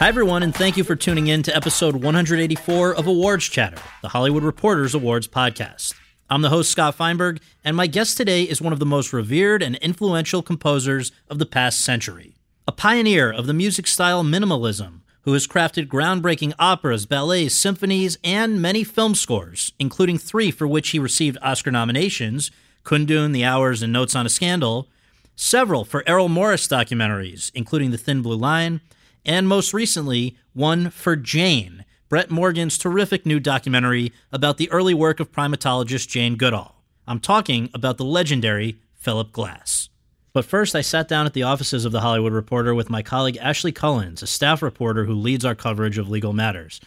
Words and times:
Hi, 0.00 0.08
everyone, 0.08 0.42
and 0.42 0.54
thank 0.54 0.78
you 0.78 0.84
for 0.84 0.96
tuning 0.96 1.26
in 1.26 1.42
to 1.42 1.54
episode 1.54 1.94
184 1.94 2.94
of 2.94 3.06
Awards 3.06 3.46
Chatter, 3.46 3.76
the 4.00 4.08
Hollywood 4.08 4.42
Reporters 4.42 4.94
Awards 4.94 5.28
podcast. 5.28 5.92
I'm 6.30 6.40
the 6.40 6.48
host, 6.48 6.70
Scott 6.70 6.94
Feinberg, 6.94 7.38
and 7.62 7.76
my 7.76 7.86
guest 7.86 8.16
today 8.16 8.44
is 8.44 8.62
one 8.62 8.72
of 8.72 8.78
the 8.78 8.86
most 8.86 9.12
revered 9.12 9.62
and 9.62 9.76
influential 9.76 10.42
composers 10.42 11.12
of 11.28 11.38
the 11.38 11.44
past 11.44 11.82
century. 11.82 12.36
A 12.66 12.72
pioneer 12.72 13.30
of 13.30 13.46
the 13.46 13.52
music 13.52 13.86
style 13.86 14.24
minimalism, 14.24 15.00
who 15.24 15.34
has 15.34 15.46
crafted 15.46 15.88
groundbreaking 15.88 16.54
operas, 16.58 17.04
ballets, 17.04 17.54
symphonies, 17.54 18.16
and 18.24 18.62
many 18.62 18.84
film 18.84 19.14
scores, 19.14 19.72
including 19.78 20.16
three 20.16 20.50
for 20.50 20.66
which 20.66 20.88
he 20.88 20.98
received 20.98 21.36
Oscar 21.42 21.70
nominations 21.70 22.50
Kundun, 22.90 23.32
The 23.32 23.44
Hours, 23.44 23.82
and 23.82 23.92
Notes 23.92 24.16
on 24.16 24.26
a 24.26 24.28
Scandal, 24.28 24.88
several 25.36 25.84
for 25.84 26.02
Errol 26.08 26.28
Morris 26.28 26.66
documentaries, 26.66 27.52
including 27.54 27.92
The 27.92 27.98
Thin 27.98 28.20
Blue 28.20 28.36
Line, 28.36 28.80
and 29.24 29.46
most 29.46 29.72
recently, 29.72 30.36
one 30.54 30.90
for 30.90 31.14
Jane, 31.14 31.84
Brett 32.08 32.32
Morgen's 32.32 32.76
terrific 32.76 33.24
new 33.24 33.38
documentary 33.38 34.12
about 34.32 34.56
the 34.56 34.68
early 34.72 34.92
work 34.92 35.20
of 35.20 35.30
primatologist 35.30 36.08
Jane 36.08 36.34
Goodall. 36.34 36.74
I'm 37.06 37.20
talking 37.20 37.70
about 37.72 37.96
the 37.96 38.04
legendary 38.04 38.80
Philip 38.94 39.30
Glass. 39.30 39.88
But 40.32 40.44
first, 40.44 40.74
I 40.74 40.80
sat 40.80 41.06
down 41.06 41.26
at 41.26 41.32
the 41.32 41.44
offices 41.44 41.84
of 41.84 41.92
The 41.92 42.00
Hollywood 42.00 42.32
Reporter 42.32 42.74
with 42.74 42.90
my 42.90 43.02
colleague 43.02 43.38
Ashley 43.40 43.70
Cullins, 43.70 44.20
a 44.20 44.26
staff 44.26 44.62
reporter 44.62 45.04
who 45.04 45.14
leads 45.14 45.44
our 45.44 45.54
coverage 45.54 45.96
of 45.96 46.10
legal 46.10 46.32
matters. 46.32 46.80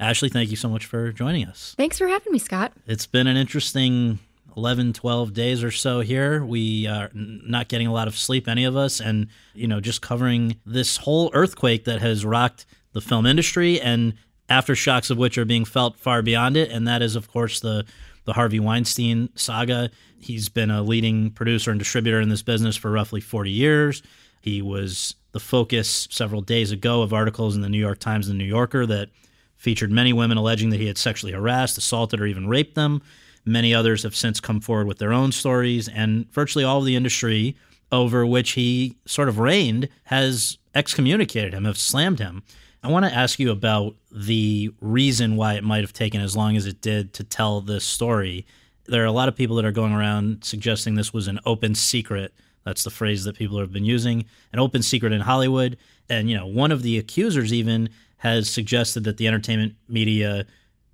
Ashley, 0.00 0.30
thank 0.30 0.48
you 0.48 0.56
so 0.56 0.70
much 0.70 0.86
for 0.86 1.12
joining 1.12 1.46
us. 1.46 1.74
Thanks 1.76 1.98
for 1.98 2.08
having 2.08 2.32
me, 2.32 2.38
Scott. 2.38 2.72
It's 2.86 3.06
been 3.06 3.26
an 3.26 3.36
interesting 3.36 4.18
11, 4.56 4.92
12 4.92 5.32
days 5.32 5.62
or 5.62 5.70
so 5.70 6.00
here. 6.00 6.44
We 6.44 6.86
are 6.86 7.10
not 7.14 7.68
getting 7.68 7.86
a 7.86 7.92
lot 7.92 8.08
of 8.08 8.16
sleep, 8.16 8.48
any 8.48 8.64
of 8.64 8.76
us, 8.76 9.00
and, 9.00 9.28
you 9.54 9.66
know, 9.66 9.80
just 9.80 10.02
covering 10.02 10.56
this 10.66 10.98
whole 10.98 11.30
earthquake 11.34 11.84
that 11.84 12.00
has 12.00 12.24
rocked 12.24 12.66
the 12.92 13.00
film 13.00 13.26
industry 13.26 13.80
and 13.80 14.14
aftershocks 14.48 15.10
of 15.10 15.18
which 15.18 15.38
are 15.38 15.44
being 15.44 15.64
felt 15.64 15.98
far 15.98 16.22
beyond 16.22 16.56
it. 16.56 16.70
And 16.70 16.86
that 16.86 17.02
is, 17.02 17.16
of 17.16 17.30
course, 17.30 17.60
the, 17.60 17.84
the 18.24 18.34
Harvey 18.34 18.60
Weinstein 18.60 19.30
saga. 19.34 19.90
He's 20.18 20.48
been 20.48 20.70
a 20.70 20.82
leading 20.82 21.30
producer 21.30 21.70
and 21.70 21.78
distributor 21.78 22.20
in 22.20 22.28
this 22.28 22.42
business 22.42 22.76
for 22.76 22.90
roughly 22.90 23.20
40 23.20 23.50
years. 23.50 24.02
He 24.40 24.60
was 24.60 25.14
the 25.32 25.40
focus 25.40 26.06
several 26.10 26.42
days 26.42 26.70
ago 26.70 27.02
of 27.02 27.12
articles 27.12 27.56
in 27.56 27.62
the 27.62 27.68
New 27.68 27.78
York 27.78 27.98
Times 27.98 28.28
and 28.28 28.38
the 28.38 28.44
New 28.44 28.48
Yorker 28.48 28.86
that 28.86 29.08
featured 29.56 29.90
many 29.90 30.12
women 30.12 30.36
alleging 30.36 30.70
that 30.70 30.80
he 30.80 30.86
had 30.86 30.98
sexually 30.98 31.32
harassed, 31.32 31.78
assaulted, 31.78 32.20
or 32.20 32.26
even 32.26 32.48
raped 32.48 32.74
them. 32.74 33.00
Many 33.44 33.74
others 33.74 34.04
have 34.04 34.14
since 34.14 34.40
come 34.40 34.60
forward 34.60 34.86
with 34.86 34.98
their 34.98 35.12
own 35.12 35.32
stories, 35.32 35.88
and 35.88 36.30
virtually 36.32 36.64
all 36.64 36.78
of 36.78 36.84
the 36.84 36.96
industry 36.96 37.56
over 37.90 38.24
which 38.24 38.52
he 38.52 38.96
sort 39.04 39.28
of 39.28 39.38
reigned 39.38 39.88
has 40.04 40.58
excommunicated 40.74 41.52
him, 41.52 41.64
have 41.64 41.76
slammed 41.76 42.18
him. 42.18 42.42
I 42.82 42.88
want 42.88 43.04
to 43.04 43.14
ask 43.14 43.38
you 43.38 43.50
about 43.50 43.94
the 44.10 44.72
reason 44.80 45.36
why 45.36 45.54
it 45.54 45.62
might 45.62 45.82
have 45.82 45.92
taken 45.92 46.20
as 46.20 46.36
long 46.36 46.56
as 46.56 46.66
it 46.66 46.80
did 46.80 47.12
to 47.14 47.24
tell 47.24 47.60
this 47.60 47.84
story. 47.84 48.46
There 48.86 49.02
are 49.02 49.06
a 49.06 49.12
lot 49.12 49.28
of 49.28 49.36
people 49.36 49.56
that 49.56 49.64
are 49.64 49.72
going 49.72 49.92
around 49.92 50.42
suggesting 50.42 50.94
this 50.94 51.12
was 51.12 51.28
an 51.28 51.38
open 51.44 51.74
secret. 51.74 52.32
That's 52.64 52.82
the 52.82 52.90
phrase 52.90 53.24
that 53.24 53.36
people 53.36 53.58
have 53.58 53.72
been 53.72 53.84
using, 53.84 54.24
an 54.52 54.58
open 54.58 54.82
secret 54.82 55.12
in 55.12 55.20
Hollywood. 55.20 55.76
And, 56.08 56.30
you 56.30 56.36
know, 56.36 56.46
one 56.46 56.72
of 56.72 56.82
the 56.82 56.98
accusers 56.98 57.52
even 57.52 57.90
has 58.18 58.48
suggested 58.50 59.04
that 59.04 59.16
the 59.16 59.28
entertainment 59.28 59.74
media 59.88 60.46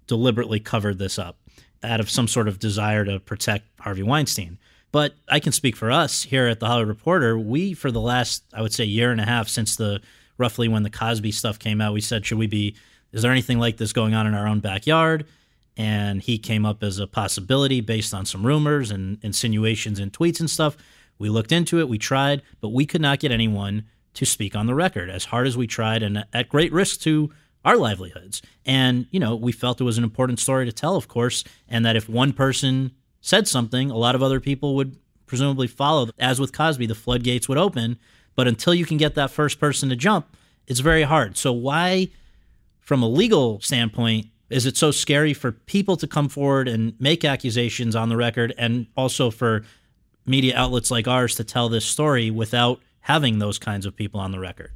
deliberately 0.06 0.60
covered 0.60 0.98
this 0.98 1.18
up 1.18 1.38
out 1.82 2.00
of 2.00 2.10
some 2.10 2.28
sort 2.28 2.48
of 2.48 2.58
desire 2.58 3.04
to 3.04 3.20
protect 3.20 3.66
Harvey 3.80 4.02
Weinstein. 4.02 4.58
But 4.90 5.14
I 5.28 5.40
can 5.40 5.52
speak 5.52 5.76
for 5.76 5.90
us 5.90 6.22
here 6.22 6.46
at 6.46 6.60
the 6.60 6.66
Hollywood 6.66 6.88
Reporter. 6.88 7.38
We, 7.38 7.74
for 7.74 7.90
the 7.90 8.00
last, 8.00 8.42
I 8.54 8.62
would 8.62 8.72
say, 8.72 8.84
year 8.84 9.10
and 9.12 9.20
a 9.20 9.24
half 9.24 9.48
since 9.48 9.76
the 9.76 10.00
roughly 10.38 10.68
when 10.68 10.82
the 10.82 10.90
Cosby 10.90 11.32
stuff 11.32 11.58
came 11.58 11.80
out, 11.80 11.92
we 11.92 12.00
said, 12.00 12.24
should 12.24 12.38
we 12.38 12.46
be, 12.46 12.74
is 13.12 13.22
there 13.22 13.32
anything 13.32 13.58
like 13.58 13.76
this 13.76 13.92
going 13.92 14.14
on 14.14 14.26
in 14.26 14.34
our 14.34 14.46
own 14.46 14.60
backyard? 14.60 15.26
And 15.76 16.22
he 16.22 16.38
came 16.38 16.64
up 16.64 16.82
as 16.82 16.98
a 16.98 17.06
possibility 17.06 17.80
based 17.80 18.14
on 18.14 18.24
some 18.24 18.46
rumors 18.46 18.90
and 18.90 19.18
insinuations 19.22 19.98
and 19.98 20.12
tweets 20.12 20.40
and 20.40 20.48
stuff. 20.48 20.76
We 21.18 21.28
looked 21.28 21.52
into 21.52 21.80
it, 21.80 21.88
we 21.88 21.98
tried, 21.98 22.42
but 22.60 22.70
we 22.70 22.86
could 22.86 23.00
not 23.00 23.20
get 23.20 23.32
anyone 23.32 23.84
to 24.14 24.24
speak 24.24 24.56
on 24.56 24.66
the 24.66 24.74
record 24.74 25.10
as 25.10 25.26
hard 25.26 25.46
as 25.46 25.56
we 25.56 25.66
tried 25.66 26.02
and 26.02 26.24
at 26.32 26.48
great 26.48 26.72
risk 26.72 27.00
to 27.00 27.30
our 27.64 27.76
livelihoods. 27.76 28.42
And, 28.64 29.06
you 29.10 29.20
know, 29.20 29.36
we 29.36 29.52
felt 29.52 29.80
it 29.80 29.84
was 29.84 29.98
an 29.98 30.04
important 30.04 30.38
story 30.38 30.66
to 30.66 30.72
tell, 30.72 30.96
of 30.96 31.08
course, 31.08 31.44
and 31.68 31.84
that 31.84 31.96
if 31.96 32.08
one 32.08 32.32
person 32.32 32.92
said 33.20 33.48
something, 33.48 33.90
a 33.90 33.96
lot 33.96 34.14
of 34.14 34.22
other 34.22 34.40
people 34.40 34.76
would 34.76 34.96
presumably 35.26 35.66
follow. 35.66 36.08
As 36.18 36.40
with 36.40 36.52
Cosby, 36.52 36.86
the 36.86 36.94
floodgates 36.94 37.48
would 37.48 37.58
open. 37.58 37.98
But 38.34 38.48
until 38.48 38.74
you 38.74 38.86
can 38.86 38.96
get 38.96 39.14
that 39.16 39.30
first 39.30 39.58
person 39.58 39.88
to 39.88 39.96
jump, 39.96 40.36
it's 40.66 40.80
very 40.80 41.02
hard. 41.02 41.36
So, 41.36 41.52
why, 41.52 42.08
from 42.80 43.02
a 43.02 43.08
legal 43.08 43.60
standpoint, 43.60 44.28
is 44.50 44.64
it 44.64 44.76
so 44.76 44.90
scary 44.90 45.34
for 45.34 45.52
people 45.52 45.96
to 45.96 46.06
come 46.06 46.28
forward 46.28 46.68
and 46.68 46.98
make 47.00 47.24
accusations 47.24 47.94
on 47.94 48.08
the 48.08 48.16
record 48.16 48.54
and 48.56 48.86
also 48.96 49.30
for 49.30 49.64
media 50.24 50.56
outlets 50.56 50.90
like 50.90 51.08
ours 51.08 51.34
to 51.34 51.44
tell 51.44 51.68
this 51.68 51.84
story 51.84 52.30
without 52.30 52.80
having 53.00 53.38
those 53.38 53.58
kinds 53.58 53.86
of 53.86 53.96
people 53.96 54.20
on 54.20 54.30
the 54.30 54.38
record? 54.38 54.72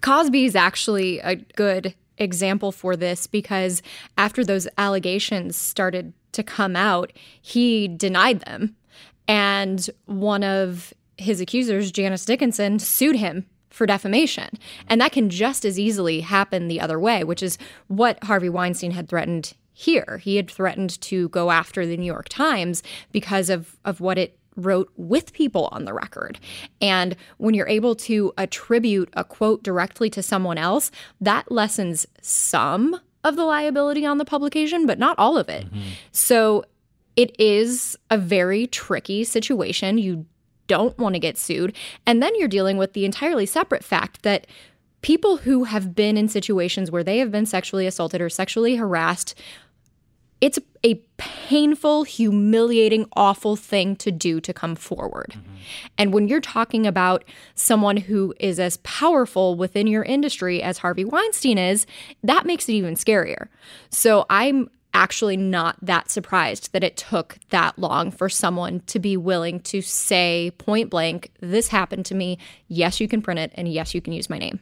Cosby 0.00 0.44
is 0.44 0.56
actually 0.56 1.18
a 1.20 1.36
good 1.36 1.94
example 2.20 2.70
for 2.70 2.94
this 2.94 3.26
because 3.26 3.82
after 4.16 4.44
those 4.44 4.68
allegations 4.78 5.56
started 5.56 6.12
to 6.32 6.42
come 6.42 6.76
out, 6.76 7.12
he 7.40 7.88
denied 7.88 8.40
them. 8.40 8.76
And 9.26 9.88
one 10.06 10.44
of 10.44 10.92
his 11.16 11.40
accusers, 11.40 11.90
Janice 11.90 12.24
Dickinson, 12.24 12.78
sued 12.78 13.16
him 13.16 13.46
for 13.70 13.86
defamation. 13.86 14.58
And 14.88 15.00
that 15.00 15.12
can 15.12 15.30
just 15.30 15.64
as 15.64 15.78
easily 15.78 16.20
happen 16.20 16.68
the 16.68 16.80
other 16.80 16.98
way, 16.98 17.24
which 17.24 17.42
is 17.42 17.56
what 17.86 18.22
Harvey 18.24 18.48
Weinstein 18.48 18.90
had 18.92 19.08
threatened 19.08 19.54
here. 19.72 20.20
He 20.22 20.36
had 20.36 20.50
threatened 20.50 21.00
to 21.02 21.28
go 21.30 21.50
after 21.50 21.86
the 21.86 21.96
New 21.96 22.06
York 22.06 22.28
Times 22.28 22.82
because 23.12 23.48
of, 23.48 23.76
of 23.84 24.00
what 24.00 24.18
it 24.18 24.39
wrote 24.64 24.90
with 24.96 25.32
people 25.32 25.68
on 25.72 25.84
the 25.84 25.92
record. 25.92 26.38
And 26.80 27.16
when 27.38 27.54
you're 27.54 27.68
able 27.68 27.94
to 27.96 28.32
attribute 28.38 29.10
a 29.14 29.24
quote 29.24 29.62
directly 29.62 30.10
to 30.10 30.22
someone 30.22 30.58
else, 30.58 30.90
that 31.20 31.50
lessens 31.50 32.06
some 32.20 33.00
of 33.24 33.36
the 33.36 33.44
liability 33.44 34.06
on 34.06 34.18
the 34.18 34.24
publication, 34.24 34.86
but 34.86 34.98
not 34.98 35.18
all 35.18 35.36
of 35.36 35.48
it. 35.48 35.66
Mm-hmm. 35.66 35.80
So 36.12 36.64
it 37.16 37.38
is 37.38 37.96
a 38.10 38.16
very 38.16 38.66
tricky 38.66 39.24
situation. 39.24 39.98
You 39.98 40.26
don't 40.66 40.96
want 40.98 41.14
to 41.14 41.18
get 41.18 41.36
sued. 41.36 41.76
And 42.06 42.22
then 42.22 42.34
you're 42.36 42.48
dealing 42.48 42.78
with 42.78 42.92
the 42.92 43.04
entirely 43.04 43.44
separate 43.44 43.84
fact 43.84 44.22
that 44.22 44.46
people 45.02 45.38
who 45.38 45.64
have 45.64 45.94
been 45.94 46.16
in 46.16 46.28
situations 46.28 46.90
where 46.90 47.04
they 47.04 47.18
have 47.18 47.32
been 47.32 47.46
sexually 47.46 47.86
assaulted 47.86 48.20
or 48.20 48.28
sexually 48.28 48.76
harassed 48.76 49.34
it's 50.40 50.58
a 50.84 50.94
painful, 51.18 52.04
humiliating, 52.04 53.06
awful 53.14 53.56
thing 53.56 53.94
to 53.96 54.10
do 54.10 54.40
to 54.40 54.52
come 54.52 54.74
forward. 54.74 55.34
Mm-hmm. 55.36 55.54
And 55.98 56.14
when 56.14 56.28
you're 56.28 56.40
talking 56.40 56.86
about 56.86 57.24
someone 57.54 57.98
who 57.98 58.34
is 58.40 58.58
as 58.58 58.78
powerful 58.78 59.54
within 59.54 59.86
your 59.86 60.02
industry 60.02 60.62
as 60.62 60.78
Harvey 60.78 61.04
Weinstein 61.04 61.58
is, 61.58 61.86
that 62.22 62.46
makes 62.46 62.68
it 62.68 62.72
even 62.72 62.94
scarier. 62.94 63.48
So 63.90 64.24
I'm 64.30 64.70
actually 64.94 65.36
not 65.36 65.76
that 65.82 66.10
surprised 66.10 66.72
that 66.72 66.82
it 66.82 66.96
took 66.96 67.38
that 67.50 67.78
long 67.78 68.10
for 68.10 68.28
someone 68.28 68.80
to 68.80 68.98
be 68.98 69.16
willing 69.16 69.60
to 69.60 69.82
say 69.82 70.52
point 70.58 70.90
blank, 70.90 71.30
this 71.40 71.68
happened 71.68 72.06
to 72.06 72.14
me. 72.14 72.38
Yes, 72.68 73.00
you 73.00 73.06
can 73.06 73.22
print 73.22 73.38
it, 73.38 73.52
and 73.54 73.68
yes, 73.68 73.94
you 73.94 74.00
can 74.00 74.12
use 74.12 74.28
my 74.28 74.38
name. 74.38 74.60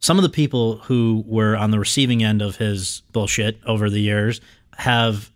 Some 0.00 0.18
of 0.18 0.24
the 0.24 0.28
people 0.28 0.78
who 0.78 1.24
were 1.26 1.56
on 1.56 1.70
the 1.70 1.78
receiving 1.78 2.24
end 2.24 2.42
of 2.42 2.56
his 2.56 3.02
bullshit 3.12 3.60
over 3.64 3.88
the 3.88 4.00
years 4.00 4.40
have 4.76 5.30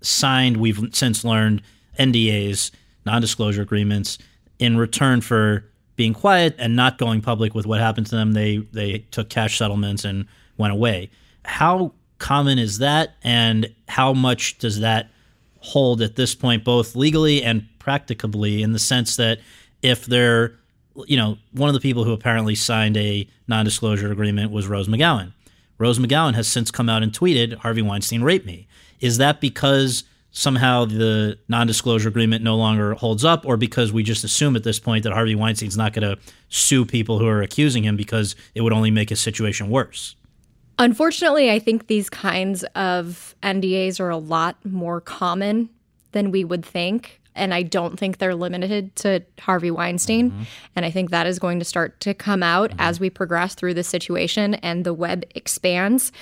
signed, 0.00 0.56
we've 0.56 0.80
since 0.92 1.24
learned, 1.24 1.62
NDAs, 1.98 2.70
non 3.04 3.20
disclosure 3.20 3.62
agreements, 3.62 4.18
in 4.58 4.76
return 4.76 5.20
for 5.20 5.64
being 5.96 6.14
quiet 6.14 6.54
and 6.58 6.76
not 6.76 6.98
going 6.98 7.20
public 7.20 7.54
with 7.54 7.66
what 7.66 7.80
happened 7.80 8.06
to 8.06 8.16
them. 8.16 8.32
They, 8.32 8.58
they 8.72 8.98
took 9.10 9.28
cash 9.28 9.58
settlements 9.58 10.04
and 10.04 10.26
went 10.56 10.72
away. 10.72 11.10
How 11.44 11.92
common 12.18 12.58
is 12.58 12.78
that, 12.78 13.16
and 13.22 13.74
how 13.88 14.12
much 14.12 14.58
does 14.58 14.80
that 14.80 15.10
hold 15.58 16.00
at 16.00 16.16
this 16.16 16.34
point, 16.34 16.64
both 16.64 16.96
legally 16.96 17.42
and 17.42 17.66
practicably, 17.78 18.62
in 18.62 18.72
the 18.72 18.78
sense 18.78 19.16
that 19.16 19.40
if 19.82 20.06
they're, 20.06 20.54
you 21.06 21.16
know, 21.16 21.36
one 21.52 21.68
of 21.68 21.74
the 21.74 21.80
people 21.80 22.04
who 22.04 22.12
apparently 22.12 22.54
signed 22.54 22.96
a 22.96 23.26
non 23.48 23.64
disclosure 23.64 24.10
agreement 24.10 24.52
was 24.52 24.66
Rose 24.66 24.88
McGowan. 24.88 25.32
Rose 25.80 25.98
McGowan 25.98 26.34
has 26.34 26.46
since 26.46 26.70
come 26.70 26.90
out 26.90 27.02
and 27.02 27.10
tweeted, 27.10 27.54
Harvey 27.54 27.80
Weinstein 27.80 28.22
raped 28.22 28.44
me. 28.44 28.68
Is 29.00 29.16
that 29.16 29.40
because 29.40 30.04
somehow 30.30 30.84
the 30.84 31.38
non 31.48 31.66
disclosure 31.66 32.08
agreement 32.08 32.44
no 32.44 32.54
longer 32.54 32.94
holds 32.94 33.24
up, 33.24 33.46
or 33.46 33.56
because 33.56 33.90
we 33.90 34.02
just 34.02 34.22
assume 34.22 34.54
at 34.56 34.62
this 34.62 34.78
point 34.78 35.04
that 35.04 35.14
Harvey 35.14 35.34
Weinstein's 35.34 35.78
not 35.78 35.94
going 35.94 36.08
to 36.08 36.22
sue 36.50 36.84
people 36.84 37.18
who 37.18 37.26
are 37.26 37.40
accusing 37.40 37.82
him 37.82 37.96
because 37.96 38.36
it 38.54 38.60
would 38.60 38.74
only 38.74 38.90
make 38.90 39.08
his 39.08 39.20
situation 39.20 39.70
worse? 39.70 40.16
Unfortunately, 40.78 41.50
I 41.50 41.58
think 41.58 41.86
these 41.86 42.10
kinds 42.10 42.62
of 42.74 43.34
NDAs 43.42 44.00
are 44.00 44.10
a 44.10 44.18
lot 44.18 44.62
more 44.64 45.00
common 45.00 45.70
than 46.12 46.30
we 46.30 46.44
would 46.44 46.64
think. 46.64 47.19
And 47.34 47.54
I 47.54 47.62
don't 47.62 47.98
think 47.98 48.18
they're 48.18 48.34
limited 48.34 48.94
to 48.96 49.22
Harvey 49.38 49.70
Weinstein. 49.70 50.30
Mm-hmm. 50.30 50.42
And 50.76 50.84
I 50.84 50.90
think 50.90 51.10
that 51.10 51.26
is 51.26 51.38
going 51.38 51.58
to 51.58 51.64
start 51.64 52.00
to 52.00 52.14
come 52.14 52.42
out 52.42 52.70
mm-hmm. 52.70 52.80
as 52.80 53.00
we 53.00 53.10
progress 53.10 53.54
through 53.54 53.74
the 53.74 53.84
situation 53.84 54.54
and 54.54 54.84
the 54.84 54.94
web 54.94 55.24
expands. 55.34 56.12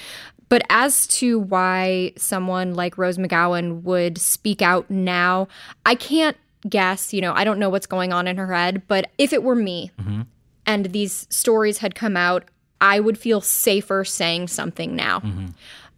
But 0.49 0.63
as 0.71 1.07
to 1.09 1.39
why 1.39 2.13
someone 2.17 2.75
like 2.75 2.97
Rose 2.97 3.19
McGowan 3.19 3.83
would 3.83 4.19
speak 4.19 4.63
out 4.63 4.91
now, 4.91 5.49
I 5.85 5.95
can't 5.95 6.37
guess. 6.69 7.13
You 7.13 7.21
know, 7.21 7.33
I 7.35 7.45
don't 7.45 7.59
know 7.59 7.69
what's 7.71 7.87
going 7.87 8.13
on 8.13 8.27
in 8.27 8.37
her 8.37 8.53
head. 8.53 8.83
But 8.89 9.11
if 9.19 9.33
it 9.33 9.43
were 9.43 9.55
me 9.55 9.91
mm-hmm. 10.01 10.23
and 10.67 10.87
these 10.87 11.27
stories 11.31 11.79
had 11.79 11.95
come 11.95 12.17
out, 12.17 12.45
I 12.81 13.01
would 13.01 13.19
feel 13.19 13.41
safer 13.41 14.05
saying 14.05 14.49
something 14.49 14.95
now 14.95 15.21
mm-hmm. 15.21 15.47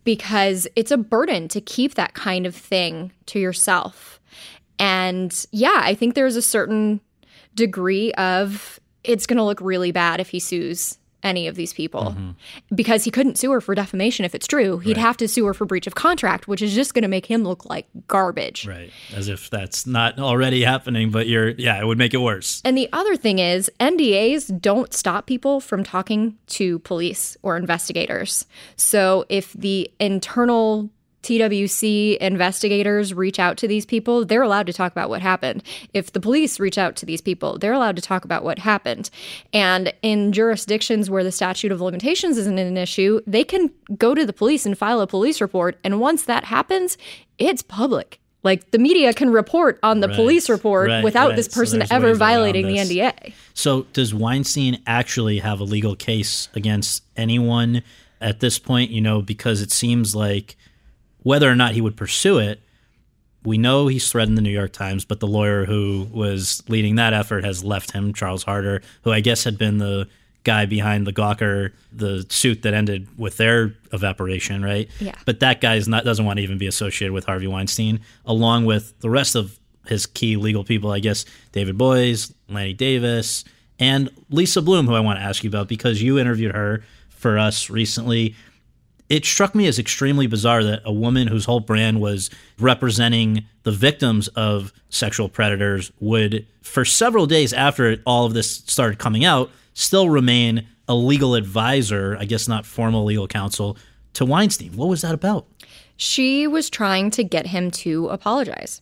because 0.05 0.67
it's 0.77 0.91
a 0.91 0.97
burden 0.97 1.49
to 1.49 1.61
keep 1.61 1.95
that 1.95 2.15
kind 2.15 2.47
of 2.47 2.55
thing 2.55 3.13
to 3.27 3.39
yourself. 3.39 4.20
And 4.81 5.47
yeah, 5.53 5.81
I 5.83 5.95
think 5.95 6.15
there's 6.15 6.37
a 6.37 6.43
certain 6.43 7.01
degree 7.55 8.13
of 8.15 8.81
it's 9.05 9.27
going 9.27 9.37
to 9.37 9.45
look 9.45 9.61
really 9.61 9.93
bad 9.93 10.21
if 10.21 10.31
he 10.31 10.41
sues 10.41 10.97
any 11.23 11.47
of 11.49 11.55
these 11.55 11.75
people 11.75 12.15
mm-hmm. 12.17 12.31
because 12.75 13.05
he 13.05 13.11
couldn't 13.11 13.37
sue 13.37 13.51
her 13.53 13.61
for 13.61 13.75
defamation 13.75 14.25
if 14.25 14.35
it's 14.35 14.47
true. 14.47 14.79
He'd 14.79 14.97
right. 14.97 15.03
have 15.03 15.17
to 15.19 15.29
sue 15.29 15.45
her 15.45 15.53
for 15.53 15.67
breach 15.67 15.87
of 15.87 15.95
contract, 15.95 16.49
which 16.49 16.63
is 16.63 16.75
just 16.75 16.95
going 16.95 17.03
to 17.03 17.09
make 17.09 17.27
him 17.27 17.45
look 17.45 17.67
like 17.67 17.87
garbage. 18.07 18.67
Right. 18.67 18.91
As 19.15 19.29
if 19.29 19.51
that's 19.51 19.87
not 19.87 20.19
already 20.19 20.65
happening, 20.65 21.11
but 21.11 21.27
you're, 21.27 21.51
yeah, 21.51 21.79
it 21.79 21.87
would 21.87 21.99
make 21.99 22.15
it 22.15 22.19
worse. 22.19 22.63
And 22.65 22.77
the 22.77 22.89
other 22.95 23.17
thing 23.17 23.39
is, 23.39 23.71
NDAs 23.81 24.61
don't 24.61 24.95
stop 24.95 25.27
people 25.27 25.61
from 25.61 25.85
talking 25.85 26.39
to 26.49 26.79
police 26.81 27.37
or 27.43 27.57
investigators. 27.57 28.47
So 28.77 29.27
if 29.29 29.53
the 29.53 29.91
internal 30.01 30.89
TWC 31.23 32.17
investigators 32.19 33.13
reach 33.13 33.39
out 33.39 33.57
to 33.59 33.69
these 33.69 33.85
people, 33.85 34.25
they're 34.25 34.43
allowed 34.43 34.67
to 34.67 34.73
talk 34.73 34.93
about 34.93 35.09
what 35.09 35.21
happened. 35.21 35.63
If 35.93 36.13
the 36.13 36.21
police 36.21 36.59
reach 36.59 36.79
out 36.79 36.97
to 36.97 37.07
these 37.07 37.21
people, 37.21 37.59
they're 37.59 37.73
allowed 37.73 37.97
to 37.97 38.03
talk 38.03 38.25
about 38.25 38.45
what 38.45 38.59
happened. 38.59 39.11
And 39.53 39.93
in 40.03 40.33
jurisdictions 40.33 41.11
where 41.11 41.25
the 41.25 41.33
statute 41.33 41.73
of 41.73 41.81
limitations 41.81 42.39
isn't 42.39 42.59
an 42.59 42.77
issue, 42.77 43.21
they 43.27 43.45
can 43.45 43.71
go 43.97 44.15
to 44.15 44.25
the 44.25 44.33
police 44.33 44.65
and 44.65 44.77
file 44.77 45.01
a 45.01 45.07
police 45.07 45.41
report. 45.41 45.79
And 45.85 46.01
once 46.01 46.25
that 46.25 46.45
happens, 46.45 46.97
it's 47.39 47.63
public. 47.63 48.21
Like 48.43 48.71
the 48.71 48.79
media 48.79 49.13
can 49.13 49.31
report 49.31 49.79
on 49.83 50.01
the 50.01 50.09
right, 50.09 50.17
police 50.17 50.49
report 50.49 50.89
right, 50.89 51.05
without 51.05 51.29
right. 51.29 51.37
this 51.37 51.49
person 51.49 51.85
so 51.85 51.95
ever 51.95 52.15
violating 52.15 52.67
the 52.67 52.77
NDA. 52.77 53.35
So, 53.53 53.83
does 53.93 54.15
Weinstein 54.15 54.83
actually 54.87 55.41
have 55.41 55.61
a 55.61 55.65
legal 55.65 55.95
case 55.95 56.49
against 56.55 57.05
anyone 57.17 57.83
at 58.19 58.41
this 58.41 58.59
point? 58.59 58.91
You 58.91 59.03
know, 59.03 59.21
because 59.21 59.61
it 59.61 59.71
seems 59.71 60.15
like 60.15 60.57
whether 61.23 61.51
or 61.51 61.55
not 61.55 61.73
he 61.73 61.81
would 61.81 61.97
pursue 61.97 62.39
it, 62.39 62.61
we 63.45 63.59
know 63.59 63.87
he's 63.87 64.11
threatened 64.11 64.37
the 64.37 64.43
New 64.43 64.51
York 64.51 64.73
Times, 64.73 65.05
but 65.05 65.21
the 65.21 65.27
lawyer 65.27 65.65
who 65.65 66.07
was 66.13 66.63
leading 66.69 66.97
that 66.97 67.13
effort 67.13 67.45
has 67.45 67.65
left 67.65 67.93
him, 67.93 68.13
Charles 68.13 68.43
Harder, 68.43 68.83
who 69.03 69.13
I 69.13 69.21
guess 69.21 69.45
had 69.45 69.57
been 69.57 69.79
the 69.79 70.09
guy 70.45 70.67
behind 70.67 71.07
the 71.07 71.13
Gawker, 71.13 71.73
the 71.93 72.27
suit 72.29 72.63
that 72.63 72.75
ended 72.75 73.09
with 73.19 73.37
their 73.37 73.75
evaporation, 73.93 74.63
right? 74.63 74.89
Yeah. 74.99 75.15
But 75.27 75.41
that 75.41 75.61
guy 75.61 75.77
is 75.77 75.89
not 75.89 76.05
doesn't 76.05 76.25
want 76.25 76.39
to 76.39 76.43
even 76.43 76.59
be 76.59 76.67
associated 76.67 77.13
with 77.13 77.25
Harvey 77.25 77.47
Weinstein, 77.47 78.01
along 78.25 78.65
with 78.67 78.99
the 79.01 79.11
rest 79.11 79.35
of 79.35 79.59
his 79.87 80.07
key 80.07 80.37
legal 80.37 80.65
people, 80.65 80.93
I 80.93 81.01
guess 81.01 81.25
David 81.53 81.77
Boies, 81.77 82.33
Lanny 82.49 82.75
Davis, 82.75 83.45
and 83.79 84.11
Lisa 84.29 84.61
Bloom, 84.63 84.87
who 84.87 84.95
I 84.95 85.01
want 85.01 85.19
to 85.19 85.25
ask 85.25 85.43
you 85.43 85.49
about 85.49 85.69
because 85.69 86.03
you 86.03 86.19
interviewed 86.19 86.55
her 86.55 86.85
for 87.09 87.39
us 87.39 87.71
recently 87.71 88.35
it 89.11 89.25
struck 89.25 89.57
me 89.57 89.67
as 89.67 89.79
extremely 89.79 90.29
bizarre 90.29 90.63
that 90.63 90.83
a 90.85 90.93
woman 90.93 91.27
whose 91.27 91.45
whole 91.45 91.61
brand 91.61 92.01
was 92.01 92.31
representing 92.61 93.45
the 93.65 93.73
victims 93.73 94.29
of 94.29 94.73
sexual 94.89 95.29
predators 95.29 95.91
would, 95.99 96.47
for 96.63 96.85
several 96.85 97.27
days 97.27 97.53
after 97.53 97.97
all 98.07 98.25
of 98.25 98.35
this 98.35 98.59
started 98.67 99.01
coming 99.01 99.25
out, 99.25 99.51
still 99.75 100.09
remain 100.09 100.67
a 100.89 100.95
legal 100.95 101.35
advisor, 101.35 102.17
I 102.19 102.25
guess 102.25 102.47
not 102.47 102.65
formal 102.65 103.05
legal 103.05 103.27
counsel, 103.27 103.77
to 104.15 104.25
Weinstein. 104.25 104.77
What 104.77 104.89
was 104.89 105.03
that 105.03 105.15
about? 105.15 105.45
She 105.97 106.47
was 106.47 106.71
trying 106.71 107.11
to 107.11 107.25
get 107.25 107.49
him 107.49 107.71
to 107.73 108.09
apologize. 108.09 108.81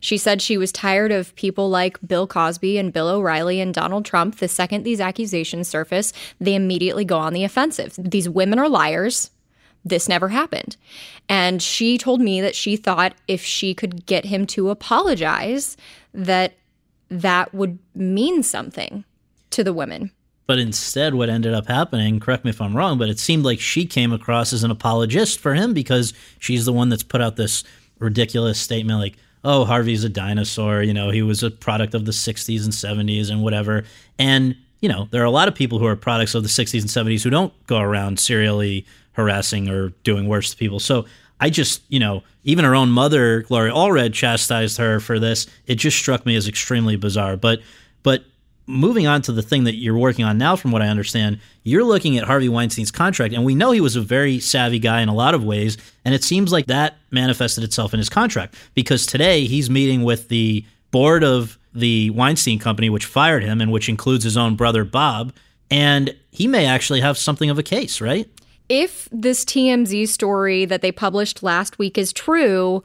She 0.00 0.18
said 0.18 0.40
she 0.40 0.58
was 0.58 0.70
tired 0.70 1.10
of 1.12 1.34
people 1.34 1.68
like 1.70 1.98
Bill 2.06 2.26
Cosby 2.26 2.76
and 2.78 2.92
Bill 2.92 3.08
O'Reilly 3.08 3.60
and 3.60 3.72
Donald 3.72 4.04
Trump. 4.04 4.36
The 4.36 4.48
second 4.48 4.84
these 4.84 5.00
accusations 5.00 5.66
surface, 5.66 6.12
they 6.40 6.54
immediately 6.54 7.04
go 7.04 7.18
on 7.18 7.32
the 7.32 7.44
offensive. 7.44 7.94
These 7.98 8.28
women 8.28 8.58
are 8.58 8.68
liars 8.68 9.30
this 9.84 10.08
never 10.08 10.28
happened. 10.28 10.76
And 11.28 11.62
she 11.62 11.98
told 11.98 12.20
me 12.20 12.40
that 12.40 12.54
she 12.54 12.76
thought 12.76 13.14
if 13.28 13.42
she 13.42 13.74
could 13.74 14.06
get 14.06 14.24
him 14.24 14.46
to 14.48 14.70
apologize, 14.70 15.76
that 16.14 16.54
that 17.08 17.52
would 17.52 17.78
mean 17.94 18.42
something 18.42 19.04
to 19.50 19.64
the 19.64 19.72
women. 19.72 20.10
But 20.46 20.58
instead, 20.58 21.14
what 21.14 21.28
ended 21.28 21.54
up 21.54 21.66
happening, 21.66 22.20
correct 22.20 22.44
me 22.44 22.50
if 22.50 22.60
I'm 22.60 22.76
wrong, 22.76 22.98
but 22.98 23.08
it 23.08 23.18
seemed 23.18 23.44
like 23.44 23.60
she 23.60 23.86
came 23.86 24.12
across 24.12 24.52
as 24.52 24.64
an 24.64 24.70
apologist 24.70 25.38
for 25.38 25.54
him 25.54 25.72
because 25.72 26.12
she's 26.38 26.64
the 26.64 26.72
one 26.72 26.88
that's 26.88 27.02
put 27.02 27.20
out 27.20 27.36
this 27.36 27.64
ridiculous 27.98 28.58
statement 28.58 28.98
like, 28.98 29.16
oh, 29.44 29.64
Harvey's 29.64 30.04
a 30.04 30.08
dinosaur. 30.08 30.82
You 30.82 30.94
know, 30.94 31.10
he 31.10 31.22
was 31.22 31.42
a 31.42 31.50
product 31.50 31.94
of 31.94 32.04
the 32.04 32.12
60s 32.12 32.64
and 32.64 32.72
70s 32.72 33.30
and 33.30 33.42
whatever. 33.42 33.84
And, 34.18 34.56
you 34.80 34.88
know, 34.88 35.08
there 35.10 35.22
are 35.22 35.26
a 35.26 35.30
lot 35.30 35.48
of 35.48 35.54
people 35.54 35.78
who 35.78 35.86
are 35.86 35.96
products 35.96 36.34
of 36.34 36.42
the 36.42 36.48
60s 36.48 36.80
and 36.80 36.90
70s 36.90 37.22
who 37.22 37.30
don't 37.30 37.52
go 37.66 37.78
around 37.78 38.18
serially 38.18 38.84
harassing 39.12 39.68
or 39.68 39.90
doing 40.04 40.26
worse 40.26 40.50
to 40.50 40.56
people. 40.56 40.80
So 40.80 41.06
I 41.40 41.50
just, 41.50 41.82
you 41.88 41.98
know, 41.98 42.22
even 42.44 42.64
her 42.64 42.74
own 42.74 42.90
mother, 42.90 43.42
Gloria 43.42 43.72
Allred, 43.72 44.12
chastised 44.12 44.78
her 44.78 45.00
for 45.00 45.18
this. 45.18 45.46
It 45.66 45.76
just 45.76 45.96
struck 45.96 46.24
me 46.24 46.36
as 46.36 46.48
extremely 46.48 46.96
bizarre. 46.96 47.36
But, 47.36 47.60
but 48.02 48.24
moving 48.66 49.06
on 49.06 49.22
to 49.22 49.32
the 49.32 49.42
thing 49.42 49.64
that 49.64 49.74
you're 49.74 49.96
working 49.98 50.24
on 50.24 50.38
now, 50.38 50.56
from 50.56 50.70
what 50.70 50.82
I 50.82 50.88
understand, 50.88 51.40
you're 51.64 51.84
looking 51.84 52.16
at 52.16 52.24
Harvey 52.24 52.48
Weinstein's 52.48 52.90
contract, 52.90 53.34
and 53.34 53.44
we 53.44 53.54
know 53.54 53.70
he 53.70 53.80
was 53.80 53.96
a 53.96 54.00
very 54.00 54.38
savvy 54.38 54.78
guy 54.78 55.00
in 55.00 55.08
a 55.08 55.14
lot 55.14 55.34
of 55.34 55.44
ways, 55.44 55.76
and 56.04 56.14
it 56.14 56.24
seems 56.24 56.52
like 56.52 56.66
that 56.66 56.96
manifested 57.10 57.64
itself 57.64 57.92
in 57.92 57.98
his 57.98 58.08
contract 58.08 58.54
because 58.74 59.06
today 59.06 59.44
he's 59.44 59.68
meeting 59.68 60.02
with 60.02 60.28
the 60.28 60.64
board 60.90 61.24
of 61.24 61.58
the 61.74 62.10
Weinstein 62.10 62.58
Company, 62.58 62.90
which 62.90 63.06
fired 63.06 63.42
him, 63.42 63.60
and 63.60 63.72
which 63.72 63.88
includes 63.88 64.24
his 64.24 64.36
own 64.36 64.56
brother 64.56 64.84
Bob, 64.84 65.32
and 65.70 66.14
he 66.30 66.46
may 66.46 66.66
actually 66.66 67.00
have 67.00 67.16
something 67.16 67.50
of 67.50 67.58
a 67.58 67.62
case, 67.62 68.00
right? 68.00 68.28
If 68.68 69.08
this 69.12 69.44
TMZ 69.44 70.08
story 70.08 70.64
that 70.64 70.82
they 70.82 70.92
published 70.92 71.42
last 71.42 71.78
week 71.78 71.98
is 71.98 72.12
true, 72.12 72.82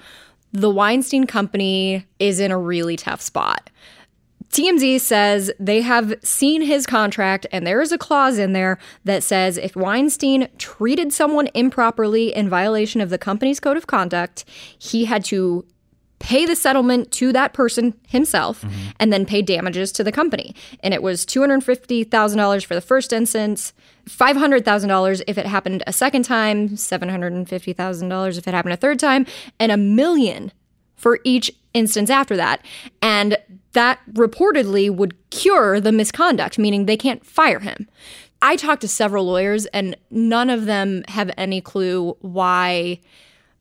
the 0.51 0.69
Weinstein 0.69 1.25
Company 1.25 2.05
is 2.19 2.39
in 2.39 2.51
a 2.51 2.57
really 2.57 2.95
tough 2.95 3.21
spot. 3.21 3.69
TMZ 4.49 5.01
says 5.01 5.51
they 5.59 5.81
have 5.81 6.15
seen 6.23 6.61
his 6.61 6.85
contract, 6.85 7.45
and 7.51 7.67
there 7.67 7.81
is 7.81 7.91
a 7.91 7.97
clause 7.97 8.37
in 8.37 8.53
there 8.53 8.79
that 9.03 9.23
says 9.23 9.57
if 9.57 9.75
Weinstein 9.75 10.47
treated 10.57 11.11
someone 11.11 11.49
improperly 11.53 12.33
in 12.33 12.49
violation 12.49 13.01
of 13.01 13.09
the 13.09 13.17
company's 13.17 13.59
code 13.59 13.77
of 13.77 13.87
conduct, 13.87 14.45
he 14.79 15.05
had 15.05 15.25
to 15.25 15.65
pay 16.19 16.45
the 16.45 16.55
settlement 16.55 17.11
to 17.11 17.31
that 17.31 17.53
person 17.53 17.93
himself 18.07 18.61
Mm-hmm. 18.61 18.89
and 18.99 19.13
then 19.13 19.25
pay 19.25 19.41
damages 19.41 19.91
to 19.93 20.03
the 20.03 20.11
company. 20.11 20.55
And 20.81 20.93
it 20.93 21.03
was 21.03 21.25
$250,000 21.25 22.65
for 22.65 22.73
the 22.75 22.81
first 22.81 23.13
instance, 23.13 23.73
$500,000 24.09 25.21
if 25.27 25.37
it 25.37 25.45
happened 25.45 25.83
a 25.87 25.93
second 25.93 26.23
time, 26.23 26.69
$750,000 26.69 28.37
if 28.37 28.47
it 28.47 28.53
happened 28.53 28.73
a 28.73 28.77
third 28.77 28.99
time, 28.99 29.25
and 29.59 29.71
a 29.71 29.77
million 29.77 30.51
for 30.95 31.19
each 31.23 31.51
instance 31.73 32.09
after 32.09 32.35
that. 32.35 32.65
And 33.01 33.37
that 33.73 33.99
reportedly 34.13 34.89
would 34.89 35.15
cure 35.29 35.79
the 35.79 35.91
misconduct, 35.91 36.57
meaning 36.57 36.85
they 36.85 36.97
can't 36.97 37.25
fire 37.25 37.59
him. 37.59 37.87
I 38.41 38.55
talked 38.55 38.81
to 38.81 38.87
several 38.87 39.25
lawyers, 39.25 39.65
and 39.67 39.95
none 40.09 40.49
of 40.49 40.65
them 40.65 41.03
have 41.07 41.31
any 41.37 41.61
clue 41.61 42.15
why 42.21 42.99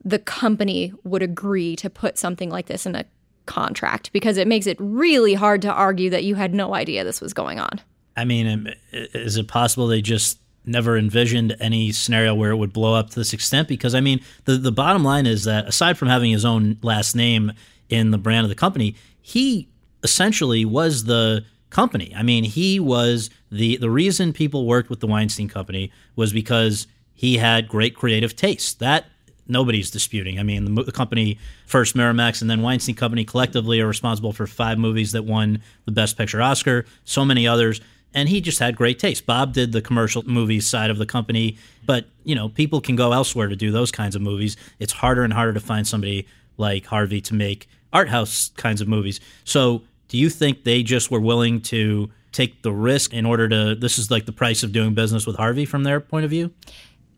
the 0.04 0.18
company 0.18 0.92
would 1.04 1.22
agree 1.22 1.76
to 1.76 1.90
put 1.90 2.18
something 2.18 2.50
like 2.50 2.66
this 2.66 2.86
in 2.86 2.94
a 2.94 3.04
contract 3.46 4.12
because 4.12 4.36
it 4.36 4.46
makes 4.46 4.66
it 4.66 4.76
really 4.80 5.34
hard 5.34 5.62
to 5.62 5.72
argue 5.72 6.10
that 6.10 6.24
you 6.24 6.34
had 6.34 6.52
no 6.52 6.74
idea 6.74 7.04
this 7.04 7.20
was 7.20 7.32
going 7.32 7.58
on. 7.58 7.80
I 8.16 8.24
mean, 8.24 8.46
um, 8.46 8.68
is 8.92 9.36
it 9.36 9.48
possible 9.48 9.86
they 9.86 10.02
just 10.02 10.38
never 10.64 10.98
envisioned 10.98 11.56
any 11.60 11.92
scenario 11.92 12.34
where 12.34 12.50
it 12.50 12.56
would 12.56 12.72
blow 12.72 12.94
up 12.94 13.10
to 13.10 13.16
this 13.16 13.32
extent? 13.32 13.68
Because 13.68 13.94
I 13.94 14.00
mean, 14.00 14.20
the 14.44 14.56
the 14.56 14.72
bottom 14.72 15.04
line 15.04 15.26
is 15.26 15.44
that 15.44 15.66
aside 15.66 15.98
from 15.98 16.08
having 16.08 16.30
his 16.30 16.44
own 16.44 16.78
last 16.82 17.14
name 17.14 17.52
in 17.88 18.10
the 18.10 18.18
brand 18.18 18.44
of 18.44 18.48
the 18.48 18.54
company, 18.54 18.96
he 19.20 19.68
essentially 20.02 20.64
was 20.64 21.04
the 21.04 21.44
company. 21.70 22.12
I 22.16 22.22
mean, 22.22 22.44
he 22.44 22.80
was 22.80 23.30
the 23.50 23.76
the 23.76 23.90
reason 23.90 24.32
people 24.32 24.66
worked 24.66 24.90
with 24.90 25.00
the 25.00 25.06
Weinstein 25.06 25.48
Company 25.48 25.92
was 26.16 26.32
because 26.32 26.86
he 27.12 27.38
had 27.38 27.68
great 27.68 27.94
creative 27.94 28.34
taste. 28.34 28.80
That 28.80 29.06
nobody's 29.48 29.90
disputing. 29.90 30.38
I 30.38 30.42
mean, 30.42 30.74
the, 30.74 30.82
the 30.84 30.92
company 30.92 31.38
first 31.66 31.96
Miramax 31.96 32.40
and 32.40 32.50
then 32.50 32.62
Weinstein 32.62 32.94
Company 32.94 33.24
collectively 33.24 33.80
are 33.80 33.86
responsible 33.86 34.32
for 34.32 34.46
five 34.46 34.78
movies 34.78 35.12
that 35.12 35.24
won 35.24 35.62
the 35.84 35.92
Best 35.92 36.16
Picture 36.16 36.42
Oscar, 36.42 36.84
so 37.04 37.24
many 37.24 37.46
others. 37.46 37.80
And 38.14 38.28
he 38.28 38.40
just 38.40 38.58
had 38.58 38.76
great 38.76 38.98
taste. 38.98 39.26
Bob 39.26 39.52
did 39.52 39.72
the 39.72 39.82
commercial 39.82 40.22
movies 40.22 40.66
side 40.66 40.90
of 40.90 40.98
the 40.98 41.06
company, 41.06 41.58
but 41.84 42.06
you 42.24 42.34
know, 42.34 42.48
people 42.48 42.80
can 42.80 42.96
go 42.96 43.12
elsewhere 43.12 43.48
to 43.48 43.56
do 43.56 43.70
those 43.70 43.90
kinds 43.90 44.16
of 44.16 44.22
movies. 44.22 44.56
It's 44.78 44.92
harder 44.92 45.22
and 45.22 45.32
harder 45.32 45.52
to 45.52 45.60
find 45.60 45.86
somebody 45.86 46.26
like 46.56 46.86
Harvey 46.86 47.20
to 47.22 47.34
make 47.34 47.68
art 47.92 48.08
house 48.08 48.50
kinds 48.56 48.80
of 48.80 48.88
movies. 48.88 49.20
So, 49.44 49.82
do 50.08 50.18
you 50.18 50.30
think 50.30 50.64
they 50.64 50.82
just 50.82 51.10
were 51.10 51.20
willing 51.20 51.60
to 51.62 52.10
take 52.32 52.62
the 52.62 52.72
risk 52.72 53.12
in 53.12 53.26
order 53.26 53.48
to 53.48 53.74
this 53.74 53.98
is 53.98 54.10
like 54.10 54.26
the 54.26 54.32
price 54.32 54.62
of 54.62 54.70
doing 54.72 54.94
business 54.94 55.26
with 55.26 55.36
Harvey 55.36 55.64
from 55.64 55.82
their 55.82 56.00
point 56.00 56.24
of 56.24 56.30
view? 56.30 56.52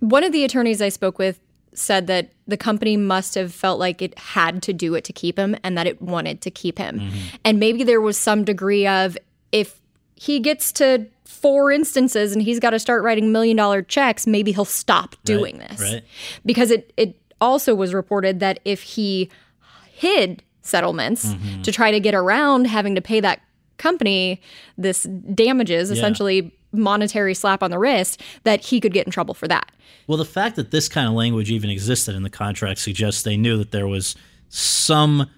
One 0.00 0.24
of 0.24 0.32
the 0.32 0.44
attorneys 0.44 0.80
I 0.80 0.88
spoke 0.88 1.18
with 1.18 1.40
said 1.78 2.06
that 2.06 2.30
the 2.46 2.56
company 2.56 2.96
must 2.96 3.34
have 3.34 3.52
felt 3.52 3.78
like 3.78 4.02
it 4.02 4.18
had 4.18 4.62
to 4.64 4.72
do 4.72 4.94
it 4.94 5.04
to 5.04 5.12
keep 5.12 5.38
him 5.38 5.56
and 5.62 5.76
that 5.78 5.86
it 5.86 6.00
wanted 6.02 6.40
to 6.42 6.50
keep 6.50 6.78
him. 6.78 7.00
Mm-hmm. 7.00 7.18
And 7.44 7.60
maybe 7.60 7.84
there 7.84 8.00
was 8.00 8.16
some 8.16 8.44
degree 8.44 8.86
of 8.86 9.16
if 9.52 9.80
he 10.14 10.40
gets 10.40 10.72
to 10.72 11.06
four 11.24 11.70
instances 11.70 12.32
and 12.32 12.42
he's 12.42 12.58
got 12.58 12.70
to 12.70 12.78
start 12.78 13.02
writing 13.02 13.30
million 13.30 13.56
dollar 13.56 13.82
checks, 13.82 14.26
maybe 14.26 14.52
he'll 14.52 14.64
stop 14.64 15.14
doing 15.24 15.58
this. 15.58 15.80
right. 15.80 16.04
Because 16.44 16.70
it 16.70 16.92
it 16.96 17.16
also 17.40 17.74
was 17.74 17.94
reported 17.94 18.40
that 18.40 18.60
if 18.64 18.82
he 18.82 19.30
hid 19.92 20.42
settlements 20.62 21.26
mm-hmm. 21.26 21.62
to 21.62 21.72
try 21.72 21.90
to 21.90 22.00
get 22.00 22.14
around 22.14 22.66
having 22.66 22.94
to 22.94 23.00
pay 23.00 23.20
that 23.20 23.40
company 23.76 24.40
this 24.76 25.04
damages, 25.34 25.90
essentially 25.90 26.52
monetary 26.72 27.34
slap 27.34 27.62
on 27.62 27.70
the 27.70 27.78
wrist, 27.78 28.20
that 28.44 28.60
he 28.66 28.80
could 28.80 28.92
get 28.92 29.06
in 29.06 29.10
trouble 29.12 29.34
for 29.34 29.48
that. 29.48 29.70
Well, 30.06 30.18
the 30.18 30.24
fact 30.24 30.56
that 30.56 30.70
this 30.70 30.88
kind 30.88 31.06
of 31.08 31.14
language 31.14 31.50
even 31.50 31.70
existed 31.70 32.14
in 32.14 32.22
the 32.22 32.30
contract 32.30 32.80
suggests 32.80 33.22
they 33.22 33.36
knew 33.36 33.56
that 33.58 33.70
there 33.70 33.86
was 33.86 34.16
some 34.48 35.28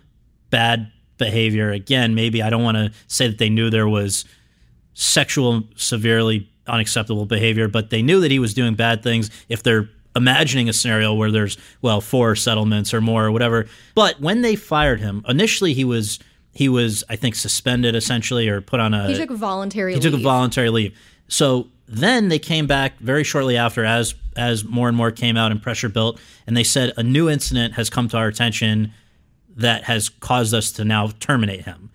bad 0.50 0.90
behavior. 1.18 1.70
Again, 1.70 2.14
maybe 2.14 2.42
I 2.42 2.50
don't 2.50 2.62
want 2.62 2.76
to 2.76 2.92
say 3.06 3.28
that 3.28 3.38
they 3.38 3.50
knew 3.50 3.70
there 3.70 3.88
was 3.88 4.24
sexual, 4.94 5.64
severely 5.76 6.48
unacceptable 6.66 7.26
behavior, 7.26 7.68
but 7.68 7.90
they 7.90 8.02
knew 8.02 8.20
that 8.20 8.30
he 8.30 8.38
was 8.38 8.54
doing 8.54 8.74
bad 8.74 9.02
things. 9.02 9.30
If 9.48 9.62
they're 9.62 9.88
imagining 10.16 10.68
a 10.68 10.72
scenario 10.72 11.14
where 11.14 11.30
there's, 11.30 11.56
well, 11.82 12.00
four 12.00 12.34
settlements 12.36 12.92
or 12.92 13.00
more 13.00 13.24
or 13.26 13.32
whatever. 13.32 13.66
But 13.94 14.20
when 14.20 14.42
they 14.42 14.56
fired 14.56 15.00
him, 15.00 15.24
initially 15.28 15.74
he 15.74 15.84
was. 15.84 16.18
He 16.52 16.68
was, 16.68 17.04
I 17.08 17.14
think, 17.14 17.36
suspended 17.36 17.94
essentially, 17.94 18.48
or 18.48 18.60
put 18.60 18.80
on 18.80 18.92
a. 18.92 19.06
He 19.06 19.14
took 19.14 19.30
voluntary 19.30 19.92
He 19.92 20.00
leave. 20.00 20.10
took 20.10 20.20
a 20.20 20.22
voluntary 20.22 20.68
leave. 20.68 20.98
So 21.30 21.68
then 21.86 22.28
they 22.28 22.38
came 22.38 22.66
back 22.66 22.98
very 22.98 23.24
shortly 23.24 23.56
after, 23.56 23.84
as 23.84 24.14
as 24.36 24.64
more 24.64 24.88
and 24.88 24.96
more 24.96 25.10
came 25.10 25.36
out 25.36 25.50
and 25.50 25.62
pressure 25.62 25.88
built, 25.88 26.20
and 26.46 26.56
they 26.56 26.64
said 26.64 26.92
a 26.96 27.02
new 27.02 27.28
incident 27.28 27.74
has 27.74 27.88
come 27.88 28.08
to 28.08 28.16
our 28.16 28.28
attention 28.28 28.92
that 29.56 29.84
has 29.84 30.08
caused 30.08 30.54
us 30.54 30.70
to 30.72 30.84
now 30.84 31.08
terminate 31.20 31.64
him. 31.64 31.90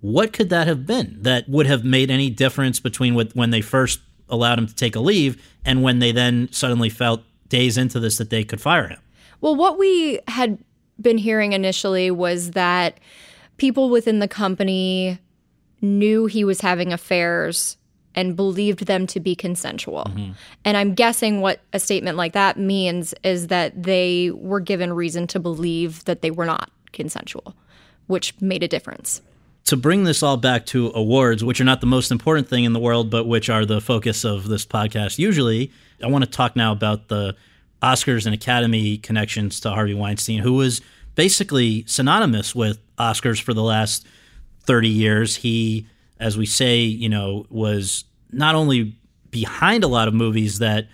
What 0.00 0.32
could 0.32 0.50
that 0.50 0.66
have 0.66 0.86
been 0.86 1.18
that 1.22 1.48
would 1.48 1.66
have 1.66 1.84
made 1.84 2.10
any 2.10 2.30
difference 2.30 2.80
between 2.80 3.14
what, 3.14 3.34
when 3.34 3.50
they 3.50 3.60
first 3.60 4.00
allowed 4.28 4.58
him 4.58 4.66
to 4.66 4.74
take 4.74 4.96
a 4.96 5.00
leave 5.00 5.42
and 5.64 5.82
when 5.82 5.98
they 5.98 6.12
then 6.12 6.48
suddenly 6.52 6.88
felt 6.88 7.22
days 7.48 7.76
into 7.76 8.00
this 8.00 8.18
that 8.18 8.30
they 8.30 8.44
could 8.44 8.60
fire 8.60 8.88
him? 8.88 9.00
Well, 9.40 9.56
what 9.56 9.78
we 9.78 10.20
had 10.28 10.58
been 11.00 11.18
hearing 11.18 11.52
initially 11.52 12.10
was 12.10 12.52
that 12.52 12.98
people 13.56 13.90
within 13.90 14.20
the 14.20 14.28
company 14.28 15.18
knew 15.82 16.26
he 16.26 16.44
was 16.44 16.60
having 16.60 16.92
affairs 16.92 17.76
and 18.14 18.34
believed 18.36 18.86
them 18.86 19.06
to 19.06 19.20
be 19.20 19.34
consensual. 19.36 20.04
Mm-hmm. 20.08 20.32
And 20.64 20.76
I'm 20.76 20.94
guessing 20.94 21.40
what 21.40 21.60
a 21.72 21.78
statement 21.78 22.16
like 22.16 22.32
that 22.32 22.58
means 22.58 23.14
is 23.22 23.46
that 23.48 23.80
they 23.82 24.30
were 24.34 24.60
given 24.60 24.92
reason 24.92 25.26
to 25.28 25.38
believe 25.38 26.04
that 26.06 26.20
they 26.20 26.30
were 26.30 26.46
not 26.46 26.70
consensual, 26.92 27.54
which 28.08 28.34
made 28.40 28.62
a 28.62 28.68
difference. 28.68 29.22
to 29.70 29.76
bring 29.76 30.04
this 30.04 30.22
all 30.22 30.36
back 30.36 30.66
to 30.66 30.90
awards, 30.94 31.44
which 31.44 31.60
are 31.60 31.64
not 31.64 31.80
the 31.80 31.86
most 31.86 32.10
important 32.10 32.48
thing 32.48 32.64
in 32.64 32.72
the 32.72 32.80
world, 32.80 33.10
but 33.10 33.26
which 33.26 33.48
are 33.48 33.64
the 33.64 33.80
focus 33.80 34.24
of 34.24 34.48
this 34.48 34.66
podcast 34.66 35.18
usually, 35.18 35.70
I 36.02 36.08
want 36.08 36.24
to 36.24 36.30
talk 36.30 36.56
now 36.56 36.72
about 36.72 37.08
the 37.08 37.36
Oscars 37.82 38.26
and 38.26 38.34
Academy 38.34 38.98
connections 38.98 39.60
to 39.60 39.70
Harvey 39.70 39.94
Weinstein, 39.94 40.40
who 40.40 40.54
was 40.54 40.80
basically 41.14 41.84
synonymous 41.86 42.54
with 42.54 42.78
Oscars 42.96 43.40
for 43.40 43.54
the 43.54 43.62
last 43.62 44.06
30 44.64 44.88
years. 44.88 45.36
He, 45.36 45.86
as 46.20 46.36
we 46.36 46.46
say, 46.46 46.80
you 46.80 47.08
know, 47.08 47.46
was 47.50 48.04
not 48.30 48.54
only 48.54 48.96
behind 49.30 49.82
a 49.82 49.88
lot 49.88 50.06
of 50.06 50.14
movies 50.14 50.58
that 50.58 50.86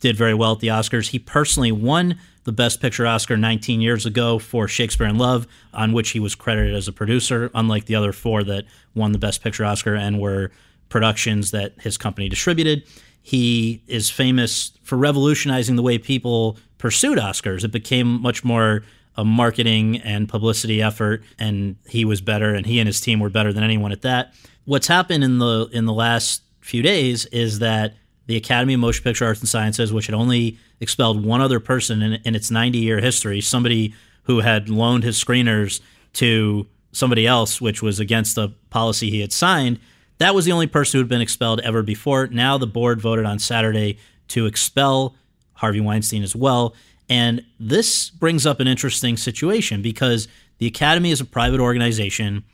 did 0.00 0.16
very 0.16 0.34
well 0.34 0.52
at 0.52 0.60
the 0.60 0.68
Oscars. 0.68 1.08
He 1.08 1.18
personally 1.18 1.72
won 1.72 2.18
the 2.44 2.52
Best 2.52 2.82
Picture 2.82 3.06
Oscar 3.06 3.38
19 3.38 3.80
years 3.80 4.04
ago 4.04 4.38
for 4.38 4.68
Shakespeare 4.68 5.06
in 5.06 5.16
Love, 5.16 5.46
on 5.72 5.92
which 5.92 6.10
he 6.10 6.20
was 6.20 6.34
credited 6.34 6.74
as 6.74 6.88
a 6.88 6.92
producer, 6.92 7.50
unlike 7.54 7.86
the 7.86 7.94
other 7.94 8.12
four 8.12 8.44
that 8.44 8.64
won 8.94 9.12
the 9.12 9.18
Best 9.18 9.42
Picture 9.42 9.64
Oscar 9.64 9.94
and 9.94 10.20
were 10.20 10.50
productions 10.90 11.52
that 11.52 11.72
his 11.80 11.96
company 11.96 12.28
distributed. 12.28 12.84
He 13.22 13.82
is 13.86 14.10
famous 14.10 14.72
for 14.82 14.98
revolutionizing 14.98 15.76
the 15.76 15.82
way 15.82 15.96
people 15.96 16.58
pursued 16.76 17.16
Oscars. 17.16 17.64
It 17.64 17.72
became 17.72 18.20
much 18.20 18.44
more 18.44 18.82
a 19.16 19.24
marketing 19.24 19.98
and 19.98 20.28
publicity 20.28 20.82
effort, 20.82 21.22
and 21.38 21.76
he 21.86 22.04
was 22.04 22.20
better, 22.20 22.54
and 22.54 22.66
he 22.66 22.80
and 22.80 22.86
his 22.86 23.00
team 23.00 23.20
were 23.20 23.30
better 23.30 23.52
than 23.52 23.62
anyone 23.62 23.92
at 23.92 24.02
that. 24.02 24.34
What's 24.64 24.86
happened 24.86 25.24
in 25.24 25.38
the 25.38 25.68
in 25.72 25.84
the 25.84 25.92
last 25.92 26.42
few 26.60 26.82
days 26.82 27.26
is 27.26 27.58
that 27.58 27.94
the 28.26 28.36
Academy 28.36 28.74
of 28.74 28.80
Motion 28.80 29.04
Picture 29.04 29.26
Arts 29.26 29.40
and 29.40 29.48
Sciences, 29.48 29.92
which 29.92 30.06
had 30.06 30.14
only 30.14 30.58
expelled 30.80 31.24
one 31.24 31.40
other 31.40 31.60
person 31.60 32.00
in, 32.02 32.14
in 32.24 32.34
its 32.34 32.50
90 32.50 32.78
year 32.78 33.00
history, 33.00 33.40
somebody 33.40 33.94
who 34.22 34.40
had 34.40 34.70
loaned 34.70 35.04
his 35.04 35.22
screeners 35.22 35.80
to 36.14 36.66
somebody 36.92 37.26
else, 37.26 37.60
which 37.60 37.82
was 37.82 38.00
against 38.00 38.34
the 38.34 38.48
policy 38.70 39.10
he 39.10 39.20
had 39.20 39.32
signed, 39.32 39.78
that 40.18 40.34
was 40.34 40.44
the 40.44 40.52
only 40.52 40.66
person 40.66 40.98
who 40.98 41.02
had 41.02 41.08
been 41.08 41.20
expelled 41.20 41.60
ever 41.60 41.82
before. 41.82 42.28
Now 42.28 42.56
the 42.56 42.66
board 42.66 43.00
voted 43.00 43.26
on 43.26 43.38
Saturday 43.38 43.98
to 44.28 44.46
expel 44.46 45.16
Harvey 45.54 45.80
Weinstein 45.80 46.22
as 46.22 46.34
well. 46.34 46.74
And 47.08 47.44
this 47.60 48.10
brings 48.10 48.46
up 48.46 48.60
an 48.60 48.68
interesting 48.68 49.16
situation 49.16 49.82
because 49.82 50.28
the 50.58 50.66
Academy 50.66 51.10
is 51.10 51.20
a 51.20 51.24
private 51.24 51.60
organization. 51.60 52.44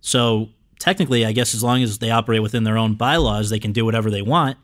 So 0.00 0.50
technically, 0.78 1.24
I 1.24 1.32
guess 1.32 1.54
as 1.54 1.62
long 1.62 1.82
as 1.82 1.98
they 1.98 2.10
operate 2.10 2.42
within 2.42 2.64
their 2.64 2.78
own 2.78 2.94
bylaws, 2.94 3.50
they 3.50 3.58
can 3.58 3.72
do 3.72 3.84
whatever 3.84 4.10
they 4.10 4.22
want, 4.22 4.58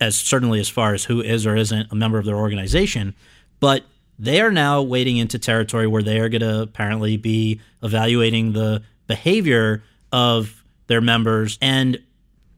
as 0.00 0.16
certainly 0.16 0.60
as 0.60 0.68
far 0.68 0.94
as 0.94 1.04
who 1.04 1.20
is 1.20 1.46
or 1.46 1.56
isn't 1.56 1.90
a 1.90 1.94
member 1.94 2.18
of 2.18 2.24
their 2.24 2.36
organization. 2.36 3.14
But 3.60 3.84
they 4.18 4.40
are 4.40 4.50
now 4.50 4.82
wading 4.82 5.18
into 5.18 5.38
territory 5.38 5.86
where 5.86 6.02
they 6.02 6.18
are 6.20 6.28
going 6.28 6.40
to 6.40 6.62
apparently 6.62 7.16
be 7.16 7.60
evaluating 7.82 8.52
the 8.52 8.82
behavior 9.06 9.82
of 10.12 10.64
their 10.86 11.00
members 11.00 11.58
and 11.60 12.00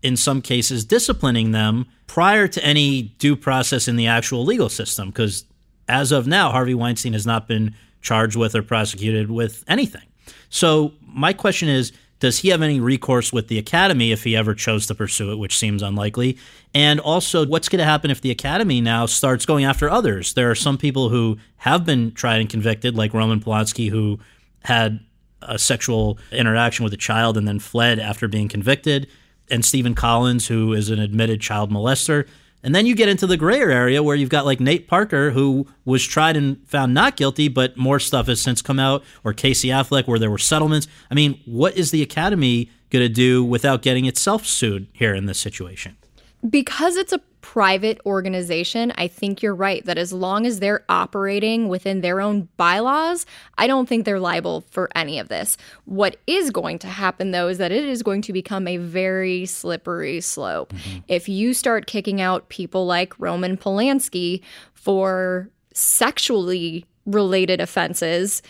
in 0.02 0.16
some 0.16 0.40
cases 0.40 0.84
disciplining 0.84 1.50
them 1.50 1.86
prior 2.06 2.46
to 2.46 2.64
any 2.64 3.02
due 3.18 3.34
process 3.34 3.88
in 3.88 3.96
the 3.96 4.06
actual 4.06 4.44
legal 4.44 4.68
system 4.68 5.08
because 5.08 5.44
as 5.88 6.12
of 6.12 6.26
now 6.26 6.50
Harvey 6.50 6.74
Weinstein 6.74 7.12
has 7.14 7.26
not 7.26 7.48
been 7.48 7.74
charged 8.00 8.36
with 8.36 8.54
or 8.54 8.62
prosecuted 8.62 9.30
with 9.30 9.64
anything. 9.66 10.02
So 10.50 10.92
my 11.02 11.32
question 11.32 11.68
is 11.68 11.92
does 12.20 12.38
he 12.38 12.48
have 12.48 12.62
any 12.62 12.80
recourse 12.80 13.32
with 13.32 13.48
the 13.48 13.58
academy 13.58 14.12
if 14.12 14.24
he 14.24 14.36
ever 14.36 14.54
chose 14.54 14.86
to 14.86 14.94
pursue 14.94 15.32
it 15.32 15.36
which 15.36 15.56
seems 15.56 15.82
unlikely 15.82 16.36
and 16.74 17.00
also 17.00 17.46
what's 17.46 17.68
going 17.68 17.78
to 17.78 17.84
happen 17.84 18.10
if 18.10 18.20
the 18.20 18.30
academy 18.30 18.80
now 18.80 19.06
starts 19.06 19.46
going 19.46 19.64
after 19.64 19.88
others 19.88 20.34
there 20.34 20.50
are 20.50 20.54
some 20.54 20.78
people 20.78 21.08
who 21.08 21.36
have 21.58 21.84
been 21.84 22.12
tried 22.12 22.40
and 22.40 22.50
convicted 22.50 22.96
like 22.96 23.14
roman 23.14 23.40
polanski 23.40 23.90
who 23.90 24.18
had 24.64 25.00
a 25.42 25.58
sexual 25.58 26.18
interaction 26.32 26.84
with 26.84 26.92
a 26.92 26.98
child 26.98 27.36
and 27.36 27.46
then 27.46 27.58
fled 27.58 27.98
after 27.98 28.28
being 28.28 28.48
convicted, 28.48 29.08
and 29.50 29.64
Stephen 29.64 29.94
Collins, 29.94 30.48
who 30.48 30.72
is 30.72 30.90
an 30.90 30.98
admitted 30.98 31.40
child 31.40 31.70
molester. 31.70 32.26
And 32.62 32.74
then 32.74 32.86
you 32.86 32.94
get 32.94 33.08
into 33.08 33.26
the 33.26 33.36
grayer 33.36 33.70
area 33.70 34.02
where 34.02 34.16
you've 34.16 34.28
got 34.30 34.44
like 34.44 34.58
Nate 34.60 34.88
Parker, 34.88 35.30
who 35.30 35.66
was 35.84 36.04
tried 36.04 36.36
and 36.36 36.66
found 36.66 36.92
not 36.92 37.16
guilty, 37.16 37.48
but 37.48 37.76
more 37.76 38.00
stuff 38.00 38.26
has 38.26 38.40
since 38.40 38.62
come 38.62 38.78
out, 38.78 39.04
or 39.24 39.32
Casey 39.32 39.68
Affleck, 39.68 40.06
where 40.06 40.18
there 40.18 40.30
were 40.30 40.38
settlements. 40.38 40.88
I 41.10 41.14
mean, 41.14 41.40
what 41.44 41.76
is 41.76 41.92
the 41.92 42.02
Academy 42.02 42.70
going 42.90 43.04
to 43.04 43.08
do 43.08 43.44
without 43.44 43.82
getting 43.82 44.06
itself 44.06 44.44
sued 44.44 44.88
here 44.92 45.14
in 45.14 45.26
this 45.26 45.38
situation? 45.38 45.96
because 46.48 46.96
it's 46.96 47.12
a 47.12 47.20
private 47.52 47.98
organization, 48.04 48.92
I 48.98 49.08
think 49.08 49.42
you're 49.42 49.54
right 49.54 49.82
that 49.86 49.96
as 49.96 50.12
long 50.12 50.44
as 50.44 50.60
they're 50.60 50.84
operating 50.90 51.70
within 51.70 52.02
their 52.02 52.20
own 52.20 52.46
bylaws, 52.58 53.24
I 53.56 53.66
don't 53.66 53.88
think 53.88 54.04
they're 54.04 54.20
liable 54.20 54.64
for 54.70 54.90
any 54.94 55.18
of 55.18 55.28
this. 55.28 55.56
What 55.86 56.18
is 56.26 56.50
going 56.50 56.78
to 56.80 56.88
happen 56.88 57.30
though 57.30 57.48
is 57.48 57.56
that 57.56 57.72
it 57.72 57.84
is 57.84 58.02
going 58.02 58.20
to 58.22 58.34
become 58.34 58.68
a 58.68 58.76
very 58.76 59.46
slippery 59.46 60.20
slope. 60.20 60.74
Mm-hmm. 60.74 60.98
If 61.08 61.26
you 61.26 61.54
start 61.54 61.86
kicking 61.86 62.20
out 62.20 62.50
people 62.50 62.84
like 62.84 63.18
Roman 63.18 63.56
Polanski 63.56 64.42
for 64.74 65.48
sexually 65.72 66.84
related 67.06 67.62
offenses, 67.62 68.42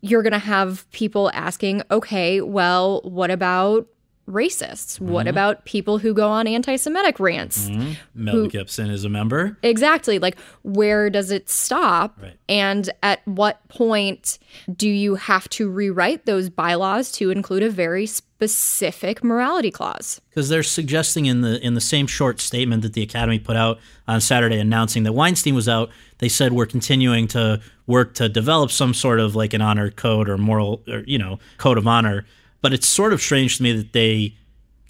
you're 0.00 0.22
going 0.22 0.32
to 0.32 0.38
have 0.38 0.90
people 0.92 1.30
asking, 1.34 1.82
okay, 1.90 2.40
well, 2.40 3.02
what 3.02 3.30
about 3.30 3.88
racists? 4.28 4.94
Mm-hmm. 4.94 5.08
What 5.08 5.26
about 5.26 5.64
people 5.64 5.98
who 5.98 6.14
go 6.14 6.28
on 6.28 6.46
anti 6.46 6.76
Semitic 6.76 7.18
rants? 7.18 7.68
Mm-hmm. 7.68 7.92
Mel 8.14 8.34
who, 8.34 8.48
Gibson 8.48 8.90
is 8.90 9.04
a 9.04 9.08
member. 9.08 9.56
Exactly. 9.62 10.18
Like, 10.18 10.38
where 10.62 11.10
does 11.10 11.30
it 11.30 11.48
stop? 11.48 12.18
Right. 12.22 12.36
And 12.48 12.90
at 13.02 13.26
what 13.26 13.66
point 13.68 14.38
do 14.74 14.88
you 14.88 15.16
have 15.16 15.48
to 15.50 15.68
rewrite 15.68 16.26
those 16.26 16.50
bylaws 16.50 17.10
to 17.12 17.30
include 17.30 17.62
a 17.62 17.70
very 17.70 18.06
specific 18.06 19.24
morality 19.24 19.70
clause? 19.70 20.20
Because 20.30 20.48
they're 20.48 20.62
suggesting 20.62 21.26
in 21.26 21.40
the 21.40 21.64
in 21.64 21.74
the 21.74 21.80
same 21.80 22.06
short 22.06 22.40
statement 22.40 22.82
that 22.82 22.92
the 22.92 23.02
Academy 23.02 23.38
put 23.38 23.56
out 23.56 23.78
on 24.06 24.20
Saturday 24.20 24.58
announcing 24.58 25.02
that 25.02 25.12
Weinstein 25.12 25.54
was 25.54 25.68
out, 25.68 25.90
they 26.18 26.28
said 26.28 26.52
we're 26.52 26.66
continuing 26.66 27.26
to 27.28 27.60
work 27.86 28.14
to 28.14 28.28
develop 28.28 28.70
some 28.70 28.94
sort 28.94 29.18
of 29.18 29.34
like 29.34 29.54
an 29.54 29.60
honor 29.60 29.90
code 29.90 30.28
or 30.28 30.38
moral 30.38 30.82
or 30.88 31.02
you 31.06 31.18
know 31.18 31.38
code 31.56 31.78
of 31.78 31.86
honor 31.86 32.24
but 32.60 32.72
it's 32.72 32.86
sort 32.86 33.12
of 33.12 33.20
strange 33.20 33.56
to 33.56 33.62
me 33.62 33.72
that 33.72 33.92
they 33.92 34.36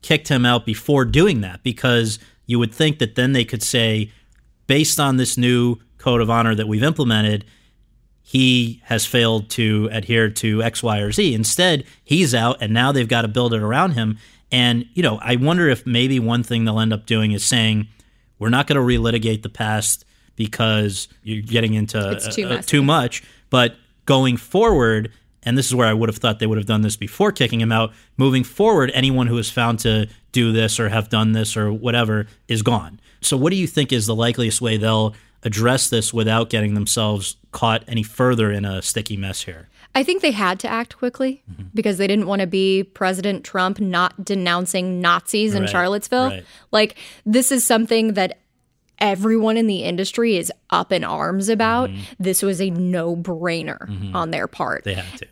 kicked 0.02 0.28
him 0.28 0.44
out 0.44 0.64
before 0.64 1.04
doing 1.04 1.40
that 1.40 1.62
because 1.62 2.18
you 2.46 2.58
would 2.58 2.72
think 2.72 2.98
that 2.98 3.14
then 3.14 3.32
they 3.32 3.44
could 3.44 3.62
say, 3.62 4.10
based 4.66 4.98
on 4.98 5.16
this 5.16 5.37
new 5.37 5.76
code 5.98 6.20
of 6.20 6.30
honor 6.30 6.54
that 6.54 6.68
we've 6.68 6.82
implemented, 6.82 7.44
he 8.22 8.80
has 8.84 9.06
failed 9.06 9.50
to 9.50 9.88
adhere 9.90 10.28
to 10.28 10.62
X, 10.62 10.82
Y, 10.82 10.98
or 10.98 11.12
Z. 11.12 11.34
Instead, 11.34 11.84
he's 12.04 12.34
out, 12.34 12.58
and 12.60 12.72
now 12.72 12.92
they've 12.92 13.08
got 13.08 13.22
to 13.22 13.28
build 13.28 13.54
it 13.54 13.62
around 13.62 13.92
him. 13.92 14.18
And, 14.52 14.87
you 14.94 15.02
know, 15.02 15.18
I 15.22 15.37
wonder 15.37 15.68
if 15.68 15.87
maybe 15.87 16.20
one 16.20 16.42
thing 16.42 16.64
they'll 16.64 16.80
end 16.80 16.92
up 16.92 17.06
doing 17.06 17.32
is 17.32 17.44
saying, 17.44 17.88
we're 18.38 18.50
not 18.50 18.66
going 18.66 18.76
to 18.76 18.82
relitigate 18.82 19.42
the 19.42 19.48
past 19.48 20.04
because 20.37 21.08
you're 21.22 21.42
getting 21.42 21.75
into 21.75 21.98
too, 22.32 22.46
uh, 22.46 22.62
too 22.62 22.82
much. 22.82 23.22
But 23.50 23.76
going 24.06 24.37
forward, 24.37 25.10
and 25.49 25.57
this 25.57 25.67
is 25.67 25.75
where 25.75 25.87
I 25.87 25.95
would 25.95 26.11
have 26.11 26.19
thought 26.19 26.40
they 26.40 26.47
would 26.47 26.59
have 26.59 26.67
done 26.67 26.83
this 26.83 26.97
before 26.97 27.33
kicking 27.33 27.59
him 27.59 27.73
out. 27.73 27.95
Moving 28.19 28.45
forward, 28.45 28.90
anyone 28.93 29.28
who 29.28 29.38
is 29.38 29.50
found 29.50 29.78
to 29.78 30.07
do 30.31 30.52
this 30.52 30.78
or 30.78 30.90
have 30.90 31.09
done 31.09 31.33
this 31.33 31.57
or 31.57 31.73
whatever 31.73 32.26
is 32.49 32.61
gone. 32.61 33.00
So, 33.23 33.35
what 33.35 33.49
do 33.49 33.57
you 33.57 33.67
think 33.67 33.90
is 33.90 34.05
the 34.05 34.14
likeliest 34.14 34.61
way 34.61 34.76
they'll 34.76 35.14
address 35.43 35.88
this 35.88 36.12
without 36.12 36.50
getting 36.50 36.75
themselves 36.75 37.37
caught 37.50 37.83
any 37.88 38.02
further 38.02 38.52
in 38.52 38.67
a 38.67 38.83
sticky 38.83 39.17
mess 39.17 39.40
here? 39.43 39.71
I 39.95 40.05
think 40.05 40.21
they 40.21 40.33
had 40.33 40.61
to 40.61 40.69
act 40.69 40.99
quickly 40.99 41.43
mm-hmm. 41.50 41.69
because 41.75 41.97
they 41.97 42.07
didn't 42.07 42.26
want 42.26 42.43
to 42.43 42.47
be 42.47 42.85
President 42.85 43.43
Trump 43.43 43.81
not 43.81 44.23
denouncing 44.23 45.00
Nazis 45.00 45.55
in 45.55 45.62
right, 45.62 45.71
Charlottesville. 45.71 46.28
Right. 46.28 46.45
Like, 46.73 46.99
this 47.25 47.50
is 47.50 47.67
something 47.67 48.12
that 48.12 48.38
everyone 48.99 49.57
in 49.57 49.67
the 49.67 49.85
industry 49.85 50.37
is 50.37 50.52
up 50.69 50.93
in 50.93 51.05
arms 51.05 51.49
about. 51.49 51.88
Mm-hmm. 51.88 52.02
This 52.19 52.43
was 52.43 52.61
a 52.61 52.69
no 52.69 53.17
brainer 53.17 53.88
mm-hmm. 53.88 54.14
on 54.14 54.31
their 54.31 54.47
part. 54.47 54.85
They 54.85 54.95
had 54.95 55.19
to. 55.21 55.26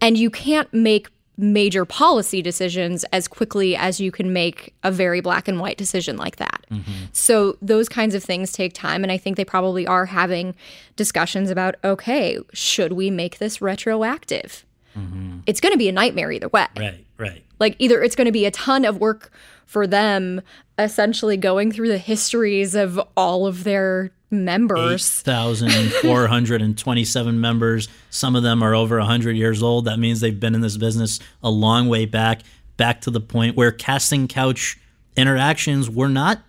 And 0.00 0.16
you 0.16 0.30
can't 0.30 0.72
make 0.72 1.08
major 1.40 1.84
policy 1.84 2.42
decisions 2.42 3.04
as 3.12 3.26
quickly 3.26 3.74
as 3.74 3.98
you 3.98 4.12
can 4.12 4.32
make 4.32 4.74
a 4.82 4.92
very 4.92 5.20
black 5.20 5.48
and 5.48 5.58
white 5.58 5.78
decision 5.78 6.16
like 6.16 6.36
that. 6.36 6.64
Mm-hmm. 6.70 7.06
So 7.12 7.56
those 7.62 7.88
kinds 7.88 8.14
of 8.14 8.22
things 8.22 8.52
take 8.52 8.74
time 8.74 9.02
and 9.02 9.10
I 9.10 9.16
think 9.16 9.36
they 9.36 9.44
probably 9.44 9.86
are 9.86 10.06
having 10.06 10.54
discussions 10.96 11.50
about 11.50 11.76
okay, 11.82 12.38
should 12.52 12.92
we 12.92 13.10
make 13.10 13.38
this 13.38 13.62
retroactive? 13.62 14.66
Mm-hmm. 14.96 15.40
It's 15.46 15.60
going 15.60 15.72
to 15.72 15.78
be 15.78 15.88
a 15.88 15.92
nightmare 15.92 16.30
either 16.30 16.48
way. 16.48 16.66
Right, 16.76 17.06
right. 17.16 17.44
Like 17.58 17.76
either 17.78 18.02
it's 18.02 18.16
going 18.16 18.26
to 18.26 18.32
be 18.32 18.44
a 18.44 18.50
ton 18.50 18.84
of 18.84 18.98
work 18.98 19.32
for 19.70 19.86
them 19.86 20.42
essentially 20.78 21.36
going 21.36 21.70
through 21.70 21.86
the 21.86 21.96
histories 21.96 22.74
of 22.74 23.00
all 23.16 23.46
of 23.46 23.62
their 23.62 24.10
members 24.32 25.20
8,427 25.20 27.40
members. 27.40 27.88
Some 28.10 28.34
of 28.34 28.42
them 28.42 28.64
are 28.64 28.74
over 28.74 28.98
100 28.98 29.36
years 29.36 29.62
old. 29.62 29.84
That 29.84 30.00
means 30.00 30.18
they've 30.18 30.40
been 30.40 30.56
in 30.56 30.60
this 30.60 30.76
business 30.76 31.20
a 31.40 31.50
long 31.50 31.88
way 31.88 32.04
back, 32.04 32.40
back 32.78 33.00
to 33.02 33.12
the 33.12 33.20
point 33.20 33.56
where 33.56 33.70
casting 33.70 34.26
couch 34.26 34.76
interactions 35.16 35.88
were 35.88 36.08
not 36.08 36.42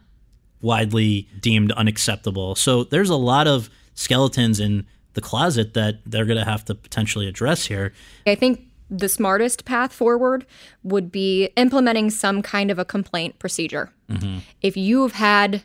widely 0.60 1.28
deemed 1.40 1.72
unacceptable. 1.74 2.56
So 2.56 2.86
there's 2.86 3.12
a 3.12 3.16
lot 3.16 3.48
of 3.48 3.70
skeletons 3.94 4.60
in 4.60 4.88
the 5.14 5.22
closet 5.22 5.76
that 5.76 6.00
they're 6.08 6.26
going 6.26 6.40
to 6.40 6.46
have 6.46 6.66
to 6.66 6.74
potentially 6.74 7.28
address 7.28 7.66
here. 7.66 7.94
I 8.26 8.34
think 8.34 8.66
the 8.92 9.08
smartest 9.08 9.64
path 9.64 9.94
forward 9.94 10.46
would 10.84 11.12
be 11.12 11.46
implementing 11.56 12.10
some 12.10 12.42
kind 12.42 12.70
of 12.70 12.78
a 12.78 12.86
complaint 12.86 13.40
procedure. 13.40 13.92
Mm-hmm. 14.10 14.40
If 14.62 14.76
you've 14.76 15.14
had 15.14 15.64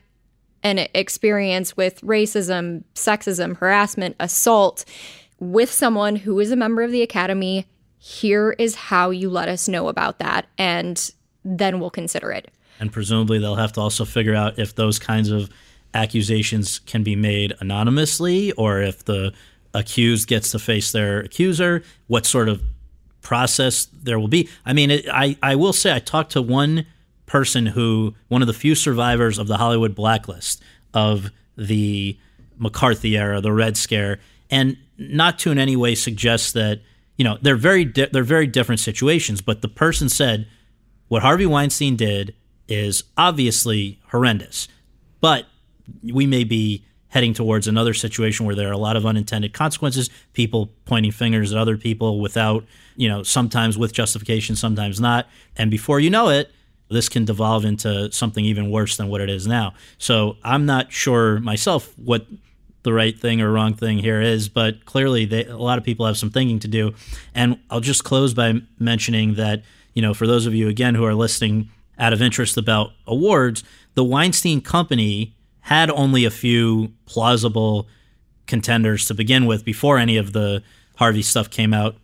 an 0.63 0.87
experience 0.95 1.77
with 1.77 2.01
racism, 2.01 2.85
sexism, 2.95 3.57
harassment, 3.59 4.17
assault 4.21 4.85
with 5.41 5.71
someone 5.71 6.17
who 6.17 6.39
is 6.39 6.53
a 6.53 6.57
member 6.57 6.83
of 6.83 6.93
the 6.93 7.03
academy, 7.03 7.67
here 7.99 8.53
is 8.59 8.77
how 8.77 9.11
you 9.11 9.29
let 9.29 9.49
us 9.49 9.69
know 9.69 9.89
about 9.89 10.21
that, 10.21 10.47
and 10.57 11.13
then 11.45 11.81
we'll 11.81 11.91
consider 11.91 12.31
it. 12.31 12.51
And 12.79 12.93
presumably, 12.93 13.39
they'll 13.39 13.57
have 13.57 13.73
to 13.73 13.81
also 13.81 14.05
figure 14.05 14.35
out 14.35 14.59
if 14.59 14.77
those 14.77 14.99
kinds 14.99 15.31
of 15.31 15.51
accusations 15.95 16.79
can 16.81 17.03
be 17.03 17.17
made 17.17 17.55
anonymously 17.59 18.53
or 18.53 18.81
if 18.81 19.05
the 19.05 19.33
accused 19.75 20.29
gets 20.29 20.51
to 20.53 20.59
face 20.59 20.93
their 20.93 21.21
accuser, 21.21 21.83
what 22.07 22.27
sort 22.27 22.49
of 22.49 22.63
process 23.27 23.89
there 23.93 24.21
will 24.21 24.29
be. 24.29 24.49
I 24.65 24.73
mean, 24.73 24.93
it, 24.93 25.09
I, 25.13 25.37
I 25.43 25.57
will 25.57 25.73
say, 25.73 25.93
I 25.93 25.99
talked 25.99 26.31
to 26.33 26.41
one 26.41 26.87
person 27.27 27.67
who, 27.67 28.15
one 28.29 28.41
of 28.41 28.47
the 28.47 28.55
few 28.55 28.77
survivors 28.77 29.37
of 29.41 29.49
the 29.49 29.57
Hollywood 29.57 29.97
blacklist 29.97 30.63
of 30.95 31.33
the 31.57 32.17
McCarthy 32.57 33.17
era, 33.17 33.41
the 33.41 33.53
Red 33.53 33.77
Scare, 33.77 34.21
and 34.49 34.77
not 34.97 35.41
to 35.41 35.51
in 35.51 35.59
any 35.59 35.75
way 35.75 35.97
suggest 35.97 36.55
that 36.55 36.83
you 37.17 37.25
know 37.25 37.37
they're 37.43 37.57
very 37.57 37.85
di- 37.85 38.09
they're 38.13 38.23
very 38.23 38.47
different 38.47 38.81
situations. 38.81 39.41
But 39.41 39.61
the 39.61 39.69
person 39.69 40.09
said 40.09 40.47
what 41.09 41.23
Harvey 41.23 41.47
Weinstein 41.47 41.97
did 41.97 42.33
is 42.69 43.03
obviously 43.17 43.99
horrendous, 44.11 44.69
but 45.21 45.47
we 46.05 46.29
may 46.29 46.45
be 46.45 46.85
heading 47.09 47.35
towards 47.35 47.67
another 47.67 47.95
situation 47.95 48.47
where 48.47 48.55
there 48.55 48.69
are 48.69 48.73
a 48.73 48.79
lot 48.79 48.97
of 48.97 49.05
unintended 49.05 49.53
consequences, 49.53 50.11
people 50.33 50.71
pointing 50.85 51.11
fingers 51.11 51.53
at 51.53 51.59
other 51.59 51.77
people 51.77 52.21
without, 52.21 52.65
you 52.97 53.09
know, 53.09 53.23
sometimes 53.23 53.79
with 53.79 53.93
justification, 53.93 54.57
sometimes 54.57 55.01
not. 55.01 55.29
And 55.57 55.71
before 55.71 56.01
you 56.01 56.11
know 56.11 56.29
it, 56.29 56.51
this 56.89 57.09
can 57.09 57.25
devolve 57.25 57.65
into 57.65 58.11
something 58.13 58.45
even 58.45 58.71
worse 58.71 58.97
than 58.97 59.09
what 59.09 59.21
it 59.21 59.29
is 59.29 59.47
now. 59.47 59.75
So 59.99 60.37
I'm 60.45 60.67
not 60.67 60.93
sure 60.93 61.41
myself 61.41 61.93
what 61.99 62.27
the 62.83 62.93
right 62.93 63.19
thing 63.19 63.41
or 63.41 63.51
wrong 63.51 63.75
thing 63.75 63.99
here 63.99 64.21
is, 64.21 64.49
but 64.49 64.85
clearly 64.85 65.25
they, 65.25 65.45
a 65.45 65.57
lot 65.57 65.79
of 65.79 65.83
people 65.83 66.07
have 66.07 66.17
some 66.17 66.31
thinking 66.31 66.61
to 66.61 66.69
do. 66.69 66.95
And 67.35 67.59
I'll 67.69 67.81
just 67.81 68.05
close 68.05 68.33
by 68.33 68.61
mentioning 68.79 69.35
that, 69.35 69.63
you 69.95 70.03
know, 70.03 70.15
for 70.15 70.27
those 70.27 70.47
of 70.47 70.55
you 70.55 70.69
again 70.69 70.95
who 70.95 71.05
are 71.05 71.15
listening 71.15 71.71
out 71.99 72.13
of 72.13 72.23
interest 72.23 72.57
about 72.57 72.93
awards, 73.07 73.65
the 73.95 74.05
Weinstein 74.05 74.61
Company 74.61 75.35
had 75.61 75.91
only 75.91 76.25
a 76.25 76.31
few 76.31 76.93
plausible 77.07 77.89
contenders 78.47 79.07
to 79.07 79.15
begin 79.15 79.47
with 79.47 79.65
before 79.65 79.99
any 79.99 80.17
of 80.17 80.33
the 80.33 80.63
Harvey 80.97 81.23
stuff 81.23 81.51
came 81.51 81.75
out. 81.75 81.97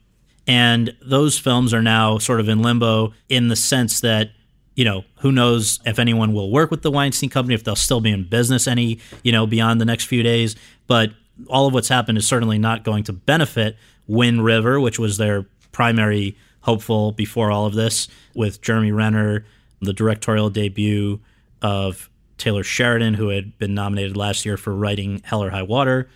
And 0.46 0.96
those 1.00 1.38
films 1.38 1.72
are 1.72 1.83
now 1.83 2.18
sort 2.18 2.40
of 2.40 2.48
in 2.48 2.62
limbo 2.62 3.12
in 3.28 3.48
the 3.48 3.57
sense 3.57 4.00
that 4.00 4.31
you 4.74 4.85
know, 4.85 5.05
who 5.20 5.31
knows 5.31 5.81
if 5.85 5.98
anyone 5.98 6.33
will 6.33 6.50
work 6.50 6.70
with 6.70 6.83
the 6.83 6.90
Weinstein 6.90 7.31
Company, 7.31 7.55
if 7.55 7.64
they'll 7.64 7.76
still 7.76 8.00
be 8.00 8.11
in 8.11 8.24
business 8.24 8.66
any, 8.66 8.98
you 9.22 9.33
know, 9.33 9.46
beyond 9.46 9.81
the 9.81 9.85
next 9.85 10.05
few 10.05 10.22
days. 10.22 10.57
But 10.87 11.12
all 11.48 11.66
of 11.66 11.74
what's 11.74 11.88
happened 11.88 12.18
is 12.18 12.26
certainly 12.26 12.59
not 12.59 12.85
going 12.85 13.05
to 13.05 13.12
benefit 13.12 13.76
Wind 14.07 14.44
River, 14.44 14.81
which 14.81 14.98
was 14.98 15.18
their 15.18 15.46
primary 15.72 16.37
hopeful 16.61 17.12
before 17.12 17.50
all 17.50 17.66
of 17.66 17.74
this, 17.74 18.09
with 18.35 18.62
Jeremy 18.62 18.92
Renner, 18.92 19.44
the 19.81 19.92
directorial 19.92 20.48
debut 20.48 21.20
of 21.61 22.09
Taylor 22.38 22.62
Sheridan, 22.62 23.14
who 23.14 23.28
had 23.28 23.59
been 23.59 23.74
nominated 23.74 24.16
last 24.16 24.46
year 24.46 24.57
for 24.57 24.74
writing 24.74 25.20
Hell 25.24 25.42
or 25.42 25.50
High 25.50 25.62
Water, 25.62 26.09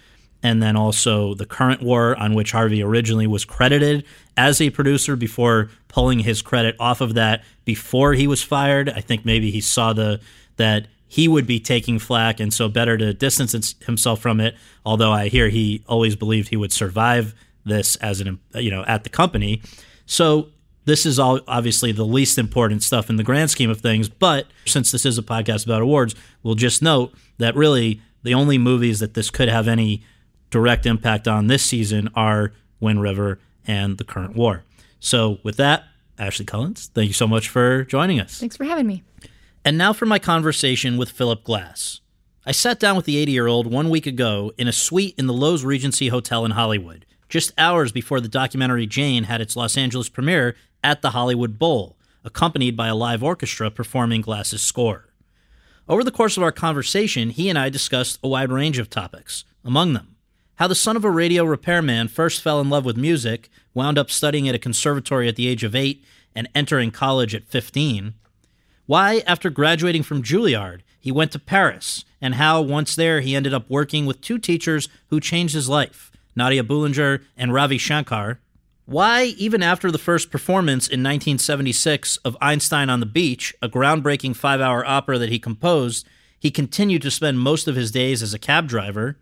and 0.42 0.62
then 0.62 0.76
also 0.76 1.34
the 1.34 1.46
current 1.46 1.82
war, 1.82 2.16
on 2.16 2.34
which 2.34 2.52
Harvey 2.52 2.82
originally 2.82 3.26
was 3.26 3.44
credited 3.44 4.04
as 4.36 4.60
a 4.60 4.70
producer 4.70 5.16
before 5.16 5.70
pulling 5.88 6.20
his 6.20 6.42
credit 6.42 6.76
off 6.78 7.00
of 7.00 7.14
that 7.14 7.44
before 7.64 8.12
he 8.12 8.26
was 8.26 8.42
fired. 8.42 8.88
I 8.88 9.00
think 9.00 9.24
maybe 9.24 9.50
he 9.50 9.60
saw 9.60 9.92
the 9.92 10.20
that 10.56 10.86
he 11.08 11.28
would 11.28 11.46
be 11.46 11.60
taking 11.60 11.98
flack, 11.98 12.40
and 12.40 12.52
so 12.52 12.68
better 12.68 12.96
to 12.98 13.14
distance 13.14 13.74
himself 13.84 14.20
from 14.20 14.40
it. 14.40 14.56
Although 14.84 15.12
I 15.12 15.28
hear 15.28 15.48
he 15.48 15.82
always 15.86 16.16
believed 16.16 16.48
he 16.48 16.56
would 16.56 16.72
survive 16.72 17.34
this 17.64 17.96
as 17.96 18.20
an 18.20 18.38
you 18.54 18.70
know 18.70 18.84
at 18.86 19.04
the 19.04 19.10
company. 19.10 19.62
So 20.06 20.50
this 20.84 21.04
is 21.04 21.18
all 21.18 21.40
obviously 21.46 21.92
the 21.92 22.04
least 22.04 22.38
important 22.38 22.82
stuff 22.82 23.10
in 23.10 23.16
the 23.16 23.24
grand 23.24 23.50
scheme 23.50 23.70
of 23.70 23.80
things. 23.80 24.08
But 24.08 24.46
since 24.64 24.92
this 24.92 25.04
is 25.04 25.18
a 25.18 25.22
podcast 25.22 25.66
about 25.66 25.82
awards, 25.82 26.14
we'll 26.42 26.54
just 26.54 26.80
note 26.82 27.12
that 27.38 27.54
really 27.56 28.00
the 28.22 28.34
only 28.34 28.58
movies 28.58 29.00
that 29.00 29.14
this 29.14 29.30
could 29.30 29.48
have 29.48 29.68
any 29.68 30.04
direct 30.50 30.86
impact 30.86 31.28
on 31.28 31.46
this 31.46 31.64
season 31.64 32.08
are 32.14 32.52
Wind 32.80 33.00
River 33.02 33.38
and 33.66 33.98
the 33.98 34.04
current 34.04 34.36
war. 34.36 34.64
So, 35.00 35.38
with 35.42 35.56
that, 35.56 35.84
Ashley 36.18 36.44
Cullins, 36.44 36.90
thank 36.94 37.08
you 37.08 37.14
so 37.14 37.26
much 37.26 37.48
for 37.48 37.84
joining 37.84 38.20
us. 38.20 38.38
Thanks 38.38 38.56
for 38.56 38.64
having 38.64 38.86
me. 38.86 39.02
And 39.64 39.76
now 39.76 39.92
for 39.92 40.06
my 40.06 40.18
conversation 40.18 40.96
with 40.96 41.10
Philip 41.10 41.44
Glass. 41.44 42.00
I 42.46 42.52
sat 42.52 42.78
down 42.78 42.96
with 42.96 43.04
the 43.04 43.16
80 43.18 43.32
year 43.32 43.46
old 43.48 43.66
one 43.66 43.90
week 43.90 44.06
ago 44.06 44.52
in 44.56 44.68
a 44.68 44.72
suite 44.72 45.14
in 45.18 45.26
the 45.26 45.34
Loews 45.34 45.64
Regency 45.64 46.08
Hotel 46.08 46.44
in 46.44 46.52
Hollywood, 46.52 47.04
just 47.28 47.52
hours 47.58 47.90
before 47.90 48.20
the 48.20 48.28
documentary 48.28 48.86
Jane 48.86 49.24
had 49.24 49.40
its 49.40 49.56
Los 49.56 49.76
Angeles 49.76 50.08
premiere 50.08 50.54
at 50.84 51.02
the 51.02 51.10
Hollywood 51.10 51.58
Bowl, 51.58 51.96
accompanied 52.24 52.76
by 52.76 52.86
a 52.86 52.94
live 52.94 53.22
orchestra 53.22 53.70
performing 53.70 54.20
Glass's 54.20 54.62
score. 54.62 55.08
Over 55.88 56.04
the 56.04 56.12
course 56.12 56.36
of 56.36 56.42
our 56.42 56.52
conversation, 56.52 57.30
he 57.30 57.48
and 57.48 57.58
I 57.58 57.68
discussed 57.68 58.18
a 58.22 58.28
wide 58.28 58.50
range 58.50 58.78
of 58.78 58.88
topics, 58.88 59.44
among 59.64 59.92
them 59.92 60.15
how 60.56 60.66
the 60.66 60.74
son 60.74 60.96
of 60.96 61.04
a 61.04 61.10
radio 61.10 61.44
repairman 61.44 62.08
first 62.08 62.42
fell 62.42 62.60
in 62.60 62.70
love 62.70 62.84
with 62.84 62.96
music, 62.96 63.48
wound 63.74 63.98
up 63.98 64.10
studying 64.10 64.48
at 64.48 64.54
a 64.54 64.58
conservatory 64.58 65.28
at 65.28 65.36
the 65.36 65.48
age 65.48 65.62
of 65.62 65.74
eight, 65.74 66.04
and 66.34 66.48
entering 66.54 66.90
college 66.90 67.34
at 67.34 67.46
15. 67.48 68.14
Why, 68.86 69.22
after 69.26 69.50
graduating 69.50 70.02
from 70.02 70.22
Juilliard, 70.22 70.80
he 70.98 71.12
went 71.12 71.32
to 71.32 71.38
Paris, 71.38 72.04
and 72.20 72.36
how, 72.36 72.60
once 72.60 72.96
there, 72.96 73.20
he 73.20 73.36
ended 73.36 73.52
up 73.52 73.68
working 73.68 74.06
with 74.06 74.20
two 74.20 74.38
teachers 74.38 74.88
who 75.08 75.20
changed 75.20 75.54
his 75.54 75.68
life 75.68 76.10
Nadia 76.34 76.62
Boulanger 76.62 77.22
and 77.36 77.52
Ravi 77.52 77.78
Shankar. 77.78 78.40
Why, 78.84 79.24
even 79.36 79.62
after 79.62 79.90
the 79.90 79.98
first 79.98 80.30
performance 80.30 80.86
in 80.86 81.00
1976 81.00 82.18
of 82.18 82.36
Einstein 82.40 82.88
on 82.88 83.00
the 83.00 83.06
Beach, 83.06 83.54
a 83.60 83.68
groundbreaking 83.68 84.36
five 84.36 84.60
hour 84.60 84.86
opera 84.86 85.18
that 85.18 85.30
he 85.30 85.38
composed, 85.38 86.06
he 86.38 86.50
continued 86.50 87.02
to 87.02 87.10
spend 87.10 87.40
most 87.40 87.66
of 87.66 87.74
his 87.74 87.90
days 87.90 88.22
as 88.22 88.32
a 88.32 88.38
cab 88.38 88.68
driver 88.68 89.16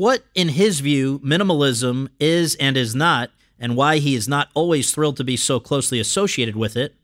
what, 0.00 0.24
in 0.34 0.48
his 0.48 0.80
view, 0.80 1.18
minimalism 1.18 2.08
is 2.18 2.54
and 2.54 2.74
is 2.74 2.94
not, 2.94 3.30
and 3.58 3.76
why 3.76 3.98
he 3.98 4.14
is 4.14 4.26
not 4.26 4.48
always 4.54 4.90
thrilled 4.90 5.18
to 5.18 5.24
be 5.24 5.36
so 5.36 5.60
closely 5.60 6.00
associated 6.00 6.56
with 6.56 6.74
it, 6.74 6.94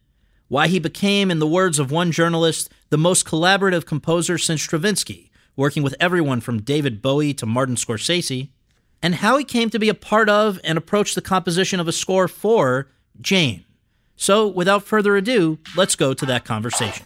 why 0.49 0.67
he 0.67 0.79
became, 0.79 1.31
in 1.31 1.39
the 1.39 1.47
words 1.47 1.79
of 1.79 1.91
one 1.91 2.11
journalist, 2.11 2.71
the 2.89 2.97
most 2.97 3.27
collaborative 3.27 3.85
composer 3.85 4.39
since 4.39 4.63
Stravinsky, 4.63 5.31
working 5.57 5.83
with 5.83 5.95
everyone 6.01 6.41
from 6.41 6.63
David 6.63 7.03
Bowie 7.03 7.35
to 7.35 7.45
Martin 7.45 7.77
Scorsese, 7.77 8.49
and 9.03 9.17
how 9.17 9.37
he 9.37 9.45
came 9.45 9.69
to 9.69 9.79
be 9.79 9.91
a 9.91 9.95
part 9.95 10.31
of 10.31 10.59
and 10.65 10.79
approach 10.79 11.15
the 11.15 11.21
composition 11.21 11.79
of 11.79 11.87
a 11.87 11.93
score 11.93 12.29
for 12.29 12.89
Jane. 13.21 13.67
So, 14.17 14.49
without 14.49 14.85
further 14.85 15.19
ado, 15.19 15.59
let's 15.77 15.97
go 15.97 16.15
to 16.15 16.25
that 16.25 16.47
conversation. 16.47 17.05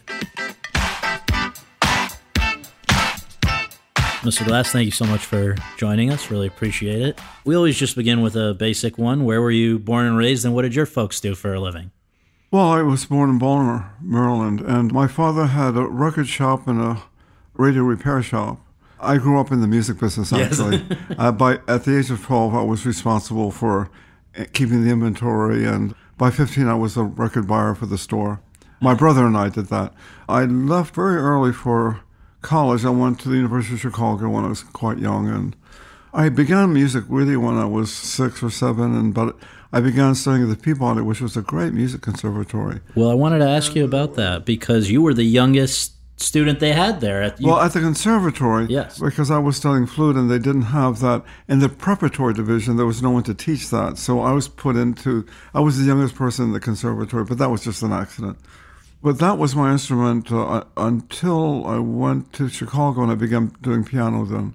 Mr. 4.21 4.45
Glass, 4.45 4.71
thank 4.71 4.85
you 4.85 4.91
so 4.91 5.05
much 5.05 5.25
for 5.25 5.55
joining 5.77 6.11
us. 6.11 6.29
Really 6.29 6.45
appreciate 6.45 7.01
it. 7.01 7.19
We 7.43 7.55
always 7.55 7.75
just 7.75 7.95
begin 7.95 8.21
with 8.21 8.35
a 8.35 8.53
basic 8.53 8.99
one. 8.99 9.25
Where 9.25 9.41
were 9.41 9.49
you 9.49 9.79
born 9.79 10.05
and 10.05 10.15
raised, 10.15 10.45
and 10.45 10.53
what 10.53 10.61
did 10.61 10.75
your 10.75 10.85
folks 10.85 11.19
do 11.19 11.33
for 11.33 11.55
a 11.55 11.59
living? 11.59 11.89
Well, 12.51 12.69
I 12.69 12.83
was 12.83 13.03
born 13.05 13.31
in 13.31 13.39
Baltimore, 13.39 13.91
Maryland, 13.99 14.61
and 14.61 14.93
my 14.93 15.07
father 15.07 15.47
had 15.47 15.75
a 15.75 15.87
record 15.87 16.27
shop 16.27 16.67
and 16.67 16.79
a 16.79 17.01
radio 17.55 17.81
repair 17.81 18.21
shop. 18.21 18.59
I 18.99 19.17
grew 19.17 19.39
up 19.39 19.51
in 19.51 19.59
the 19.59 19.67
music 19.67 19.99
business, 19.99 20.31
actually. 20.31 20.85
Yes. 20.87 20.99
uh, 21.17 21.31
by, 21.31 21.53
at 21.67 21.85
the 21.85 21.97
age 21.97 22.11
of 22.11 22.23
12, 22.23 22.53
I 22.53 22.61
was 22.61 22.85
responsible 22.85 23.49
for 23.49 23.89
eh, 24.35 24.45
keeping 24.53 24.83
the 24.83 24.91
inventory, 24.91 25.65
and 25.65 25.95
by 26.19 26.29
15, 26.29 26.67
I 26.67 26.75
was 26.75 26.95
a 26.95 27.03
record 27.03 27.47
buyer 27.47 27.73
for 27.73 27.87
the 27.87 27.97
store. 27.97 28.39
My 28.81 28.93
brother 28.93 29.25
and 29.25 29.35
I 29.35 29.49
did 29.49 29.67
that. 29.67 29.95
I 30.29 30.43
left 30.43 30.93
very 30.93 31.15
early 31.15 31.53
for 31.53 32.01
college, 32.41 32.85
I 32.85 32.89
went 32.89 33.19
to 33.21 33.29
the 33.29 33.35
University 33.35 33.75
of 33.75 33.81
Chicago 33.81 34.29
when 34.29 34.45
I 34.45 34.49
was 34.49 34.63
quite 34.63 34.97
young, 34.97 35.27
and 35.27 35.55
I 36.13 36.29
began 36.29 36.73
music 36.73 37.03
really 37.07 37.37
when 37.37 37.57
I 37.57 37.65
was 37.65 37.91
six 37.91 38.43
or 38.43 38.49
seven, 38.49 38.95
and 38.95 39.13
but 39.13 39.37
I 39.73 39.79
began 39.79 40.15
studying 40.15 40.43
at 40.43 40.49
the 40.49 40.61
Peabody, 40.61 41.01
which 41.01 41.21
was 41.21 41.37
a 41.37 41.41
great 41.41 41.73
music 41.73 42.01
conservatory. 42.01 42.81
Well, 42.95 43.09
I 43.09 43.13
wanted 43.13 43.39
to 43.39 43.47
ask 43.47 43.75
you 43.75 43.85
about 43.85 44.15
that 44.15 44.45
because 44.45 44.91
you 44.91 45.01
were 45.01 45.13
the 45.13 45.23
youngest 45.23 45.93
student 46.17 46.59
they 46.59 46.73
had 46.73 47.01
there. 47.01 47.23
At, 47.23 47.39
well, 47.39 47.59
at 47.59 47.73
the 47.73 47.79
conservatory, 47.79 48.65
yes, 48.65 48.99
because 48.99 49.31
I 49.31 49.37
was 49.37 49.57
studying 49.57 49.87
flute, 49.87 50.15
and 50.15 50.29
they 50.29 50.39
didn't 50.39 50.63
have 50.63 50.99
that 50.99 51.23
in 51.47 51.59
the 51.59 51.69
preparatory 51.69 52.33
division. 52.33 52.77
There 52.77 52.85
was 52.85 53.01
no 53.01 53.11
one 53.11 53.23
to 53.23 53.33
teach 53.33 53.69
that, 53.69 53.97
so 53.97 54.19
I 54.19 54.31
was 54.31 54.47
put 54.47 54.75
into. 54.75 55.25
I 55.53 55.61
was 55.61 55.77
the 55.77 55.85
youngest 55.85 56.15
person 56.15 56.45
in 56.45 56.51
the 56.51 56.59
conservatory, 56.59 57.23
but 57.23 57.37
that 57.37 57.49
was 57.49 57.63
just 57.63 57.81
an 57.81 57.93
accident. 57.93 58.37
But 59.03 59.19
that 59.19 59.37
was 59.37 59.55
my 59.55 59.71
instrument 59.71 60.31
uh, 60.31 60.63
until 60.77 61.65
I 61.65 61.79
went 61.79 62.33
to 62.33 62.49
Chicago 62.49 63.01
and 63.01 63.11
I 63.11 63.15
began 63.15 63.55
doing 63.61 63.83
piano 63.83 64.25
then. 64.25 64.53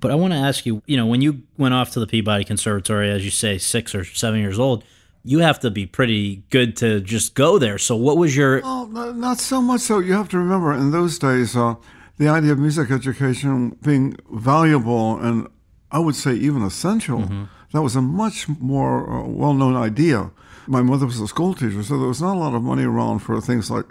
But 0.00 0.10
I 0.10 0.14
want 0.14 0.32
to 0.32 0.38
ask 0.38 0.66
you, 0.66 0.82
you 0.86 0.96
know, 0.96 1.06
when 1.06 1.22
you 1.22 1.42
went 1.56 1.74
off 1.74 1.92
to 1.92 2.00
the 2.00 2.06
Peabody 2.06 2.44
Conservatory, 2.44 3.10
as 3.10 3.24
you 3.24 3.30
say, 3.30 3.56
six 3.56 3.94
or 3.94 4.04
seven 4.04 4.40
years 4.40 4.58
old, 4.58 4.84
you 5.24 5.38
have 5.38 5.60
to 5.60 5.70
be 5.70 5.86
pretty 5.86 6.42
good 6.50 6.76
to 6.78 7.00
just 7.00 7.34
go 7.34 7.58
there. 7.58 7.78
So, 7.78 7.94
what 7.94 8.16
was 8.16 8.36
your? 8.36 8.60
Well, 8.60 8.86
not 8.88 9.38
so 9.38 9.62
much. 9.62 9.82
So 9.82 10.00
you 10.00 10.14
have 10.14 10.28
to 10.30 10.38
remember, 10.38 10.72
in 10.72 10.90
those 10.90 11.18
days, 11.18 11.56
uh, 11.56 11.76
the 12.18 12.28
idea 12.28 12.52
of 12.52 12.58
music 12.58 12.90
education 12.90 13.76
being 13.82 14.16
valuable 14.30 15.18
and 15.18 15.46
I 15.92 15.98
would 15.98 16.16
say 16.16 16.34
even 16.34 16.62
essential. 16.62 17.20
Mm-hmm. 17.20 17.44
That 17.72 17.82
was 17.82 17.96
a 17.96 18.02
much 18.02 18.48
more 18.48 19.08
uh, 19.08 19.26
well-known 19.28 19.76
idea 19.76 20.30
my 20.66 20.82
mother 20.82 21.06
was 21.06 21.20
a 21.20 21.28
school 21.28 21.54
teacher, 21.54 21.82
so 21.82 21.98
there 21.98 22.08
was 22.08 22.22
not 22.22 22.36
a 22.36 22.40
lot 22.40 22.54
of 22.54 22.62
money 22.62 22.84
around 22.84 23.20
for 23.20 23.40
things 23.40 23.70
like 23.70 23.86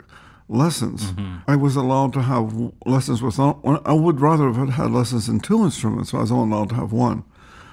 lessons. 0.47 1.11
Mm-hmm. 1.11 1.37
I 1.47 1.55
was 1.55 1.75
allowed 1.75 2.13
to 2.13 2.21
have 2.21 2.71
lessons 2.85 3.21
with, 3.21 3.39
I 3.39 3.93
would 3.93 4.19
rather 4.19 4.51
have 4.51 4.69
had 4.69 4.91
lessons 4.91 5.29
in 5.29 5.39
two 5.39 5.63
instruments, 5.63 6.11
so 6.11 6.17
I 6.17 6.21
was 6.21 6.31
only 6.31 6.53
allowed 6.53 6.69
to 6.69 6.75
have 6.75 6.91
one. 6.91 7.23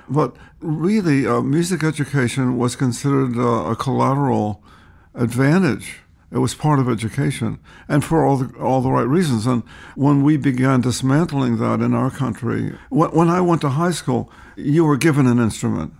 But 0.08 0.36
really, 0.60 1.26
uh, 1.26 1.42
music 1.42 1.84
education 1.84 2.56
was 2.56 2.76
considered 2.76 3.36
uh, 3.36 3.70
a 3.70 3.76
collateral 3.76 4.62
advantage. 5.14 6.00
It 6.30 6.38
was 6.38 6.54
part 6.54 6.78
of 6.78 6.88
education, 6.88 7.58
and 7.88 8.04
for 8.04 8.24
all 8.24 8.36
the, 8.36 8.58
all 8.58 8.82
the 8.82 8.90
right 8.90 9.06
reasons. 9.06 9.46
And 9.46 9.62
when 9.96 10.22
we 10.22 10.36
began 10.36 10.82
dismantling 10.82 11.56
that 11.58 11.80
in 11.80 11.94
our 11.94 12.10
country, 12.10 12.76
when, 12.90 13.10
when 13.10 13.28
I 13.28 13.40
went 13.40 13.62
to 13.62 13.70
high 13.70 13.92
school, 13.92 14.30
you 14.56 14.84
were 14.84 14.96
given 14.96 15.26
an 15.26 15.38
instrument. 15.38 15.94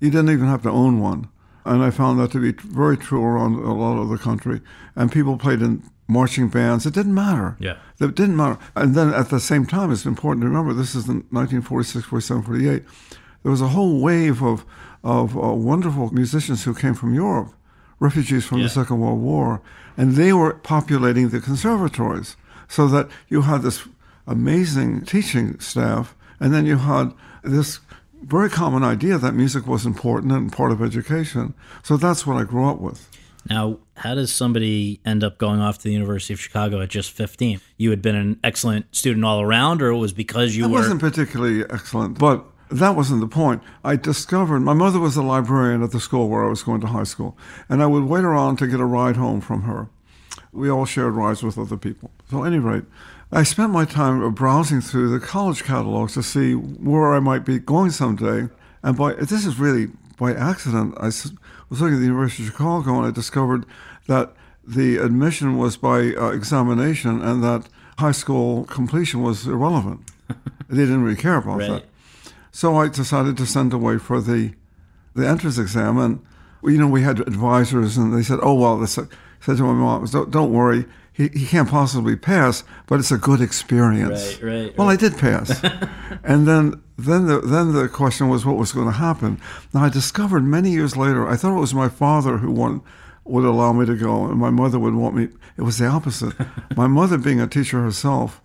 You 0.00 0.10
didn't 0.10 0.30
even 0.30 0.48
have 0.48 0.62
to 0.62 0.70
own 0.70 1.00
one. 1.00 1.28
And 1.64 1.82
I 1.82 1.90
found 1.90 2.18
that 2.20 2.32
to 2.32 2.40
be 2.40 2.52
very 2.66 2.96
true 2.96 3.22
around 3.24 3.54
a 3.54 3.72
lot 3.72 4.00
of 4.00 4.08
the 4.08 4.18
country. 4.18 4.60
And 4.96 5.12
people 5.12 5.36
played 5.36 5.62
in 5.62 5.82
marching 6.08 6.48
bands. 6.48 6.86
It 6.86 6.94
didn't 6.94 7.14
matter. 7.14 7.56
Yeah. 7.58 7.76
It 8.00 8.14
didn't 8.14 8.36
matter. 8.36 8.58
And 8.74 8.94
then 8.94 9.12
at 9.14 9.30
the 9.30 9.40
same 9.40 9.66
time, 9.66 9.92
it's 9.92 10.04
important 10.04 10.42
to 10.42 10.48
remember 10.48 10.72
this 10.72 10.94
is 10.94 11.08
in 11.08 11.24
1946, 11.30 12.06
47, 12.06 12.42
48. 12.42 12.82
There 13.42 13.50
was 13.50 13.60
a 13.60 13.68
whole 13.68 14.00
wave 14.00 14.42
of, 14.42 14.64
of 15.02 15.36
uh, 15.36 15.54
wonderful 15.54 16.12
musicians 16.12 16.64
who 16.64 16.74
came 16.74 16.94
from 16.94 17.14
Europe, 17.14 17.52
refugees 17.98 18.44
from 18.44 18.58
yeah. 18.58 18.64
the 18.64 18.70
Second 18.70 19.00
World 19.00 19.20
War, 19.20 19.60
and 19.96 20.12
they 20.12 20.32
were 20.32 20.54
populating 20.54 21.30
the 21.30 21.40
conservatories 21.40 22.36
so 22.68 22.86
that 22.88 23.08
you 23.28 23.42
had 23.42 23.62
this 23.62 23.86
amazing 24.26 25.04
teaching 25.04 25.58
staff, 25.60 26.14
and 26.38 26.54
then 26.54 26.66
you 26.66 26.78
had 26.78 27.12
this 27.42 27.80
very 28.24 28.48
common 28.50 28.82
idea 28.82 29.18
that 29.18 29.32
music 29.34 29.66
was 29.66 29.84
important 29.86 30.32
and 30.32 30.52
part 30.52 30.72
of 30.72 30.82
education. 30.82 31.54
So 31.82 31.96
that's 31.96 32.26
what 32.26 32.36
I 32.36 32.44
grew 32.44 32.66
up 32.68 32.80
with. 32.80 33.08
Now, 33.48 33.78
how 33.96 34.14
does 34.14 34.32
somebody 34.32 35.00
end 35.04 35.24
up 35.24 35.38
going 35.38 35.60
off 35.60 35.78
to 35.78 35.84
the 35.84 35.92
University 35.92 36.32
of 36.32 36.40
Chicago 36.40 36.80
at 36.80 36.90
just 36.90 37.10
15? 37.10 37.60
You 37.76 37.90
had 37.90 38.00
been 38.00 38.14
an 38.14 38.38
excellent 38.44 38.94
student 38.94 39.24
all 39.24 39.40
around, 39.40 39.82
or 39.82 39.88
it 39.88 39.98
was 39.98 40.12
because 40.12 40.56
you 40.56 40.64
I 40.64 40.68
were. 40.68 40.74
wasn't 40.74 41.00
particularly 41.00 41.64
excellent, 41.68 42.18
but 42.18 42.44
that 42.70 42.94
wasn't 42.94 43.20
the 43.20 43.26
point. 43.26 43.62
I 43.84 43.96
discovered 43.96 44.60
my 44.60 44.74
mother 44.74 45.00
was 45.00 45.16
a 45.16 45.22
librarian 45.22 45.82
at 45.82 45.90
the 45.90 46.00
school 46.00 46.28
where 46.28 46.44
I 46.44 46.48
was 46.48 46.62
going 46.62 46.80
to 46.82 46.86
high 46.86 47.02
school, 47.02 47.36
and 47.68 47.82
I 47.82 47.86
would 47.86 48.04
wait 48.04 48.24
around 48.24 48.56
to 48.58 48.66
get 48.68 48.80
a 48.80 48.84
ride 48.84 49.16
home 49.16 49.40
from 49.40 49.62
her. 49.62 49.88
We 50.52 50.70
all 50.70 50.84
shared 50.84 51.14
rides 51.14 51.42
with 51.42 51.58
other 51.58 51.76
people. 51.76 52.10
So, 52.30 52.44
at 52.44 52.46
any 52.48 52.58
rate, 52.58 52.84
I 53.34 53.44
spent 53.44 53.72
my 53.72 53.86
time 53.86 54.30
browsing 54.34 54.82
through 54.82 55.08
the 55.08 55.24
college 55.24 55.64
catalogs 55.64 56.12
to 56.14 56.22
see 56.22 56.52
where 56.52 57.14
I 57.14 57.18
might 57.18 57.46
be 57.46 57.58
going 57.58 57.90
someday. 57.90 58.50
And 58.82 58.96
by 58.96 59.14
this 59.14 59.46
is 59.46 59.58
really 59.58 59.88
by 60.18 60.34
accident. 60.34 60.94
I 60.98 61.06
was 61.06 61.32
looking 61.70 61.94
at 61.94 62.00
the 62.00 62.04
University 62.04 62.42
of 62.42 62.50
Chicago 62.50 62.98
and 62.98 63.06
I 63.06 63.10
discovered 63.10 63.64
that 64.06 64.34
the 64.66 64.98
admission 64.98 65.56
was 65.56 65.78
by 65.78 66.14
uh, 66.14 66.28
examination 66.28 67.22
and 67.22 67.42
that 67.42 67.68
high 67.98 68.12
school 68.12 68.64
completion 68.64 69.22
was 69.22 69.46
irrelevant. 69.46 70.02
they 70.68 70.82
didn't 70.82 71.02
really 71.02 71.16
care 71.16 71.36
about 71.36 71.60
right. 71.60 71.70
that. 71.70 71.84
So 72.50 72.76
I 72.76 72.88
decided 72.88 73.38
to 73.38 73.46
send 73.46 73.72
away 73.72 73.96
for 73.96 74.20
the 74.20 74.52
the 75.14 75.28
entrance 75.28 75.58
exam, 75.58 75.98
and 75.98 76.24
you 76.62 76.78
know 76.78 76.88
we 76.88 77.02
had 77.02 77.20
advisors, 77.20 77.98
and 77.98 78.14
they 78.14 78.22
said, 78.22 78.38
"Oh 78.42 78.54
well," 78.54 78.78
they 78.78 78.86
said, 78.86 79.08
said 79.40 79.56
to 79.58 79.62
my 79.62 79.72
mom, 79.72 80.04
"Don't, 80.06 80.30
don't 80.30 80.52
worry." 80.52 80.86
He, 81.12 81.28
he 81.28 81.46
can't 81.46 81.68
possibly 81.68 82.16
pass, 82.16 82.64
but 82.86 82.98
it's 82.98 83.10
a 83.10 83.18
good 83.18 83.42
experience. 83.42 84.36
Right, 84.36 84.42
right, 84.42 84.78
Well, 84.78 84.88
right. 84.88 84.94
I 84.94 84.96
did 84.96 85.18
pass, 85.18 85.62
and 86.24 86.48
then 86.48 86.82
then 86.96 87.26
the 87.26 87.40
then 87.40 87.72
the 87.72 87.88
question 87.88 88.28
was 88.28 88.46
what 88.46 88.56
was 88.56 88.72
going 88.72 88.86
to 88.86 88.92
happen. 88.92 89.40
Now 89.74 89.84
I 89.84 89.88
discovered 89.90 90.44
many 90.44 90.70
years 90.70 90.96
later. 90.96 91.28
I 91.28 91.36
thought 91.36 91.56
it 91.56 91.60
was 91.60 91.74
my 91.74 91.88
father 91.88 92.38
who 92.38 92.50
wanted, 92.50 92.80
would 93.24 93.44
allow 93.44 93.72
me 93.72 93.84
to 93.86 93.96
go, 93.96 94.24
and 94.24 94.38
my 94.38 94.50
mother 94.50 94.78
would 94.78 94.94
want 94.94 95.14
me. 95.14 95.28
It 95.58 95.62
was 95.62 95.78
the 95.78 95.86
opposite. 95.86 96.34
my 96.76 96.86
mother, 96.86 97.18
being 97.18 97.40
a 97.40 97.46
teacher 97.46 97.82
herself, 97.82 98.40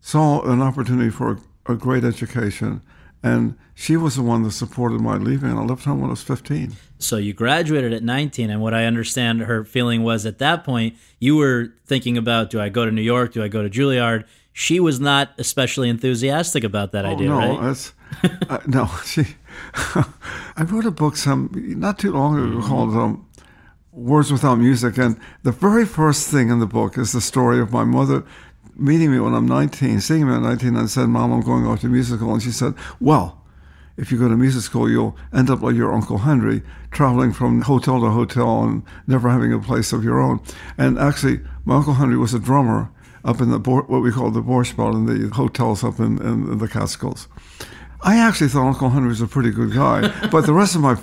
saw 0.00 0.42
an 0.42 0.60
opportunity 0.60 1.10
for 1.10 1.40
a, 1.66 1.72
a 1.72 1.76
great 1.76 2.04
education, 2.04 2.82
and 3.22 3.56
she 3.74 3.96
was 3.96 4.16
the 4.16 4.22
one 4.22 4.42
that 4.44 4.52
supported 4.52 5.00
my 5.00 5.16
leaving. 5.16 5.50
I 5.56 5.62
left 5.62 5.84
home 5.84 6.00
when 6.00 6.10
I 6.10 6.12
was 6.12 6.22
fifteen. 6.22 6.76
So 6.98 7.16
you 7.16 7.32
graduated 7.32 7.94
at 7.94 8.02
19, 8.02 8.50
and 8.50 8.60
what 8.60 8.74
I 8.74 8.84
understand 8.84 9.40
her 9.40 9.64
feeling 9.64 10.02
was 10.02 10.26
at 10.26 10.36
that 10.38 10.64
point, 10.64 10.96
you 11.18 11.34
were 11.36 11.72
thinking 11.86 12.18
about 12.18 12.50
do 12.50 12.60
I 12.60 12.68
go 12.68 12.84
to 12.84 12.90
New 12.92 13.00
York? 13.00 13.32
Do 13.32 13.42
I 13.42 13.48
go 13.48 13.62
to 13.62 13.70
Juilliard? 13.70 14.24
She 14.52 14.80
was 14.80 15.00
not 15.00 15.30
especially 15.38 15.88
enthusiastic 15.88 16.62
about 16.62 16.92
that 16.92 17.06
idea, 17.06 17.30
Oh, 17.32 17.40
no, 17.40 17.48
right? 17.56 17.62
that's 17.62 17.92
uh, 18.50 18.58
no. 18.66 18.90
She, 19.06 19.24
I 19.84 20.62
wrote 20.64 20.84
a 20.84 20.90
book 20.90 21.16
some 21.16 21.50
not 21.54 21.98
too 21.98 22.12
long 22.12 22.38
ago 22.38 22.66
called 22.66 22.94
um, 22.94 23.26
"Words 23.92 24.30
Without 24.32 24.56
Music," 24.56 24.98
and 24.98 25.18
the 25.42 25.52
very 25.52 25.86
first 25.86 26.28
thing 26.28 26.50
in 26.50 26.58
the 26.58 26.66
book 26.66 26.98
is 26.98 27.12
the 27.12 27.20
story 27.20 27.60
of 27.60 27.72
my 27.72 27.84
mother 27.84 28.24
meeting 28.80 29.12
me 29.12 29.20
when 29.20 29.34
I'm 29.34 29.46
19, 29.46 30.00
seeing 30.00 30.26
me 30.26 30.34
at 30.34 30.42
19, 30.42 30.76
and 30.76 30.90
said, 30.90 31.08
"Mom, 31.08 31.32
I'm 31.32 31.42
going 31.42 31.66
off 31.66 31.80
to 31.80 31.88
musical," 31.88 32.32
and 32.32 32.42
she 32.42 32.52
said, 32.52 32.74
"Well." 33.00 33.36
If 33.96 34.10
you 34.10 34.18
go 34.18 34.28
to 34.28 34.36
music 34.36 34.62
school, 34.62 34.88
you'll 34.88 35.14
end 35.30 35.50
up 35.50 35.60
like 35.60 35.74
your 35.74 35.92
Uncle 35.92 36.18
Henry, 36.18 36.62
traveling 36.90 37.34
from 37.34 37.60
hotel 37.60 38.00
to 38.00 38.08
hotel 38.08 38.64
and 38.64 38.82
never 39.06 39.28
having 39.28 39.52
a 39.52 39.58
place 39.58 39.92
of 39.92 40.02
your 40.02 40.18
own. 40.18 40.40
And 40.78 40.98
actually, 40.98 41.42
my 41.66 41.76
Uncle 41.76 41.94
Henry 41.94 42.16
was 42.16 42.32
a 42.32 42.38
drummer 42.38 42.90
up 43.24 43.42
in 43.42 43.50
the 43.50 43.58
what 43.58 44.00
we 44.00 44.10
call 44.10 44.30
the 44.30 44.42
Borscht 44.42 44.76
Belt 44.76 44.94
in 44.94 45.04
the 45.04 45.34
hotels 45.34 45.84
up 45.84 46.00
in, 46.00 46.18
in 46.22 46.56
the 46.56 46.68
Catskills. 46.68 47.28
I 48.02 48.16
actually 48.16 48.48
thought 48.48 48.68
Uncle 48.68 48.90
Henry 48.90 49.08
was 49.08 49.20
a 49.20 49.26
pretty 49.26 49.50
good 49.50 49.74
guy, 49.74 50.08
but 50.32 50.46
the 50.46 50.54
rest 50.54 50.74
of 50.74 50.80
my 50.80 50.94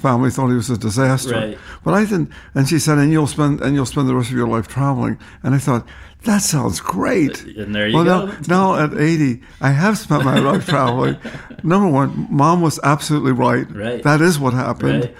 family 0.00 0.30
thought 0.30 0.48
he 0.48 0.54
was 0.54 0.70
a 0.70 0.78
disaster. 0.78 1.34
Right. 1.34 1.58
But 1.82 1.94
I 1.94 2.04
didn't. 2.04 2.30
And 2.54 2.68
she 2.68 2.78
said, 2.78 2.98
"And 2.98 3.10
you'll 3.10 3.26
spend 3.26 3.60
and 3.60 3.74
you'll 3.74 3.86
spend 3.86 4.08
the 4.08 4.14
rest 4.14 4.30
of 4.30 4.36
your 4.36 4.48
life 4.48 4.68
traveling." 4.68 5.18
And 5.42 5.54
I 5.54 5.58
thought, 5.58 5.86
that 6.24 6.42
sounds 6.42 6.80
great. 6.80 7.42
And 7.44 7.74
there 7.74 7.86
you 7.88 7.96
well, 7.96 8.04
go. 8.04 8.26
Now, 8.46 8.74
now 8.74 8.84
at 8.84 8.94
80, 8.94 9.40
I 9.60 9.70
have 9.70 9.98
spent 9.98 10.24
my 10.24 10.38
life 10.38 10.66
traveling. 10.68 11.16
Number 11.62 11.88
one, 11.88 12.26
mom 12.30 12.60
was 12.60 12.78
absolutely 12.82 13.32
right. 13.32 13.66
Right. 13.70 14.02
That 14.02 14.20
is 14.20 14.38
what 14.38 14.52
happened. 14.54 15.04
Right. 15.04 15.16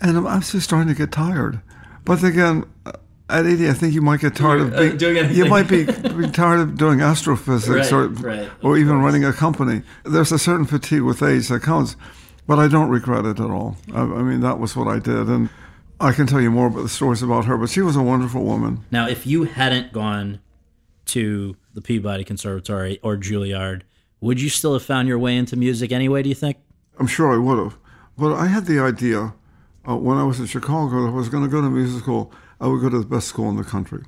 And 0.00 0.16
I'm, 0.16 0.26
I'm 0.26 0.42
starting 0.42 0.88
to 0.88 0.94
get 0.94 1.12
tired. 1.12 1.60
But 2.04 2.22
again, 2.24 2.64
at 3.30 3.46
80, 3.46 3.68
I 3.68 3.72
think 3.72 3.94
you 3.94 4.02
might 4.02 4.20
get 4.20 4.34
tired 4.36 4.60
of 4.60 4.70
Doing- 4.72 4.74
uh, 4.74 4.96
being. 4.96 4.96
doing 5.24 5.34
you 5.34 5.44
might 5.46 5.68
be, 5.68 5.84
be 6.16 6.30
tired 6.30 6.60
of 6.60 6.76
doing 6.76 7.00
astrophysics 7.00 7.90
Right, 7.90 7.92
or, 7.92 8.08
right, 8.08 8.50
or 8.62 8.76
even 8.76 8.94
course. 8.94 9.04
running 9.04 9.24
a 9.24 9.32
company. 9.32 9.82
There's 10.04 10.32
a 10.32 10.38
certain 10.38 10.66
fatigue 10.66 11.02
with 11.02 11.22
age 11.22 11.48
that 11.48 11.60
comes, 11.62 11.96
but 12.46 12.58
I 12.58 12.68
don't 12.68 12.90
regret 12.90 13.24
it 13.24 13.40
at 13.40 13.50
all. 13.50 13.76
I, 13.94 14.00
I 14.02 14.22
mean, 14.22 14.40
that 14.40 14.58
was 14.58 14.76
what 14.76 14.88
I 14.88 14.98
did. 14.98 15.28
And 15.28 15.48
I 16.02 16.12
can 16.12 16.26
tell 16.26 16.40
you 16.40 16.50
more 16.50 16.66
about 16.66 16.82
the 16.82 16.88
stories 16.88 17.22
about 17.22 17.44
her, 17.44 17.56
but 17.56 17.70
she 17.70 17.80
was 17.80 17.94
a 17.94 18.02
wonderful 18.02 18.42
woman. 18.42 18.84
Now, 18.90 19.06
if 19.08 19.24
you 19.24 19.44
hadn't 19.44 19.92
gone 19.92 20.40
to 21.06 21.56
the 21.74 21.80
Peabody 21.80 22.24
Conservatory 22.24 22.98
or 23.02 23.16
Juilliard, 23.16 23.82
would 24.20 24.40
you 24.40 24.48
still 24.48 24.72
have 24.72 24.82
found 24.82 25.06
your 25.06 25.18
way 25.18 25.36
into 25.36 25.56
music 25.56 25.92
anyway, 25.92 26.22
do 26.24 26.28
you 26.28 26.34
think? 26.34 26.56
I'm 26.98 27.06
sure 27.06 27.32
I 27.32 27.38
would 27.38 27.58
have. 27.58 27.78
But 28.18 28.34
I 28.34 28.46
had 28.46 28.66
the 28.66 28.80
idea 28.80 29.32
uh, 29.88 29.96
when 29.96 30.18
I 30.18 30.24
was 30.24 30.40
in 30.40 30.46
Chicago 30.46 31.02
that 31.02 31.08
if 31.08 31.14
I 31.14 31.16
was 31.16 31.28
going 31.28 31.44
to 31.44 31.48
go 31.48 31.60
to 31.60 31.70
music 31.70 32.02
school, 32.02 32.32
I 32.60 32.66
would 32.66 32.80
go 32.80 32.88
to 32.88 32.98
the 32.98 33.06
best 33.06 33.28
school 33.28 33.48
in 33.48 33.56
the 33.56 33.64
country. 33.64 34.02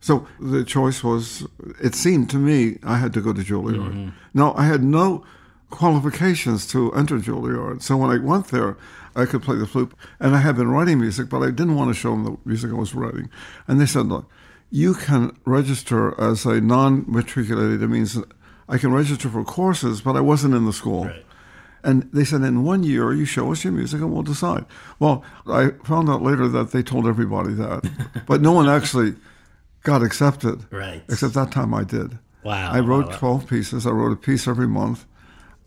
So 0.00 0.26
the 0.38 0.62
choice 0.62 1.02
was, 1.02 1.46
it 1.82 1.94
seemed 1.94 2.28
to 2.30 2.36
me, 2.36 2.78
I 2.84 2.98
had 2.98 3.12
to 3.14 3.20
go 3.20 3.32
to 3.32 3.40
Juilliard. 3.40 4.12
Now, 4.32 4.54
I 4.56 4.64
had 4.64 4.84
no 4.84 5.24
qualifications 5.70 6.66
to 6.68 6.92
enter 6.92 7.18
Juilliard. 7.18 7.82
So 7.82 7.96
when 7.96 8.10
I 8.10 8.18
went 8.18 8.48
there, 8.48 8.76
I 9.18 9.26
could 9.26 9.42
play 9.42 9.56
the 9.56 9.66
flute. 9.66 9.92
And 10.20 10.34
I 10.34 10.38
had 10.40 10.56
been 10.56 10.68
writing 10.68 11.00
music, 11.00 11.28
but 11.28 11.42
I 11.42 11.50
didn't 11.50 11.74
want 11.74 11.90
to 11.90 11.94
show 11.94 12.10
them 12.10 12.24
the 12.24 12.36
music 12.44 12.70
I 12.70 12.74
was 12.74 12.94
writing. 12.94 13.28
And 13.66 13.80
they 13.80 13.86
said, 13.86 14.06
look, 14.06 14.30
you 14.70 14.94
can 14.94 15.36
register 15.44 16.18
as 16.20 16.44
a 16.44 16.60
non 16.60 17.04
matriculated. 17.06 17.82
It 17.82 17.88
means 17.88 18.18
I 18.68 18.78
can 18.78 18.92
register 18.92 19.28
for 19.28 19.44
courses, 19.44 20.00
but 20.00 20.16
I 20.16 20.20
wasn't 20.20 20.54
in 20.54 20.64
the 20.66 20.72
school. 20.72 21.10
And 21.84 22.08
they 22.12 22.24
said, 22.24 22.42
in 22.42 22.64
one 22.64 22.82
year, 22.82 23.12
you 23.12 23.24
show 23.24 23.52
us 23.52 23.64
your 23.64 23.72
music 23.72 24.00
and 24.00 24.12
we'll 24.12 24.22
decide. 24.22 24.66
Well, 24.98 25.22
I 25.46 25.70
found 25.84 26.10
out 26.10 26.22
later 26.22 26.48
that 26.48 26.72
they 26.72 26.82
told 26.82 27.06
everybody 27.06 27.54
that, 27.54 28.24
but 28.26 28.40
no 28.42 28.52
one 28.52 28.68
actually 28.68 29.14
got 29.84 30.02
accepted. 30.02 30.70
Right. 30.72 31.02
Except 31.08 31.34
that 31.34 31.52
time 31.52 31.72
I 31.72 31.84
did. 31.84 32.18
Wow. 32.42 32.72
I 32.72 32.80
wrote 32.80 33.06
wow, 33.06 33.12
wow. 33.12 33.18
12 33.18 33.48
pieces. 33.48 33.86
I 33.86 33.90
wrote 33.90 34.12
a 34.12 34.16
piece 34.16 34.48
every 34.48 34.68
month, 34.68 35.06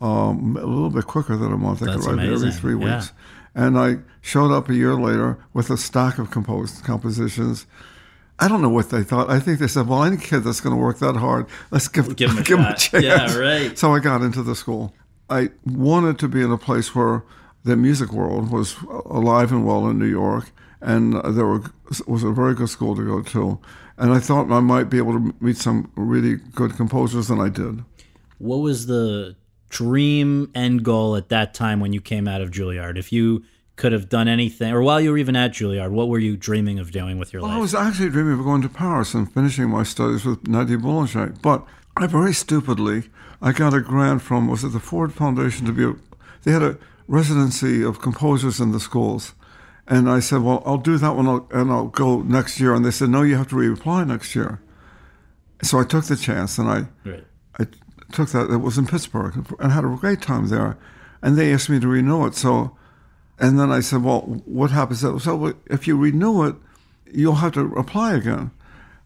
um, 0.01 0.57
a 0.57 0.65
little 0.65 0.89
bit 0.89 1.05
quicker 1.05 1.37
than 1.37 1.51
a 1.53 1.57
month. 1.57 1.81
I 1.81 1.85
That's 1.85 2.05
could 2.05 2.15
write 2.15 2.25
it 2.25 2.31
every 2.31 2.47
amazing. 2.47 2.61
three 2.61 2.75
Yeah. 2.79 3.03
And 3.53 3.77
I 3.77 3.97
showed 4.21 4.51
up 4.51 4.69
a 4.69 4.73
year 4.73 4.95
later 4.95 5.37
with 5.53 5.69
a 5.69 5.77
stack 5.77 6.17
of 6.17 6.31
composed 6.31 6.83
compositions. 6.83 7.65
I 8.39 8.47
don't 8.47 8.61
know 8.61 8.69
what 8.69 8.89
they 8.89 9.03
thought. 9.03 9.29
I 9.29 9.39
think 9.39 9.59
they 9.59 9.67
said, 9.67 9.87
"Well, 9.87 10.03
any 10.03 10.17
kid 10.17 10.43
that's 10.43 10.61
going 10.61 10.75
to 10.75 10.81
work 10.81 10.99
that 10.99 11.15
hard, 11.15 11.45
let's 11.69 11.87
give, 11.87 12.15
Give 12.15 12.31
him 12.31 12.37
a 12.39 12.43
him 12.47 12.59
a 12.61 12.75
chance." 12.75 13.03
Yeah, 13.03 13.37
right. 13.37 13.77
So 13.77 13.93
I 13.93 13.99
got 13.99 14.21
into 14.21 14.41
the 14.41 14.55
school. 14.55 14.93
I 15.29 15.49
wanted 15.65 16.17
to 16.19 16.27
be 16.27 16.41
in 16.41 16.51
a 16.51 16.57
place 16.57 16.95
where 16.95 17.23
the 17.63 17.75
music 17.75 18.11
world 18.11 18.51
was 18.51 18.75
alive 19.05 19.51
and 19.51 19.65
well 19.65 19.87
in 19.87 19.99
New 19.99 20.07
York, 20.07 20.51
and 20.81 21.13
there 21.35 21.45
were, 21.45 21.61
was 22.07 22.23
a 22.23 22.31
very 22.31 22.55
good 22.55 22.69
school 22.69 22.95
to 22.95 23.05
go 23.05 23.21
to. 23.21 23.59
And 23.97 24.11
I 24.11 24.19
thought 24.19 24.51
I 24.51 24.59
might 24.61 24.85
be 24.85 24.97
able 24.97 25.13
to 25.13 25.35
meet 25.39 25.57
some 25.57 25.91
really 25.95 26.37
good 26.55 26.75
composers, 26.75 27.29
and 27.29 27.39
I 27.41 27.49
did. 27.49 27.83
What 28.39 28.57
was 28.57 28.87
the 28.87 29.35
dream 29.71 30.51
end 30.53 30.83
goal 30.83 31.15
at 31.15 31.29
that 31.29 31.53
time 31.55 31.79
when 31.79 31.93
you 31.93 32.01
came 32.01 32.27
out 32.27 32.41
of 32.41 32.51
Juilliard? 32.51 32.97
If 32.97 33.11
you 33.11 33.43
could 33.77 33.93
have 33.93 34.09
done 34.09 34.27
anything, 34.27 34.71
or 34.71 34.81
while 34.83 35.01
you 35.01 35.09
were 35.11 35.17
even 35.17 35.35
at 35.35 35.53
Juilliard, 35.53 35.89
what 35.91 36.07
were 36.09 36.19
you 36.19 36.37
dreaming 36.37 36.77
of 36.77 36.91
doing 36.91 37.17
with 37.17 37.33
your 37.33 37.41
Well, 37.41 37.51
I 37.51 37.57
was 37.57 37.73
actually 37.73 38.09
dreaming 38.09 38.33
of 38.37 38.43
going 38.45 38.61
to 38.61 38.69
Paris 38.69 39.15
and 39.15 39.31
finishing 39.33 39.69
my 39.69 39.81
studies 39.83 40.23
with 40.25 40.47
Nadia 40.47 40.77
Boulanger. 40.77 41.33
But 41.41 41.65
I 41.97 42.05
very 42.05 42.33
stupidly, 42.33 43.09
I 43.41 43.53
got 43.53 43.73
a 43.73 43.81
grant 43.81 44.21
from, 44.21 44.47
was 44.47 44.63
it 44.63 44.69
the 44.69 44.79
Ford 44.79 45.13
Foundation 45.13 45.65
to 45.65 45.71
be 45.71 45.85
a, 45.85 45.93
they 46.43 46.51
had 46.51 46.61
a 46.61 46.77
residency 47.07 47.81
of 47.83 48.01
composers 48.01 48.59
in 48.59 48.71
the 48.71 48.79
schools. 48.79 49.33
And 49.87 50.09
I 50.09 50.19
said, 50.19 50.41
well, 50.43 50.61
I'll 50.65 50.77
do 50.77 50.97
that 50.97 51.15
one 51.15 51.27
I'll- 51.27 51.49
and 51.51 51.71
I'll 51.71 51.87
go 51.87 52.21
next 52.21 52.59
year. 52.59 52.75
And 52.75 52.85
they 52.85 52.91
said, 52.91 53.09
no, 53.09 53.23
you 53.23 53.35
have 53.35 53.47
to 53.49 53.55
reapply 53.55 54.07
next 54.07 54.35
year. 54.35 54.61
So 55.63 55.79
I 55.79 55.83
took 55.85 56.05
the 56.05 56.15
chance 56.15 56.57
and 56.57 56.69
I, 56.69 56.85
Right. 57.03 57.23
I 57.59 57.65
took 58.11 58.29
that. 58.29 58.49
It 58.49 58.57
was 58.57 58.77
in 58.77 58.87
Pittsburgh 58.87 59.45
and 59.59 59.71
had 59.71 59.83
a 59.85 59.97
great 59.99 60.21
time 60.21 60.47
there. 60.47 60.77
And 61.21 61.37
they 61.37 61.53
asked 61.53 61.69
me 61.69 61.79
to 61.79 61.87
renew 61.87 62.25
it. 62.25 62.35
So, 62.35 62.75
and 63.39 63.59
then 63.59 63.71
I 63.71 63.79
said, 63.79 64.03
well, 64.03 64.21
what 64.45 64.71
happens? 64.71 65.01
So 65.01 65.53
if 65.67 65.87
you 65.87 65.95
renew 65.97 66.43
it, 66.43 66.55
you'll 67.13 67.35
have 67.35 67.53
to 67.53 67.73
apply 67.75 68.15
again. 68.15 68.51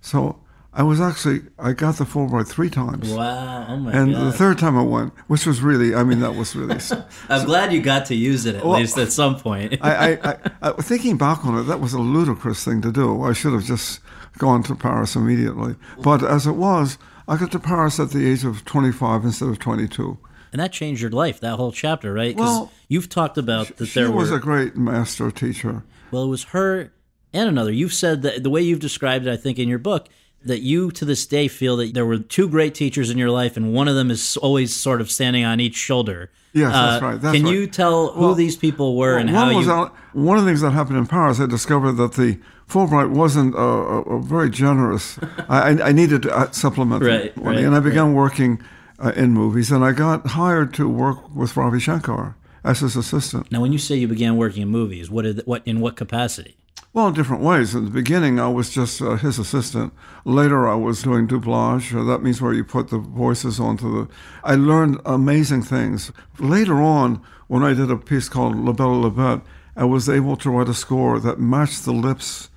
So 0.02 0.39
I 0.74 0.84
was 0.84 1.00
actually, 1.02 1.41
I 1.58 1.72
got 1.74 1.96
the 1.96 2.04
Fulbright 2.04 2.48
three 2.48 2.70
times. 2.70 3.10
Wow. 3.12 3.65
Oh 3.68 3.78
my 3.78 3.91
And 3.91 4.13
god. 4.13 4.26
the 4.28 4.32
third 4.34 4.60
time 4.60 4.78
I 4.78 4.84
went, 4.84 5.13
which 5.28 5.46
was 5.46 5.62
really, 5.62 5.96
I 5.96 6.04
mean, 6.04 6.20
that 6.20 6.36
was 6.36 6.56
really. 6.56 6.80
I'm 7.30 7.46
glad 7.46 7.74
you 7.74 7.82
got 7.82 8.06
to 8.08 8.15
use 8.15 8.46
it 8.46 8.56
at 8.56 8.65
Well, 8.65 8.78
least 8.80 8.98
at 8.98 9.12
some 9.12 9.38
point. 9.39 9.78
I, 9.82 10.13
I, 10.13 10.32
I, 10.32 10.38
I, 10.62 10.72
thinking 10.74 11.18
back 11.18 11.46
on 11.46 11.58
it, 11.58 11.63
that 11.63 11.80
was 11.80 11.94
a 11.94 12.00
ludicrous 12.00 12.63
thing 12.63 12.82
to 12.82 12.91
do. 12.91 13.24
I 13.24 13.34
should 13.34 13.54
have 13.54 13.63
just 13.63 14.00
gone 14.38 14.63
to 14.63 14.76
Paris 14.76 15.15
immediately. 15.15 15.76
But 16.02 16.24
as 16.24 16.46
it 16.46 16.54
was, 16.58 16.98
I 17.28 17.38
got 17.38 17.52
to 17.54 17.60
Paris 17.60 18.00
at 18.00 18.12
the 18.12 18.30
age 18.30 18.44
of 18.44 18.66
25 18.66 19.24
instead 19.26 19.50
of 19.50 19.60
22. 19.60 20.18
and 20.52 20.60
that 20.62 20.72
changed 20.72 21.02
your 21.02 21.12
life, 21.12 21.40
that 21.42 21.56
whole 21.56 21.72
chapter, 21.72 22.14
right? 22.14 22.36
Well, 22.36 22.72
you've 22.88 23.10
talked 23.10 23.38
about 23.38 23.76
that 23.78 23.88
She 23.88 24.00
there 24.00 24.12
was 24.12 24.32
were 24.32 24.38
a 24.38 24.40
great 24.40 24.76
master 24.78 25.32
teacher. 25.32 25.84
Well, 26.12 26.24
it 26.24 26.28
was 26.28 26.44
her 26.46 26.94
and 27.34 27.50
another. 27.50 27.72
You've 27.72 27.94
said 27.94 28.22
that 28.22 28.44
the 28.44 28.50
way 28.50 28.62
you've 28.62 28.80
described 28.80 29.28
it, 29.28 29.32
I 29.34 29.38
think, 29.38 29.60
in 29.60 29.68
your 29.68 29.80
book, 29.80 30.08
that 30.46 30.62
you 30.62 30.92
to 30.92 31.06
this 31.06 31.26
day 31.26 31.48
feel 31.48 31.76
that 31.78 31.94
there 31.94 32.06
were 32.06 32.18
two 32.20 32.48
great 32.48 32.74
teachers 32.76 33.10
in 33.10 33.18
your 33.18 33.32
life, 33.32 33.58
and 33.58 33.74
one 33.74 33.88
of 33.88 33.96
them 33.96 34.10
is 34.12 34.38
always 34.38 34.76
sort 34.76 35.02
of 35.02 35.12
standing 35.12 35.44
on 35.44 35.60
each 35.60 35.76
shoulder. 35.76 36.30
Yes, 36.54 36.72
that's 36.72 37.04
Uh, 37.04 37.06
right, 37.06 37.22
that's 37.22 37.36
can 37.36 37.46
right. 37.46 37.54
you 37.54 37.68
tell 37.68 38.12
who 38.14 38.22
Well, 38.22 38.34
these 38.36 38.56
people 38.56 38.96
were 38.96 39.18
and 39.18 39.30
one 39.34 39.36
how 39.36 39.60
you? 39.66 39.72
out, 39.72 39.94
one 40.14 40.38
of 40.38 40.46
the 40.46 40.50
things 40.50 40.62
that 40.62 40.72
happened 40.72 40.98
in 40.98 41.08
Paris, 41.08 41.40
I 41.40 41.48
discovered 41.48 41.94
that 41.94 42.14
the 42.14 42.38
Fulbright 42.70 43.10
wasn't 43.12 43.54
uh, 43.56 43.58
uh, 43.60 44.02
uh, 44.02 44.18
very 44.20 44.50
generous. 44.50 45.20
I, 45.50 45.72
I- 45.82 45.92
needed 45.92 46.22
to 46.24 46.36
uh, 46.36 46.52
supplement 46.52 47.04
the 47.04 47.10
Right, 47.10 47.38
money, 47.38 47.58
right, 47.58 47.66
and 47.66 47.76
I 47.76 47.80
began 47.80 48.14
working 48.14 48.62
uh, 49.04 49.12
in 49.16 49.32
movies, 49.34 49.70
and 49.72 49.84
I 49.84 49.92
got 49.92 50.26
hired 50.28 50.74
to 50.76 50.88
work 50.88 51.36
with 51.36 51.58
Ravi 51.58 51.80
Shankar 51.80 52.36
as 52.64 52.80
his 52.80 52.96
assistant. 52.96 53.52
now, 53.52 53.62
when 53.62 53.74
you 53.74 53.78
say 53.78 53.96
you 53.96 54.08
began 54.08 54.38
working 54.38 54.62
in 54.64 54.70
movies, 54.70 55.10
what 55.12 55.24
did 55.24 55.42
what 55.46 55.62
in 55.66 55.80
what 55.82 55.96
capacity? 55.96 56.56
Well, 56.96 57.10
in 57.10 57.14
different 57.14 57.44
ways. 57.44 57.76
In 57.76 57.84
the 57.84 57.92
beginning, 57.92 58.40
I 58.40 58.48
was 58.48 58.70
just 58.70 59.02
uh, 59.02 59.18
his 59.18 59.38
assistant. 59.38 59.92
Later, 60.24 60.66
I 60.66 60.76
was 60.76 61.04
doing 61.04 61.28
doublage. 61.28 61.94
Uh, 61.94 62.06
that 62.06 62.24
means 62.24 62.42
where 62.42 62.54
you 62.54 62.64
put 62.64 62.88
the 62.88 63.00
voices 63.00 63.60
onto 63.60 63.92
the. 63.92 64.14
I 64.46 64.56
learned 64.56 65.02
amazing 65.06 65.64
things. 65.64 66.14
Later 66.40 66.82
on, 66.82 67.22
when 67.48 67.64
I 67.64 67.74
did 67.74 67.92
a 67.92 67.98
piece 67.98 68.30
called 68.30 68.56
La 68.56 68.72
Belle 68.72 69.02
La 69.02 69.10
Bête, 69.10 69.42
I 69.76 69.84
was 69.84 70.08
able 70.08 70.38
to 70.38 70.50
write 70.50 70.70
a 70.70 70.74
score 70.74 71.20
that 71.20 71.38
matched 71.38 71.84
the 71.84 71.92
lips 71.92 72.50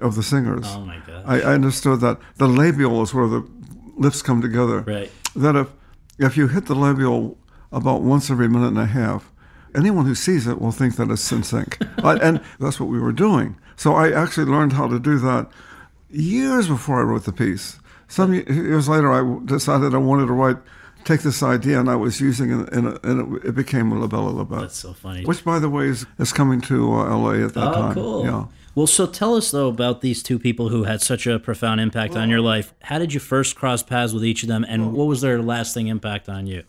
of 0.00 0.14
the 0.14 0.22
singers. 0.22 0.66
Oh 0.68 0.82
my 0.82 1.00
god! 1.04 1.24
I, 1.26 1.40
I 1.40 1.54
understood 1.54 1.98
that 1.98 2.20
the 2.36 2.46
labial 2.46 3.02
is 3.02 3.12
where 3.12 3.26
the 3.26 3.44
lips 3.96 4.22
come 4.22 4.40
together. 4.40 4.82
Right. 4.82 5.10
That 5.34 5.56
if 5.56 5.66
if 6.16 6.36
you 6.36 6.46
hit 6.46 6.66
the 6.66 6.76
labial 6.76 7.38
about 7.72 8.02
once 8.02 8.30
every 8.30 8.48
minute 8.48 8.68
and 8.68 8.78
a 8.78 8.86
half, 8.86 9.32
anyone 9.74 10.06
who 10.06 10.14
sees 10.14 10.46
it 10.46 10.60
will 10.60 10.70
think 10.70 10.94
that 10.94 11.10
it's 11.10 11.32
in 11.32 11.42
sync. 11.42 11.78
And 12.04 12.40
that's 12.60 12.78
what 12.78 12.88
we 12.88 13.00
were 13.00 13.12
doing. 13.12 13.56
So 13.80 13.94
I 13.94 14.12
actually 14.12 14.44
learned 14.44 14.74
how 14.74 14.88
to 14.88 14.98
do 15.00 15.18
that 15.20 15.48
years 16.10 16.68
before 16.68 17.00
I 17.00 17.02
wrote 17.02 17.24
the 17.24 17.32
piece. 17.32 17.78
Some 18.08 18.34
years 18.34 18.90
later, 18.90 19.10
I 19.10 19.42
decided 19.46 19.94
I 19.94 19.96
wanted 19.96 20.26
to 20.26 20.34
write, 20.34 20.58
take 21.04 21.22
this 21.22 21.42
idea, 21.42 21.80
and 21.80 21.88
I 21.88 21.96
was 21.96 22.20
using 22.20 22.50
it, 22.60 22.70
and 22.74 22.98
it, 23.02 23.46
it 23.46 23.54
became 23.54 23.90
La 23.98 24.06
Belle 24.06 24.32
La 24.32 24.44
Bête. 24.44 24.60
That's 24.60 24.76
so 24.76 24.92
funny. 24.92 25.24
Which, 25.24 25.46
by 25.46 25.58
the 25.58 25.70
way, 25.70 25.86
is, 25.86 26.04
is 26.18 26.30
coming 26.30 26.60
to 26.60 26.92
uh, 26.92 27.16
LA 27.16 27.46
at 27.46 27.54
that 27.54 27.70
oh, 27.70 27.72
time. 27.72 27.94
cool. 27.94 28.24
Yeah. 28.26 28.44
Well, 28.74 28.86
so 28.86 29.06
tell 29.06 29.34
us 29.34 29.50
though 29.50 29.68
about 29.68 30.02
these 30.02 30.22
two 30.22 30.38
people 30.38 30.68
who 30.68 30.84
had 30.84 31.00
such 31.00 31.26
a 31.26 31.38
profound 31.38 31.80
impact 31.80 32.16
on 32.16 32.28
your 32.28 32.42
life. 32.42 32.74
How 32.82 32.98
did 32.98 33.14
you 33.14 33.20
first 33.20 33.56
cross 33.56 33.82
paths 33.82 34.12
with 34.12 34.26
each 34.26 34.42
of 34.42 34.50
them, 34.50 34.62
and 34.68 34.92
what 34.92 35.06
was 35.06 35.22
their 35.22 35.40
lasting 35.40 35.86
impact 35.86 36.28
on 36.28 36.46
you? 36.46 36.64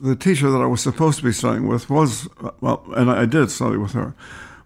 the 0.00 0.16
teacher 0.16 0.48
that 0.50 0.58
I 0.58 0.66
was 0.66 0.80
supposed 0.80 1.18
to 1.18 1.24
be 1.24 1.32
studying 1.32 1.66
with 1.66 1.90
was, 1.90 2.28
well, 2.60 2.84
and 2.96 3.10
I 3.10 3.26
did 3.26 3.50
study 3.50 3.76
with 3.76 3.92
her. 3.92 4.14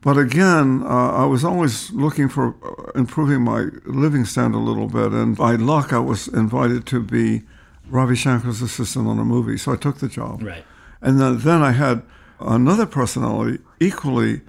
But 0.02 0.18
again, 0.18 0.82
uh, 0.82 1.12
I 1.12 1.24
was 1.26 1.44
always 1.44 1.92
looking 1.92 2.28
for 2.28 2.56
uh, 2.64 2.98
improving 2.98 3.42
my 3.42 3.68
living 3.86 4.24
standard 4.24 4.58
a 4.58 4.60
little 4.60 4.88
bit. 4.88 5.12
And 5.12 5.36
by 5.36 5.54
luck, 5.54 5.92
I 5.92 6.00
was 6.00 6.26
invited 6.28 6.86
to 6.86 7.00
be 7.00 7.42
Ravi 7.88 8.14
Shankar's 8.14 8.60
assistant 8.60 9.06
on 9.06 9.20
a 9.20 9.24
movie. 9.24 9.56
So 9.56 9.72
I 9.72 9.76
took 9.76 9.98
the 9.98 10.08
job. 10.08 10.42
Right. 10.42 10.64
And 11.00 11.20
then, 11.20 11.38
then 11.38 11.62
I 11.62 11.70
had 11.70 12.02
another 12.40 12.84
personality 12.84 13.62
equally 13.78 14.40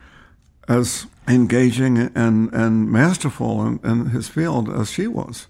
as 0.68 1.06
engaging 1.28 1.98
and, 2.00 2.52
and 2.52 2.92
masterful 2.92 3.66
in, 3.66 3.80
in 3.84 4.08
his 4.08 4.28
field 4.28 4.70
as 4.70 4.89
she 4.89 5.06
was. 5.06 5.48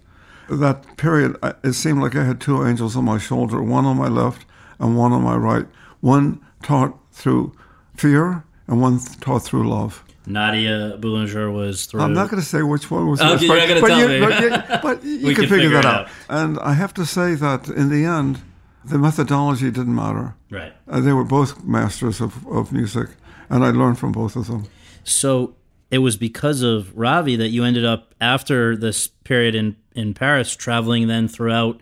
That 0.50 0.98
period, 0.98 1.38
it 1.64 1.74
seemed 1.74 2.02
like 2.02 2.16
I 2.18 2.26
had 2.26 2.42
two 2.42 2.66
angels 2.66 2.98
on 2.98 3.06
my 3.06 3.18
shoulder, 3.18 3.64
one 3.64 3.86
on 3.86 3.98
my 3.98 4.10
left 4.10 4.46
and 4.80 4.98
one 4.98 5.14
on 5.14 5.24
my 5.24 5.38
right. 5.38 5.66
One 6.02 6.46
taught 6.62 6.98
through 7.14 7.56
fear 7.96 8.44
and 8.68 8.82
one 8.82 9.00
taught 9.22 9.44
through 9.44 9.70
love. 9.70 10.04
Nadia 10.26 10.98
Boulanger 11.00 11.52
was 11.52 11.86
through. 11.86 12.02
I'm 12.02 12.14
not 12.14 12.30
going 12.30 12.42
to 12.42 12.48
say 12.48 12.62
which 12.64 12.90
one 12.90 13.10
was 13.10 13.20
Okay, 13.22 13.46
you're 13.46 13.58
not 13.58 13.68
gonna 13.68 13.82
but, 13.82 13.88
tell 13.88 14.00
you, 14.00 14.08
me. 14.08 14.20
but 14.22 14.42
you, 14.42 14.80
but 14.82 15.04
you 15.04 15.20
can 15.20 15.36
can 15.36 15.44
figure, 15.44 15.58
figure 15.58 15.70
that 15.82 15.86
out. 15.86 16.06
out. 16.06 16.12
And 16.30 16.60
I 16.60 16.74
have 16.74 16.94
to 16.94 17.06
say 17.06 17.36
that 17.36 17.68
in 17.68 17.90
the 17.90 18.06
end, 18.06 18.42
the 18.86 18.98
methodology 18.98 19.70
didn't 19.70 19.96
matter. 19.96 20.36
Right. 20.50 20.74
Uh, 20.88 21.02
they 21.02 21.12
were 21.14 21.24
both 21.26 21.64
masters 21.64 22.22
of, 22.22 22.48
of 22.48 22.72
music, 22.72 23.10
and 23.50 23.66
I 23.66 23.72
learned 23.72 24.00
from 24.00 24.12
both 24.14 24.36
of 24.38 24.48
them. 24.48 24.66
So 25.04 25.56
it 25.92 25.98
was 26.00 26.16
because 26.16 26.62
of 26.62 26.96
Ravi 26.98 27.36
that 27.36 27.50
you 27.50 27.66
ended 27.66 27.84
up 27.86 28.16
after 28.22 28.78
this 28.78 29.08
period 29.08 29.56
in 29.56 29.76
in 29.94 30.14
Paris, 30.14 30.56
traveling 30.56 31.08
then 31.08 31.28
throughout 31.28 31.82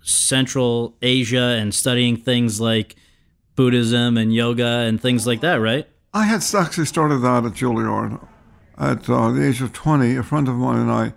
Central 0.00 0.96
Asia 1.02 1.56
and 1.60 1.74
studying 1.74 2.16
things 2.16 2.60
like 2.60 2.96
Buddhism 3.54 4.16
and 4.16 4.32
yoga 4.34 4.64
and 4.64 5.00
things 5.00 5.26
like 5.26 5.40
that, 5.40 5.56
right? 5.56 5.86
I 6.12 6.24
had 6.24 6.42
actually 6.54 6.86
started 6.86 7.18
that 7.18 7.44
at 7.44 7.52
Juilliard. 7.52 8.26
At 8.76 9.08
uh, 9.08 9.30
the 9.30 9.46
age 9.46 9.60
of 9.60 9.72
20, 9.72 10.16
a 10.16 10.22
friend 10.22 10.48
of 10.48 10.56
mine 10.56 10.80
and 10.80 10.90
I, 10.90 11.12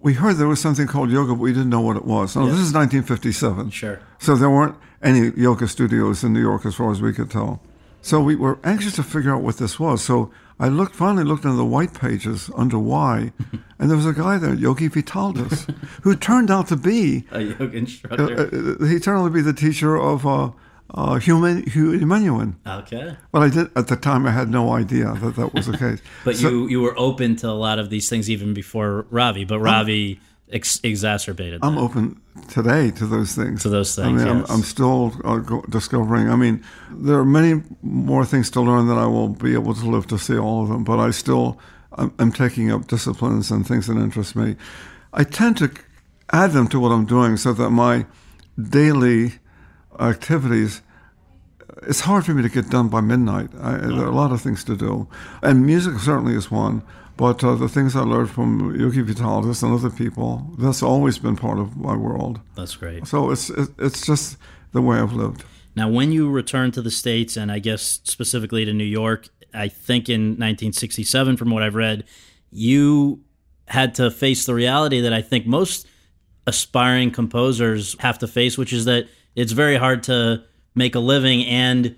we 0.00 0.14
heard 0.14 0.36
there 0.36 0.46
was 0.46 0.60
something 0.60 0.86
called 0.86 1.10
yoga, 1.10 1.34
but 1.34 1.40
we 1.40 1.52
didn't 1.52 1.68
know 1.68 1.80
what 1.80 1.96
it 1.96 2.04
was. 2.04 2.36
Now, 2.36 2.46
this 2.46 2.54
is 2.54 2.72
1957. 2.72 3.70
Sure. 3.70 4.00
So 4.18 4.36
there 4.36 4.48
weren't 4.48 4.76
any 5.02 5.30
yoga 5.36 5.68
studios 5.68 6.24
in 6.24 6.32
New 6.32 6.40
York 6.40 6.64
as 6.64 6.76
far 6.76 6.90
as 6.90 7.02
we 7.02 7.12
could 7.12 7.30
tell. 7.30 7.60
So 8.00 8.20
we 8.20 8.34
were 8.34 8.58
anxious 8.64 8.94
to 8.94 9.02
figure 9.02 9.34
out 9.34 9.42
what 9.42 9.58
this 9.58 9.78
was. 9.78 10.02
So 10.02 10.30
I 10.58 10.68
looked, 10.68 10.94
finally 10.94 11.24
looked 11.24 11.44
into 11.44 11.56
the 11.56 11.64
white 11.66 11.92
pages 11.92 12.50
under 12.56 12.78
Y, 12.78 13.32
and 13.78 13.90
there 13.90 13.96
was 13.96 14.06
a 14.06 14.14
guy 14.14 14.38
there, 14.38 14.54
Yogi 14.54 14.88
Vithaldas, 14.88 15.68
who 16.02 16.16
turned 16.16 16.50
out 16.50 16.68
to 16.68 16.76
be, 16.76 17.26
A 17.32 17.42
yoga 17.42 17.64
uh, 17.64 17.70
instructor. 17.72 18.78
uh, 18.80 18.86
he 18.86 18.98
turned 18.98 19.20
out 19.20 19.24
to 19.24 19.30
be 19.30 19.42
the 19.42 19.52
teacher 19.52 19.96
of 19.96 20.26
uh, 20.26 20.50
uh, 20.94 21.14
Yehudi 21.14 22.02
Menuhin. 22.02 22.54
okay. 22.66 23.16
Well, 23.32 23.42
I 23.42 23.48
did 23.50 23.68
at 23.76 23.86
the 23.88 23.96
time. 23.96 24.26
I 24.26 24.30
had 24.32 24.48
no 24.50 24.72
idea 24.72 25.12
that 25.14 25.36
that 25.36 25.54
was 25.54 25.66
the 25.66 25.78
case. 25.86 26.00
But 26.24 26.36
So- 26.36 26.48
you 26.48 26.68
you 26.68 26.80
were 26.80 26.94
open 26.98 27.36
to 27.36 27.48
a 27.48 27.58
lot 27.66 27.78
of 27.78 27.90
these 27.90 28.08
things 28.08 28.28
even 28.28 28.54
before 28.54 29.06
Ravi, 29.10 29.44
but 29.44 29.58
Ravi 29.60 30.20
ex- 30.52 30.80
exacerbated. 30.82 31.60
I'm 31.62 31.78
open 31.78 32.20
today 32.48 32.90
to 32.92 33.06
those 33.06 33.34
things. 33.34 33.62
To 33.62 33.68
those 33.68 33.96
I 33.98 34.04
things, 34.04 34.24
mean, 34.24 34.38
yes. 34.38 34.50
I'm, 34.50 34.56
I'm 34.56 34.62
still 34.62 35.12
uh, 35.24 35.36
go- 35.38 35.64
discovering. 35.68 36.28
I 36.28 36.36
mean, 36.36 36.62
there 36.90 37.18
are 37.18 37.24
many 37.24 37.62
more 37.82 38.24
things 38.24 38.50
to 38.52 38.60
learn 38.60 38.86
that 38.88 38.98
I 38.98 39.06
will 39.06 39.28
be 39.28 39.52
able 39.54 39.74
to 39.74 39.86
live 39.88 40.06
to 40.08 40.18
see 40.18 40.38
all 40.38 40.62
of 40.62 40.68
them. 40.70 40.82
But 40.84 40.98
I 40.98 41.10
still, 41.12 41.58
I'm, 41.98 42.12
I'm 42.18 42.32
taking 42.32 42.70
up 42.72 42.86
disciplines 42.88 43.50
and 43.50 43.66
things 43.66 43.86
that 43.86 43.96
interest 43.96 44.34
me. 44.36 44.56
I 45.12 45.24
tend 45.24 45.56
to 45.58 45.70
add 46.32 46.52
them 46.52 46.66
to 46.68 46.78
what 46.80 46.90
I'm 46.92 47.04
doing 47.06 47.36
so 47.36 47.52
that 47.52 47.70
my 47.70 48.06
daily 48.58 49.32
activities. 50.00 50.82
It's 51.82 52.00
hard 52.00 52.26
for 52.26 52.34
me 52.34 52.42
to 52.42 52.48
get 52.48 52.68
done 52.68 52.88
by 52.88 53.00
midnight. 53.00 53.50
I, 53.60 53.76
There 53.76 54.02
are 54.02 54.06
a 54.06 54.14
lot 54.14 54.32
of 54.32 54.40
things 54.40 54.64
to 54.64 54.76
do, 54.76 55.08
and 55.42 55.64
music 55.64 55.98
certainly 56.00 56.34
is 56.34 56.50
one. 56.50 56.82
But 57.16 57.44
uh, 57.44 57.54
the 57.54 57.68
things 57.68 57.94
I 57.94 58.00
learned 58.00 58.30
from 58.30 58.74
Yogi 58.80 59.02
Vithaldas 59.02 59.62
and 59.62 59.74
other 59.74 59.90
people, 59.90 60.46
that's 60.58 60.82
always 60.82 61.18
been 61.18 61.36
part 61.36 61.58
of 61.58 61.76
my 61.76 61.94
world. 61.94 62.40
That's 62.56 62.74
great. 62.76 63.06
So 63.06 63.30
it's 63.30 63.50
it's 63.50 64.06
just 64.06 64.38
the 64.72 64.80
way 64.80 64.98
I've 64.98 65.12
lived. 65.12 65.44
Now, 65.76 65.88
when 65.88 66.12
you 66.12 66.30
returned 66.30 66.74
to 66.74 66.82
the 66.82 66.90
States, 66.90 67.36
and 67.36 67.52
I 67.52 67.58
guess 67.58 68.00
specifically 68.04 68.64
to 68.64 68.72
New 68.72 68.84
York, 68.84 69.28
I 69.52 69.68
think 69.68 70.08
in 70.08 70.30
1967, 70.30 71.36
from 71.36 71.50
what 71.50 71.62
I've 71.62 71.74
read, 71.74 72.04
you 72.50 73.20
had 73.68 73.94
to 73.96 74.10
face 74.10 74.46
the 74.46 74.54
reality 74.54 75.00
that 75.00 75.12
I 75.12 75.22
think 75.22 75.46
most 75.46 75.86
aspiring 76.46 77.10
composers 77.10 77.96
have 78.00 78.18
to 78.18 78.26
face, 78.26 78.58
which 78.58 78.72
is 78.72 78.84
that 78.86 79.08
it's 79.36 79.52
very 79.52 79.76
hard 79.76 80.02
to 80.04 80.42
make 80.74 80.94
a 80.94 81.00
living 81.00 81.44
and 81.46 81.96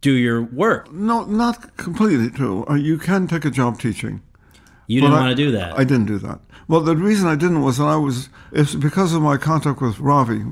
do 0.00 0.12
your 0.12 0.42
work. 0.42 0.92
No, 0.92 1.24
not 1.24 1.76
completely 1.76 2.30
true. 2.30 2.64
Uh, 2.68 2.74
you 2.74 2.98
can 2.98 3.26
take 3.26 3.44
a 3.44 3.50
job 3.50 3.78
teaching. 3.80 4.22
You 4.86 5.00
didn't 5.00 5.16
I- 5.16 5.20
want 5.20 5.36
to 5.36 5.42
do 5.44 5.50
that. 5.52 5.78
I 5.78 5.84
didn't 5.84 6.06
do 6.06 6.18
that. 6.18 6.40
Well, 6.68 6.80
the 6.80 6.96
reason 6.96 7.26
I 7.26 7.34
didn't 7.34 7.62
was 7.62 7.78
that 7.78 7.84
I 7.84 7.96
was 7.96 8.28
it's 8.52 8.74
because 8.74 9.12
of 9.14 9.22
my 9.22 9.36
contact 9.38 9.80
with 9.80 9.98
Ravi. 9.98 10.42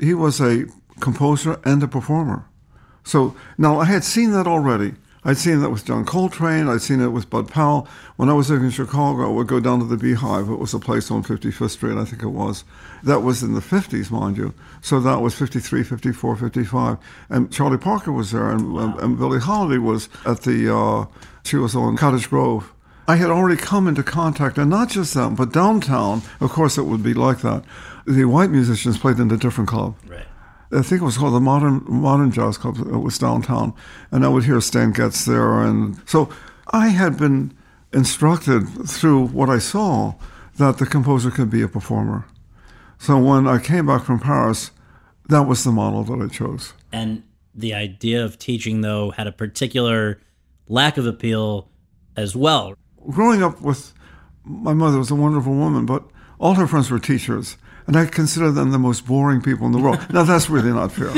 He 0.00 0.14
was 0.14 0.40
a 0.40 0.64
composer 1.00 1.58
and 1.64 1.82
a 1.82 1.88
performer. 1.88 2.46
So 3.04 3.34
now 3.58 3.80
I 3.80 3.84
had 3.86 4.04
seen 4.04 4.32
that 4.32 4.46
already. 4.46 4.94
I'd 5.22 5.36
seen 5.36 5.60
that 5.60 5.70
with 5.70 5.84
John 5.84 6.06
Coltrane. 6.06 6.68
I'd 6.68 6.80
seen 6.80 7.00
it 7.00 7.08
with 7.08 7.28
Bud 7.28 7.48
Powell. 7.48 7.86
When 8.16 8.30
I 8.30 8.32
was 8.32 8.48
living 8.48 8.66
in 8.66 8.70
Chicago, 8.70 9.26
I 9.26 9.28
would 9.28 9.46
go 9.46 9.60
down 9.60 9.78
to 9.80 9.84
the 9.84 9.98
Beehive. 9.98 10.48
It 10.48 10.56
was 10.56 10.72
a 10.72 10.78
place 10.78 11.10
on 11.10 11.22
55th 11.22 11.70
Street, 11.70 11.98
I 11.98 12.04
think 12.04 12.22
it 12.22 12.28
was. 12.28 12.64
That 13.02 13.20
was 13.20 13.42
in 13.42 13.52
the 13.52 13.60
50s, 13.60 14.10
mind 14.10 14.38
you. 14.38 14.54
So 14.80 14.98
that 15.00 15.20
was 15.20 15.34
53, 15.34 15.82
54, 15.82 16.36
55. 16.36 16.96
And 17.28 17.52
Charlie 17.52 17.76
Parker 17.76 18.12
was 18.12 18.30
there, 18.30 18.50
and, 18.50 18.76
and, 18.76 18.98
and 18.98 19.18
Billie 19.18 19.40
Holiday 19.40 19.78
was 19.78 20.08
at 20.24 20.42
the, 20.42 20.74
uh, 20.74 21.04
she 21.44 21.56
was 21.56 21.76
on 21.76 21.98
Cottage 21.98 22.30
Grove. 22.30 22.72
I 23.06 23.16
had 23.16 23.28
already 23.28 23.60
come 23.60 23.88
into 23.88 24.02
contact, 24.02 24.56
and 24.56 24.70
not 24.70 24.88
just 24.88 25.12
them, 25.12 25.34
but 25.34 25.52
downtown, 25.52 26.22
of 26.40 26.50
course, 26.50 26.78
it 26.78 26.84
would 26.84 27.02
be 27.02 27.12
like 27.12 27.40
that. 27.40 27.64
The 28.06 28.24
white 28.24 28.50
musicians 28.50 28.98
played 28.98 29.18
in 29.18 29.30
a 29.30 29.36
different 29.36 29.68
club. 29.68 29.96
right. 30.06 30.26
I 30.72 30.82
think 30.82 31.02
it 31.02 31.04
was 31.04 31.18
called 31.18 31.34
the 31.34 31.40
Modern 31.40 31.82
Modern 31.88 32.30
Jazz 32.30 32.56
Club. 32.56 32.78
It 32.78 32.98
was 32.98 33.18
downtown, 33.18 33.74
and 34.10 34.24
I 34.24 34.28
would 34.28 34.44
hear 34.44 34.60
Stan 34.60 34.92
Getz 34.92 35.24
there, 35.24 35.60
and 35.60 36.00
so 36.06 36.28
I 36.68 36.88
had 36.88 37.18
been 37.18 37.52
instructed 37.92 38.62
through 38.88 39.26
what 39.28 39.50
I 39.50 39.58
saw 39.58 40.14
that 40.56 40.78
the 40.78 40.86
composer 40.86 41.30
could 41.30 41.50
be 41.50 41.62
a 41.62 41.68
performer. 41.68 42.26
So 42.98 43.18
when 43.18 43.48
I 43.48 43.58
came 43.58 43.86
back 43.86 44.04
from 44.04 44.20
Paris, 44.20 44.70
that 45.28 45.42
was 45.42 45.64
the 45.64 45.72
model 45.72 46.04
that 46.04 46.22
I 46.22 46.28
chose. 46.28 46.74
And 46.92 47.22
the 47.54 47.74
idea 47.74 48.24
of 48.24 48.38
teaching, 48.38 48.82
though, 48.82 49.10
had 49.10 49.26
a 49.26 49.32
particular 49.32 50.20
lack 50.68 50.98
of 50.98 51.06
appeal 51.06 51.68
as 52.16 52.36
well. 52.36 52.74
growing 53.08 53.42
up 53.42 53.60
with 53.60 53.92
my 54.44 54.74
mother 54.74 54.98
was 54.98 55.10
a 55.10 55.14
wonderful 55.14 55.54
woman, 55.54 55.86
but 55.86 56.04
all 56.38 56.54
her 56.54 56.66
friends 56.66 56.90
were 56.90 56.98
teachers, 56.98 57.56
and 57.90 57.98
I 57.98 58.06
consider 58.06 58.52
them 58.52 58.70
the 58.70 58.78
most 58.78 59.04
boring 59.04 59.42
people 59.42 59.66
in 59.66 59.72
the 59.72 59.80
world. 59.80 59.98
now 60.14 60.22
that's 60.22 60.48
really 60.48 60.72
not 60.72 60.92
fair, 60.92 61.08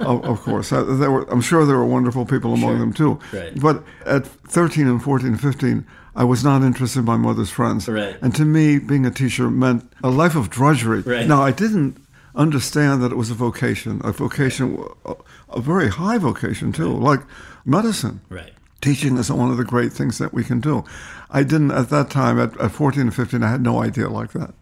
of, 0.00 0.22
of 0.26 0.42
course. 0.42 0.70
Uh, 0.70 0.80
I, 0.80 0.96
there 0.96 1.10
were, 1.10 1.24
I'm 1.32 1.40
sure 1.40 1.64
there 1.64 1.78
were 1.78 1.86
wonderful 1.86 2.26
people 2.26 2.52
among 2.52 2.80
them 2.80 2.92
too. 2.92 3.18
Right. 3.32 3.58
But 3.58 3.82
at 4.04 4.26
13 4.26 4.86
and 4.86 5.02
14 5.02 5.28
and 5.28 5.40
15, 5.40 5.86
I 6.14 6.24
was 6.24 6.44
not 6.44 6.60
interested 6.60 6.98
in 6.98 7.06
my 7.06 7.16
mother's 7.16 7.48
friends. 7.48 7.88
Right. 7.88 8.14
And 8.20 8.34
to 8.34 8.44
me, 8.44 8.78
being 8.78 9.06
a 9.06 9.10
teacher 9.10 9.48
meant 9.50 9.90
a 10.04 10.10
life 10.10 10.36
of 10.36 10.50
drudgery. 10.50 11.00
Right. 11.00 11.26
Now 11.26 11.40
I 11.40 11.50
didn't 11.50 11.96
understand 12.34 13.02
that 13.02 13.10
it 13.10 13.16
was 13.16 13.30
a 13.30 13.34
vocation, 13.34 14.02
a 14.04 14.12
vocation, 14.12 14.84
a, 15.06 15.14
a 15.48 15.62
very 15.62 15.88
high 15.88 16.18
vocation 16.18 16.72
too, 16.72 16.92
like 16.92 17.20
medicine. 17.64 18.20
Right. 18.28 18.52
teaching 18.82 19.16
is 19.16 19.32
one 19.32 19.50
of 19.50 19.56
the 19.56 19.64
great 19.64 19.94
things 19.94 20.18
that 20.18 20.34
we 20.34 20.44
can 20.44 20.60
do. 20.60 20.84
I 21.30 21.42
didn't 21.42 21.70
at 21.70 21.88
that 21.88 22.10
time, 22.10 22.38
at, 22.38 22.54
at 22.60 22.72
14 22.72 23.00
and 23.00 23.14
15, 23.14 23.42
I 23.42 23.50
had 23.50 23.62
no 23.62 23.82
idea 23.82 24.10
like 24.10 24.32
that. 24.32 24.52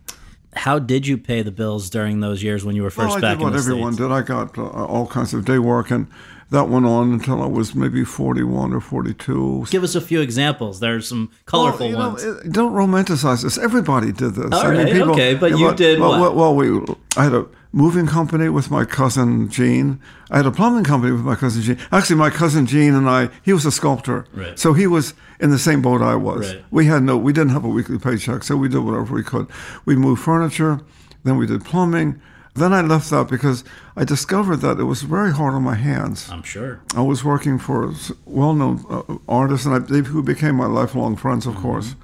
How 0.55 0.79
did 0.79 1.07
you 1.07 1.17
pay 1.17 1.43
the 1.43 1.53
bills 1.53 1.91
during 1.91 2.21
those 2.21 2.43
years 2.43 2.65
when 2.65 2.75
you 2.75 2.83
were 2.83 2.91
first 2.91 3.09
well, 3.09 3.19
I 3.19 3.21
back 3.21 3.39
did 3.39 3.45
what 3.45 3.49
in 3.49 3.53
the 3.55 3.59
everyone 3.61 3.93
States? 3.93 4.09
did. 4.09 4.13
I 4.13 4.23
got 4.23 4.59
uh, 4.59 4.63
all 4.63 5.07
kinds 5.07 5.33
of 5.33 5.45
day 5.45 5.59
work, 5.59 5.91
and 5.91 6.09
that 6.51 6.69
went 6.69 6.87
on 6.87 7.13
until 7.13 7.41
I 7.43 7.47
was 7.47 7.75
maybe 7.75 8.05
41 8.05 8.73
or 8.73 8.81
42. 8.81 9.67
Give 9.71 9.85
us 9.85 9.95
a 9.95 10.01
few 10.01 10.21
examples. 10.21 10.81
There's 10.81 11.07
some 11.09 11.31
colorful 11.47 11.87
well, 11.87 11.91
you 11.91 11.97
know, 11.97 12.09
ones. 12.09 12.25
it- 12.25 12.53
don't 12.53 12.73
romanticize 12.73 13.43
this. 13.45 13.59
Everybody 13.59 14.11
did 14.11 14.35
this. 14.35 14.51
All 14.53 14.69
right, 14.69 14.89
okay, 14.93 15.35
but 15.35 15.57
you 15.57 15.73
did 15.75 16.01
well, 16.01 16.19
what? 16.19 16.35
Well, 16.35 16.57
well, 16.57 16.79
we, 16.87 16.95
I 17.17 17.25
had 17.25 17.35
a 17.35 17.47
moving 17.73 18.07
company 18.07 18.49
with 18.49 18.71
my 18.71 18.85
cousin 18.85 19.49
Gene. 19.49 20.01
I 20.31 20.39
had 20.39 20.47
a 20.47 20.51
plumbing 20.51 20.85
company 20.85 21.13
with 21.13 21.23
my 21.23 21.37
cousin 21.37 21.63
Gene. 21.63 21.79
Actually, 21.93 22.17
my 22.17 22.31
cousin 22.31 22.67
Gene 22.67 22.95
and 22.95 23.09
I, 23.09 23.31
he 23.43 23.53
was 23.53 23.65
a 23.65 23.73
sculptor. 23.73 24.27
Right. 24.33 24.59
So 24.59 24.73
he 24.73 24.87
was 24.87 25.15
in 25.39 25.51
the 25.51 25.59
same 25.59 25.83
boat 25.83 26.03
I 26.03 26.17
was. 26.17 26.55
Right. 26.55 26.65
We 26.71 26.87
had 26.87 27.03
no, 27.03 27.17
we 27.17 27.33
didn't 27.33 27.51
have 27.51 27.65
a 27.65 27.69
weekly 27.69 27.99
paycheck, 27.99 28.43
so 28.43 28.57
we 28.57 28.69
did 28.69 28.81
whatever 28.81 29.15
we 29.15 29.23
could. 29.23 29.47
We 29.85 29.97
moved 29.97 30.23
furniture, 30.23 30.81
then 31.25 31.37
we 31.37 31.47
did 31.47 31.65
plumbing. 31.65 32.21
Then 32.55 32.73
I 32.73 32.81
left 32.81 33.11
that 33.11 33.29
because 33.29 33.63
I 33.97 34.05
discovered 34.05 34.57
that 34.57 34.81
it 34.81 34.85
was 34.85 35.03
very 35.03 35.33
hard 35.33 35.55
on 35.55 35.63
my 35.63 35.77
hands. 35.77 36.29
I'm 36.31 36.43
sure. 36.43 36.81
I 36.97 37.03
was 37.03 37.23
working 37.25 37.61
for 37.61 37.95
well-known 38.25 38.85
uh, 38.91 39.03
artists, 39.29 39.67
and 39.67 39.75
I, 39.77 39.79
they, 39.79 40.01
who 40.01 40.21
became 40.23 40.57
my 40.57 40.67
lifelong 40.67 41.15
friends, 41.15 41.47
of 41.47 41.55
course. 41.55 41.95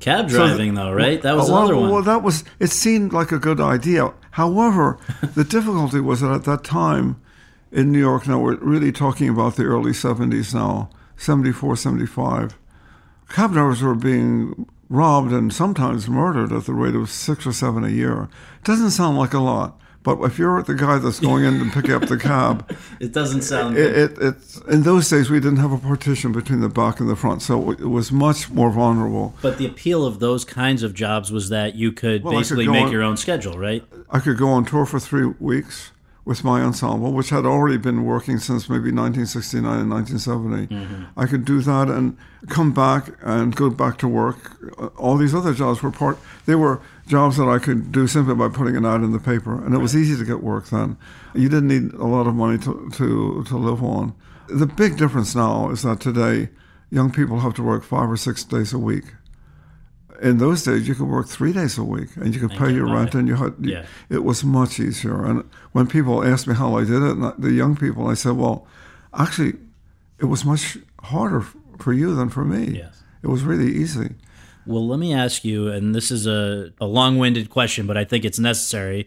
Cab 0.00 0.30
So 0.30 0.36
driving, 0.38 0.74
th- 0.74 0.76
though, 0.76 0.92
right? 0.92 1.20
That 1.22 1.36
was 1.36 1.50
well, 1.50 1.58
another 1.58 1.76
one. 1.76 1.90
Well, 1.90 2.02
that 2.02 2.22
was. 2.22 2.42
It 2.58 2.70
seemed 2.70 3.12
like 3.12 3.30
a 3.32 3.38
good 3.38 3.60
idea. 3.60 4.12
However, 4.32 4.98
the 5.34 5.44
difficulty 5.44 6.00
was 6.00 6.22
that 6.22 6.32
at 6.32 6.44
that 6.44 6.64
time 6.64 7.20
in 7.70 7.92
New 7.92 8.00
York, 8.00 8.26
now 8.26 8.40
we're 8.40 8.56
really 8.56 8.92
talking 8.92 9.28
about 9.28 9.56
the 9.56 9.64
early 9.64 9.92
70s 9.92 10.54
now, 10.54 10.90
74, 11.16 11.76
75, 11.76 12.58
cab 13.28 13.52
drivers 13.52 13.82
were 13.82 13.94
being 13.94 14.66
robbed 14.88 15.32
and 15.32 15.52
sometimes 15.52 16.08
murdered 16.08 16.52
at 16.52 16.64
the 16.64 16.74
rate 16.74 16.96
of 16.96 17.08
six 17.10 17.46
or 17.46 17.52
seven 17.52 17.84
a 17.84 17.88
year. 17.88 18.28
Doesn't 18.64 18.90
sound 18.90 19.16
like 19.16 19.32
a 19.32 19.38
lot, 19.38 19.79
but 20.02 20.20
if 20.22 20.38
you're 20.38 20.62
the 20.62 20.74
guy 20.74 20.98
that's 20.98 21.20
going 21.20 21.44
in 21.44 21.58
to 21.58 21.70
pick 21.70 21.90
up 21.90 22.06
the 22.08 22.16
cab, 22.16 22.74
it 23.00 23.12
doesn't 23.12 23.42
sound. 23.42 23.76
it, 23.76 23.96
it, 23.96 24.18
it's 24.20 24.56
in 24.62 24.82
those 24.82 25.08
days 25.08 25.30
we 25.30 25.40
didn't 25.40 25.58
have 25.58 25.72
a 25.72 25.78
partition 25.78 26.32
between 26.32 26.60
the 26.60 26.68
back 26.68 27.00
and 27.00 27.08
the 27.08 27.16
front, 27.16 27.42
so 27.42 27.70
it 27.70 27.80
was 27.80 28.10
much 28.10 28.50
more 28.50 28.70
vulnerable. 28.70 29.34
but 29.42 29.58
the 29.58 29.66
appeal 29.66 30.04
of 30.06 30.18
those 30.20 30.44
kinds 30.44 30.82
of 30.82 30.94
jobs 30.94 31.30
was 31.30 31.48
that 31.50 31.74
you 31.74 31.92
could 31.92 32.22
Well, 32.24 32.32
I 32.32 32.36
could 32.36 32.40
basically 32.40 32.68
make 32.68 32.86
on- 32.86 32.92
your 32.92 33.02
own 33.02 33.16
schedule, 33.16 33.58
right? 33.58 33.84
I 34.10 34.20
could 34.20 34.38
go 34.38 34.48
on 34.48 34.64
tour 34.64 34.86
for 34.86 34.98
three 35.00 35.26
weeks 35.38 35.90
with 36.24 36.44
my 36.44 36.60
ensemble, 36.60 37.12
which 37.12 37.30
had 37.30 37.46
already 37.46 37.78
been 37.78 38.04
working 38.04 38.38
since 38.38 38.68
maybe 38.68 38.92
1969 38.92 39.80
and 39.80 39.90
1970. 39.90 41.08
I 41.16 41.26
could 41.26 41.44
do 41.44 41.60
that 41.62 41.88
and 41.88 42.16
come 42.48 42.72
back 42.72 43.10
and 43.22 43.56
go 43.56 43.70
back 43.70 43.96
to 43.98 44.08
work. 44.08 44.56
Uh, 44.78 44.86
All 44.98 45.16
these 45.16 45.34
other 45.34 45.54
jobs 45.54 45.82
were 45.82 45.90
part, 45.90 46.18
they 46.46 46.54
were 46.54 46.80
jobs 47.06 47.36
that 47.38 47.48
I 47.48 47.58
could 47.58 47.90
do 47.90 48.06
simply 48.06 48.34
by 48.34 48.48
putting 48.48 48.76
an 48.76 48.84
ad 48.84 49.00
in 49.02 49.12
the 49.12 49.18
paper. 49.18 49.64
And 49.64 49.74
it 49.74 49.78
was 49.78 49.96
easy 49.96 50.16
to 50.16 50.24
get 50.24 50.42
work 50.42 50.68
then. 50.68 50.96
You 51.34 51.48
didn't 51.48 51.68
need 51.68 51.94
a 51.94 52.06
lot 52.06 52.26
of 52.26 52.34
money 52.34 52.58
to, 52.58 52.90
to, 52.94 53.44
to 53.44 53.56
live 53.56 53.82
on. 53.82 54.14
The 54.48 54.66
big 54.66 54.96
difference 54.98 55.34
now 55.34 55.70
is 55.70 55.82
that 55.82 56.00
today, 56.00 56.50
young 56.90 57.10
people 57.12 57.40
have 57.40 57.54
to 57.54 57.62
work 57.62 57.82
five 57.82 58.10
or 58.10 58.16
six 58.16 58.44
days 58.44 58.72
a 58.72 58.78
week 58.78 59.14
in 60.22 60.38
those 60.38 60.62
days 60.64 60.86
you 60.88 60.94
could 60.94 61.08
work 61.08 61.26
three 61.28 61.52
days 61.52 61.78
a 61.78 61.84
week 61.84 62.10
and 62.16 62.34
you 62.34 62.40
could 62.40 62.56
pay 62.58 62.70
your 62.72 62.86
rent 62.92 63.14
and 63.14 63.26
you 63.28 63.36
had 63.36 63.54
Yeah. 63.60 63.84
it 64.08 64.22
was 64.24 64.44
much 64.44 64.78
easier 64.80 65.24
and 65.24 65.44
when 65.72 65.86
people 65.86 66.22
asked 66.32 66.46
me 66.46 66.54
how 66.54 66.76
i 66.76 66.84
did 66.84 67.02
it 67.02 67.12
and 67.16 67.24
I- 67.24 67.34
the 67.38 67.52
young 67.52 67.74
people 67.76 68.06
i 68.06 68.14
said 68.14 68.32
well 68.36 68.66
actually 69.14 69.54
it 70.18 70.26
was 70.26 70.44
much 70.44 70.78
harder 71.02 71.42
for 71.78 71.92
you 71.92 72.14
than 72.14 72.28
for 72.28 72.44
me 72.44 72.62
Yes. 72.82 73.02
it 73.22 73.28
was 73.28 73.42
really 73.42 73.72
easy 73.82 74.10
Well, 74.66 74.86
let 74.86 74.98
me 75.00 75.14
ask 75.14 75.42
you, 75.44 75.68
and 75.68 75.94
this 75.94 76.10
is 76.10 76.26
a, 76.26 76.72
a 76.80 76.86
long 76.86 77.18
winded 77.18 77.48
question, 77.48 77.86
but 77.86 77.96
I 77.96 78.04
think 78.04 78.24
it's 78.24 78.38
necessary. 78.38 79.06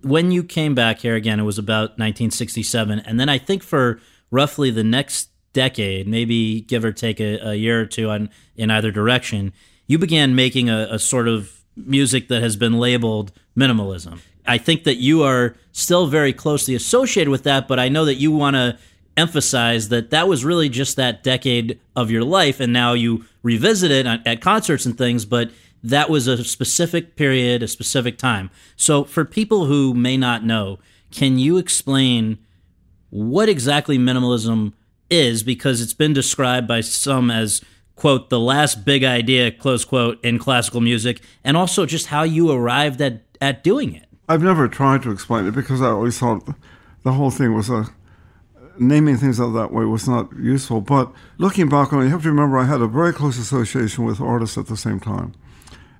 When 0.00 0.30
you 0.30 0.44
came 0.44 0.74
back 0.76 1.00
here 1.00 1.16
again, 1.16 1.40
it 1.40 1.42
was 1.42 1.58
about 1.58 1.98
1967. 1.98 3.00
And 3.00 3.18
then 3.20 3.28
I 3.28 3.36
think 3.38 3.62
for 3.64 3.98
roughly 4.30 4.70
the 4.70 4.84
next 4.84 5.28
decade, 5.52 6.06
maybe 6.06 6.60
give 6.60 6.84
or 6.84 6.92
take 6.92 7.20
a, 7.20 7.32
a 7.50 7.54
year 7.54 7.80
or 7.80 7.86
two 7.86 8.08
on, 8.10 8.30
in 8.56 8.70
either 8.70 8.90
direction, 8.92 9.52
you 9.86 9.98
began 9.98 10.34
making 10.34 10.68
a, 10.70 10.88
a 10.90 10.98
sort 10.98 11.28
of 11.28 11.62
music 11.76 12.28
that 12.28 12.42
has 12.42 12.56
been 12.56 12.78
labeled 12.78 13.32
minimalism. 13.56 14.20
I 14.46 14.58
think 14.58 14.84
that 14.84 14.96
you 14.96 15.22
are 15.22 15.56
still 15.72 16.06
very 16.06 16.32
closely 16.32 16.74
associated 16.74 17.30
with 17.30 17.42
that, 17.44 17.68
but 17.68 17.78
I 17.78 17.88
know 17.88 18.04
that 18.04 18.14
you 18.14 18.30
want 18.30 18.54
to 18.54 18.78
emphasize 19.16 19.88
that 19.88 20.10
that 20.10 20.28
was 20.28 20.44
really 20.44 20.68
just 20.68 20.96
that 20.96 21.22
decade 21.22 21.80
of 21.94 22.10
your 22.10 22.22
life, 22.22 22.60
and 22.60 22.72
now 22.72 22.92
you 22.92 23.24
revisit 23.42 23.90
it 23.90 24.06
at 24.06 24.26
at 24.26 24.40
concerts 24.40 24.86
and 24.86 24.96
things, 24.96 25.24
but 25.24 25.50
that 25.82 26.10
was 26.10 26.26
a 26.26 26.42
specific 26.44 27.16
period, 27.16 27.62
a 27.62 27.68
specific 27.68 28.18
time. 28.18 28.50
So, 28.76 29.04
for 29.04 29.24
people 29.24 29.66
who 29.66 29.94
may 29.94 30.16
not 30.16 30.44
know, 30.44 30.78
can 31.10 31.38
you 31.38 31.58
explain 31.58 32.38
what 33.10 33.48
exactly 33.48 33.96
minimalism 33.96 34.72
is? 35.08 35.42
Because 35.42 35.80
it's 35.80 35.94
been 35.94 36.12
described 36.12 36.66
by 36.66 36.80
some 36.80 37.30
as, 37.30 37.62
quote, 37.96 38.30
the 38.30 38.38
last 38.38 38.84
big 38.84 39.02
idea, 39.04 39.50
close 39.50 39.84
quote, 39.84 40.22
in 40.24 40.38
classical 40.38 40.80
music, 40.80 41.20
and 41.42 41.56
also 41.56 41.84
just 41.86 42.06
how 42.06 42.22
you 42.22 42.50
arrived 42.50 43.00
at, 43.00 43.22
at 43.40 43.64
doing 43.64 43.94
it. 43.94 44.06
i've 44.28 44.42
never 44.42 44.68
tried 44.68 45.02
to 45.02 45.10
explain 45.10 45.46
it 45.46 45.54
because 45.54 45.80
i 45.82 45.86
always 45.96 46.18
thought 46.18 46.40
the 47.04 47.12
whole 47.12 47.30
thing 47.30 47.54
was 47.54 47.68
a 47.70 47.86
naming 48.78 49.16
things 49.16 49.40
out 49.40 49.52
that 49.52 49.72
way 49.72 49.84
was 49.84 50.06
not 50.08 50.24
useful 50.36 50.80
but 50.80 51.10
looking 51.38 51.68
back 51.68 51.92
on 51.92 52.00
it 52.00 52.04
you 52.04 52.10
have 52.10 52.22
to 52.22 52.28
remember 52.28 52.58
i 52.58 52.64
had 52.64 52.80
a 52.80 52.86
very 53.00 53.12
close 53.12 53.38
association 53.38 54.04
with 54.04 54.20
artists 54.20 54.58
at 54.58 54.66
the 54.66 54.76
same 54.76 55.00
time 55.00 55.32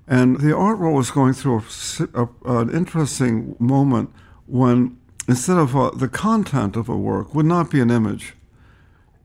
And 0.07 0.39
the 0.39 0.53
art 0.55 0.79
world 0.79 0.95
was 0.95 1.11
going 1.11 1.33
through 1.39 1.57
a 1.59 1.63
a, 2.23 2.61
an 2.61 2.69
interesting 2.81 3.55
moment 3.59 4.07
when 4.59 4.77
instead 5.27 5.57
of 5.57 5.75
uh, 5.75 5.91
the 6.03 6.07
content 6.07 6.75
of 6.81 6.87
a 6.89 6.95
work 6.95 7.27
would 7.35 7.45
not 7.45 7.69
be 7.69 7.79
an 7.81 7.91
image, 7.91 8.25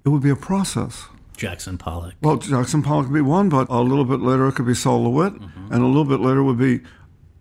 it 0.05 0.09
would 0.09 0.23
be 0.23 0.31
a 0.31 0.37
process. 0.51 0.95
Jackson 1.37 1.79
Pollock. 1.79 2.15
Well, 2.21 2.37
Jackson 2.37 2.83
Pollock 2.83 3.07
could 3.07 3.15
be 3.15 3.21
one, 3.21 3.49
but 3.49 3.69
a 3.69 3.81
little 3.81 4.05
bit 4.05 4.21
later 4.21 4.49
it 4.49 4.53
could 4.53 4.67
be 4.67 4.75
Sol 4.75 5.05
LeWitt, 5.05 5.35
and 5.71 5.83
a 5.83 5.87
little 5.87 6.05
bit 6.05 6.21
later 6.21 6.43
would 6.43 6.59
be 6.59 6.81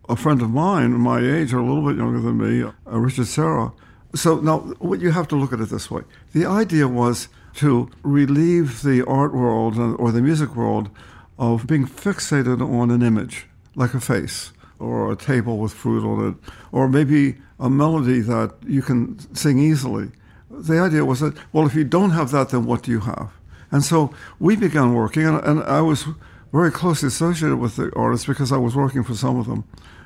a 0.10 0.16
friend 0.16 0.42
of 0.42 0.50
mine, 0.50 0.94
my 0.94 1.20
age, 1.20 1.54
or 1.54 1.60
a 1.60 1.66
little 1.66 1.88
bit 1.88 1.98
younger 1.98 2.20
than 2.20 2.38
me, 2.38 2.64
uh, 2.64 2.98
Richard 2.98 3.28
Serra. 3.28 3.72
So 4.14 4.39
now, 4.39 4.60
what 4.80 5.00
you 5.00 5.12
have 5.12 5.28
to 5.30 5.36
look 5.36 5.54
at 5.54 5.60
it 5.60 5.70
this 5.70 5.89
way: 5.89 6.02
the 6.34 6.46
idea 6.46 6.88
was 6.88 7.28
to 7.56 7.89
relieve 8.04 8.82
the 8.82 9.06
art 9.06 9.34
world 9.34 9.78
uh, 9.78 9.94
or 9.94 10.12
the 10.12 10.22
music 10.22 10.56
world 10.56 10.89
of 11.38 11.68
being 11.68 11.86
fixated 11.86 12.62
on 12.62 12.92
an 12.92 13.02
image, 13.02 13.48
like 13.76 13.94
a 13.94 14.00
face 14.00 14.52
or 14.80 15.12
a 15.12 15.16
table 15.16 15.60
with 15.60 15.72
fruit 15.72 16.04
on 16.04 16.30
it, 16.30 16.52
or 16.72 16.89
maybe 16.89 17.38
a 17.60 17.70
melody 17.70 18.20
that 18.20 18.52
you 18.66 18.82
can 18.82 19.20
sing 19.36 19.60
easily. 19.60 20.12
The 20.50 20.80
idea 20.80 21.06
was 21.06 21.20
that, 21.20 21.36
well, 21.54 21.68
if 21.68 21.76
you 21.76 21.84
don't 21.84 22.10
have 22.12 22.32
that, 22.32 22.50
then 22.50 22.66
what 22.66 22.84
do 22.84 22.92
you 22.92 23.02
have? 23.02 23.32
And 23.72 23.84
so 23.84 24.14
we 24.40 24.56
began 24.56 24.94
working, 24.94 25.26
and, 25.26 25.40
and 25.44 25.64
I 25.64 25.82
was 25.82 26.06
very 26.52 26.72
closely 26.72 27.08
associated 27.08 27.58
with 27.58 27.78
the 27.78 27.92
artists 27.96 28.26
because 28.26 28.52
I 28.52 28.58
was 28.58 28.76
working 28.76 29.04
for 29.04 29.16
some 29.16 29.40
of 29.40 29.48
them. 29.48 29.64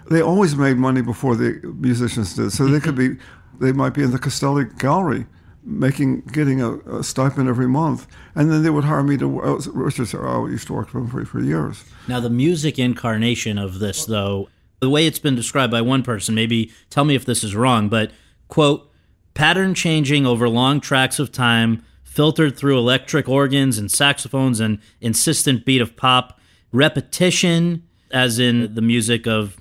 They 0.10 0.22
always 0.22 0.56
made 0.56 0.78
money 0.78 1.02
before 1.02 1.36
the 1.36 1.60
musicians 1.80 2.36
did, 2.36 2.52
so 2.52 2.68
they 2.68 2.80
could 2.80 2.96
be, 2.96 3.18
they 3.60 3.72
might 3.72 3.96
be 3.96 4.04
in 4.04 4.12
the 4.12 4.20
Castelli 4.20 4.66
Gallery, 4.78 5.26
making 5.64 6.22
getting 6.22 6.62
a, 6.62 6.78
a 6.82 7.04
stipend 7.04 7.50
every 7.50 7.68
month, 7.68 8.06
and 8.36 8.52
then 8.52 8.62
they 8.62 8.70
would 8.70 8.84
hire 8.84 9.02
me 9.02 9.18
to. 9.18 9.42
Uh, 9.42 9.60
Richard 9.74 10.08
said, 10.08 10.20
"Oh, 10.22 10.46
I 10.46 10.50
used 10.52 10.68
to 10.68 10.74
work 10.74 10.90
for 10.90 11.00
him 11.00 11.08
for, 11.08 11.26
for 11.26 11.40
years." 11.42 11.84
Now, 12.08 12.20
the 12.20 12.30
music 12.30 12.78
incarnation 12.78 13.58
of 13.58 13.80
this, 13.80 14.06
though, 14.06 14.50
the 14.80 14.92
way 14.92 15.08
it's 15.08 15.18
been 15.18 15.36
described 15.36 15.72
by 15.72 15.82
one 15.82 16.04
person, 16.04 16.36
maybe 16.36 16.72
tell 16.92 17.06
me 17.06 17.16
if 17.16 17.26
this 17.26 17.44
is 17.44 17.56
wrong, 17.56 17.90
but 17.90 18.12
quote, 18.48 18.92
pattern 19.34 19.74
changing 19.74 20.26
over 20.26 20.48
long 20.48 20.80
tracks 20.80 21.18
of 21.18 21.32
time, 21.32 21.84
filtered 22.16 22.58
through 22.58 22.78
electric 22.78 23.28
organs 23.28 23.78
and 23.78 23.92
saxophones 23.92 24.60
and 24.60 24.80
insistent 25.02 25.66
beat 25.66 25.82
of 25.82 25.96
pop, 25.98 26.40
repetition, 26.72 27.84
as 28.12 28.40
in 28.40 28.74
the 28.74 28.82
music 28.82 29.28
of. 29.28 29.58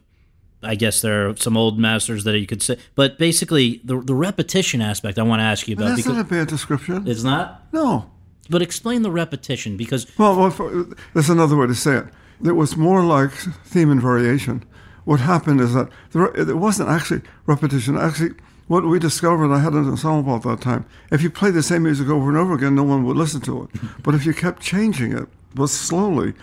I 0.63 0.77
guess 0.77 1.03
there 1.03 1.29
are 1.29 1.37
some 1.37 1.59
old 1.59 1.79
masters 1.79 2.25
that 2.25 2.39
you 2.39 2.47
could 2.47 2.63
say, 2.63 2.79
but 2.95 3.19
basically 3.19 3.83
the 3.85 4.01
the 4.01 4.15
repetition 4.15 4.81
aspect 4.81 5.19
I 5.19 5.23
want 5.23 5.41
to 5.41 5.45
ask 5.45 5.69
you 5.69 5.75
about 5.75 5.89
That's 5.97 6.07
not 6.07 6.19
a 6.19 6.25
bad 6.25 6.49
description. 6.49 7.07
it's 7.07 7.23
not. 7.23 7.67
No. 7.71 8.11
But 8.49 8.63
explain 8.63 9.03
the 9.03 9.11
repetition 9.11 9.77
because 9.77 10.07
Well, 10.17 10.35
well 10.37 10.51
for, 10.51 10.87
there's 11.13 11.29
another 11.29 11.57
way 11.57 11.67
to 11.67 11.75
say 11.75 11.97
it. 11.97 12.07
It 12.43 12.53
was 12.53 12.77
more 12.79 13.03
like 13.03 13.33
theme 13.67 13.91
and 13.91 14.01
variation. 14.01 14.65
What 15.05 15.21
happened 15.21 15.61
is 15.61 15.75
that 15.75 15.91
there, 16.13 16.35
it 16.35 16.57
wasn't 16.57 16.89
actually 16.89 17.21
repetition. 17.45 17.99
Actually, 17.99 18.35
what 18.67 18.85
we 18.85 18.99
discovered, 18.99 19.53
I 19.53 19.59
had 19.61 19.73
an 19.75 19.89
ensemble 19.89 20.35
at 20.37 20.43
that 20.43 20.61
time. 20.61 20.87
If 21.11 21.23
you 21.23 21.31
played 21.31 21.55
the 21.55 21.63
same 21.63 21.83
music 21.83 22.09
over 22.09 22.29
and 22.29 22.39
over 22.39 22.55
again, 22.55 22.75
no 22.75 22.83
one 22.83 23.05
would 23.05 23.17
listen 23.17 23.41
to 23.43 23.65
it. 23.65 23.81
but 24.03 24.15
if 24.15 24.25
you 24.25 24.33
kept 24.33 24.63
changing 24.63 25.17
it, 25.17 25.29
but 25.55 25.69
slowly, 25.69 26.35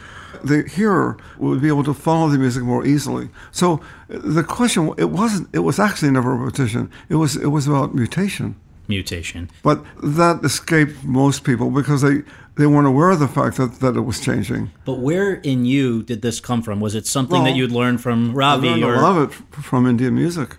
the 0.44 0.64
hearer 0.64 1.18
would 1.38 1.62
be 1.62 1.68
able 1.68 1.84
to 1.84 1.94
follow 1.94 2.30
the 2.30 2.38
music 2.38 2.64
more 2.64 2.86
easily. 2.86 3.30
So 3.52 3.82
the 4.08 4.44
question, 4.44 4.94
it 4.98 5.10
wasn't. 5.10 5.50
It 5.54 5.60
was 5.60 5.80
actually 5.80 6.12
never 6.12 6.34
repetition. 6.34 6.90
It 7.10 7.16
was. 7.16 7.36
It 7.36 7.48
was 7.48 7.68
about 7.68 7.94
mutation. 7.94 8.56
mutation. 8.88 9.50
But 9.64 9.84
that 10.02 10.40
escaped 10.44 11.04
most 11.04 11.44
people 11.44 11.70
because 11.72 12.02
they, 12.02 12.24
they 12.56 12.68
weren't 12.68 12.88
aware 12.88 13.10
of 13.10 13.20
the 13.20 13.28
fact 13.28 13.58
that, 13.58 13.80
that 13.80 13.96
it 13.96 14.02
was 14.02 14.20
changing. 14.22 14.72
But 14.86 15.00
where 15.00 15.36
in 15.36 15.66
you 15.66 16.04
did 16.04 16.22
this 16.22 16.40
come 16.40 16.62
from? 16.62 16.80
Was 16.80 16.96
it 16.96 17.06
something 17.06 17.42
Well, 17.44 17.46
that 17.52 17.56
you'd 17.58 17.72
learned 17.72 18.02
from 18.02 18.34
Ravi? 18.34 18.70
I 18.70 18.72
learned 18.72 18.84
or 18.84 18.96
a 18.96 19.02
lot 19.02 19.18
of 19.18 19.32
it 19.32 19.64
from 19.64 19.86
Indian 19.86 20.16
music. 20.16 20.58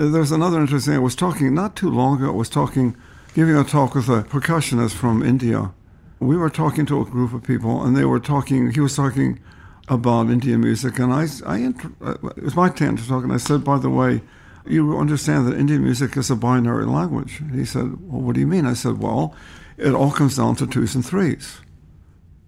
There's 0.00 0.32
another 0.32 0.58
interesting. 0.58 0.94
I 0.94 0.98
was 0.98 1.14
talking 1.14 1.52
not 1.52 1.76
too 1.76 1.90
long 1.90 2.16
ago. 2.16 2.28
I 2.28 2.34
was 2.34 2.48
talking, 2.48 2.96
giving 3.34 3.54
a 3.54 3.64
talk 3.64 3.94
with 3.94 4.08
a 4.08 4.22
percussionist 4.22 4.94
from 4.94 5.22
India. 5.22 5.72
We 6.20 6.38
were 6.38 6.48
talking 6.48 6.86
to 6.86 7.02
a 7.02 7.04
group 7.04 7.34
of 7.34 7.42
people, 7.42 7.84
and 7.84 7.94
they 7.94 8.06
were 8.06 8.18
talking. 8.18 8.70
He 8.70 8.80
was 8.80 8.96
talking 8.96 9.40
about 9.88 10.30
Indian 10.30 10.62
music, 10.62 10.98
and 10.98 11.12
I, 11.12 11.26
I 11.44 11.74
uh, 12.02 12.14
it 12.34 12.42
was 12.42 12.56
my 12.56 12.70
turn 12.70 12.96
to 12.96 13.06
talk, 13.06 13.24
and 13.24 13.32
I 13.32 13.36
said, 13.36 13.62
by 13.62 13.78
the 13.78 13.90
way, 13.90 14.22
you 14.64 14.96
understand 14.96 15.46
that 15.46 15.58
Indian 15.58 15.84
music 15.84 16.16
is 16.16 16.30
a 16.30 16.36
binary 16.36 16.86
language. 16.86 17.42
He 17.52 17.66
said, 17.66 18.00
well, 18.10 18.22
what 18.22 18.36
do 18.36 18.40
you 18.40 18.46
mean? 18.46 18.64
I 18.64 18.72
said, 18.72 19.00
well, 19.00 19.36
it 19.76 19.92
all 19.92 20.12
comes 20.12 20.38
down 20.38 20.56
to 20.56 20.66
twos 20.66 20.94
and 20.94 21.04
threes. 21.04 21.60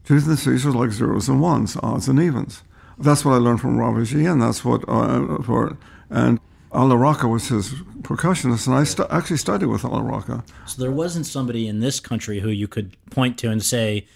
Twos 0.06 0.26
and 0.26 0.38
threes 0.38 0.64
are 0.64 0.72
like 0.72 0.92
zeros 0.92 1.28
and 1.28 1.42
ones, 1.42 1.76
odds 1.82 2.08
and 2.08 2.18
evens. 2.18 2.62
That's 2.96 3.26
what 3.26 3.34
I 3.34 3.36
learned 3.36 3.60
from 3.60 3.76
Raviji, 3.76 4.26
and 4.30 4.40
that's 4.40 4.64
what 4.64 4.88
uh, 4.88 5.42
for 5.42 5.76
and 6.08 6.40
Alla 6.72 6.94
Rakha 6.94 7.28
was 7.30 7.48
his 7.48 7.70
percussionist, 8.02 8.66
and 8.66 8.74
I 8.76 8.84
stu- 8.84 9.06
actually 9.10 9.36
studied 9.36 9.66
with 9.66 9.84
Alla 9.84 10.00
Rakha. 10.00 10.42
So 10.66 10.80
there 10.80 10.90
wasn't 10.90 11.26
somebody 11.26 11.68
in 11.68 11.80
this 11.80 12.00
country 12.00 12.40
who 12.40 12.48
you 12.48 12.66
could 12.68 12.96
point 13.10 13.36
to 13.38 13.50
and 13.50 13.62
say, 13.62 14.06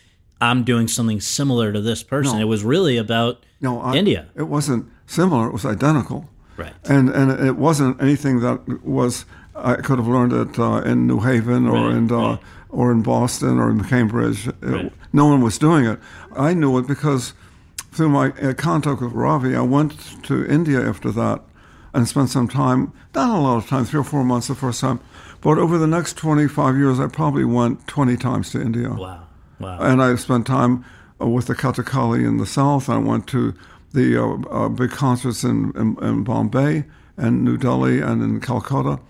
"I'm 0.40 0.64
doing 0.64 0.88
something 0.88 1.20
similar 1.20 1.72
to 1.72 1.80
this 1.80 2.02
person." 2.02 2.36
No. 2.38 2.42
It 2.42 2.48
was 2.48 2.64
really 2.64 2.96
about 2.96 3.44
No, 3.61 3.80
I, 3.80 3.96
India, 3.96 4.26
It 4.34 4.48
wasn't 4.48 4.86
similar; 5.07 5.46
it 5.48 5.52
was 5.52 5.64
identical. 5.66 6.28
right? 6.57 6.72
and 6.84 7.11
and 7.11 7.30
it 7.32 7.57
wasn't 7.57 8.00
anything 8.00 8.40
that 8.40 8.59
was 8.84 9.26
I 9.54 9.74
could 9.76 9.98
have 9.98 10.09
learned 10.09 10.32
it 10.32 10.59
uh, 10.59 10.82
in 10.90 11.07
New 11.07 11.20
Haven 11.20 11.66
or 11.66 11.88
Right, 11.88 11.96
in 11.96 12.11
uh, 12.11 12.16
right. 12.16 12.38
or 12.70 12.90
in 12.92 13.02
Boston 13.02 13.59
or 13.59 13.70
in 13.70 13.84
Cambridge. 13.84 14.48
It- 14.48 14.54
Right. 14.62 14.92
no 15.12 15.26
one 15.26 15.40
was 15.42 15.59
doing 15.59 15.84
it. 15.86 15.98
I 16.34 16.54
knew 16.54 16.76
it 16.78 16.86
because 16.86 17.32
through 17.92 18.09
my 18.11 18.26
uh, 18.42 18.52
contact 18.54 19.00
with 19.02 19.12
Ravi, 19.12 19.54
I 19.57 19.61
went 19.62 19.92
to 20.24 20.44
India 20.46 20.80
after 20.86 21.11
that 21.12 21.40
and 21.93 22.07
spent 22.07 22.30
some 22.30 22.49
time, 22.49 22.93
not 23.14 23.30
a 23.30 23.41
lot 23.41 23.57
of 23.57 23.68
time, 23.68 23.84
three 23.84 24.01
or 24.01 24.05
four 24.05 24.24
months 24.24 24.49
the 24.49 24.55
first 24.55 24.80
time, 24.80 25.01
but 25.41 25.59
over 25.59 25.78
the 25.78 25.87
next 25.87 26.16
25 26.16 26.76
years, 26.76 26.99
I 26.99 27.07
probably 27.07 27.45
went 27.45 27.87
20 27.87 28.16
times 28.16 28.51
to 28.51 28.61
India. 28.61 28.91
Wow, 28.91 29.26
wow. 29.61 29.78
And 29.80 30.03
I 30.03 30.14
spent 30.16 30.47
time 30.47 30.84
uh, 31.20 31.28
with 31.28 31.47
the 31.47 31.55
Kathakali 31.55 32.26
in 32.26 32.39
the 32.39 32.47
south. 32.47 32.89
I 32.89 32.99
went 32.99 33.26
to 33.28 33.55
the 33.93 34.22
uh, 34.22 34.37
uh, 34.51 34.68
big 34.68 34.91
concerts 34.91 35.45
in, 35.45 35.72
in, 35.76 35.97
in 36.03 36.24
Bombay 36.24 36.84
and 37.16 37.45
New 37.45 37.57
Delhi 37.57 38.01
and 38.01 38.22
in 38.22 38.41
Calcutta. 38.41 39.01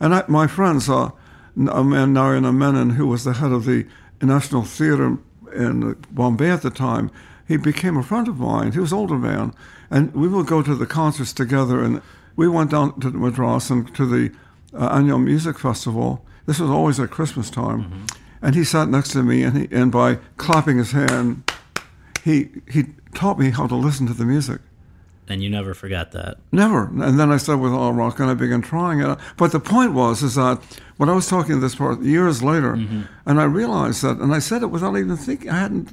And 0.00 0.14
I, 0.14 0.24
my 0.28 0.46
friends, 0.46 0.88
uh, 0.88 1.10
a 1.56 1.84
man 1.84 2.12
Narayana 2.12 2.52
Menon, 2.52 2.90
who 2.90 3.06
was 3.06 3.24
the 3.24 3.34
head 3.34 3.52
of 3.52 3.64
the 3.64 3.86
National 4.20 4.62
Theatre 4.62 5.18
in 5.54 5.96
Bombay 6.10 6.50
at 6.50 6.62
the 6.62 6.70
time, 6.70 7.10
he 7.48 7.56
became 7.56 7.96
a 7.96 8.02
friend 8.02 8.28
of 8.28 8.38
mine. 8.38 8.72
He 8.72 8.80
was 8.80 8.92
an 8.92 8.98
older 8.98 9.18
man. 9.18 9.54
And 9.88 10.12
we 10.14 10.28
would 10.28 10.46
go 10.46 10.62
to 10.62 10.74
the 10.74 10.86
concerts 10.86 11.32
together. 11.32 11.82
And 11.82 12.02
we 12.36 12.48
went 12.48 12.70
down 12.70 12.98
to 13.00 13.10
Madras 13.10 13.70
and 13.70 13.92
to 13.94 14.06
the 14.06 14.32
uh, 14.78 14.88
annual 14.88 15.18
music 15.18 15.58
festival. 15.58 16.24
This 16.46 16.60
was 16.60 16.70
always 16.70 17.00
at 17.00 17.10
Christmas 17.10 17.50
time. 17.50 18.06
And 18.42 18.54
he 18.54 18.62
sat 18.64 18.88
next 18.88 19.10
to 19.12 19.22
me, 19.22 19.42
and, 19.42 19.56
he, 19.56 19.68
and 19.74 19.90
by 19.90 20.16
clapping 20.36 20.78
his 20.78 20.92
hand, 20.92 21.50
he, 22.22 22.48
he 22.70 22.84
taught 23.14 23.38
me 23.38 23.50
how 23.50 23.66
to 23.66 23.74
listen 23.74 24.06
to 24.06 24.12
the 24.14 24.24
music. 24.24 24.60
and 25.28 25.42
you 25.42 25.50
never 25.50 25.74
forgot 25.74 26.12
that. 26.12 26.36
Never. 26.52 26.84
And 27.02 27.18
then 27.18 27.32
I 27.32 27.38
started 27.38 27.62
with 27.62 27.72
Alla 27.72 27.92
Rakha 27.92 28.20
and 28.20 28.30
I 28.30 28.34
began 28.34 28.62
trying 28.62 29.00
it. 29.00 29.18
But 29.36 29.50
the 29.50 29.58
point 29.58 29.92
was, 29.94 30.22
is 30.22 30.34
that 30.36 30.60
when 30.98 31.08
I 31.08 31.14
was 31.14 31.26
talking 31.28 31.58
this 31.60 31.74
part 31.74 32.00
years 32.02 32.42
later, 32.42 32.74
and 33.26 33.40
I 33.40 33.44
realized 33.44 34.02
that, 34.02 34.18
and 34.18 34.32
I 34.32 34.38
said 34.38 34.62
it 34.62 34.66
without 34.70 34.96
even 34.96 35.16
thinking, 35.16 35.50
I 35.50 35.58
hadn't, 35.58 35.88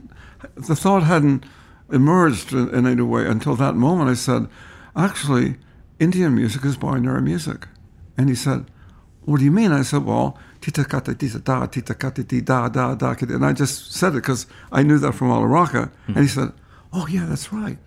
the 0.56 0.76
thought 0.76 1.04
hadn't 1.04 1.46
emerged 1.92 2.52
in, 2.54 2.70
in 2.76 2.86
any 2.86 3.02
way 3.02 3.26
until 3.26 3.56
that 3.56 3.74
moment. 3.76 4.10
I 4.12 4.14
said, 4.16 4.48
actually, 4.96 5.56
Indian 6.04 6.32
music 6.36 6.64
is 6.66 6.76
binary 6.78 7.22
music. 7.22 7.68
And 8.18 8.26
he 8.30 8.36
said, 8.36 8.62
what 9.26 9.38
do 9.40 9.46
you 9.46 9.52
mean? 9.52 9.72
I 9.72 9.84
said, 9.84 10.04
well, 10.06 10.38
tita 10.62 10.84
kata 10.84 11.14
tita 11.16 11.40
da, 11.40 11.66
tita 11.66 11.94
kata 12.04 12.24
ti 12.24 12.42
da, 12.42 12.68
da, 12.70 12.94
da. 12.96 13.16
And 13.22 13.46
I 13.46 13.54
just 13.54 13.76
said 14.00 14.12
it 14.14 14.22
because 14.24 14.46
I 14.72 14.84
knew 14.84 15.00
that 15.00 15.14
from 15.14 15.30
Alla 15.32 15.48
Rakha. 15.48 15.84
And 16.08 16.18
he 16.18 16.28
said, 16.28 16.50
oh, 16.92 17.08
yeah, 17.08 17.26
that's 17.30 17.54
right. 17.54 17.78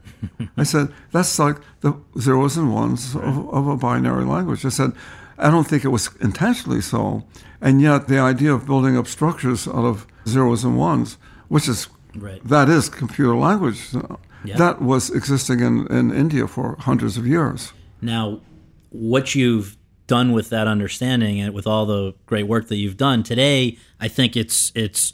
I 0.56 0.64
said, 0.64 0.86
that's 1.12 1.38
like 1.38 1.58
the 1.80 1.92
zeros 2.18 2.56
and 2.56 2.72
ones 2.72 3.14
of, 3.14 3.34
of 3.58 3.64
a 3.68 3.76
binary 3.76 4.24
language. 4.24 4.64
I 4.64 4.70
said, 4.70 4.92
I 5.38 5.50
don't 5.50 5.68
think 5.68 5.84
it 5.84 5.88
was 5.98 6.08
intentionally 6.20 6.80
so. 6.80 7.22
And 7.60 7.82
yet, 7.82 8.08
the 8.08 8.18
idea 8.18 8.52
of 8.54 8.64
building 8.66 8.96
up 8.96 9.06
structures 9.06 9.68
out 9.68 9.84
of 9.92 10.06
zeros 10.26 10.64
and 10.64 10.76
ones, 10.78 11.18
which 11.48 11.68
is 11.68 11.88
Right. 12.18 12.40
that 12.48 12.68
is 12.70 12.88
computer 12.88 13.36
language, 13.36 13.80
Yeah. 14.44 14.56
that 14.56 14.80
was 14.80 15.10
existing 15.10 15.60
in, 15.60 15.86
in 15.98 16.10
India 16.24 16.46
for 16.46 16.76
hundreds 16.88 17.18
of 17.18 17.26
years. 17.26 17.72
Now, 18.06 18.40
what 18.90 19.34
you've 19.34 19.76
done 20.06 20.32
with 20.32 20.50
that 20.50 20.66
understanding 20.66 21.40
and 21.40 21.52
with 21.52 21.66
all 21.66 21.84
the 21.84 22.14
great 22.26 22.44
work 22.44 22.68
that 22.68 22.76
you've 22.76 22.96
done 22.96 23.22
today, 23.22 23.76
I 24.00 24.08
think 24.08 24.36
it's 24.36 24.72
it's 24.74 25.12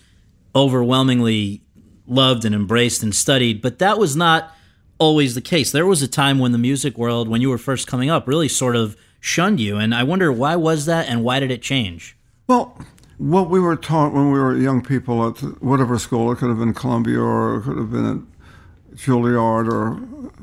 overwhelmingly 0.55 1.63
loved 2.07 2.45
and 2.45 2.55
embraced 2.55 3.03
and 3.03 3.15
studied. 3.15 3.63
But 3.63 3.79
that 3.79 3.99
was 3.99 4.15
not 4.15 4.55
always 4.99 5.35
the 5.35 5.41
case. 5.41 5.73
There 5.73 5.87
was 5.87 6.03
a 6.03 6.09
time 6.09 6.39
when 6.39 6.53
the 6.53 6.59
music 6.59 6.99
world, 6.99 7.29
when 7.29 7.41
you 7.41 7.49
were 7.49 7.59
first 7.59 7.87
coming 7.87 8.11
up, 8.11 8.29
really 8.29 8.49
sort 8.49 8.77
of 8.77 8.97
shunned 9.19 9.61
you, 9.61 9.79
and 9.79 9.95
I 9.95 10.03
wonder 10.03 10.31
why 10.31 10.57
was 10.57 10.85
that 10.87 11.09
and 11.09 11.25
why 11.25 11.41
did 11.41 11.51
it 11.51 11.63
change? 11.63 12.17
Well, 12.47 12.77
what 13.19 13.49
we 13.49 13.61
were 13.61 13.77
taught 13.77 14.13
when 14.13 14.31
we 14.31 14.39
were 14.39 14.57
young 14.57 14.83
people 14.83 15.29
at 15.29 15.39
whatever 15.63 15.99
school, 15.99 16.31
it 16.33 16.37
could 16.37 16.49
have 16.49 16.59
been 16.59 16.75
Columbia 16.75 17.21
or 17.21 17.57
it 17.57 17.63
could 17.63 17.79
have 17.79 17.91
been 17.91 18.07
at 18.11 18.97
Juilliard 18.97 19.73
or 19.73 19.95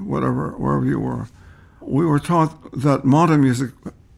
whatever, 0.01 0.51
wherever 0.51 0.85
you 0.85 0.99
were, 0.99 1.27
we 1.89 2.05
were 2.05 2.19
taught 2.19 2.71
that 2.71 3.03
modern 3.03 3.41
music 3.41 3.71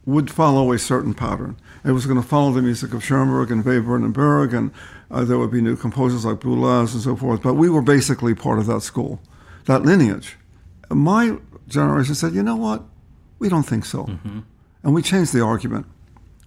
would 0.05 0.30
follow 0.30 0.74
a 0.74 0.80
certain 0.80 1.13
pattern. 1.13 1.55
It 1.86 1.91
was 1.91 2.05
going 2.05 2.22
to 2.22 2.28
follow 2.28 2.51
the 2.51 2.61
music 2.61 2.93
of 2.93 3.03
Schoenberg 3.03 3.49
and 3.49 3.63
Webern 3.63 4.03
and 4.03 4.13
Berg, 4.13 4.53
and 4.53 4.72
uh, 5.09 5.24
there 5.24 5.38
would 5.38 5.51
be 5.51 5.61
new 5.61 5.78
composers 5.78 6.26
like 6.26 6.39
Boulez 6.39 6.93
and 6.93 7.01
so 7.01 7.15
forth. 7.15 7.41
But 7.41 7.53
we 7.53 7.69
were 7.69 7.82
basically 7.82 8.36
part 8.36 8.59
of 8.59 8.65
that 8.65 8.82
school, 8.82 9.22
that 9.65 9.84
lineage. 9.84 10.38
My 10.89 11.38
generation 11.67 12.13
said, 12.13 12.34
you 12.34 12.43
know 12.43 12.57
what? 12.57 12.84
We 13.39 13.47
don't 13.47 13.63
think 13.63 13.86
so. 13.86 14.03
And 14.84 14.93
we 14.93 15.01
changed 15.01 15.34
the 15.34 15.41
argument. 15.41 15.86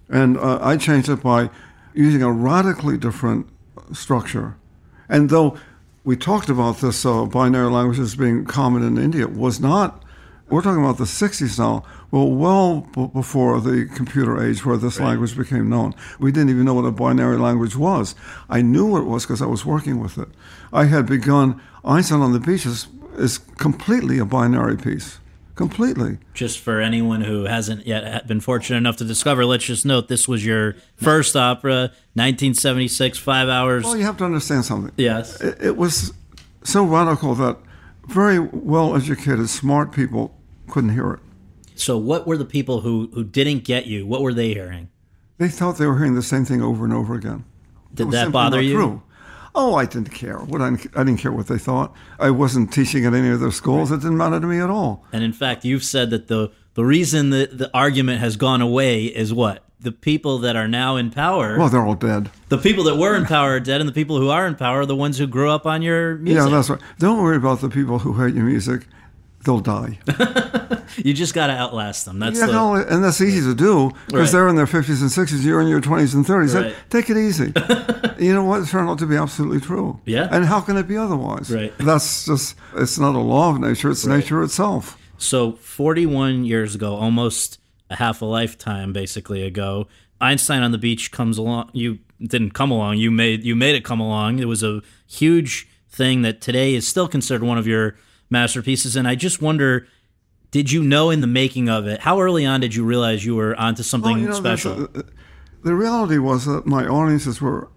And 0.07 0.37
uh, 0.37 0.59
I 0.61 0.77
changed 0.77 1.09
it 1.09 1.23
by 1.23 1.49
using 1.95 2.21
a 2.21 2.31
radically 2.31 2.97
different 2.97 3.47
structure. 3.93 4.57
And 5.09 5.29
though 5.31 5.57
we 6.03 6.15
talked 6.15 6.49
about 6.49 6.77
this 6.81 7.03
uh, 7.03 7.25
binary 7.25 7.71
language 7.71 7.99
as 7.99 8.15
being 8.15 8.45
common 8.45 8.83
in 8.83 8.99
India, 8.99 9.23
it 9.23 9.33
was 9.33 9.59
not. 9.59 10.03
We're 10.49 10.61
talking 10.61 10.83
about 10.83 10.97
the 10.97 11.05
60s 11.05 11.57
now. 11.57 11.83
Well, 12.11 12.29
well 12.29 12.87
b- 12.93 13.09
before 13.11 13.59
the 13.59 13.89
computer 13.95 14.41
age 14.43 14.63
where 14.63 14.77
this 14.77 14.99
language 14.99 15.35
became 15.35 15.69
known. 15.69 15.95
We 16.19 16.31
didn't 16.31 16.49
even 16.49 16.65
know 16.65 16.75
what 16.75 16.85
a 16.85 16.91
binary 16.91 17.37
language 17.37 17.75
was. 17.75 18.13
I 18.49 18.61
knew 18.61 18.85
what 18.85 19.01
it 19.01 19.05
was 19.05 19.23
because 19.25 19.41
I 19.41 19.47
was 19.47 19.65
working 19.65 19.99
with 19.99 20.17
it. 20.17 20.29
I 20.71 20.85
had 20.85 21.07
begun 21.07 21.61
Einstein 21.83 22.21
on 22.21 22.31
the 22.31 22.39
Beach 22.39 22.65
is, 22.65 22.87
is 23.17 23.39
completely 23.39 24.19
a 24.19 24.25
binary 24.25 24.77
piece. 24.77 25.19
Completely. 25.55 26.17
Just 26.33 26.59
for 26.59 26.81
anyone 26.81 27.21
who 27.21 27.45
hasn't 27.45 27.87
yet 27.87 28.27
been 28.27 28.41
fortunate 28.41 28.77
enough 28.77 28.97
to 28.97 29.05
discover, 29.05 29.45
let's 29.45 29.63
just 29.63 29.85
note 29.85 30.09
this 30.09 30.27
was 30.27 30.45
your 30.45 30.75
first 30.97 31.35
opera, 31.35 31.91
1976, 32.13 33.17
five 33.17 33.47
hours. 33.47 33.85
Well, 33.85 33.95
you 33.95 34.03
have 34.03 34.17
to 34.17 34.25
understand 34.25 34.65
something. 34.65 34.91
Yes. 34.97 35.39
it, 35.39 35.57
it 35.61 35.77
was 35.77 36.13
so 36.63 36.83
radical 36.83 37.35
that 37.35 37.57
very 38.07 38.39
well 38.39 38.95
educated, 38.95 39.49
smart 39.49 39.91
people 39.91 40.37
couldn't 40.67 40.91
hear 40.91 41.13
it. 41.13 41.19
So, 41.75 41.97
what 41.97 42.25
were 42.25 42.37
the 42.37 42.45
people 42.45 42.81
who, 42.81 43.09
who 43.13 43.23
didn't 43.23 43.63
get 43.63 43.85
you? 43.85 44.05
What 44.07 44.21
were 44.21 44.33
they 44.33 44.53
hearing? 44.53 44.89
They 45.37 45.49
thought 45.49 45.77
they 45.77 45.85
were 45.85 45.97
hearing 45.97 46.15
the 46.15 46.23
same 46.23 46.45
thing 46.45 46.61
over 46.61 46.85
and 46.85 46.93
over 46.93 47.13
again. 47.15 47.43
Did 47.93 48.11
that 48.11 48.31
bother 48.31 48.61
you? 48.61 48.73
True. 48.73 49.03
Oh, 49.53 49.75
I 49.75 49.85
didn't 49.85 50.13
care. 50.13 50.37
What 50.37 50.61
I, 50.61 50.67
I 50.67 51.03
didn't 51.03 51.17
care 51.17 51.31
what 51.31 51.47
they 51.47 51.57
thought. 51.57 51.93
I 52.19 52.29
wasn't 52.29 52.73
teaching 52.73 53.05
at 53.05 53.13
any 53.13 53.29
of 53.29 53.39
their 53.39 53.51
schools. 53.51 53.91
It 53.91 54.01
didn't 54.01 54.17
matter 54.17 54.39
to 54.39 54.47
me 54.47 54.59
at 54.59 54.69
all. 54.69 55.05
And 55.13 55.23
in 55.23 55.31
fact, 55.33 55.63
you've 55.63 55.83
said 55.83 56.09
that 56.09 56.27
the 56.27 56.51
the 56.73 56.85
reason 56.85 57.29
that 57.29 57.57
the 57.57 57.71
argument 57.73 58.19
has 58.19 58.35
gone 58.35 58.61
away 58.61 59.05
is 59.05 59.33
what 59.33 59.64
the 59.85 59.91
people 59.93 60.39
that 60.39 60.57
are 60.57 60.67
now 60.67 60.97
in 60.97 61.09
power. 61.11 61.57
Well, 61.57 61.69
they're 61.69 61.85
all 61.85 61.95
dead. 61.95 62.29
the 62.49 62.57
people 62.57 62.83
that 62.85 62.97
were 62.97 63.15
in 63.15 63.25
power 63.25 63.51
are 63.55 63.59
dead, 63.61 63.79
and 63.79 63.87
the 63.87 63.93
people 63.93 64.19
who 64.19 64.29
are 64.29 64.45
in 64.45 64.55
power 64.55 64.81
are 64.81 64.85
the 64.85 64.95
ones 64.95 65.17
who 65.17 65.25
grew 65.27 65.49
up 65.49 65.65
on 65.65 65.81
your 65.81 66.15
music. 66.17 66.43
Yeah, 66.43 66.49
that's 66.53 66.69
right. 66.69 66.81
Don't 66.99 67.23
worry 67.23 67.37
about 67.37 67.61
the 67.61 67.69
people 67.69 67.99
who 67.99 68.13
hate 68.21 68.35
your 68.35 68.43
music. 68.45 68.87
They'll 69.45 69.59
die. 69.59 69.99
you 70.97 71.13
just 71.13 71.35
got 71.35 71.47
to 71.47 71.53
outlast 71.53 72.05
them. 72.05 72.17
That's 72.17 72.39
Yeah, 72.39 72.47
the, 72.47 72.51
no, 72.53 72.73
and 72.75 73.03
that's 73.03 73.21
easy 73.21 73.41
to 73.47 73.53
do 73.53 73.91
because 74.07 74.21
Right. 74.21 74.31
they're 74.31 74.47
in 74.47 74.55
their 74.55 74.65
50s 74.65 75.01
and 75.01 75.11
60s. 75.11 75.43
You're 75.45 75.61
in 75.61 75.67
your 75.67 75.81
20s 75.81 76.15
and 76.15 76.25
30s. 76.25 76.59
Right. 76.59 76.75
Take 76.89 77.11
it 77.11 77.17
easy. 77.17 77.53
you 78.25 78.33
know 78.33 78.43
what? 78.43 78.63
It 78.63 78.69
turned 78.69 78.89
out 78.89 78.97
to 78.99 79.05
be 79.05 79.15
absolutely 79.15 79.59
true. 79.61 79.99
Yeah. 80.05 80.27
And 80.31 80.45
how 80.45 80.61
can 80.61 80.77
it 80.77 80.87
be 80.87 80.97
otherwise? 80.97 81.51
Right. 81.53 81.71
That's 81.77 82.25
just, 82.25 82.55
it's 82.75 82.97
not 82.97 83.13
a 83.13 83.19
law 83.19 83.51
of 83.51 83.59
nature, 83.59 83.91
it's 83.91 84.05
nature 84.07 84.41
itself. 84.41 84.97
So, 85.19 85.51
41 85.53 86.43
years 86.45 86.73
ago, 86.73 86.95
almost 86.95 87.59
a 87.95 87.97
half 87.97 88.21
a 88.21 88.25
lifetime 88.25 88.93
basically 88.93 89.43
ago, 89.43 89.87
Einstein 90.21 90.61
on 90.61 90.71
the 90.71 90.77
Beach 90.77 91.11
comes 91.11 91.37
along. 91.37 91.69
You 91.73 91.99
didn't 92.21 92.51
come 92.51 92.71
along. 92.71 92.97
You 92.97 93.11
made 93.11 93.43
you 93.43 93.55
made 93.55 93.75
it 93.75 93.83
come 93.83 93.99
along. 93.99 94.39
It 94.39 94.47
was 94.47 94.63
a 94.63 94.81
huge 95.07 95.67
thing 95.89 96.21
that 96.21 96.41
today 96.41 96.75
is 96.75 96.87
still 96.87 97.07
considered 97.07 97.43
one 97.43 97.57
of 97.57 97.67
your 97.67 97.95
masterpieces. 98.29 98.95
And 98.95 99.07
I 99.07 99.15
just 99.15 99.41
wonder, 99.41 99.87
did 100.51 100.71
you 100.71 100.83
know 100.83 101.09
in 101.09 101.21
the 101.21 101.27
making 101.27 101.69
of 101.69 101.87
it? 101.87 102.01
How 102.01 102.19
early 102.21 102.45
on 102.45 102.61
did 102.61 102.75
you 102.75 102.83
realize 102.83 103.25
you 103.25 103.35
were 103.35 103.55
onto 103.55 103.81
oh, 103.81 103.83
something 103.83 104.13
Well, 104.13 104.21
you 104.21 104.29
know, 104.29 104.35
special? 104.35 104.85
a- 104.85 105.03
the 105.63 105.73
reality 105.73 106.19
was 106.19 106.45
that 106.45 106.67
my 106.67 106.85
audiences 106.85 107.41
were, 107.41 107.69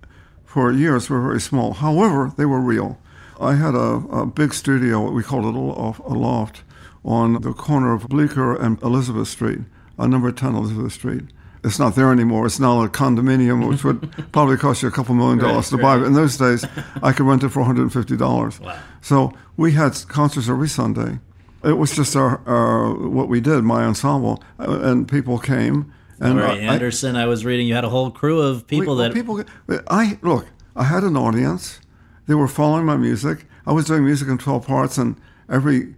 for 0.44 0.70
years, 0.70 1.08
were 1.08 1.22
very 1.22 1.40
small. 1.40 1.72
However, 1.72 2.32
they 2.36 2.44
were 2.44 2.60
real. 2.60 2.98
I 3.40 3.54
had 3.54 3.74
a, 3.74 4.02
a 4.10 4.26
big 4.26 4.52
studio, 4.52 5.10
we 5.10 5.22
called 5.22 5.46
it 5.46 5.54
a 5.54 6.14
loft, 6.14 6.62
on 7.02 7.40
the 7.40 7.54
corner 7.54 7.94
of 7.94 8.08
Bleecker 8.08 8.54
and 8.54 8.82
Elizabeth 8.82 9.28
Street, 9.28 9.60
on 9.98 10.10
number 10.10 10.30
10 10.30 10.82
the 10.82 10.90
Street. 10.90 11.24
It's 11.64 11.78
not 11.78 11.96
there 11.96 12.12
anymore. 12.12 12.46
It's 12.46 12.60
now 12.60 12.82
a 12.82 12.88
condominium, 12.88 13.68
which 13.68 13.82
would 13.82 14.10
probably 14.32 14.56
cost 14.56 14.82
you 14.82 14.88
a 14.88 14.92
couple 14.92 15.14
million 15.14 15.38
dollars 15.38 15.70
to 15.70 15.76
buy. 15.76 15.98
But 15.98 16.06
in 16.06 16.12
those 16.12 16.36
days, 16.36 16.64
I 17.02 17.12
could 17.12 17.26
rent 17.26 17.42
it 17.42 17.48
for 17.48 17.62
$150. 17.62 18.60
Wow. 18.60 18.78
So 19.00 19.32
we 19.56 19.72
had 19.72 20.00
concerts 20.08 20.48
every 20.48 20.68
Sunday. 20.68 21.18
It 21.64 21.72
was 21.72 21.94
just 21.96 22.14
our, 22.14 22.40
our 22.46 22.94
what 22.94 23.28
we 23.28 23.40
did, 23.40 23.62
my 23.64 23.84
ensemble, 23.84 24.42
uh, 24.60 24.78
and 24.82 25.08
people 25.08 25.38
came. 25.38 25.92
And 26.20 26.36
Laurie 26.38 26.66
I- 26.66 26.72
Anderson, 26.72 27.16
I, 27.16 27.26
was 27.26 27.44
reading 27.44 27.66
you 27.66 27.74
had 27.74 27.84
a 27.84 27.88
whole 27.88 28.12
crew 28.12 28.40
of 28.40 28.66
people 28.68 28.94
well, 28.94 29.08
that 29.08 29.14
people. 29.14 29.42
I 29.88 30.18
look. 30.22 30.46
I 30.76 30.84
had 30.84 31.02
an 31.02 31.16
audience. 31.16 31.80
They 32.26 32.34
were 32.34 32.46
following 32.46 32.84
my 32.84 32.96
music. 32.96 33.46
I 33.66 33.72
was 33.72 33.86
doing 33.86 34.04
music 34.04 34.28
in 34.28 34.38
twelve 34.38 34.66
parts, 34.66 34.98
and 34.98 35.16
every 35.48 35.96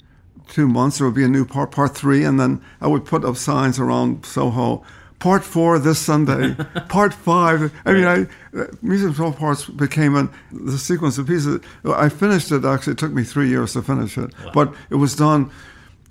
two 0.50 0.68
months 0.68 0.98
there 0.98 1.06
would 1.06 1.14
be 1.14 1.24
a 1.24 1.28
new 1.28 1.44
part, 1.44 1.70
part 1.70 1.96
three, 1.96 2.24
and 2.24 2.38
then 2.38 2.62
I 2.80 2.88
would 2.88 3.04
put 3.04 3.24
up 3.24 3.36
signs 3.36 3.78
around 3.78 4.26
Soho. 4.26 4.84
Part 5.18 5.44
four 5.44 5.78
this 5.78 5.98
Sunday. 5.98 6.54
part 6.88 7.12
five. 7.12 7.72
I 7.84 7.92
mean, 7.92 8.04
I 8.06 8.22
uh, 8.58 8.66
music 8.82 9.08
in 9.08 9.14
twelve 9.14 9.36
parts 9.36 9.66
became 9.66 10.16
an, 10.16 10.30
the 10.50 10.78
sequence 10.78 11.18
of 11.18 11.26
pieces. 11.26 11.60
I 11.84 12.08
finished 12.08 12.50
it. 12.52 12.64
Actually, 12.64 12.94
it 12.94 12.98
took 12.98 13.12
me 13.12 13.22
three 13.22 13.48
years 13.48 13.74
to 13.74 13.82
finish 13.82 14.16
it, 14.16 14.32
but 14.54 14.74
it 14.88 14.96
was 14.96 15.14
done. 15.14 15.50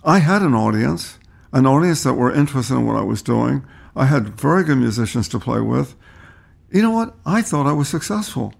I 0.04 0.20
had 0.20 0.42
an 0.44 0.54
audience, 0.54 1.18
an 1.52 1.66
audience 1.66 2.04
that 2.04 2.14
were 2.14 2.34
interested 2.34 2.76
in 2.76 2.86
what 2.86 2.96
I 2.96 3.02
was 3.02 3.22
doing. 3.22 3.66
I 3.96 4.06
had 4.06 4.40
very 4.40 4.64
good 4.64 4.78
musicians 4.78 5.28
to 5.30 5.40
play 5.40 5.60
with. 5.60 5.96
You 6.72 6.84
know 6.84 6.92
what? 6.92 7.16
I 7.26 7.42
thought 7.42 7.66
I 7.66 7.74
was 7.74 7.90
successful. 7.90 8.54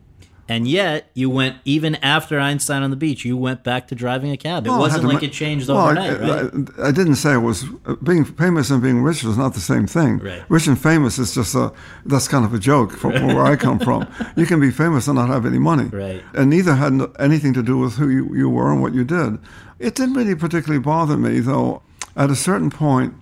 And 0.50 0.68
yet, 0.68 1.12
you 1.14 1.30
went 1.30 1.58
even 1.64 1.96
after 1.98 2.40
Einstein 2.40 2.82
on 2.82 2.90
the 2.90 2.96
Beach. 2.96 3.24
You 3.24 3.38
went 3.38 3.64
back 3.64 3.88
to 3.90 3.96
driving 3.96 4.32
a 4.32 4.38
cab. 4.38 4.66
It 4.66 4.70
Well, 4.70 4.80
wasn't 4.80 5.04
like 5.06 5.22
ma- 5.22 5.28
it 5.28 5.32
changed 5.32 5.68
well, 5.70 5.78
I- 5.78 5.92
overnight, 6.10 6.20
right? 6.22 6.70
I, 6.80 6.88
I 6.88 6.92
didn't 6.92 7.16
say 7.18 7.34
it 7.34 7.38
was 7.38 7.66
uh, 7.86 7.96
being 8.04 8.26
famous 8.26 8.72
and 8.72 8.82
being 8.82 9.04
rich 9.04 9.24
is 9.24 9.38
not 9.38 9.54
the 9.54 9.60
same 9.60 9.86
thing. 9.86 10.18
Right. 10.18 10.44
Rich 10.50 10.66
and 10.68 10.78
famous 10.82 11.20
is 11.20 11.36
just 11.36 11.54
a 11.54 11.72
that's 12.06 12.28
kind 12.28 12.44
of 12.44 12.54
a 12.54 12.60
joke 12.60 12.92
from 12.98 13.14
where 13.28 13.44
I 13.46 13.56
come 13.56 13.78
from. 13.88 14.08
You 14.36 14.46
can 14.48 14.60
be 14.60 14.72
famous 14.72 15.08
and 15.08 15.16
not 15.16 15.30
have 15.30 15.46
any 15.46 15.60
money. 15.60 15.86
Right. 15.86 16.24
And 16.34 16.50
neither 16.50 16.74
had 16.76 17.00
anything 17.20 17.54
to 17.54 17.62
do 17.64 17.78
with 17.78 17.94
who 17.98 18.10
you, 18.10 18.36
you 18.36 18.50
were 18.50 18.72
and 18.72 18.82
what 18.82 18.94
you 18.96 19.04
did. 19.04 19.38
It 19.78 19.94
didn't 19.96 20.16
really 20.16 20.36
particularly 20.36 20.82
bother 20.82 21.16
me 21.16 21.40
though. 21.42 21.84
At 22.16 22.32
a 22.32 22.36
certain 22.36 22.72
point, 22.72 23.14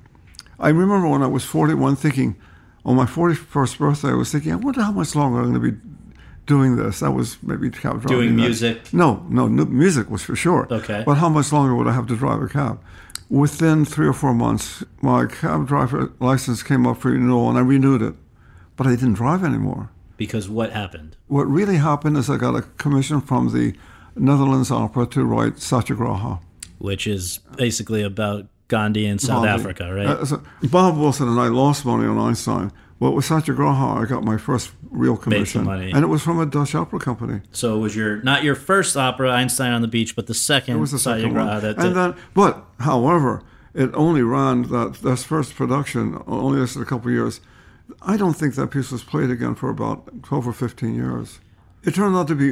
I 0.60 0.70
remember 0.70 1.08
when 1.10 1.22
I 1.22 1.28
was 1.28 1.44
41 1.44 1.98
thinking, 1.98 2.36
on 2.86 2.96
my 2.96 3.06
41st 3.06 3.78
birthday, 3.80 4.10
I 4.12 4.14
was 4.14 4.32
thinking, 4.32 4.54
I 4.54 4.56
wonder 4.56 4.82
how 4.82 4.94
much 4.94 5.14
longer 5.14 5.40
I'm 5.42 5.52
going 5.54 5.62
to 5.62 5.72
be 5.72 5.78
doing 6.48 6.76
this. 6.78 7.00
That 7.02 7.12
was 7.12 7.38
maybe 7.44 7.70
cab 7.70 8.02
driving. 8.02 8.08
Doing 8.08 8.36
music? 8.36 8.92
No, 8.94 9.24
no, 9.30 9.48
no, 9.48 9.66
music 9.66 10.10
was 10.10 10.24
for 10.24 10.36
sure. 10.36 10.68
Okay. 10.72 11.04
But 11.06 11.16
how 11.16 11.30
much 11.30 11.52
longer 11.52 11.76
would 11.76 11.88
I 11.88 11.94
have 11.94 12.08
to 12.08 12.16
drive 12.16 12.42
a 12.42 12.48
cab? 12.48 12.82
Within 13.30 13.86
three 13.86 14.08
or 14.08 14.14
four 14.14 14.34
months, 14.34 14.84
my 15.02 15.26
cab 15.26 15.68
driver 15.68 16.12
license 16.20 16.64
came 16.64 16.88
up 16.88 16.98
for 17.02 17.12
renewal 17.12 17.50
and 17.50 17.58
I 17.58 17.62
renewed 17.62 18.02
it. 18.02 18.16
But 18.78 18.88
I 18.88 18.92
didn't 18.92 19.14
drive 19.16 19.44
anymore. 19.44 19.90
because 20.18 20.50
what 20.50 20.72
happened? 20.72 21.16
What 21.28 21.46
really 21.46 21.78
happened 21.78 22.18
is 22.18 22.30
I 22.30 22.38
got 22.38 22.56
a 22.56 22.62
commission 22.84 23.22
from 23.22 23.52
the 23.54 23.74
Netherlands 24.16 24.72
Opera 24.72 25.06
to 25.08 25.24
write 25.26 25.60
Satyagraha. 25.60 26.40
Which 26.80 27.06
is 27.06 27.40
basically 27.58 28.02
about 28.04 28.46
Gandhi 28.68 29.06
in 29.06 29.20
South 29.20 29.44
Gandhi. 29.46 29.62
Africa, 29.62 29.94
right? 29.94 30.08
Uh, 30.08 30.26
so 30.26 30.42
Bob 30.64 30.98
Wilson 30.98 31.28
and 31.28 31.40
I 31.40 31.48
lost 31.48 31.86
money 31.86 32.06
on 32.08 32.18
Einstein. 32.18 32.72
Well, 33.00 33.14
with 33.14 33.26
Satyagraha, 33.26 34.02
I 34.02 34.06
got 34.06 34.24
my 34.24 34.38
first 34.38 34.72
real 34.90 35.18
commission. 35.18 35.66
money. 35.66 35.92
And 35.92 36.04
it 36.04 36.08
was 36.08 36.24
from 36.24 36.40
a 36.40 36.46
Dutch 36.48 36.74
opera 36.74 37.00
company. 37.00 37.42
so 37.52 37.76
it 37.76 37.80
was 37.80 37.96
your 37.96 38.22
not 38.24 38.44
your 38.44 38.56
first 38.56 38.98
opera, 38.98 39.32
Einstein 39.32 39.72
on 39.72 39.82
the 39.82 39.88
Beach, 39.88 40.16
but 40.16 40.28
the 40.28 40.34
second. 40.34 40.78
It 40.78 40.80
was 40.80 40.92
the 40.92 41.00
second 41.00 41.36
one. 41.36 41.46
That 41.62 41.78
and 41.78 41.96
then, 41.96 42.16
but 42.34 42.66
however, 42.80 43.44
it 43.74 43.92
only 43.94 44.24
ran 44.24 44.64
that 44.64 44.96
that 45.04 45.20
first 45.20 45.56
production 45.56 46.22
only 46.26 46.60
lasted 46.60 46.82
a 46.82 46.86
couple 46.86 47.10
of 47.10 47.14
years. 47.14 47.40
I 48.02 48.18
don't 48.18 48.34
think 48.34 48.56
that 48.56 48.68
piece 48.72 48.92
was 48.92 49.04
played 49.04 49.30
again 49.30 49.54
for 49.56 49.70
about 49.70 50.24
twelve 50.24 50.48
or 50.48 50.54
fifteen 50.54 50.96
years. 50.96 51.40
It 51.88 51.96
turned 51.96 52.16
out 52.18 52.28
to 52.28 52.36
be 52.36 52.50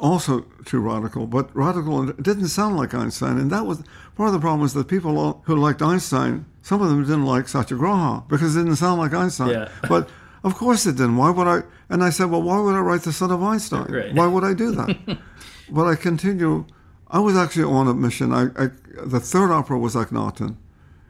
also 0.00 0.40
too 0.64 0.80
radical, 0.80 1.26
but 1.26 1.54
radical 1.54 2.00
and 2.00 2.08
it 2.10 2.22
didn't 2.22 2.48
sound 2.48 2.76
like 2.76 2.94
Einstein, 2.94 3.36
and 3.38 3.50
that 3.50 3.66
was 3.66 3.82
part 4.16 4.28
of 4.28 4.32
the 4.32 4.40
problem. 4.40 4.60
Was 4.62 4.72
that 4.74 4.88
people 4.88 5.42
who 5.44 5.54
liked 5.56 5.82
Einstein, 5.82 6.46
some 6.62 6.80
of 6.82 6.88
them 6.88 7.02
didn't 7.02 7.26
like 7.26 7.48
Satyagraha 7.48 8.24
because 8.28 8.56
it 8.56 8.60
didn't 8.62 8.76
sound 8.76 8.98
like 8.98 9.12
Einstein. 9.12 9.50
Yeah. 9.50 9.68
But 9.88 10.08
of 10.42 10.54
course 10.54 10.86
it 10.86 10.96
didn't. 10.96 11.16
Why 11.16 11.30
would 11.30 11.46
I? 11.46 11.58
And 11.90 12.02
I 12.02 12.10
said, 12.10 12.26
well, 12.30 12.42
why 12.42 12.58
would 12.60 12.74
I 12.74 12.80
write 12.80 13.02
the 13.02 13.12
Son 13.12 13.30
of 13.30 13.42
Einstein? 13.42 13.86
Right. 13.98 14.14
Why 14.14 14.26
would 14.26 14.44
I 14.44 14.54
do 14.54 14.70
that? 14.72 15.18
but 15.76 15.84
I 15.92 15.94
continue. 15.94 16.64
I 17.10 17.18
was 17.18 17.36
actually 17.36 17.64
on 17.78 17.88
a 17.88 17.94
mission. 17.94 18.32
I, 18.32 18.42
I 18.64 18.66
the 19.14 19.20
third 19.20 19.50
opera 19.50 19.78
was 19.78 19.94
Akhenaten, 19.96 20.56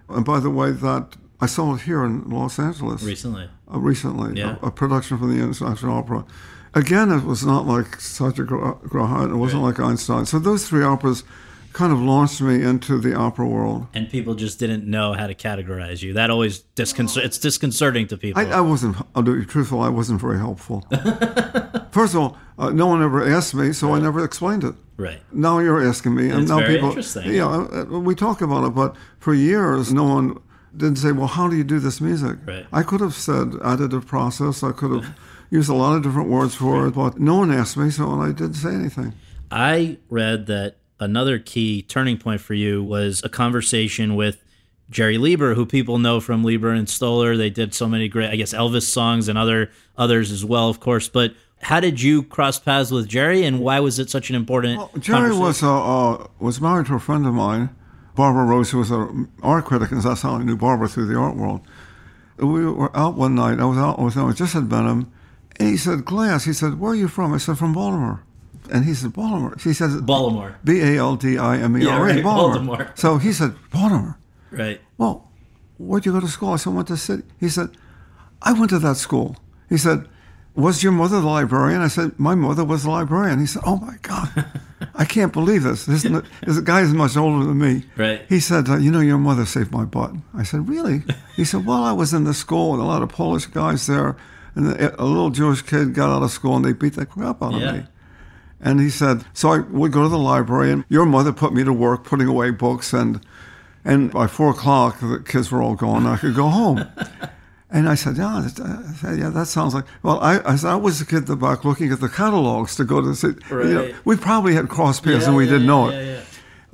and 0.08 0.24
by 0.24 0.40
the 0.40 0.50
way, 0.50 0.72
that 0.72 1.16
I 1.40 1.46
saw 1.46 1.74
it 1.76 1.82
here 1.82 2.02
in 2.04 2.28
Los 2.28 2.58
Angeles 2.58 3.02
recently. 3.04 3.48
uh, 3.72 3.78
recently, 3.78 4.30
Yeah. 4.40 4.56
a, 4.62 4.66
a 4.66 4.70
production 4.72 5.16
from 5.18 5.28
the 5.36 5.40
International 5.44 5.94
Opera. 5.98 6.24
Again, 6.78 7.10
it 7.10 7.24
was 7.24 7.44
not 7.44 7.66
like 7.66 8.00
Satyagraha, 8.00 9.24
it 9.32 9.36
wasn't 9.36 9.62
like 9.62 9.80
Einstein. 9.80 10.26
So 10.26 10.38
those 10.38 10.68
three 10.68 10.84
operas 10.84 11.24
kind 11.72 11.92
of 11.92 12.00
launched 12.00 12.40
me 12.40 12.62
into 12.62 12.98
the 12.98 13.14
opera 13.14 13.46
world. 13.46 13.86
And 13.94 14.08
people 14.08 14.34
just 14.34 14.58
didn't 14.58 14.84
know 14.86 15.12
how 15.12 15.26
to 15.26 15.34
categorize 15.34 16.02
you. 16.02 16.12
That 16.12 16.30
always 16.30 16.60
disconcert. 16.76 17.24
It's 17.24 17.38
disconcerting 17.38 18.06
to 18.08 18.16
people. 18.16 18.40
I, 18.40 18.58
I 18.58 18.60
wasn't, 18.60 18.96
I'll 19.14 19.22
be 19.22 19.44
truthful, 19.44 19.80
I 19.80 19.88
wasn't 19.88 20.20
very 20.20 20.38
helpful. 20.38 20.86
First 21.90 22.14
of 22.14 22.20
all, 22.20 22.38
uh, 22.58 22.70
no 22.70 22.86
one 22.86 23.02
ever 23.02 23.26
asked 23.28 23.54
me, 23.54 23.72
so 23.72 23.92
I 23.94 23.98
never 23.98 24.24
explained 24.24 24.62
it. 24.64 24.74
right. 24.96 25.20
Now 25.32 25.58
you're 25.58 25.84
asking 25.86 26.14
me, 26.14 26.30
and 26.30 26.42
It's 26.42 26.50
now 26.50 26.58
very 26.58 26.74
people. 26.74 26.88
interesting. 26.90 27.32
Yeah, 27.32 27.46
uh, 27.48 27.82
uh, 27.92 27.98
we 28.00 28.14
talk 28.14 28.40
about 28.40 28.64
it, 28.66 28.70
but 28.74 28.94
for 29.18 29.34
years, 29.34 29.92
no 29.92 30.04
one 30.04 30.40
didn't 30.76 30.98
say, 30.98 31.12
"Well, 31.12 31.28
how 31.28 31.48
do 31.48 31.56
you 31.56 31.64
do 31.64 31.78
this 31.78 32.00
music?" 32.00 32.36
Right. 32.44 32.66
I 32.72 32.82
could 32.82 33.00
have 33.00 33.14
said 33.14 33.48
additive 33.72 34.06
process. 34.06 34.62
I 34.62 34.72
could 34.72 34.92
have 34.92 35.14
used 35.50 35.68
a 35.68 35.74
lot 35.74 35.96
of 35.96 36.02
different 36.02 36.28
words 36.28 36.54
for 36.54 36.86
it, 36.86 36.92
but 36.92 37.18
no 37.18 37.36
one 37.36 37.50
asked 37.50 37.76
me, 37.76 37.90
so 37.90 38.20
I 38.20 38.28
didn't 38.28 38.54
say 38.54 38.74
anything. 38.74 39.14
I 39.50 39.98
read 40.10 40.46
that 40.46 40.76
another 41.00 41.38
key 41.38 41.82
turning 41.82 42.18
point 42.18 42.40
for 42.40 42.54
you 42.54 42.82
was 42.82 43.22
a 43.24 43.28
conversation 43.28 44.14
with 44.14 44.42
Jerry 44.90 45.18
Leiber, 45.18 45.54
who 45.54 45.66
people 45.66 45.98
know 45.98 46.20
from 46.20 46.44
Leiber 46.44 46.70
and 46.72 46.88
Stoller. 46.88 47.36
They 47.36 47.50
did 47.50 47.74
so 47.74 47.88
many 47.88 48.08
great, 48.08 48.30
I 48.30 48.36
guess, 48.36 48.54
Elvis 48.54 48.82
songs 48.82 49.28
and 49.28 49.38
other 49.38 49.70
others 49.96 50.30
as 50.30 50.44
well, 50.44 50.68
of 50.68 50.80
course. 50.80 51.08
But 51.08 51.34
how 51.60 51.80
did 51.80 52.00
you 52.00 52.22
cross 52.22 52.58
paths 52.58 52.90
with 52.90 53.08
Jerry, 53.08 53.44
and 53.44 53.60
why 53.60 53.80
was 53.80 53.98
it 53.98 54.08
such 54.10 54.30
an 54.30 54.36
important? 54.36 54.78
Well, 54.78 54.90
Jerry 54.98 55.36
was 55.36 55.62
uh, 55.62 56.12
uh, 56.12 56.26
was 56.38 56.60
married 56.60 56.86
to 56.86 56.94
a 56.94 57.00
friend 57.00 57.26
of 57.26 57.34
mine, 57.34 57.70
Barbara 58.14 58.44
Rose, 58.44 58.70
who 58.70 58.78
was 58.78 58.90
an 58.90 59.30
art 59.42 59.64
critic, 59.66 59.90
and 59.90 60.02
that's 60.02 60.22
how 60.22 60.36
I 60.36 60.42
knew 60.42 60.56
Barbara 60.56 60.88
through 60.88 61.06
the 61.06 61.16
art 61.16 61.36
world. 61.36 61.60
We 62.38 62.64
were 62.66 62.96
out 62.96 63.14
one 63.14 63.34
night. 63.34 63.58
I 63.58 63.64
was 63.64 63.78
out 63.78 63.98
with 63.98 64.14
him. 64.14 64.26
I 64.26 64.32
just 64.32 64.54
had 64.54 64.68
Benham, 64.68 65.12
and 65.58 65.68
he 65.68 65.76
said, 65.76 66.04
"Glass." 66.04 66.44
He 66.44 66.52
said, 66.52 66.78
"Where 66.80 66.92
are 66.92 66.94
you 66.94 67.08
from?" 67.08 67.32
I 67.32 67.38
said, 67.38 67.58
"From 67.58 67.72
Baltimore." 67.72 68.22
And 68.70 68.84
he 68.84 68.94
said, 68.94 69.12
"Baltimore." 69.12 69.56
He 69.62 69.72
says, 69.72 70.00
Baltimore, 70.02 70.58
B 70.64 70.80
A 70.80 70.98
L 70.98 71.16
D 71.16 71.38
I 71.38 71.58
M 71.58 71.76
E 71.80 71.86
R 71.86 72.08
A, 72.08 72.22
Baltimore. 72.22 72.76
Baltimore. 72.76 72.92
So 72.96 73.18
he 73.18 73.32
said, 73.32 73.54
Baltimore. 73.72 74.18
right? 74.50 74.80
Well, 74.98 75.30
where'd 75.78 76.04
you 76.04 76.12
go 76.12 76.20
to 76.20 76.28
school? 76.28 76.52
I 76.52 76.56
said, 76.56 76.70
I 76.70 76.74
went 76.74 76.88
to 76.88 76.96
city. 76.96 77.22
He 77.40 77.48
said, 77.48 77.70
I 78.42 78.52
went 78.52 78.70
to 78.70 78.78
that 78.80 78.96
school. 78.96 79.36
He 79.68 79.78
said, 79.78 80.06
was 80.54 80.82
your 80.82 80.92
mother 80.92 81.20
the 81.20 81.26
librarian? 81.26 81.80
I 81.80 81.86
said, 81.88 82.18
my 82.18 82.34
mother 82.34 82.64
was 82.64 82.82
the 82.82 82.90
librarian. 82.90 83.38
He 83.38 83.46
said, 83.46 83.62
oh 83.64 83.76
my 83.76 83.96
God, 84.02 84.44
I 84.94 85.04
can't 85.04 85.32
believe 85.32 85.62
this. 85.62 85.86
This, 85.86 86.02
this 86.46 86.60
guy 86.60 86.80
is 86.80 86.92
much 86.92 87.16
older 87.16 87.44
than 87.46 87.58
me. 87.58 87.84
Right. 87.96 88.22
He 88.28 88.40
said, 88.40 88.68
uh, 88.68 88.76
you 88.76 88.90
know, 88.90 89.00
your 89.00 89.18
mother 89.18 89.46
saved 89.46 89.70
my 89.70 89.84
butt. 89.84 90.12
I 90.34 90.42
said, 90.42 90.68
really? 90.68 91.02
He 91.36 91.44
said, 91.44 91.64
well, 91.64 91.84
I 91.84 91.92
was 91.92 92.12
in 92.12 92.24
the 92.24 92.34
school 92.34 92.74
and 92.74 92.82
a 92.82 92.86
lot 92.86 93.02
of 93.02 93.08
Polish 93.08 93.46
guys 93.46 93.86
there. 93.86 94.16
And 94.58 94.80
a 94.98 95.04
little 95.04 95.30
Jewish 95.30 95.62
kid 95.62 95.94
got 95.94 96.10
out 96.10 96.22
of 96.22 96.30
school 96.32 96.56
and 96.56 96.64
they 96.64 96.72
beat 96.72 96.94
the 96.94 97.06
crap 97.06 97.42
out 97.42 97.54
of 97.54 97.60
Yeah. 97.60 97.72
me. 97.72 97.84
And 98.60 98.80
he 98.80 98.90
said, 98.90 99.24
so 99.32 99.52
I 99.52 99.58
would 99.60 99.92
go 99.92 100.02
to 100.02 100.08
the 100.08 100.18
library, 100.18 100.72
and 100.72 100.84
your 100.88 101.06
mother 101.06 101.32
put 101.32 101.52
me 101.54 101.62
to 101.62 101.72
work 101.72 102.02
putting 102.02 102.26
away 102.26 102.50
books, 102.50 102.92
and 102.92 103.20
and 103.84 104.10
by 104.10 104.26
four 104.26 104.50
o'clock 104.50 104.98
the 104.98 105.22
kids 105.24 105.52
were 105.52 105.62
all 105.62 105.76
gone. 105.76 106.06
I 106.06 106.16
could 106.16 106.34
go 106.34 106.48
home. 106.48 106.84
And 107.70 107.86
I 107.86 107.96
said, 107.96 108.16
yeah, 108.16 108.40
that- 108.42 108.64
I 108.64 108.92
said, 108.94 109.18
yeah, 109.18 109.28
that 109.28 109.46
sounds 109.46 109.74
like. 109.74 109.84
Well, 110.02 110.18
I, 110.20 110.40
I, 110.52 110.56
said, 110.56 110.70
I 110.70 110.76
was 110.76 111.02
a 111.02 111.04
kid 111.04 111.18
in 111.18 111.24
the 111.26 111.36
back 111.36 111.66
looking 111.66 111.92
at 111.92 112.00
the 112.00 112.08
catalogs 112.08 112.74
to 112.76 112.84
go 112.84 113.02
to 113.02 113.14
see. 113.14 113.34
You 113.50 113.64
know, 113.64 113.82
Right. 113.82 113.94
we 114.06 114.16
probably 114.16 114.54
had 114.54 114.70
cross 114.70 115.00
paths 115.00 115.24
Yeah, 115.24 115.28
and 115.28 115.36
we 115.36 115.44
yeah, 115.44 115.50
didn't 115.52 115.66
know 115.66 115.88
it. 115.90 115.94
yeah. 116.06 116.20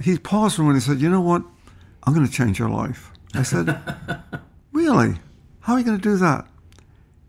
He 0.00 0.16
paused 0.18 0.54
for 0.54 0.62
a 0.62 0.66
minute 0.66 0.74
and 0.76 0.82
he 0.84 0.88
said, 0.90 1.02
you 1.02 1.10
know 1.10 1.20
what? 1.20 1.42
I'm 2.04 2.14
going 2.14 2.24
to 2.24 2.32
change 2.32 2.60
your 2.60 2.68
life. 2.68 3.10
I 3.34 3.42
said, 3.42 3.76
really? 4.72 5.16
How 5.62 5.72
are 5.72 5.78
you 5.80 5.84
going 5.84 5.98
to 5.98 6.02
do 6.02 6.16
that? 6.18 6.46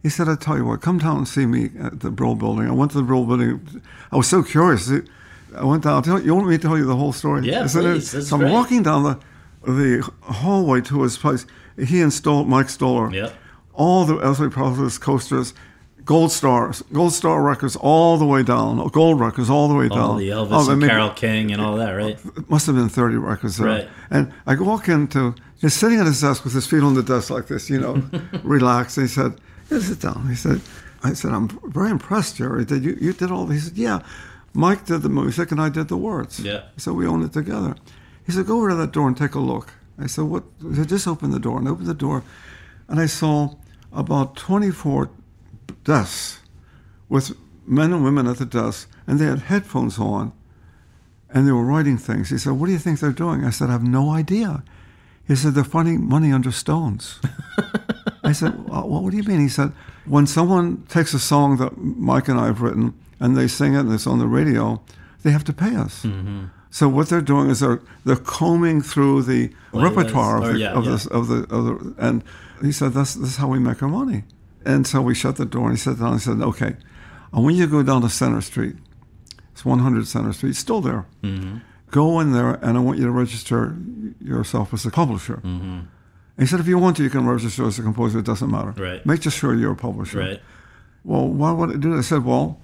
He 0.06 0.10
said, 0.10 0.30
I'll 0.30 0.38
tell 0.38 0.56
you 0.56 0.66
what, 0.66 0.82
come 0.82 1.00
down 1.00 1.18
and 1.18 1.28
see 1.28 1.48
me 1.48 1.72
at 1.82 2.02
the 2.02 2.12
Brill 2.12 2.36
Building. 2.36 2.68
I 2.68 2.72
went 2.74 2.92
to 2.92 2.98
the 2.98 3.04
Brill 3.04 3.26
Building. 3.26 3.82
I 4.12 4.18
was 4.18 4.28
so 4.28 4.44
curious. 4.44 4.88
I 5.58 5.64
went 5.64 5.84
down. 5.84 6.04
Tell, 6.04 6.22
you 6.22 6.36
want 6.36 6.48
me 6.48 6.58
to 6.58 6.62
tell 6.62 6.78
you 6.78 6.86
the 6.86 6.96
whole 6.96 7.12
story? 7.12 7.48
Yeah, 7.48 7.64
Isn't 7.64 7.82
please. 7.82 8.12
That's 8.12 8.28
so 8.30 8.36
I'm 8.36 8.42
great. 8.42 8.52
walking 8.54 8.84
down 8.84 9.02
the 9.02 9.20
the 9.64 10.08
hallway 10.22 10.82
to 10.82 11.02
his 11.02 11.18
place. 11.18 11.48
He 11.76 12.08
Stoll, 12.12 12.46
Mike 12.46 12.70
Stoller, 12.70 13.12
Yep. 13.12 13.34
all 13.74 14.06
the 14.06 14.18
Isley 14.18 14.48
Brothers 14.48 15.00
coasters, 15.00 15.56
Gold 16.04 16.32
Stars, 16.32 16.84
Gold 16.94 17.14
Star 17.14 17.42
records 17.42 17.76
all 17.76 18.20
the 18.20 18.28
way 18.28 18.44
down, 18.44 18.88
Gold 18.90 19.20
records 19.20 19.50
all 19.50 19.68
the 19.68 19.74
way 19.74 19.90
down. 19.90 19.98
All 20.00 20.16
the 20.18 20.30
Elvis 20.30 20.50
Oh, 20.52 20.70
and 20.70 20.82
maybe- 20.82 20.92
Carole 20.92 21.10
King 21.10 21.52
and 21.52 21.60
all 21.60 21.78
that, 21.78 21.94
right? 21.94 22.20
it 22.38 22.48
must 22.48 22.68
have 22.68 22.76
been 22.76 22.90
30 22.90 23.16
records 23.16 23.58
there. 23.58 23.68
Right. 23.68 23.90
And 24.12 24.32
I 24.46 24.54
walk 24.54 24.88
into, 24.88 25.34
he's 25.60 25.74
sitting 25.74 26.00
at 26.00 26.06
his 26.06 26.22
desk 26.22 26.44
with 26.44 26.54
his 26.54 26.68
feet 26.68 26.84
on 26.84 26.94
the 26.94 27.02
desk 27.02 27.32
like 27.32 27.48
this, 27.48 27.68
you 27.72 27.80
know, 27.80 28.04
relaxed. 28.44 29.00
And 29.00 29.08
he 29.08 29.12
said, 29.12 29.34
yeah, 29.70 29.80
sit 29.80 30.02
down. 30.02 30.28
He 30.30 30.36
said, 30.36 30.62
I 31.04 31.14
said, 31.14 31.32
I'm 31.32 31.48
very 31.72 31.90
impressed, 31.90 32.38
Jerry. 32.38 32.66
Did 32.66 32.84
you, 32.84 32.98
you 33.00 33.14
did 33.14 33.32
all 33.32 33.46
this? 33.46 33.64
He 33.64 33.70
said, 33.70 33.78
yeah. 33.78 34.00
Mike 34.54 34.86
did 34.86 35.02
the 35.02 35.10
music 35.10 35.52
and 35.52 35.62
I 35.62 35.70
did 35.70 35.88
the 35.88 35.98
words. 35.98 36.40
Yeah. 36.40 36.64
So 36.78 36.94
we 36.94 37.06
own 37.06 37.24
it 37.24 37.34
together. 37.34 37.76
He 38.26 38.32
said, 38.32 38.46
go 38.46 38.58
over 38.58 38.70
to 38.70 38.76
that 38.76 38.92
door 38.92 39.08
and 39.08 39.18
take 39.18 39.36
a 39.36 39.40
look. 39.40 39.74
I 40.00 40.08
said, 40.08 40.26
what? 40.26 40.44
He 40.62 40.76
said, 40.76 40.90
just 40.90 41.08
open 41.08 41.32
the 41.32 41.40
door. 41.40 41.60
And 41.60 41.68
I 41.68 41.72
opened 41.72 41.88
the 41.88 41.94
door. 41.94 42.24
And 42.88 43.00
I 43.00 43.06
saw 43.06 43.56
about 43.92 44.36
24 44.36 45.10
desks 45.84 46.40
with 47.10 47.36
men 47.68 47.94
and 47.94 48.04
women 48.04 48.28
at 48.28 48.38
the 48.38 48.46
desk. 48.46 48.90
And 49.06 49.20
they 49.20 49.26
had 49.26 49.40
headphones 49.44 50.00
on 50.00 50.32
and 51.30 51.46
they 51.46 51.52
were 51.52 51.66
writing 51.66 51.98
things. 51.98 52.30
He 52.30 52.38
said, 52.38 52.54
What 52.54 52.68
do 52.68 52.72
you 52.72 52.80
think 52.80 53.00
they're 53.00 53.12
doing? 53.12 53.44
I 53.44 53.50
said, 53.50 53.70
I 53.70 53.74
have 53.74 53.84
no 53.84 54.10
idea. 54.10 54.64
He 55.28 55.36
said, 55.36 55.54
They're 55.54 55.66
finding 55.66 56.08
money 56.08 56.32
under 56.32 56.52
stones. 56.52 57.20
I 58.26 58.32
said, 58.32 58.68
well, 58.68 58.88
What 58.88 59.12
do 59.12 59.18
you 59.18 59.24
mean? 59.24 59.40
He 59.40 59.50
said, 59.50 59.72
When 60.06 60.28
someone 60.28 60.84
takes 60.88 61.14
a 61.14 61.20
song 61.20 61.58
that 61.58 61.78
Mike 61.78 62.28
and 62.28 62.40
I 62.40 62.48
have 62.48 62.62
written 62.62 62.94
and 63.20 63.38
they 63.38 63.48
sing 63.48 63.74
it 63.74 63.82
and 63.82 63.94
it's 63.94 64.08
on 64.08 64.20
the 64.20 64.28
radio, 64.28 64.82
they 65.24 65.32
have 65.32 65.44
to 65.46 65.54
pay 65.54 65.76
us. 65.76 66.06
So 66.70 66.90
what 66.90 67.08
they're 67.08 67.22
doing 67.22 67.50
is 67.50 67.62
they're 67.62 67.82
they're 68.04 68.18
combing 68.18 68.82
through 68.82 69.24
the 69.24 69.50
repertoire 69.72 70.38
of 70.38 70.54
the, 70.54 70.60
yeah, 70.60 70.74
of, 70.74 70.84
yeah. 70.84 70.92
this 70.92 71.06
of 71.08 71.28
the 71.30 71.48
of 71.50 71.66
the 71.66 71.96
and 71.98 72.22
he 72.62 72.74
said 72.74 72.92
that's 72.92 73.14
this 73.14 73.30
is 73.30 73.38
how 73.38 73.48
we 73.48 73.60
make 73.60 73.82
our 73.82 73.88
money. 73.88 74.24
And 74.66 74.86
so 74.86 75.02
we 75.02 75.16
shut 75.16 75.38
the 75.38 75.46
door 75.46 75.70
and 75.70 75.78
he 75.78 75.78
sat 75.78 76.00
down 76.00 76.14
and 76.14 76.22
said, 76.22 76.42
Okay, 76.42 76.76
I 77.32 77.40
want 77.40 77.56
you 77.56 77.66
to 77.66 77.72
go 77.72 77.84
down 77.84 78.02
to 78.02 78.10
Center 78.10 78.42
Street. 78.42 78.76
It's 79.54 79.64
100 79.64 80.06
Center 80.06 80.34
Street, 80.34 80.50
it's 80.50 80.60
still 80.60 80.82
there. 80.82 81.06
Mm-hmm. 81.24 81.60
Go 81.92 82.20
in 82.20 82.34
there, 82.34 82.56
and 82.56 82.78
I 82.78 82.82
want 82.82 83.00
you 83.00 83.06
to 83.06 83.12
register 83.12 83.78
yourself 84.20 84.74
as 84.74 84.86
a 84.86 84.92
publisher. 84.92 85.38
Mm-hmm. 85.38 85.82
He 86.38 86.46
said, 86.46 86.60
if 86.60 86.68
you 86.68 86.78
want 86.78 86.98
to, 86.98 87.04
you 87.04 87.10
can 87.10 87.26
register 87.26 87.66
as 87.66 87.80
a 87.80 87.82
composer. 87.82 88.20
It 88.20 88.26
doesn't 88.26 88.52
matter. 88.52 88.72
Right. 88.72 89.06
Make 89.06 89.22
just 89.22 89.38
sure 89.38 89.56
you're 89.56 89.72
a 89.72 89.76
publisher. 89.76 90.20
Right. 90.20 90.42
Well, 91.04 91.28
why 91.28 91.52
would 91.52 91.70
I 91.70 91.74
do 91.78 91.92
that? 91.92 92.00
I 92.00 92.02
said, 92.02 92.26
well, 92.26 92.60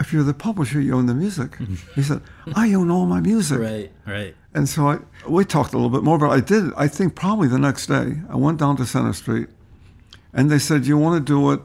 if 0.00 0.12
you're 0.12 0.24
the 0.24 0.34
publisher, 0.34 0.80
you 0.80 0.94
own 0.94 1.06
the 1.06 1.14
music. 1.14 1.56
he 1.94 2.02
said, 2.02 2.20
I 2.54 2.72
own 2.74 2.90
all 2.90 3.06
my 3.06 3.20
music. 3.20 3.60
Right. 3.60 3.92
Right. 4.06 4.34
And 4.54 4.68
so 4.68 4.88
I, 4.88 4.98
we 5.28 5.44
talked 5.44 5.72
a 5.72 5.76
little 5.76 5.90
bit 5.90 6.02
more, 6.02 6.18
but 6.18 6.30
I 6.30 6.40
did, 6.40 6.72
I 6.76 6.88
think 6.88 7.14
probably 7.14 7.48
the 7.48 7.58
next 7.58 7.86
day, 7.86 8.14
I 8.28 8.36
went 8.36 8.58
down 8.58 8.76
to 8.78 8.86
Center 8.86 9.12
Street 9.12 9.48
and 10.32 10.50
they 10.50 10.58
said, 10.58 10.82
Do 10.82 10.88
you 10.88 10.98
want 10.98 11.24
to 11.24 11.32
do 11.32 11.52
it 11.52 11.60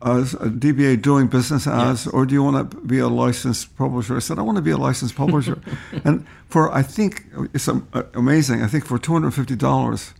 as 0.00 0.34
a 0.34 0.48
DBA 0.48 1.02
doing 1.02 1.26
business 1.26 1.66
as, 1.66 2.06
or 2.06 2.24
do 2.24 2.32
you 2.32 2.42
want 2.42 2.70
to 2.70 2.80
be 2.80 2.98
a 3.00 3.08
licensed 3.08 3.76
publisher? 3.76 4.16
I 4.16 4.20
said, 4.20 4.38
I 4.38 4.42
want 4.42 4.56
to 4.56 4.62
be 4.62 4.70
a 4.70 4.76
licensed 4.76 5.16
publisher. 5.16 5.60
and 6.04 6.24
for, 6.48 6.72
I 6.72 6.82
think, 6.82 7.26
it's 7.52 7.68
uh, 7.68 7.80
amazing, 8.14 8.62
I 8.62 8.68
think 8.68 8.86
for 8.86 8.98
$250, 8.98 10.12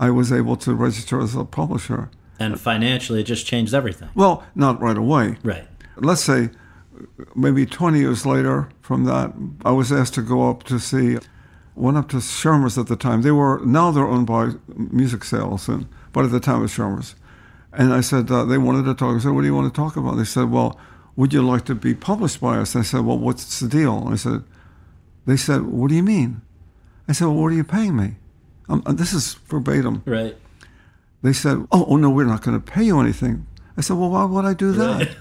I 0.00 0.10
was 0.10 0.32
able 0.32 0.56
to 0.56 0.74
register 0.74 1.20
as 1.20 1.36
a 1.36 1.44
publisher. 1.44 2.10
And 2.38 2.58
financially, 2.58 3.20
it 3.20 3.24
just 3.24 3.46
changed 3.46 3.74
everything. 3.74 4.08
Well, 4.14 4.44
not 4.54 4.80
right 4.80 4.96
away. 4.96 5.36
Right. 5.44 5.68
Let's 5.96 6.22
say 6.22 6.48
maybe 7.36 7.66
20 7.66 7.98
years 7.98 8.24
later 8.24 8.70
from 8.80 9.04
that, 9.04 9.32
I 9.62 9.72
was 9.72 9.92
asked 9.92 10.14
to 10.14 10.22
go 10.22 10.48
up 10.48 10.62
to 10.64 10.80
see, 10.80 11.18
went 11.74 11.98
up 11.98 12.08
to 12.08 12.16
Schirmer's 12.16 12.78
at 12.78 12.86
the 12.86 12.96
time. 12.96 13.20
They 13.20 13.30
were, 13.30 13.60
now 13.64 13.90
they're 13.90 14.06
owned 14.06 14.26
by 14.26 14.52
Music 14.74 15.22
Sales, 15.22 15.68
and, 15.68 15.86
but 16.12 16.24
at 16.24 16.30
the 16.30 16.40
time 16.40 16.60
it 16.60 16.62
was 16.62 16.70
Schirmer's. 16.72 17.14
And 17.74 17.92
I 17.92 18.00
said, 18.00 18.30
uh, 18.30 18.46
they 18.46 18.58
wanted 18.58 18.84
to 18.86 18.94
talk. 18.94 19.16
I 19.16 19.20
said, 19.20 19.32
what 19.32 19.42
do 19.42 19.46
you 19.46 19.54
want 19.54 19.72
to 19.72 19.78
talk 19.78 19.96
about? 19.96 20.16
They 20.16 20.24
said, 20.24 20.50
well, 20.50 20.80
would 21.16 21.34
you 21.34 21.42
like 21.42 21.66
to 21.66 21.74
be 21.74 21.94
published 21.94 22.40
by 22.40 22.56
us? 22.56 22.74
I 22.74 22.82
said, 22.82 23.04
well, 23.04 23.18
what's 23.18 23.60
the 23.60 23.68
deal? 23.68 24.08
I 24.10 24.16
said, 24.16 24.44
they 25.26 25.36
said, 25.36 25.62
what 25.66 25.90
do 25.90 25.94
you 25.94 26.02
mean? 26.02 26.40
I 27.06 27.12
said, 27.12 27.26
well, 27.26 27.36
what 27.36 27.52
are 27.52 27.56
you 27.56 27.64
paying 27.64 27.96
me? 27.96 28.16
Um, 28.70 28.82
and 28.86 28.96
this 28.96 29.12
is 29.12 29.34
verbatim. 29.34 30.02
Right. 30.06 30.36
They 31.22 31.32
said, 31.34 31.66
oh, 31.70 31.84
oh 31.88 31.96
no, 31.96 32.08
we're 32.08 32.24
not 32.24 32.42
going 32.42 32.58
to 32.58 32.64
pay 32.64 32.84
you 32.84 32.98
anything. 33.00 33.46
I 33.76 33.82
said, 33.82 33.96
well, 33.96 34.10
why 34.10 34.24
would 34.24 34.44
I 34.44 34.54
do 34.54 34.72
that? 34.72 35.10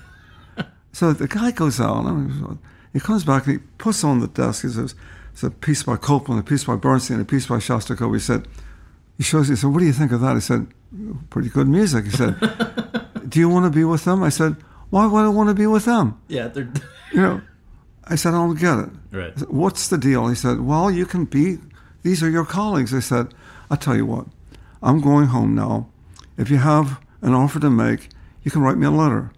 So 0.91 1.13
the 1.13 1.27
guy 1.27 1.51
goes 1.51 1.79
out, 1.79 2.05
and 2.05 2.57
he 2.93 2.99
comes 2.99 3.23
back 3.23 3.45
and 3.45 3.59
he 3.59 3.65
puts 3.77 4.03
on 4.03 4.19
the 4.19 4.27
desk. 4.27 4.63
He 4.63 4.69
says, 4.69 4.95
"It's 5.31 5.43
a 5.43 5.51
piece 5.51 5.83
by 5.83 5.97
Copland, 5.97 6.39
a 6.39 6.43
piece 6.43 6.63
by 6.63 6.75
Bernstein, 6.75 7.19
a 7.19 7.25
piece 7.25 7.45
by 7.45 7.57
Shostakovich." 7.57 8.13
He 8.13 8.19
said, 8.19 8.47
"He 9.17 9.23
shows." 9.23 9.47
He 9.47 9.55
said, 9.55 9.69
"What 9.71 9.79
do 9.79 9.85
you 9.85 9.93
think 9.93 10.11
of 10.11 10.21
that?" 10.21 10.33
He 10.33 10.41
said, 10.41 10.67
"Pretty 11.29 11.49
good 11.49 11.67
music." 11.67 12.05
He 12.05 12.11
said, 12.11 12.39
"Do 13.29 13.39
you 13.39 13.47
want 13.47 13.65
to 13.65 13.69
be 13.69 13.83
with 13.83 14.03
them?" 14.05 14.23
I 14.23 14.29
said, 14.29 14.55
"Why 14.89 15.05
would 15.05 15.23
I 15.23 15.29
want 15.29 15.49
to 15.49 15.55
be 15.55 15.67
with 15.67 15.85
them?" 15.85 16.19
Yeah. 16.27 16.47
They're 16.47 16.69
You 17.13 17.21
know, 17.21 17.41
I 18.05 18.15
said, 18.15 18.29
"I 18.29 18.37
don't 18.37 18.59
get 18.59 18.79
it." 18.79 18.89
Right. 19.11 19.37
Said, 19.37 19.49
What's 19.49 19.87
the 19.89 19.97
deal? 19.97 20.27
He 20.27 20.35
said, 20.35 20.61
"Well, 20.61 20.89
you 20.89 21.05
can 21.05 21.25
be. 21.25 21.59
These 22.01 22.23
are 22.23 22.29
your 22.29 22.45
colleagues." 22.45 22.93
I 22.93 22.99
said, 22.99 23.33
"I'll 23.69 23.77
tell 23.77 23.95
you 23.95 24.05
what. 24.05 24.27
I'm 24.81 25.01
going 25.01 25.27
home 25.27 25.55
now. 25.55 25.89
If 26.37 26.49
you 26.49 26.57
have 26.57 26.99
an 27.21 27.33
offer 27.33 27.59
to 27.59 27.69
make, 27.69 28.09
you 28.43 28.51
can 28.51 28.61
write 28.61 28.77
me 28.77 28.85
a 28.87 28.91
letter. 28.91 29.31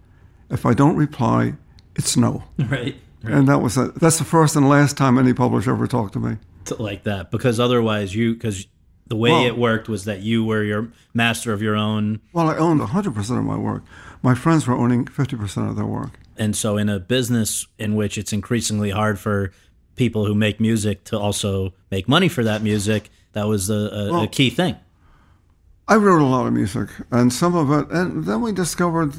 If 0.50 0.64
I 0.66 0.74
don't 0.74 0.96
reply, 0.96 1.54
it's 1.96 2.16
no." 2.16 2.44
right. 2.58 2.96
And 3.24 3.46
that 3.48 3.62
was 3.62 3.76
it. 3.78 3.94
That's 3.96 4.18
the 4.18 4.24
first 4.24 4.56
and 4.56 4.68
last 4.68 4.96
time 4.96 5.16
any 5.18 5.32
publisher 5.32 5.72
ever 5.72 5.86
talked 5.86 6.12
to 6.14 6.18
me. 6.20 6.36
like 6.78 7.02
that 7.04 7.30
because 7.30 7.58
otherwise 7.60 8.14
you 8.14 8.34
because 8.34 8.66
the 9.06 9.16
way 9.16 9.30
Well- 9.30 9.46
it 9.46 9.58
worked 9.58 9.88
was 9.88 10.04
that 10.04 10.20
you 10.22 10.44
were 10.44 10.62
your 10.62 10.88
master 11.12 11.52
of 11.52 11.60
your 11.62 11.76
own 11.76 12.20
Well, 12.32 12.48
I 12.48 12.56
owned 12.56 12.80
100% 12.80 13.38
of 13.38 13.44
my 13.44 13.56
work. 13.56 13.82
My 14.22 14.34
friends 14.34 14.66
were 14.66 14.74
owning 14.76 15.04
50% 15.04 15.68
of 15.68 15.76
their 15.76 15.84
work. 15.86 16.10
and 16.38 16.56
so 16.56 16.76
in 16.78 16.88
a 16.88 16.98
business 16.98 17.66
in 17.78 17.94
which 17.94 18.16
it's 18.16 18.32
increasingly 18.32 18.90
hard 18.90 19.18
for 19.18 19.50
people 19.96 20.24
who 20.26 20.34
make 20.34 20.58
music 20.60 21.04
to 21.04 21.18
also 21.18 21.74
make 21.90 22.08
money 22.08 22.28
for 22.28 22.42
that 22.44 22.62
music 22.62 23.10
that 23.32 23.46
was 23.46 23.70
a, 23.70 23.74
a, 23.74 24.22
a 24.24 24.28
key 24.28 24.50
thing 24.50 24.76
I 25.88 25.96
wrote 25.96 26.22
a 26.22 26.24
lot 26.24 26.46
of 26.46 26.52
music, 26.52 26.88
and 27.10 27.32
some 27.32 27.56
of 27.56 27.70
it, 27.70 27.90
and 27.90 28.24
then 28.24 28.40
we 28.40 28.52
discovered 28.52 29.10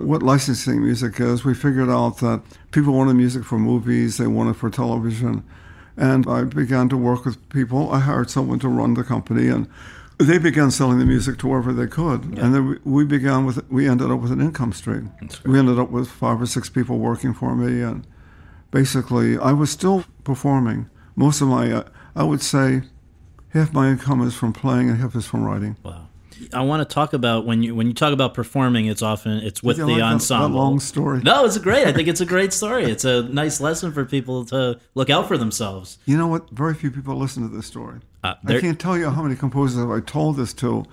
what 0.00 0.22
licensing 0.22 0.80
music 0.80 1.18
is. 1.18 1.44
We 1.44 1.52
figured 1.52 1.90
out 1.90 2.18
that 2.18 2.42
people 2.70 2.94
wanted 2.94 3.14
music 3.14 3.44
for 3.44 3.58
movies, 3.58 4.18
they 4.18 4.28
wanted 4.28 4.56
for 4.56 4.70
television, 4.70 5.44
and 5.96 6.26
I 6.28 6.44
began 6.44 6.88
to 6.90 6.96
work 6.96 7.24
with 7.24 7.48
people. 7.48 7.90
I 7.90 7.98
hired 7.98 8.30
someone 8.30 8.60
to 8.60 8.68
run 8.68 8.94
the 8.94 9.02
company, 9.02 9.48
and 9.48 9.68
they 10.16 10.38
began 10.38 10.70
selling 10.70 11.00
the 11.00 11.04
music 11.04 11.38
to 11.40 11.48
wherever 11.48 11.72
they 11.72 11.88
could. 11.88 12.22
And 12.38 12.54
then 12.54 12.66
we, 12.68 12.78
we 12.84 13.04
began 13.04 13.44
with, 13.44 13.68
we 13.68 13.88
ended 13.88 14.10
up 14.10 14.20
with 14.20 14.30
an 14.30 14.40
income 14.40 14.72
stream. 14.72 15.12
We 15.44 15.58
ended 15.58 15.80
up 15.80 15.90
with 15.90 16.08
five 16.08 16.40
or 16.40 16.46
six 16.46 16.70
people 16.70 16.98
working 16.98 17.34
for 17.34 17.56
me, 17.56 17.82
and 17.82 18.06
basically, 18.70 19.36
I 19.38 19.52
was 19.52 19.70
still 19.70 20.04
performing. 20.22 20.88
Most 21.16 21.40
of 21.40 21.48
my, 21.48 21.72
uh, 21.72 21.84
I 22.14 22.22
would 22.22 22.42
say, 22.42 22.84
half 23.52 23.72
my 23.72 23.88
income 23.90 24.22
is 24.26 24.34
from 24.34 24.52
playing 24.52 24.88
and 24.90 24.98
half 24.98 25.14
is 25.14 25.26
from 25.26 25.42
writing. 25.44 25.76
wow 25.82 26.08
i 26.52 26.60
want 26.60 26.80
to 26.86 26.94
talk 26.94 27.12
about 27.12 27.46
when 27.46 27.62
you 27.62 27.74
when 27.74 27.86
you 27.86 27.92
talk 27.94 28.12
about 28.12 28.34
performing 28.34 28.86
it's 28.86 29.02
often 29.02 29.38
it's 29.38 29.62
with 29.62 29.76
the 29.76 29.86
like 29.86 29.94
that- 29.96 30.00
that 30.00 30.12
ensemble 30.14 30.58
long 30.58 30.80
story? 30.80 31.20
no 31.22 31.44
it's 31.44 31.56
a 31.56 31.60
great 31.60 31.86
i 31.86 31.92
think 31.92 32.08
it's 32.08 32.20
a 32.20 32.26
great 32.26 32.52
story 32.52 32.84
it's 32.84 33.04
a 33.04 33.22
nice 33.24 33.60
lesson 33.60 33.92
for 33.92 34.04
people 34.04 34.44
to 34.44 34.78
look 34.94 35.08
out 35.10 35.28
for 35.28 35.36
themselves 35.38 35.98
You 36.06 36.16
know 36.16 36.26
what? 36.26 36.50
Very 36.50 36.74
few 36.74 36.90
people 36.90 37.14
listen 37.16 37.42
to 37.48 37.54
this 37.56 37.66
story. 37.66 38.00
Uh, 38.24 38.34
I 38.46 38.60
can't 38.60 38.78
tell 38.78 38.96
you 38.98 39.08
how 39.10 39.22
many 39.22 39.36
composers 39.36 39.78
I 39.90 40.00
told 40.00 40.36
this 40.36 40.52
to, 40.62 40.84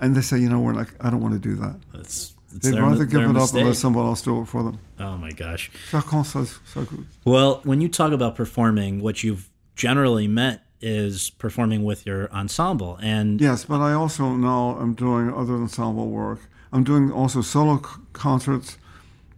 and 0.00 0.14
they 0.16 0.22
say, 0.22 0.38
you 0.38 0.48
know, 0.48 0.60
we're 0.60 0.72
like, 0.82 0.88
I 1.04 1.10
don't 1.10 1.20
want 1.20 1.34
to 1.34 1.40
do 1.50 1.54
that. 1.56 1.76
it's 1.94 2.34
They'd 2.52 2.72
their, 2.74 2.82
rather 2.82 3.04
give 3.04 3.20
it 3.20 3.26
up 3.28 3.34
mistake. 3.34 3.60
and 3.60 3.68
let 3.68 3.76
someone 3.76 4.06
else 4.06 4.22
do 4.22 4.40
it 4.42 4.46
for 4.46 4.62
them. 4.66 4.76
oh 4.98 5.16
my 5.16 5.30
gosh 5.32 5.70
Chacun 5.90 6.24
sa, 6.26 6.44
sa 6.44 6.80
goût. 6.88 7.04
Well, 7.24 7.60
when 7.64 7.80
you 7.80 7.88
talk 7.88 8.12
about 8.12 8.34
performing, 8.34 9.00
what 9.00 9.22
you've 9.24 9.48
generally 9.76 10.26
meant 10.28 10.60
is 10.80 11.30
performing 11.30 11.84
with 11.84 12.06
your 12.06 12.30
ensemble. 12.32 12.98
And 13.02 13.40
Yes, 13.40 13.64
but 13.64 13.80
I 13.80 13.92
also 13.92 14.34
now 14.34 14.76
I'm 14.80 14.94
doing 14.94 15.32
other 15.32 15.54
ensemble 15.54 16.08
work. 16.08 16.40
I'm 16.72 16.84
doing 16.84 17.10
also 17.12 17.42
solo 17.42 17.78
c- 17.78 18.00
concerts 18.12 18.78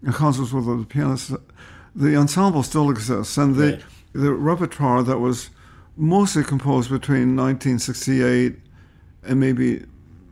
and 0.05 0.14
concerts 0.14 0.53
with 0.53 0.66
the 0.66 0.84
pianists. 0.88 1.32
The 1.95 2.16
ensemble 2.16 2.62
still 2.62 2.90
exists, 2.90 3.36
and 3.38 3.57
the 3.57 3.62
Right. 3.72 3.82
the 4.12 4.32
repertoire 4.32 5.03
that 5.03 5.18
was 5.18 5.51
mostly 5.97 6.43
composed 6.45 6.90
between 6.90 7.34
1968 7.36 8.57
and 9.24 9.38
maybe 9.40 9.84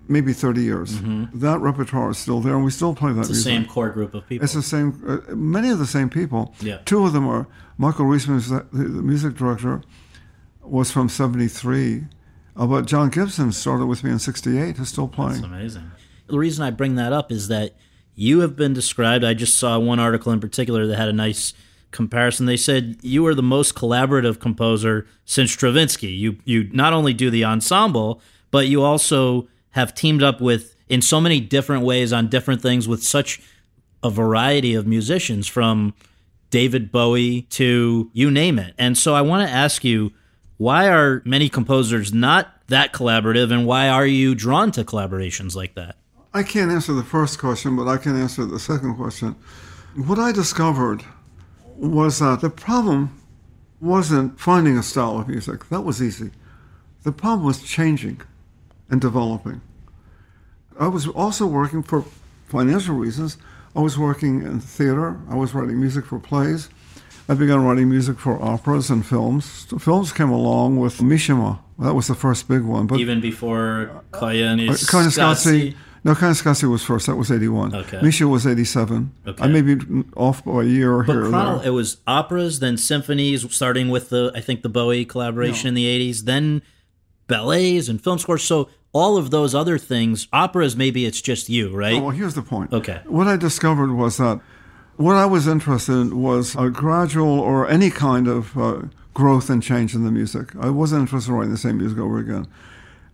maybe 0.08 0.32
30 0.32 0.62
years. 0.62 1.00
That 1.32 1.61
repertoire 1.61 2.11
is 2.11 2.18
still 2.18 2.40
there, 2.40 2.54
and 2.56 2.64
we 2.64 2.70
still 2.72 2.94
play 2.94 3.12
that 3.12 3.20
Mm-hmm. 3.22 3.30
it's 3.32 3.44
the 3.44 3.50
music. 3.50 3.64
same 3.66 3.72
core 3.74 3.90
group 3.90 4.12
of 4.14 4.26
people. 4.28 4.44
It's 4.44 4.54
the 4.54 4.62
same. 4.62 5.00
Uh, 5.06 5.34
many 5.36 5.70
of 5.70 5.78
the 5.78 5.86
same 5.86 6.08
people. 6.11 6.52
Yeah. 6.61 6.78
Two 6.84 7.04
of 7.06 7.12
them 7.12 7.28
are 7.28 7.46
Michael 7.78 8.06
Riesman, 8.06 8.34
who's 8.36 8.48
the, 8.48 8.66
the 8.72 9.02
music 9.02 9.36
director, 9.36 9.82
was 10.62 10.90
from 10.90 11.08
'73, 11.08 12.04
uh, 12.56 12.66
but 12.66 12.86
John 12.86 13.08
Gibson 13.11 13.52
started 13.52 13.86
with 13.86 14.04
me 14.04 14.11
in 14.11 14.18
'68. 14.18 14.78
Is 14.78 14.88
still 14.88 15.06
It's 15.06 15.14
playing. 15.14 15.44
amazing. 15.44 15.90
The 16.26 16.38
reason 16.38 16.64
I 16.64 16.70
bring 16.70 16.94
that 16.96 17.12
up 17.12 17.32
is 17.32 17.48
that 17.48 17.74
You 18.16 18.40
have 18.40 18.54
been 18.54 18.74
described, 18.74 19.24
I 19.24 19.32
just 19.34 19.56
saw 19.56 19.78
one 19.78 19.98
article 19.98 20.30
in 20.32 20.40
particular 20.40 20.86
that 20.86 20.96
had 20.98 21.08
a 21.08 21.12
nice 21.12 21.54
comparison. 21.90 22.44
They 22.46 22.56
said 22.56 22.96
you 23.02 23.24
are 23.26 23.34
the 23.34 23.42
most 23.42 23.74
collaborative 23.74 24.38
composer 24.40 25.06
since 25.24 25.50
Stravinsky. 25.52 26.08
You 26.08 26.36
you 26.44 26.68
not 26.72 26.92
only 26.92 27.14
do 27.14 27.30
the 27.30 27.44
ensemble, 27.44 28.20
but 28.50 28.68
you 28.68 28.82
also 28.82 29.48
have 29.70 29.94
teamed 29.94 30.22
up 30.22 30.40
with 30.40 30.76
in 30.88 31.00
so 31.00 31.20
many 31.20 31.40
different 31.40 31.84
ways 31.84 32.12
on 32.12 32.28
different 32.28 32.61
things 32.61 32.86
with 32.86 33.02
such 33.02 33.40
a 34.02 34.11
variety 34.11 34.74
of 34.74 34.86
musicians 34.86 35.46
from 35.46 35.94
David 36.50 36.90
Bowie 36.92 37.42
to 37.42 38.11
you 38.12 38.30
name 38.30 38.58
it. 38.58 38.74
And 38.76 38.98
so 38.98 39.14
I 39.14 39.22
want 39.22 39.48
to 39.48 39.54
ask 39.54 39.82
you 39.84 40.12
why 40.61 40.90
are 40.90 41.22
many 41.24 41.48
composers 41.48 42.12
not 42.12 42.54
that 42.66 42.92
collaborative 42.92 43.50
and 43.50 43.64
why 43.64 43.88
are 43.88 44.04
you 44.04 44.34
drawn 44.34 44.70
to 44.70 44.84
collaborations 44.84 45.56
like 45.56 45.74
that? 45.74 45.96
I 46.34 46.42
can't 46.42 46.70
answer 46.70 46.92
the 46.92 47.02
first 47.02 47.38
question, 47.38 47.76
but 47.76 47.88
I 47.88 47.96
can 47.96 48.14
answer 48.14 48.44
the 48.44 48.58
second 48.58 48.96
question. 48.96 49.36
What 49.96 50.18
I 50.18 50.32
discovered 50.32 51.02
was 51.76 52.18
that 52.18 52.42
the 52.42 52.50
problem 52.50 53.18
wasn't 53.80 54.38
finding 54.38 54.76
a 54.76 54.82
style 54.82 55.18
of 55.18 55.28
music, 55.28 55.66
that 55.70 55.80
was 55.80 56.02
easy. 56.02 56.30
The 57.04 57.12
problem 57.12 57.46
was 57.46 57.62
changing 57.62 58.20
and 58.90 59.00
developing. 59.00 59.62
I 60.78 60.88
was 60.88 61.08
also 61.08 61.46
working 61.46 61.82
for 61.82 62.04
financial 62.48 62.96
reasons. 62.96 63.38
I 63.74 63.80
was 63.80 63.96
working 63.96 64.42
in 64.42 64.61
theater, 64.61 65.18
I 65.30 65.36
was 65.36 65.54
writing 65.54 65.80
music 65.80 66.04
for 66.04 66.18
plays. 66.18 66.68
I 67.31 67.35
began 67.35 67.64
writing 67.64 67.89
music 67.89 68.18
for 68.18 68.43
operas 68.43 68.91
and 68.91 69.07
films. 69.07 69.66
Films 69.78 70.12
came 70.12 70.31
along 70.31 70.78
with 70.78 70.99
Mishima. 70.99 71.61
That 71.78 71.95
was 71.95 72.09
the 72.09 72.16
first 72.16 72.49
big 72.49 72.62
one. 72.62 72.89
But 72.89 72.99
even 72.99 73.20
before 73.20 74.03
Koyaanisqatsi? 74.11 74.68
Uh, 74.68 74.72
Koyaanisqatsi 74.72 75.74
no, 76.03 76.14
Koyaanisqatsi 76.14 76.68
was 76.68 76.83
first. 76.83 77.07
That 77.07 77.14
was 77.14 77.31
81. 77.31 77.72
Okay. 77.74 78.01
Misha 78.03 78.26
was 78.26 78.49
87. 78.49 79.12
Okay. 79.28 79.45
I 79.45 79.47
may 79.47 79.62
be 79.62 79.76
off 80.16 80.45
by 80.45 80.62
a 80.62 80.64
year 80.64 81.05
but 81.05 81.12
here 81.12 81.28
chrono- 81.28 81.61
It 81.61 81.70
was 81.70 81.99
operas, 82.07 82.59
then 82.59 82.76
symphonies, 82.76 83.47
starting 83.55 83.91
with 83.91 84.09
the, 84.09 84.33
I 84.35 84.41
think, 84.41 84.62
the 84.62 84.68
Bowie 84.68 85.05
collaboration 85.05 85.68
in 85.68 85.74
the 85.74 85.87
80s, 85.87 86.24
then 86.24 86.62
ballets 87.28 87.89
and 87.89 88.03
film 88.03 88.18
scores. 88.18 88.43
So 88.43 88.70
all 88.93 89.16
of 89.16 89.31
those 89.31 89.55
other 89.55 89.78
things, 89.78 90.26
operas, 90.33 90.74
maybe 90.74 91.07
it's 91.07 91.20
just 91.20 91.49
you, 91.49 91.76
right? 91.76 91.95
Oh, 91.95 92.01
well, 92.01 92.11
here's 92.11 92.35
the 92.35 92.43
point. 92.43 92.72
Okay. 92.72 93.03
What 93.07 93.28
I 93.28 93.37
discovered 93.37 93.93
was 93.93 94.16
that 94.16 94.41
what 94.97 95.16
I 95.16 95.26
was 95.26 95.47
interested 95.47 95.93
in 95.93 96.20
was 96.22 96.55
a 96.57 96.70
gradual 96.70 97.41
or 97.41 97.68
any 97.68 97.91
kind 97.91 98.28
of 98.28 98.57
uh, 98.57 98.82
growth 99.14 99.51
and 99.51 99.62
change 99.62 99.95
in 99.95 100.05
the 100.05 100.11
music. 100.11 100.55
I 100.61 100.70
wasn't 100.70 101.03
interested 101.03 101.30
in 101.30 101.36
writing 101.36 101.53
the 101.53 101.59
same 101.59 101.78
music 101.78 101.99
over 101.99 102.18
again. 102.18 102.47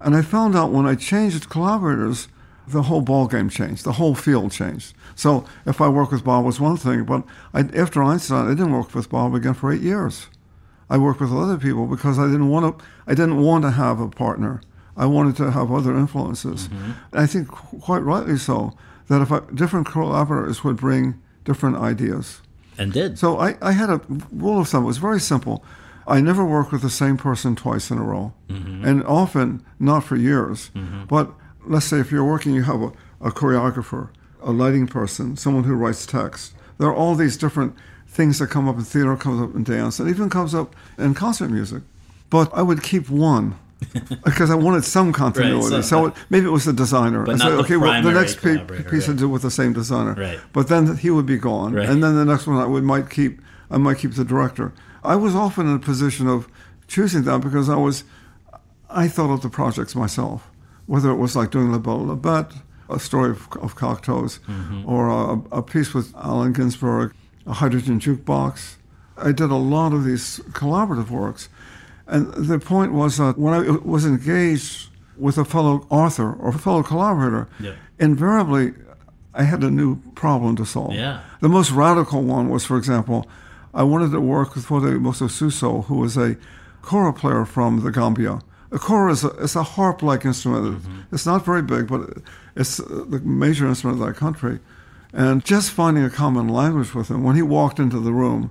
And 0.01 0.15
I 0.15 0.23
found 0.23 0.55
out 0.55 0.73
when 0.73 0.87
I 0.87 0.95
changed 0.95 1.49
collaborators, 1.49 2.29
the 2.69 2.83
whole 2.83 3.01
ball 3.01 3.29
game 3.29 3.49
changed, 3.49 3.85
the 3.85 3.93
whole 3.93 4.15
field 4.15 4.53
changed. 4.53 4.95
So 5.15 5.47
if 5.65 5.81
I 5.81 5.89
work 5.89 6.11
with 6.11 6.25
Bob 6.25 6.45
was 6.45 6.61
one 6.61 6.77
thing, 6.77 7.05
but 7.05 7.25
I, 7.55 7.61
after 7.75 8.03
Einstein, 8.03 8.47
I 8.47 8.51
didn't 8.51 8.73
work 8.73 8.95
with 8.95 9.09
Bob 9.09 9.35
again 9.35 9.55
for 9.55 9.73
eight 9.73 9.83
years. 9.83 10.27
I 10.89 10.99
worked 10.99 11.21
with 11.21 11.33
other 11.33 11.57
people 11.57 11.87
because 11.87 12.19
I 12.19 12.27
didn't 12.27 12.49
want 12.49 12.79
to. 12.79 12.85
I 13.07 13.15
didn't 13.15 13.43
want 13.43 13.65
to 13.65 13.73
have 13.73 13.99
a 14.01 14.09
partner. 14.09 14.61
I 14.97 15.07
wanted 15.07 15.37
to 15.37 15.51
have 15.51 15.73
other 15.73 15.97
influences. 15.97 16.69
Mm-hmm. 16.69 16.93
I 17.13 17.27
think 17.27 17.49
quite 17.49 18.03
rightly 18.03 18.39
so 18.39 18.77
that 19.09 19.21
if 19.21 19.33
I, 19.33 19.41
different 19.53 19.87
collaborators 19.87 20.63
would 20.65 20.77
bring 20.77 21.21
different 21.47 21.77
ideas. 21.77 22.43
And 22.77 22.93
did. 22.93 23.19
So 23.19 23.39
I, 23.39 23.57
I 23.63 23.73
had 23.73 23.89
a 23.89 24.03
rule 24.31 24.61
of 24.61 24.69
thumb. 24.69 24.85
It 24.85 24.87
was 24.87 24.99
very 24.99 25.21
simple. 25.21 25.65
I 26.07 26.21
never 26.21 26.45
work 26.45 26.71
with 26.71 26.83
the 26.83 26.91
same 26.91 27.17
person 27.17 27.57
twice 27.57 27.91
in 27.91 27.99
a 27.99 28.03
row, 28.03 28.35
mm-hmm. 28.49 28.85
and 28.85 29.03
often 29.05 29.65
not 29.81 30.05
for 30.05 30.17
years. 30.17 30.71
Mm-hmm. 30.75 31.05
But 31.07 31.33
let's 31.65 31.87
say 31.87 31.99
if 31.99 32.13
you're 32.13 32.25
working, 32.25 32.55
you 32.55 32.65
have 32.65 32.83
a, 32.83 32.93
a 33.21 33.31
choreographer, 33.31 34.11
a 34.43 34.53
lighting 34.53 34.87
person, 34.87 35.37
someone 35.37 35.65
who 35.65 35.75
writes 35.75 36.05
text. 36.05 36.55
There 36.79 36.89
are 36.89 36.95
all 36.95 37.15
these 37.15 37.37
different 37.37 37.75
things 38.07 38.39
that 38.39 38.49
come 38.49 38.69
up 38.69 38.77
in 38.77 38.85
theater, 38.85 39.17
comes 39.17 39.43
up 39.43 39.57
in 39.57 39.65
dance, 39.65 39.99
and 39.99 40.09
even 40.09 40.31
comes 40.31 40.55
up 40.55 40.77
in 40.99 41.15
concert 41.15 41.49
music. 41.49 41.83
But 42.31 42.51
I 42.53 42.63
would 42.63 42.83
keep 42.83 43.09
one 43.09 43.59
because 44.25 44.51
I 44.51 44.55
wanted 44.55 44.85
some 44.85 45.13
continuity. 45.13 45.75
Right, 45.75 45.85
so, 45.85 46.09
so 46.11 46.15
maybe 46.31 46.47
it 46.47 46.51
was 46.51 46.65
the 46.65 46.73
designer. 46.73 47.25
But 47.25 47.43
I 47.43 47.51
okay, 47.53 47.77
well, 47.77 48.03
the 48.03 48.13
next 48.13 48.37
piece 48.37 48.59
right. 48.59 49.09
I 49.09 49.13
do 49.13 49.29
with 49.29 49.43
the 49.43 49.51
same 49.51 49.73
designer. 49.73 50.15
Right. 50.15 50.41
But 50.53 50.69
then 50.69 50.97
he 50.97 51.11
would 51.11 51.27
be 51.27 51.37
gone, 51.37 51.75
right. 51.75 51.89
and 51.89 52.03
then 52.03 52.17
the 52.17 52.25
next 52.25 52.47
one 52.47 52.57
I 52.57 52.67
would 52.67 52.85
might 52.85 53.11
keep. 53.11 53.41
I 53.71 53.79
might 53.79 53.99
keep 53.99 54.15
the 54.15 54.25
director. 54.25 54.73
I 55.03 55.17
was 55.17 55.35
often 55.35 55.67
in 55.67 55.75
a 55.75 55.79
position 55.81 56.29
of 56.29 56.49
choosing 56.87 57.25
that 57.25 57.41
because 57.41 57.69
I 57.69 57.77
was, 57.77 58.05
I 58.89 59.09
thought 59.09 59.33
of 59.33 59.43
the 59.43 59.49
projects 59.49 59.95
myself, 59.97 60.51
whether 60.87 61.11
it 61.11 61.17
was 61.17 61.35
like 61.35 61.51
doing 61.51 61.73
La 61.73 61.79
Belle 61.79 62.05
La 62.05 62.49
a 62.89 63.01
story 63.01 63.31
of, 63.31 63.49
of 63.61 63.75
Cocteau's, 63.75 64.39
mm-hmm. 64.47 64.89
or 64.89 65.09
a, 65.09 65.59
a 65.59 65.63
piece 65.63 65.93
with 65.93 66.15
Allen 66.17 66.53
Ginsberg, 66.53 67.13
a 67.47 67.55
hydrogen 67.55 67.99
jukebox. 67.99 68.77
I 69.17 69.33
did 69.33 69.51
a 69.51 69.57
lot 69.57 69.93
of 69.93 70.05
these 70.05 70.39
collaborative 70.51 71.11
works 71.11 71.49
and 72.07 72.33
the 72.33 72.59
point 72.59 72.93
was 72.93 73.17
that 73.19 73.39
when 73.39 73.55
I 73.55 73.71
was 73.71 74.05
engaged 74.05 74.89
with 75.17 75.39
a 75.39 75.45
fellow 75.45 75.87
author 75.91 76.33
or 76.35 76.51
a 76.51 76.59
fellow 76.59 76.83
collaborator, 76.83 77.49
yeah. 77.59 77.75
invariably 77.99 78.75
I 79.35 79.43
had 79.43 79.63
a 79.63 79.71
new 79.71 79.97
problem 80.13 80.57
to 80.57 80.65
solve. 80.65 80.95
Yeah. 80.95 81.21
The 81.41 81.49
most 81.49 81.71
radical 81.71 82.23
one 82.23 82.49
was, 82.49 82.65
for 82.65 82.77
example, 82.79 83.29
I 83.75 83.83
wanted 83.83 84.11
to 84.13 84.21
work 84.21 84.55
with 84.55 84.67
Foday 84.67 85.01
Musa 85.01 85.29
Suso, 85.29 85.83
who 85.83 85.97
was 85.97 86.17
a 86.17 86.37
kora 86.81 87.13
player 87.13 87.45
from 87.45 87.83
the 87.83 87.91
Gambia. 87.91 88.41
A 88.73 88.79
kora 88.79 89.13
is 89.13 89.25
a, 89.25 89.29
it's 89.43 89.55
a 89.55 89.63
harp-like 89.63 90.25
instrument. 90.25 90.83
Mm-hmm. 90.83 91.01
It's 91.13 91.27
not 91.27 91.45
very 91.45 91.63
big, 91.63 91.87
but 91.87 92.19
it's 92.57 92.79
the 92.79 93.21
major 93.23 93.67
instrument 93.67 94.01
of 94.01 94.07
that 94.07 94.17
country. 94.17 94.61
And 95.13 95.45
just 95.45 95.71
finding 95.71 96.05
a 96.05 96.11
common 96.11 96.49
language 96.49 96.95
with 96.95 97.09
him, 97.11 97.23
when 97.23 97.37
he 97.37 97.43
walked 97.43 97.79
into 97.79 98.01
the 98.01 98.13
room, 98.13 98.51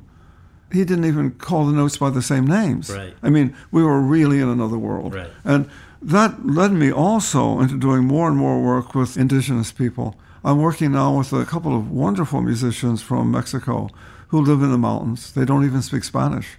he 0.71 0.83
didn't 0.83 1.05
even 1.05 1.31
call 1.31 1.65
the 1.65 1.73
notes 1.73 1.97
by 1.97 2.09
the 2.09 2.21
same 2.21 2.45
names. 2.45 2.89
Right. 2.89 3.13
I 3.21 3.29
mean, 3.29 3.55
we 3.71 3.83
were 3.83 4.01
really 4.01 4.39
in 4.39 4.49
another 4.49 4.77
world. 4.77 5.13
Right. 5.13 5.29
And 5.43 5.69
that 6.01 6.45
led 6.45 6.71
me 6.71 6.91
also 6.91 7.59
into 7.59 7.77
doing 7.77 8.03
more 8.03 8.27
and 8.27 8.37
more 8.37 8.61
work 8.61 8.93
with 8.93 9.17
indigenous 9.17 9.71
people. 9.71 10.15
I'm 10.43 10.59
working 10.59 10.91
now 10.91 11.17
with 11.17 11.33
a 11.33 11.45
couple 11.45 11.75
of 11.75 11.89
wonderful 11.89 12.41
musicians 12.41 13.01
from 13.01 13.31
Mexico 13.31 13.89
who 14.27 14.41
live 14.41 14.61
in 14.61 14.71
the 14.71 14.77
mountains. 14.77 15.31
They 15.33 15.45
don't 15.45 15.65
even 15.65 15.81
speak 15.81 16.03
Spanish. 16.03 16.57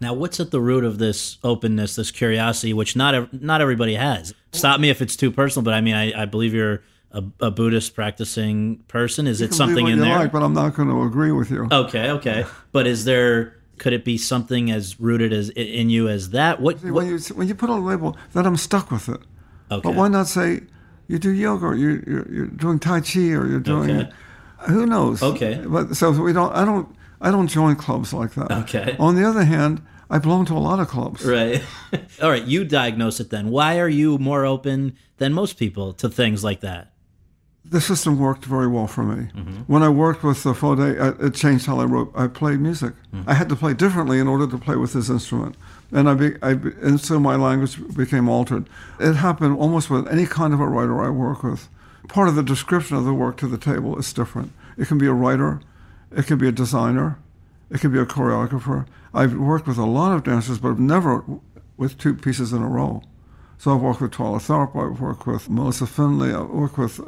Now, 0.00 0.14
what's 0.14 0.40
at 0.40 0.50
the 0.50 0.60
root 0.60 0.84
of 0.84 0.98
this 0.98 1.38
openness, 1.44 1.96
this 1.96 2.10
curiosity, 2.10 2.72
which 2.72 2.96
not 2.96 3.32
not 3.34 3.60
everybody 3.60 3.96
has? 3.96 4.34
Stop 4.52 4.80
me 4.80 4.88
if 4.88 5.02
it's 5.02 5.14
too 5.14 5.30
personal, 5.30 5.62
but 5.62 5.74
I 5.74 5.80
mean, 5.80 5.94
I, 5.94 6.22
I 6.22 6.24
believe 6.24 6.54
you're 6.54 6.82
a, 7.12 7.24
a 7.40 7.50
Buddhist 7.50 7.94
practicing 7.94 8.78
person? 8.88 9.26
Is 9.26 9.40
you 9.40 9.46
it 9.46 9.54
something 9.54 9.86
in 9.86 9.98
there? 9.98 10.18
Like, 10.18 10.32
but 10.32 10.42
I'm 10.42 10.54
not 10.54 10.74
going 10.74 10.88
to 10.88 11.02
agree 11.02 11.32
with 11.32 11.50
you. 11.50 11.68
Okay, 11.70 12.10
okay. 12.10 12.44
But 12.72 12.86
is 12.86 13.04
there? 13.04 13.56
Could 13.78 13.94
it 13.94 14.04
be 14.04 14.18
something 14.18 14.70
as 14.70 15.00
rooted 15.00 15.32
as 15.32 15.48
in 15.50 15.88
you 15.88 16.08
as 16.08 16.30
that? 16.30 16.60
What, 16.60 16.80
See, 16.80 16.90
what? 16.90 17.04
when 17.04 17.12
you 17.12 17.18
when 17.34 17.48
you 17.48 17.54
put 17.54 17.70
a 17.70 17.74
label, 17.74 18.16
then 18.32 18.46
I'm 18.46 18.56
stuck 18.56 18.90
with 18.90 19.08
it. 19.08 19.20
Okay. 19.70 19.80
But 19.82 19.94
why 19.94 20.08
not 20.08 20.26
say 20.26 20.62
you 21.08 21.18
do 21.18 21.30
yoga, 21.30 21.66
or 21.66 21.74
you 21.74 22.04
you're, 22.06 22.32
you're 22.32 22.46
doing 22.46 22.78
tai 22.78 23.00
chi, 23.00 23.30
or 23.30 23.46
you're 23.46 23.60
doing 23.60 23.90
okay. 23.90 24.12
who 24.68 24.86
knows? 24.86 25.22
Okay. 25.22 25.64
But 25.66 25.96
so 25.96 26.10
we 26.10 26.32
don't. 26.32 26.52
I 26.52 26.64
don't. 26.64 26.94
I 27.22 27.30
don't 27.30 27.48
join 27.48 27.76
clubs 27.76 28.12
like 28.12 28.32
that. 28.34 28.50
Okay. 28.50 28.96
On 28.98 29.14
the 29.14 29.28
other 29.28 29.44
hand, 29.44 29.82
I 30.08 30.18
belong 30.18 30.46
to 30.46 30.54
a 30.54 30.58
lot 30.58 30.80
of 30.80 30.88
clubs. 30.88 31.24
Right. 31.24 31.62
All 32.22 32.30
right. 32.30 32.44
You 32.44 32.64
diagnose 32.64 33.20
it 33.20 33.30
then. 33.30 33.50
Why 33.50 33.78
are 33.78 33.88
you 33.88 34.18
more 34.18 34.44
open 34.46 34.96
than 35.18 35.32
most 35.32 35.58
people 35.58 35.92
to 35.94 36.08
things 36.08 36.42
like 36.42 36.60
that? 36.60 36.89
The 37.70 37.80
system 37.80 38.18
worked 38.18 38.44
very 38.44 38.66
well 38.66 38.88
for 38.88 39.04
me. 39.04 39.30
Mm-hmm. 39.32 39.60
When 39.72 39.84
I 39.84 39.88
worked 39.88 40.24
with 40.24 40.42
the 40.42 40.54
Foday, 40.54 40.92
it 41.22 41.34
changed 41.34 41.66
how 41.66 41.78
I 41.78 41.84
wrote. 41.84 42.10
I 42.16 42.26
played 42.26 42.58
music. 42.60 42.94
Mm-hmm. 43.14 43.30
I 43.30 43.34
had 43.34 43.48
to 43.48 43.56
play 43.56 43.74
differently 43.74 44.18
in 44.18 44.26
order 44.26 44.48
to 44.48 44.58
play 44.58 44.74
with 44.74 44.92
this 44.92 45.08
instrument, 45.08 45.54
and 45.92 46.08
I, 46.08 46.14
be, 46.14 46.34
I 46.42 46.50
and 46.50 47.00
so 47.00 47.20
my 47.20 47.36
language 47.36 47.78
became 47.96 48.28
altered. 48.28 48.68
It 48.98 49.14
happened 49.14 49.56
almost 49.56 49.88
with 49.88 50.08
any 50.08 50.26
kind 50.26 50.52
of 50.52 50.60
a 50.60 50.66
writer 50.66 51.00
I 51.00 51.10
work 51.10 51.44
with. 51.44 51.68
Part 52.08 52.28
of 52.28 52.34
the 52.34 52.42
description 52.42 52.96
of 52.96 53.04
the 53.04 53.14
work 53.14 53.36
to 53.36 53.46
the 53.46 53.58
table 53.58 53.96
is 53.96 54.12
different. 54.12 54.50
It 54.76 54.88
can 54.88 54.98
be 54.98 55.06
a 55.06 55.12
writer, 55.12 55.60
it 56.10 56.26
can 56.26 56.38
be 56.38 56.48
a 56.48 56.52
designer, 56.52 57.18
it 57.70 57.80
can 57.80 57.92
be 57.92 58.00
a 58.00 58.06
choreographer. 58.06 58.86
I've 59.14 59.34
worked 59.34 59.68
with 59.68 59.78
a 59.78 59.86
lot 59.86 60.12
of 60.12 60.24
dancers, 60.24 60.58
but 60.58 60.80
never 60.80 61.24
with 61.76 61.98
two 61.98 62.14
pieces 62.14 62.52
in 62.52 62.62
a 62.62 62.68
row. 62.68 63.02
So 63.58 63.74
I've 63.74 63.80
worked 63.80 64.00
with 64.00 64.12
Twyla 64.12 64.40
Tharp, 64.40 64.70
I've 64.74 65.00
worked 65.00 65.26
with 65.26 65.48
Molissa 65.48 65.86
Fenley, 65.86 66.34
I've 66.34 66.50
worked 66.50 66.78
with 66.78 66.98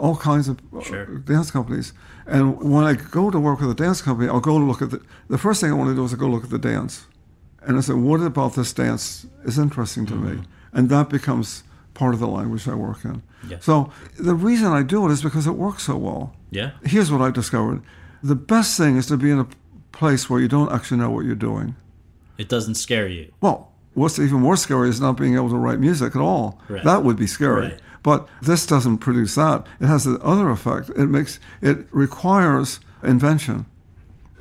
all 0.00 0.16
kinds 0.16 0.48
of 0.48 0.60
uh, 0.76 0.82
sure. 0.82 1.06
dance 1.18 1.50
companies. 1.50 1.92
And 2.26 2.60
when 2.62 2.84
I 2.84 2.94
go 2.94 3.30
to 3.30 3.38
work 3.38 3.60
with 3.60 3.70
a 3.70 3.74
dance 3.74 4.02
company, 4.02 4.28
I'll 4.28 4.40
go 4.40 4.56
look 4.56 4.82
at 4.82 4.90
the. 4.90 5.02
The 5.28 5.38
first 5.38 5.60
thing 5.60 5.70
I 5.70 5.74
want 5.74 5.90
to 5.90 5.94
do 5.94 6.04
is 6.04 6.12
I 6.12 6.16
go 6.16 6.28
look 6.28 6.44
at 6.44 6.50
the 6.50 6.58
dance, 6.58 7.06
and 7.62 7.76
I 7.76 7.80
say, 7.80 7.92
what 7.92 8.20
about 8.20 8.54
this 8.54 8.72
dance 8.72 9.26
is 9.44 9.58
interesting 9.58 10.06
to 10.06 10.14
mm-hmm. 10.14 10.40
me, 10.40 10.46
and 10.72 10.88
that 10.90 11.08
becomes 11.08 11.62
part 11.94 12.14
of 12.14 12.20
the 12.20 12.28
language 12.28 12.66
I 12.66 12.74
work 12.74 13.04
in. 13.04 13.22
Yeah. 13.48 13.58
So 13.60 13.92
the 14.18 14.34
reason 14.34 14.68
I 14.68 14.82
do 14.82 15.06
it 15.06 15.12
is 15.12 15.22
because 15.22 15.46
it 15.46 15.56
works 15.56 15.84
so 15.84 15.96
well. 15.96 16.34
Yeah. 16.50 16.70
Here's 16.84 17.10
what 17.10 17.20
I've 17.20 17.34
discovered: 17.34 17.82
the 18.22 18.36
best 18.36 18.76
thing 18.76 18.96
is 18.96 19.06
to 19.06 19.16
be 19.16 19.30
in 19.30 19.38
a 19.38 19.48
place 19.92 20.30
where 20.30 20.40
you 20.40 20.48
don't 20.48 20.72
actually 20.72 20.98
know 20.98 21.10
what 21.10 21.24
you're 21.24 21.34
doing. 21.34 21.76
It 22.38 22.48
doesn't 22.48 22.76
scare 22.76 23.08
you. 23.08 23.32
Well, 23.40 23.72
what's 23.94 24.18
even 24.18 24.40
more 24.40 24.56
scary 24.56 24.88
is 24.88 25.00
not 25.00 25.16
being 25.16 25.34
able 25.34 25.50
to 25.50 25.56
write 25.56 25.78
music 25.78 26.16
at 26.16 26.22
all. 26.22 26.60
Right. 26.68 26.84
That 26.84 27.04
would 27.04 27.16
be 27.16 27.26
scary. 27.26 27.68
Right. 27.68 27.80
But 28.02 28.28
this 28.40 28.66
doesn't 28.66 28.98
produce 28.98 29.34
that. 29.34 29.66
It 29.80 29.86
has 29.86 30.04
the 30.04 30.18
other 30.20 30.50
effect. 30.50 30.90
It 30.90 31.06
makes 31.06 31.38
it 31.60 31.86
requires 31.90 32.80
invention. 33.02 33.66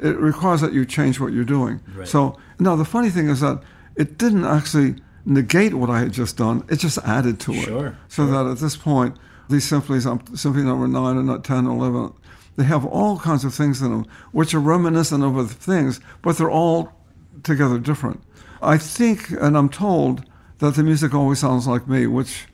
It 0.01 0.17
requires 0.17 0.61
that 0.61 0.71
you 0.73 0.85
change 0.85 1.19
what 1.19 1.33
you're 1.33 1.43
doing. 1.43 1.81
Right. 1.93 2.07
So 2.07 2.37
now 2.57 2.75
the 2.75 2.85
funny 2.85 3.09
thing 3.09 3.27
is 3.29 3.41
that 3.41 3.61
it 3.95 4.17
didn't 4.17 4.45
actually 4.45 4.95
negate 5.25 5.73
what 5.73 5.89
I 5.89 5.99
had 5.99 6.13
just 6.13 6.37
done. 6.37 6.63
It 6.69 6.77
just 6.77 6.97
added 6.99 7.39
to 7.41 7.53
it. 7.53 7.65
Sure, 7.65 7.97
So 8.07 8.25
that 8.27 8.49
at 8.49 8.59
this 8.59 8.77
point, 8.77 9.17
these 9.49 9.65
symphonies, 9.65 10.05
um, 10.05 10.21
symphony 10.35 10.65
number 10.65 10.87
nine 10.87 11.17
and 11.17 11.27
not 11.27 11.43
10 11.43 11.57
and 11.57 11.67
11, 11.67 12.13
they 12.55 12.63
have 12.63 12.85
all 12.85 13.19
kinds 13.19 13.43
of 13.43 13.53
things 13.53 13.81
in 13.81 13.91
them, 13.91 14.05
which 14.31 14.53
are 14.53 14.59
reminiscent 14.59 15.23
of 15.23 15.37
other 15.37 15.47
things, 15.47 15.99
but 16.21 16.37
they're 16.37 16.49
all 16.49 16.93
together 17.43 17.77
different. 17.77 18.21
I 18.61 18.77
think, 18.77 19.31
and 19.31 19.57
I'm 19.57 19.69
told, 19.69 20.25
that 20.59 20.75
the 20.75 20.83
music 20.83 21.13
always 21.13 21.39
sounds 21.39 21.67
like 21.67 21.87
me, 21.87 22.05
which 22.05 22.47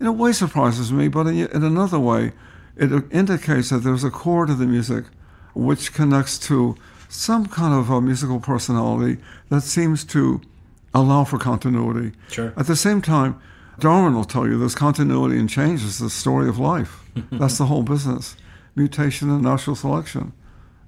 in 0.00 0.06
a 0.06 0.12
way 0.12 0.32
surprises 0.32 0.92
me, 0.92 1.08
but 1.08 1.26
in, 1.26 1.48
another 1.52 1.98
way, 1.98 2.32
it 2.76 2.90
indicates 3.12 3.70
that 3.70 3.78
there's 3.78 4.04
a 4.04 4.10
core 4.10 4.46
to 4.46 4.54
the 4.54 4.66
music 4.66 5.04
which 5.54 5.92
connects 5.92 6.38
to 6.38 6.74
some 7.08 7.46
kind 7.46 7.72
of 7.72 7.90
a 7.90 8.00
musical 8.00 8.40
personality 8.40 9.20
that 9.48 9.60
seems 9.60 10.04
to 10.04 10.40
allow 10.92 11.24
for 11.24 11.38
continuity. 11.38 12.12
Sure. 12.28 12.52
At 12.56 12.66
the 12.66 12.76
same 12.76 13.00
time, 13.00 13.40
Darwin 13.78 14.14
will 14.14 14.24
tell 14.24 14.46
you 14.46 14.58
there's 14.58 14.74
continuity 14.74 15.38
and 15.38 15.48
change 15.48 15.82
is 15.82 15.98
the 15.98 16.10
story 16.10 16.48
of 16.48 16.58
life. 16.58 17.04
That's 17.32 17.58
the 17.58 17.66
whole 17.66 17.82
business. 17.82 18.36
Mutation 18.74 19.30
and 19.30 19.42
natural 19.42 19.76
selection. 19.76 20.32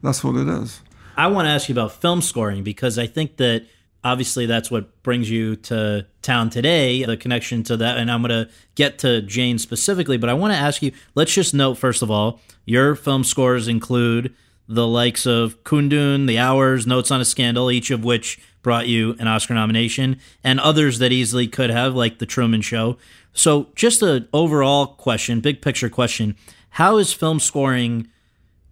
That's 0.03 0.23
what 0.25 0.37
it 0.37 0.49
is. 0.49 0.81
I 1.17 1.29
want 1.29 1.47
to 1.47 1.51
ask 1.51 1.69
you 1.69 1.75
about 1.75 1.93
film 1.93 2.21
scoring 2.21 2.63
because 2.63 2.99
I 2.99 3.07
think 3.07 3.37
that 3.39 3.67
obviously 4.07 4.47
that's 4.47 4.71
what 4.71 5.03
brings 5.03 5.29
you 5.29 5.57
to 5.57 6.07
town 6.23 6.49
today, 6.49 7.05
the 7.05 7.17
connection 7.17 7.63
to 7.65 7.77
that. 7.77 7.99
And 7.99 8.11
I'm 8.11 8.23
going 8.23 8.47
to 8.47 8.53
get 8.77 8.99
to 9.01 9.21
Jane 9.23 9.59
specifically, 9.59 10.17
but 10.17 10.31
I 10.31 10.35
want 10.35 10.53
to 10.53 10.59
ask 10.59 10.81
you 10.81 10.93
let's 11.15 11.35
just 11.35 11.53
note, 11.53 11.75
first 11.75 12.03
of 12.03 12.11
all, 12.11 12.41
your 12.65 12.95
film 12.95 13.25
scores 13.25 13.67
include 13.67 14.33
the 14.69 14.87
likes 14.87 15.27
of 15.27 15.63
Kundun, 15.65 16.27
The 16.27 16.39
Hours, 16.39 16.87
Notes 16.87 17.11
on 17.11 17.21
a 17.21 17.25
Scandal, 17.25 17.71
each 17.71 17.91
of 17.91 18.05
which 18.05 18.39
brought 18.63 18.89
you 18.89 19.15
an 19.19 19.29
Oscar 19.29 19.55
nomination, 19.55 20.21
and 20.43 20.59
others 20.59 20.99
that 20.99 21.13
easily 21.13 21.47
could 21.47 21.71
have, 21.71 21.95
like 21.95 22.19
The 22.19 22.27
Truman 22.27 22.63
Show. 22.63 22.99
So, 23.33 23.69
just 23.77 24.03
an 24.03 24.29
overall 24.33 24.87
question, 24.87 25.41
big 25.41 25.61
picture 25.61 25.89
question 25.89 26.37
how 26.71 26.99
is 26.99 27.13
film 27.13 27.41
scoring 27.41 28.09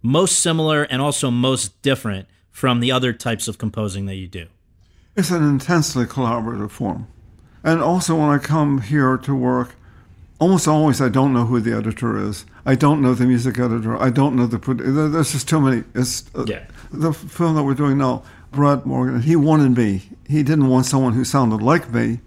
most 0.01 0.39
similar 0.39 0.83
and 0.83 1.01
also 1.01 1.31
most 1.31 1.81
different 1.81 2.27
from 2.51 2.79
the 2.79 2.91
other 2.91 3.13
types 3.13 3.47
of 3.47 3.57
composing 3.57 4.05
that 4.05 4.15
you 4.15 4.27
do? 4.27 4.47
It's 5.15 5.31
an 5.31 5.43
intensely 5.47 6.05
collaborative 6.05 6.71
form. 6.71 7.07
And 7.63 7.81
also, 7.81 8.15
when 8.15 8.29
I 8.29 8.37
come 8.37 8.81
here 8.81 9.17
to 9.17 9.33
work, 9.35 9.75
almost 10.39 10.67
always 10.67 11.01
I 11.01 11.09
don't 11.09 11.33
know 11.33 11.45
who 11.45 11.59
the 11.59 11.75
editor 11.75 12.17
is. 12.17 12.45
I 12.65 12.75
don't 12.75 13.01
know 13.01 13.13
the 13.13 13.25
music 13.25 13.57
editor. 13.57 13.97
I 14.01 14.09
don't 14.09 14.35
know 14.35 14.45
the. 14.47 14.57
produ- 14.59 15.11
There's 15.11 15.31
just 15.31 15.47
too 15.49 15.61
many. 15.61 15.83
It's, 15.93 16.25
uh, 16.35 16.45
Yeah. 16.47 16.65
The 16.91 17.13
film 17.13 17.55
that 17.55 17.63
we're 17.63 17.73
doing 17.73 17.97
now, 17.97 18.23
Brett 18.51 18.85
Morgen, 18.85 19.21
he 19.21 19.35
wanted 19.35 19.77
me. 19.77 20.03
He 20.27 20.43
didn't 20.43 20.67
want 20.67 20.85
someone 20.85 21.13
who 21.13 21.23
sounded 21.23 21.61
like 21.61 21.91
me. 21.93 22.19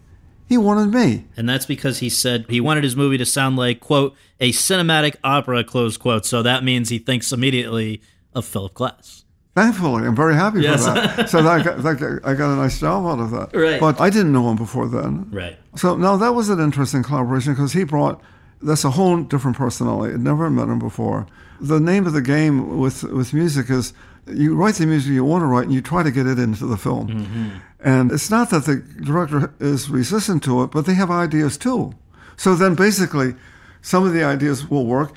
He 0.49 0.57
wanted 0.57 0.93
me. 0.95 1.26
And 1.36 1.49
that's 1.49 1.66
because 1.66 1.99
he 1.99 2.09
said 2.09 2.47
he 2.49 2.61
wanted 2.61 2.82
his 2.82 2.97
movie 2.97 3.18
to 3.18 3.26
sound 3.26 3.57
like, 3.57 3.80
quote, 3.80 4.14
a 4.41 4.51
cinematic 4.53 5.16
opera, 5.22 5.62
close 5.62 5.97
quote. 5.99 6.24
So 6.24 6.43
that 6.43 6.64
means 6.64 6.89
he 6.89 6.99
thinks 6.99 7.32
immediately 7.32 8.01
of 8.34 8.45
Philip 8.47 8.72
Glass. 8.74 9.24
Thankfully, 9.59 10.04
I'm 10.06 10.14
very 10.14 10.34
happy 10.34 10.61
Yes. 10.62 10.86
for 10.86 10.94
that. 10.94 11.28
so 11.28 11.42
that 11.42 11.61
I, 11.61 11.62
got, 11.64 11.82
that 11.82 12.20
I 12.24 12.34
got 12.34 12.52
a 12.52 12.56
nice 12.56 12.78
job 12.78 13.04
out 13.06 13.18
of 13.24 13.30
that. 13.32 13.48
Right. 13.59 13.80
But 13.80 14.00
I 14.00 14.09
didn't 14.09 14.32
know 14.32 14.48
him 14.50 14.56
before 14.56 14.86
then. 14.88 15.28
Right. 15.32 15.56
So 15.74 15.96
now 15.96 16.16
that 16.16 16.32
was 16.34 16.48
an 16.48 16.61
interesting 16.61 17.02
collaboration 17.02 17.54
because 17.54 17.72
he 17.72 17.82
brought 17.84 18.20
that's 18.62 18.84
a 18.84 18.90
whole 18.90 19.22
different 19.22 19.56
personality. 19.56 20.14
I'd 20.14 20.20
never 20.20 20.48
met 20.50 20.68
him 20.68 20.78
before. 20.78 21.26
The 21.61 21.80
name 21.80 22.06
of 22.06 22.12
the 22.12 22.22
game 22.22 22.78
with 22.78 23.02
with 23.04 23.32
music 23.32 23.68
is 23.70 23.92
you 24.26 24.54
write 24.54 24.76
the 24.76 24.86
music 24.86 25.12
you 25.12 25.24
want 25.24 25.42
to 25.42 25.46
write 25.46 25.64
and 25.64 25.72
you 25.72 25.82
try 25.82 26.02
to 26.04 26.11
get 26.18 26.26
it 26.26 26.38
into 26.38 26.64
the 26.66 26.76
film. 26.76 27.09
Mm-hmm. 27.09 27.48
And 27.80 28.12
it's 28.12 28.30
not 28.30 28.50
that 28.50 28.64
the 28.64 28.76
director 29.11 29.52
is 29.59 29.90
resistant 29.90 30.42
to 30.44 30.62
it, 30.62 30.70
but 30.70 30.86
they 30.86 30.94
have 30.94 31.11
ideas 31.11 31.56
too. 31.59 31.94
So 32.36 32.54
then 32.54 32.74
basically, 32.74 33.34
some 33.82 34.06
of 34.06 34.12
the 34.12 34.22
ideas 34.24 34.68
will 34.70 34.86
work. 34.86 35.11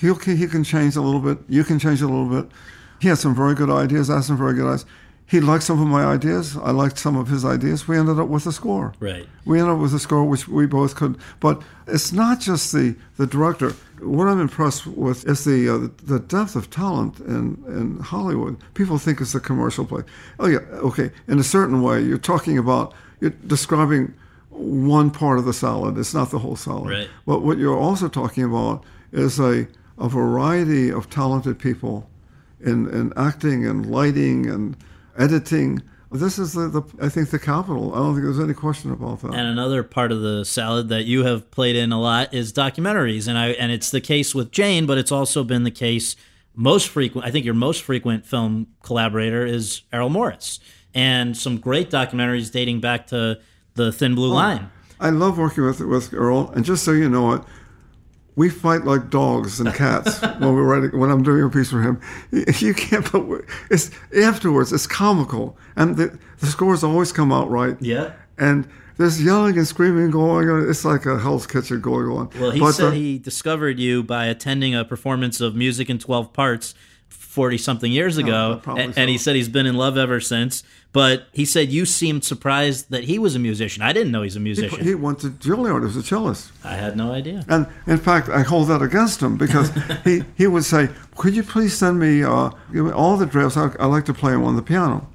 He'll, 0.00 0.16
he 0.16 0.46
can 0.46 0.62
change 0.64 0.94
a 0.96 1.00
little 1.00 1.20
bit. 1.28 1.38
You 1.48 1.64
can 1.64 1.78
change 1.78 2.02
a 2.02 2.06
little 2.06 2.28
bit. 2.42 2.46
He 3.00 3.08
had 3.08 3.18
some 3.18 3.34
very 3.34 3.54
good 3.54 3.70
ideas. 3.70 4.10
I 4.10 4.16
had 4.16 4.24
some 4.24 4.36
very 4.36 4.54
good 4.54 4.66
ideas. 4.66 4.86
He 5.28 5.40
liked 5.40 5.62
some 5.62 5.80
of 5.80 5.86
my 5.86 6.06
ideas. 6.06 6.56
I 6.56 6.70
liked 6.70 6.98
some 6.98 7.14
of 7.14 7.28
his 7.28 7.44
ideas. 7.44 7.86
We 7.86 7.98
ended 7.98 8.18
up 8.18 8.28
with 8.28 8.46
a 8.46 8.52
score. 8.52 8.94
Right. 8.98 9.26
We 9.44 9.60
ended 9.60 9.74
up 9.74 9.80
with 9.80 9.92
a 9.92 9.98
score 9.98 10.24
which 10.24 10.48
we 10.48 10.64
both 10.64 10.96
could. 10.96 11.18
But 11.38 11.60
it's 11.86 12.12
not 12.12 12.40
just 12.40 12.72
the, 12.72 12.96
the 13.18 13.26
director. 13.26 13.74
What 14.00 14.26
I'm 14.26 14.40
impressed 14.40 14.86
with 14.86 15.28
is 15.28 15.44
the 15.44 15.68
uh, 15.68 15.88
the 16.04 16.18
depth 16.18 16.56
of 16.56 16.70
talent 16.70 17.20
in, 17.20 17.62
in 17.66 17.98
Hollywood. 17.98 18.56
People 18.72 18.96
think 18.96 19.20
it's 19.20 19.34
a 19.34 19.40
commercial 19.40 19.84
play. 19.84 20.02
Oh 20.40 20.46
yeah, 20.46 20.60
okay. 20.88 21.10
In 21.26 21.38
a 21.38 21.44
certain 21.44 21.82
way, 21.82 22.00
you're 22.00 22.16
talking 22.16 22.56
about 22.56 22.94
you're 23.20 23.34
describing 23.46 24.14
one 24.48 25.10
part 25.10 25.38
of 25.38 25.44
the 25.44 25.52
salad. 25.52 25.98
It's 25.98 26.14
not 26.14 26.30
the 26.30 26.38
whole 26.38 26.56
salad. 26.56 26.90
Right. 26.90 27.08
But 27.26 27.42
what 27.42 27.58
you're 27.58 27.78
also 27.78 28.08
talking 28.08 28.44
about 28.44 28.82
is 29.12 29.38
a 29.38 29.68
a 29.98 30.08
variety 30.08 30.90
of 30.90 31.10
talented 31.10 31.58
people 31.58 32.08
in, 32.60 32.88
in 32.88 33.12
acting 33.16 33.66
and 33.66 33.90
lighting 33.90 34.48
and 34.48 34.76
editing. 35.16 35.82
This 36.10 36.38
is 36.38 36.54
the, 36.54 36.68
the 36.68 36.82
I 37.02 37.08
think 37.08 37.30
the 37.30 37.38
capital. 37.38 37.94
I 37.94 37.98
don't 37.98 38.14
think 38.14 38.24
there's 38.24 38.40
any 38.40 38.54
question 38.54 38.92
about 38.92 39.20
that. 39.20 39.34
And 39.34 39.46
another 39.46 39.82
part 39.82 40.10
of 40.10 40.22
the 40.22 40.44
salad 40.44 40.88
that 40.88 41.04
you 41.04 41.24
have 41.24 41.50
played 41.50 41.76
in 41.76 41.92
a 41.92 42.00
lot 42.00 42.32
is 42.32 42.52
documentaries, 42.52 43.28
and 43.28 43.36
I 43.36 43.48
and 43.48 43.70
it's 43.70 43.90
the 43.90 44.00
case 44.00 44.34
with 44.34 44.50
Jane, 44.50 44.86
but 44.86 44.96
it's 44.96 45.12
also 45.12 45.44
been 45.44 45.64
the 45.64 45.70
case 45.70 46.16
most 46.54 46.88
frequent. 46.88 47.26
I 47.26 47.30
think 47.30 47.44
your 47.44 47.54
most 47.54 47.82
frequent 47.82 48.24
film 48.24 48.68
collaborator 48.82 49.44
is 49.44 49.82
Errol 49.92 50.08
Morris, 50.08 50.60
and 50.94 51.36
some 51.36 51.58
great 51.58 51.90
documentaries 51.90 52.50
dating 52.50 52.80
back 52.80 53.08
to 53.08 53.38
the 53.74 53.92
Thin 53.92 54.14
Blue 54.14 54.32
oh, 54.32 54.34
Line. 54.34 54.70
I 54.98 55.10
love 55.10 55.36
working 55.36 55.64
with 55.64 55.80
with 55.80 56.14
Errol, 56.14 56.50
and 56.50 56.64
just 56.64 56.84
so 56.84 56.92
you 56.92 57.10
know 57.10 57.34
it, 57.34 57.42
we 58.38 58.48
fight 58.48 58.84
like 58.84 59.10
dogs 59.10 59.58
and 59.58 59.74
cats 59.74 60.22
when 60.38 60.54
we're 60.54 60.62
writing. 60.62 60.98
When 60.98 61.10
I'm 61.10 61.22
doing 61.24 61.42
a 61.42 61.50
piece 61.50 61.70
for 61.70 61.82
him, 61.82 62.00
you 62.60 62.72
can't. 62.72 63.10
But 63.10 63.22
it's 63.68 63.90
afterwards. 64.16 64.72
It's 64.72 64.86
comical, 64.86 65.58
and 65.76 65.96
the 65.96 66.16
the 66.38 66.46
scores 66.46 66.84
always 66.84 67.12
come 67.12 67.32
out 67.32 67.50
right. 67.50 67.76
Yeah. 67.80 68.12
And 68.38 68.68
there's 68.96 69.22
yelling 69.22 69.58
and 69.58 69.66
screaming 69.66 70.10
going 70.12 70.48
on. 70.48 70.70
It's 70.70 70.84
like 70.84 71.04
a 71.06 71.18
Hell's 71.18 71.46
Kitchen 71.46 71.80
going 71.80 72.06
on. 72.08 72.30
Well, 72.40 72.50
he 72.52 72.60
But, 72.60 72.72
said 72.72 72.86
uh, 72.86 72.90
he 72.92 73.18
discovered 73.18 73.78
you 73.78 74.02
by 74.04 74.26
attending 74.26 74.74
a 74.74 74.84
performance 74.84 75.40
of 75.40 75.54
Music 75.56 75.90
in 75.90 75.98
12 75.98 76.32
Parts 76.32 76.74
40 77.28 77.58
something 77.58 77.92
years 77.92 78.16
ago. 78.16 78.58
probably 78.62 78.84
and, 78.84 78.98
and 78.98 79.10
he 79.10 79.18
said 79.18 79.36
he's 79.36 79.50
been 79.50 79.66
in 79.66 79.76
love 79.76 79.98
ever 79.98 80.18
since. 80.18 80.62
But 80.92 81.26
he 81.32 81.44
said 81.44 81.68
you 81.68 81.84
seemed 81.84 82.24
surprised 82.24 82.90
that 82.90 83.04
he 83.04 83.18
was 83.18 83.36
a 83.36 83.38
musician. 83.38 83.82
I 83.82 83.92
didn't 83.92 84.12
know 84.12 84.22
he's 84.22 84.34
a 84.34 84.40
musician. 84.40 84.82
he 84.82 84.94
went 84.94 85.18
to 85.20 85.28
Juilliard 85.28 85.86
as 85.86 85.94
a 85.94 86.02
cellist. 86.02 86.50
I 86.64 86.74
had 86.74 86.96
no 86.96 87.12
idea. 87.12 87.44
And 87.46 87.66
in 87.86 87.98
fact, 87.98 88.30
I 88.30 88.40
hold 88.40 88.68
that 88.68 88.80
against 88.80 89.20
him 89.20 89.36
because 89.36 89.70
he, 90.04 90.22
he 90.36 90.46
would 90.46 90.64
say, 90.64 90.88
Could 91.16 91.36
you 91.36 91.42
please 91.42 91.76
send 91.76 91.98
me, 92.00 92.24
uh, 92.24 92.50
all 92.94 93.18
the 93.18 93.26
drafts? 93.26 93.58
I, 93.58 93.70
I 93.78 93.84
like 93.84 94.06
to 94.06 94.14
play 94.14 94.32
them 94.32 94.44
on 94.44 94.56
the 94.56 94.62
piano. 94.62 95.06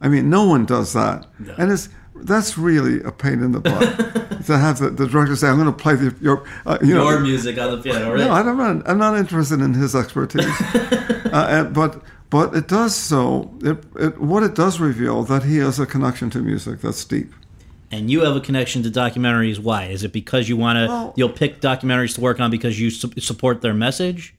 I 0.00 0.08
mean, 0.08 0.28
no 0.28 0.44
one 0.44 0.66
does 0.66 0.92
that. 0.92 1.26
And 1.56 1.70
it's 1.70 1.88
that's 2.22 2.58
really 2.58 3.00
a 3.02 3.12
pain 3.12 3.42
in 3.44 3.52
the 3.52 3.60
butt 3.60 4.42
to 4.46 4.58
have 4.58 4.78
the, 4.80 4.90
the 4.90 5.06
director 5.06 5.36
say, 5.36 5.46
I'm 5.48 5.56
going 5.56 5.66
to 5.66 5.72
play 5.72 5.94
the, 5.94 6.14
your, 6.20 6.44
uh, 6.66 6.78
you 6.82 6.94
know, 6.94 7.08
Your 7.08 7.20
music 7.20 7.58
on 7.58 7.70
the 7.76 7.82
piano, 7.82 8.10
right? 8.12 8.18
no, 8.18 8.32
I 8.32 8.42
don't, 8.42 8.88
I'm 8.88 8.98
not 8.98 9.16
interested 9.16 9.60
in 9.60 9.74
his 9.74 9.94
expertise. 9.94 10.44
uh, 11.32 11.46
and, 11.48 11.74
but 11.74 12.02
but 12.30 12.54
it 12.54 12.68
does 12.68 12.94
so. 12.94 13.50
It, 13.62 13.78
it, 13.98 14.18
what 14.20 14.42
it 14.42 14.54
does 14.54 14.78
reveal 14.80 15.22
that 15.24 15.44
he 15.44 15.58
has 15.58 15.78
a 15.80 15.86
connection 15.86 16.30
to 16.30 16.40
music 16.40 16.80
that's 16.80 17.04
deep. 17.04 17.32
and 17.90 18.10
you 18.10 18.20
have 18.20 18.36
a 18.36 18.40
connection 18.40 18.82
to 18.82 18.90
documentaries. 18.90 19.58
Why? 19.58 19.84
Is 19.86 20.04
it 20.04 20.12
because 20.12 20.48
you 20.48 20.56
want 20.56 20.76
to? 20.76 20.86
Well- 20.88 21.14
you'll 21.16 21.30
pick 21.42 21.60
documentaries 21.60 22.14
to 22.16 22.20
work 22.20 22.38
on 22.40 22.50
because 22.50 22.78
you 22.80 22.90
su- 22.90 23.12
support 23.18 23.60
their 23.62 23.74
message 23.74 24.34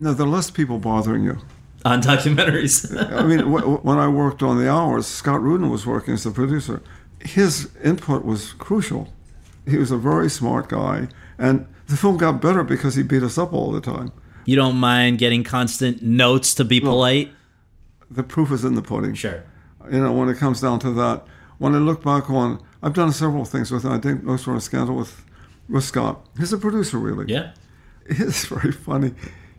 No, 0.00 0.12
there 0.12 0.26
are 0.26 0.30
less 0.30 0.50
people 0.50 0.78
bothering 0.78 1.24
you. 1.24 1.38
on 1.86 2.02
documentaries. 2.02 2.76
I 3.20 3.22
mean, 3.22 3.38
w- 3.38 3.60
w- 3.60 3.78
when 3.78 3.98
I 3.98 4.08
worked 4.08 4.42
on 4.42 4.58
the 4.58 4.68
hours, 4.70 5.06
Scott 5.06 5.40
Rudin 5.40 5.70
was 5.70 5.86
working 5.86 6.14
as 6.14 6.24
the 6.24 6.30
producer. 6.32 6.82
His 7.20 7.70
input 7.82 8.24
was 8.24 8.52
crucial. 8.54 9.08
He 9.66 9.78
was 9.78 9.90
a 9.90 9.96
very 9.96 10.28
smart 10.28 10.68
guy, 10.68 11.08
and 11.38 11.66
the 11.88 11.96
film 11.96 12.16
got 12.18 12.42
better 12.42 12.62
because 12.62 12.94
he 12.96 13.02
beat 13.02 13.22
us 13.22 13.38
up 13.38 13.52
all 13.52 13.70
the 13.72 13.80
time. 13.80 14.12
You 14.46 14.56
don't 14.56 14.76
mind 14.76 15.18
getting 15.18 15.44
constant 15.44 16.02
notes 16.02 16.54
to 16.54 16.64
be 16.64 16.80
polite. 16.80 17.30
The 18.10 18.22
proof 18.22 18.50
is 18.52 18.64
in 18.64 18.74
the 18.74 18.82
pudding. 18.82 19.14
Sure. 19.14 19.44
You 19.90 20.00
know, 20.00 20.12
when 20.12 20.28
it 20.28 20.38
comes 20.38 20.60
down 20.60 20.78
to 20.80 20.90
that, 20.92 21.24
when 21.58 21.74
I 21.74 21.78
look 21.78 22.02
back 22.02 22.30
on, 22.30 22.62
I've 22.82 22.94
done 22.94 23.12
several 23.12 23.44
things 23.44 23.70
with. 23.70 23.84
I 23.84 23.98
think 23.98 24.22
most 24.22 24.46
were 24.46 24.56
a 24.56 24.60
scandal 24.60 24.96
with, 24.96 25.24
with 25.68 25.84
Scott. 25.84 26.26
He's 26.38 26.52
a 26.52 26.58
producer, 26.58 26.98
really. 26.98 27.26
Yeah. 27.28 27.52
It's 28.08 28.44
very 28.44 28.70
funny. 28.70 29.14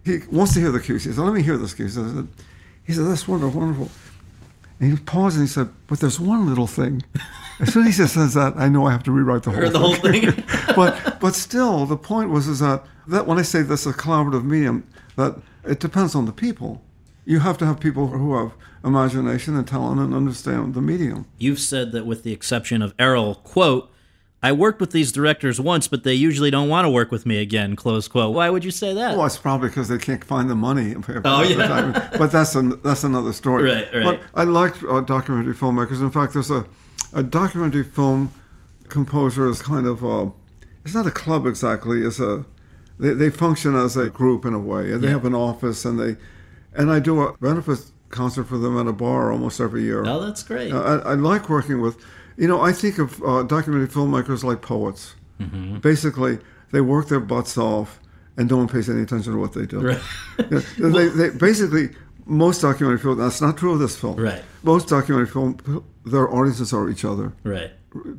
He 0.06 0.20
wants 0.32 0.54
to 0.54 0.62
hear 0.62 0.72
the 0.72 0.80
cues. 0.80 1.04
He 1.04 1.12
said, 1.12 1.22
"Let 1.22 1.34
me 1.34 1.44
hear 1.44 1.58
this 1.58 1.74
cue." 1.74 1.84
He 1.84 1.92
said, 1.92 2.30
"He 2.86 2.94
said 2.94 3.04
that's 3.08 3.28
wonderful, 3.28 3.60
wonderful." 3.60 3.90
And 4.80 4.92
he 4.92 4.98
paused 4.98 5.38
and 5.38 5.48
he 5.48 5.52
said, 5.52 5.70
"But 5.88 6.00
there's 6.00 6.20
one 6.20 6.48
little 6.48 6.68
thing." 6.68 7.04
As 7.60 7.74
soon 7.74 7.88
as 7.88 7.98
he 7.98 8.06
says 8.06 8.36
that, 8.36 8.54
I 8.56 8.70
know 8.70 8.86
I 8.86 8.92
have 8.92 9.04
to 9.04 9.12
rewrite 9.12 9.42
the 9.44 9.52
whole 9.52 9.64
Or 9.64 9.70
the 9.70 9.80
whole 9.80 9.96
thing. 9.96 10.44
but 10.76 11.20
but 11.20 11.34
still, 11.34 11.86
the 11.86 11.98
point 11.98 12.30
was 12.30 12.48
is 12.48 12.60
that 12.60 12.86
that 13.08 13.26
when 13.26 13.40
I 13.40 13.42
say 13.42 13.62
this 13.64 13.86
is 13.86 13.94
a 13.94 13.98
collaborative 13.98 14.44
medium, 14.44 14.88
that 15.16 15.38
it 15.64 15.80
depends 15.80 16.14
on 16.14 16.26
the 16.26 16.32
people. 16.32 16.82
You 17.26 17.40
have 17.40 17.58
to 17.58 17.66
have 17.66 17.80
people 17.80 18.08
who 18.08 18.38
have 18.38 18.54
imagination 18.86 19.58
and 19.58 19.68
talent 19.68 20.00
and 20.00 20.14
understand 20.14 20.76
the 20.76 20.82
medium. 20.82 21.26
You've 21.38 21.60
said 21.60 21.92
that 21.92 22.06
with 22.06 22.24
the 22.24 22.32
exception 22.32 22.82
of 22.82 22.94
Errol, 22.98 23.36
quote, 23.36 23.92
I 24.44 24.52
worked 24.52 24.80
with 24.80 24.92
these 24.92 25.12
directors 25.12 25.60
once, 25.60 25.88
but 25.88 26.04
they 26.04 26.14
usually 26.14 26.52
don't 26.52 26.70
want 26.70 26.86
to 26.86 26.90
work 26.92 27.12
with 27.12 27.26
me 27.26 27.40
again, 27.40 27.76
close 27.76 28.08
quote. 28.08 28.36
Why 28.36 28.50
would 28.52 28.64
you 28.64 28.70
say 28.72 28.94
that? 28.94 29.18
Well, 29.18 29.26
it's 29.26 29.38
probably 29.38 29.70
because 29.70 29.88
they 29.88 29.98
can't 29.98 30.24
find 30.24 30.48
the 30.50 30.56
money. 30.56 30.96
Oh, 31.26 31.42
yeah. 31.42 32.10
but 32.18 32.32
that's 32.32 32.54
an, 32.56 32.80
that's 32.84 33.04
another 33.04 33.34
story. 33.34 33.64
Right, 33.64 33.88
right. 33.94 34.04
But 34.04 34.22
I 34.36 34.44
like 34.44 34.76
uh, 34.84 35.02
documentary 35.02 35.56
filmmakers. 35.56 36.02
In 36.02 36.12
fact, 36.12 36.34
there's 36.34 36.52
a, 36.52 36.66
a 37.14 37.24
documentary 37.24 37.84
film 37.84 38.32
composer 38.90 39.50
is 39.50 39.62
kind 39.62 39.88
of 39.88 40.04
a, 40.04 40.32
it's 40.86 40.94
not 40.94 41.08
a 41.08 41.12
club 41.12 41.46
exactly. 41.48 42.02
It's 42.04 42.20
a 42.20 42.46
they, 43.00 43.14
they 43.14 43.30
function 43.30 43.76
as 43.76 43.98
a 43.98 44.10
group 44.10 44.46
in 44.46 44.54
a 44.54 44.60
way. 44.60 44.92
And 44.92 45.02
they 45.02 45.08
Yeah. 45.08 45.14
have 45.14 45.26
an 45.26 45.36
office 45.36 45.84
and 45.84 46.00
they 46.00 46.16
and 46.76 46.92
I 46.92 47.00
do 47.00 47.22
a 47.24 47.36
benefit 47.40 47.80
concert 48.10 48.46
for 48.46 48.58
them 48.58 48.78
at 48.80 48.88
a 48.88 48.94
bar 48.94 49.32
almost 49.32 49.60
every 49.60 49.84
year. 49.84 50.04
oh, 50.06 50.24
that's 50.26 50.44
great. 50.44 50.72
Uh, 50.72 51.02
I, 51.04 51.12
I 51.12 51.14
like 51.16 51.50
working 51.50 51.82
with, 51.82 51.98
you 52.38 52.48
know, 52.48 52.62
I 52.62 52.72
think 52.72 53.00
of 53.00 53.22
uh, 53.24 53.44
documentary 53.44 53.88
filmmakers 53.88 54.44
like 54.44 54.62
poets. 54.62 55.16
Mm-hmm. 55.40 55.80
Basically, 55.80 56.40
they 56.72 56.82
work 56.82 57.08
their 57.10 57.20
butts 57.20 57.58
off, 57.58 58.00
and 58.38 58.50
no 58.50 58.58
one 58.58 58.68
pays 58.68 58.90
any 58.90 59.02
attention 59.02 59.34
to 59.34 59.40
what 59.40 59.54
they 59.54 59.66
do. 59.66 59.80
Right. 59.80 60.02
They, 60.78 61.08
they, 61.10 61.30
basically, 61.32 61.90
most 62.26 62.62
documentary 62.62 63.00
film. 63.00 63.18
That's 63.18 63.42
not 63.42 63.58
true 63.58 63.74
of 63.74 63.80
this 63.80 63.98
film. 63.98 64.18
Right. 64.18 64.44
Most 64.64 64.88
documentary 64.88 65.28
film, 65.28 65.84
their 66.06 66.32
audiences 66.34 66.74
are 66.74 66.90
each 66.90 67.06
other. 67.06 67.34
right. 67.44 67.72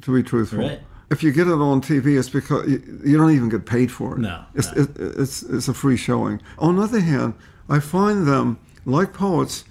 To 0.03 0.15
be 0.15 0.23
truthful. 0.25 0.59
Right. 0.59 0.81
If 1.11 1.23
you 1.23 1.31
get 1.31 1.47
it 1.47 1.53
on 1.53 1.81
TV, 1.81 2.19
it's 2.19 2.29
because 2.29 2.69
you, 2.69 2.83
you 3.05 3.17
don't 3.17 3.31
even 3.31 3.49
get 3.49 3.65
paid 3.65 3.93
for 3.93 4.15
it. 4.15 4.19
No, 4.19 4.45
It's, 4.55 4.75
no. 4.75 4.83
It, 4.83 4.91
it's, 4.97 5.43
it's 5.43 5.69
a 5.69 5.75
free 5.75 5.97
showing. 5.97 6.41
On 6.59 6.77
the 6.77 6.83
other 6.83 7.01
hand, 7.01 7.35
I 7.69 7.79
find 7.79 8.27
them, 8.27 8.59
like 8.85 9.13
poets, 9.13 9.65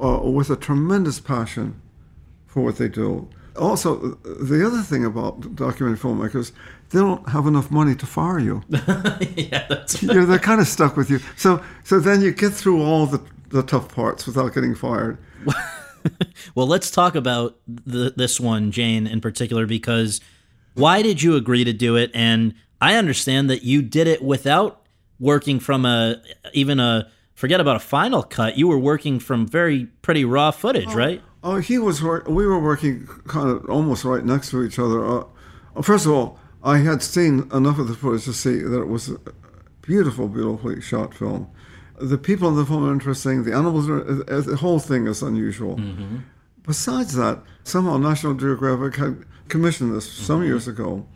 uh, 0.00 0.20
with 0.22 0.50
a 0.50 0.56
tremendous 0.56 1.18
passion 1.20 1.80
for 2.46 2.62
what 2.62 2.76
they 2.76 2.88
do. 2.88 3.28
Also, 3.56 4.12
uh, 4.12 4.14
the 4.42 4.64
other 4.66 4.82
thing 4.82 5.04
about 5.04 5.54
documentary 5.54 5.98
filmmakers, 5.98 6.52
they 6.90 6.98
don't 6.98 7.28
have 7.28 7.46
enough 7.46 7.70
money 7.70 7.94
to 7.94 8.06
fire 8.06 8.38
you. 8.38 8.62
yeah, 8.68 9.66
that's 9.68 10.02
You're, 10.02 10.24
they're 10.24 10.38
kind 10.38 10.60
of 10.60 10.68
stuck 10.68 10.96
with 10.96 11.10
you. 11.10 11.20
So, 11.36 11.62
so 11.84 12.00
then 12.00 12.20
you 12.22 12.32
get 12.32 12.52
through 12.52 12.82
all 12.82 13.06
the, 13.06 13.22
the 13.48 13.62
tough 13.62 13.94
parts 13.94 14.26
without 14.26 14.54
getting 14.54 14.74
fired. 14.74 15.18
Well, 16.54 16.66
let's 16.66 16.90
talk 16.90 17.14
about 17.14 17.58
the, 17.66 18.12
this 18.16 18.40
one, 18.40 18.70
Jane, 18.70 19.06
in 19.06 19.20
particular, 19.20 19.66
because 19.66 20.20
why 20.74 21.02
did 21.02 21.22
you 21.22 21.36
agree 21.36 21.64
to 21.64 21.72
do 21.72 21.96
it? 21.96 22.10
And 22.14 22.54
I 22.80 22.94
understand 22.94 23.50
that 23.50 23.62
you 23.62 23.82
did 23.82 24.06
it 24.06 24.22
without 24.22 24.82
working 25.18 25.60
from 25.60 25.84
a 25.84 26.22
even 26.54 26.80
a 26.80 27.10
forget 27.34 27.60
about 27.60 27.76
a 27.76 27.80
final 27.80 28.22
cut. 28.22 28.56
You 28.56 28.68
were 28.68 28.78
working 28.78 29.18
from 29.18 29.46
very 29.46 29.86
pretty 30.02 30.24
raw 30.24 30.50
footage, 30.50 30.94
right? 30.94 31.22
Oh, 31.42 31.56
he 31.56 31.78
was. 31.78 32.02
We 32.02 32.46
were 32.46 32.58
working 32.58 33.06
kind 33.26 33.48
of 33.48 33.64
almost 33.70 34.04
right 34.04 34.24
next 34.24 34.50
to 34.50 34.62
each 34.62 34.78
other. 34.78 35.04
Uh, 35.04 35.24
first 35.82 36.04
of 36.06 36.12
all, 36.12 36.38
I 36.62 36.78
had 36.78 37.02
seen 37.02 37.48
enough 37.52 37.78
of 37.78 37.88
the 37.88 37.94
footage 37.94 38.24
to 38.24 38.34
see 38.34 38.58
that 38.58 38.80
it 38.80 38.88
was 38.88 39.08
a 39.10 39.16
beautiful, 39.80 40.28
beautifully 40.28 40.80
shot 40.82 41.14
film. 41.14 41.48
The 41.98 42.18
people 42.18 42.48
in 42.48 42.56
the 42.56 42.66
film 42.66 42.86
are 42.88 42.92
interesting. 42.92 43.44
The 43.44 43.54
animals 43.54 43.88
are. 43.88 44.00
uh, 44.02 44.40
The 44.42 44.56
whole 44.56 44.78
thing 44.78 45.06
is 45.06 45.22
unusual. 45.22 45.76
Besides 46.66 47.14
that, 47.14 47.42
somehow 47.64 47.96
National 47.96 48.34
Geographic 48.34 48.96
had 48.96 49.24
commissioned 49.48 49.94
this 49.94 50.10
some 50.10 50.44
years 50.44 50.68
ago. 50.68 51.06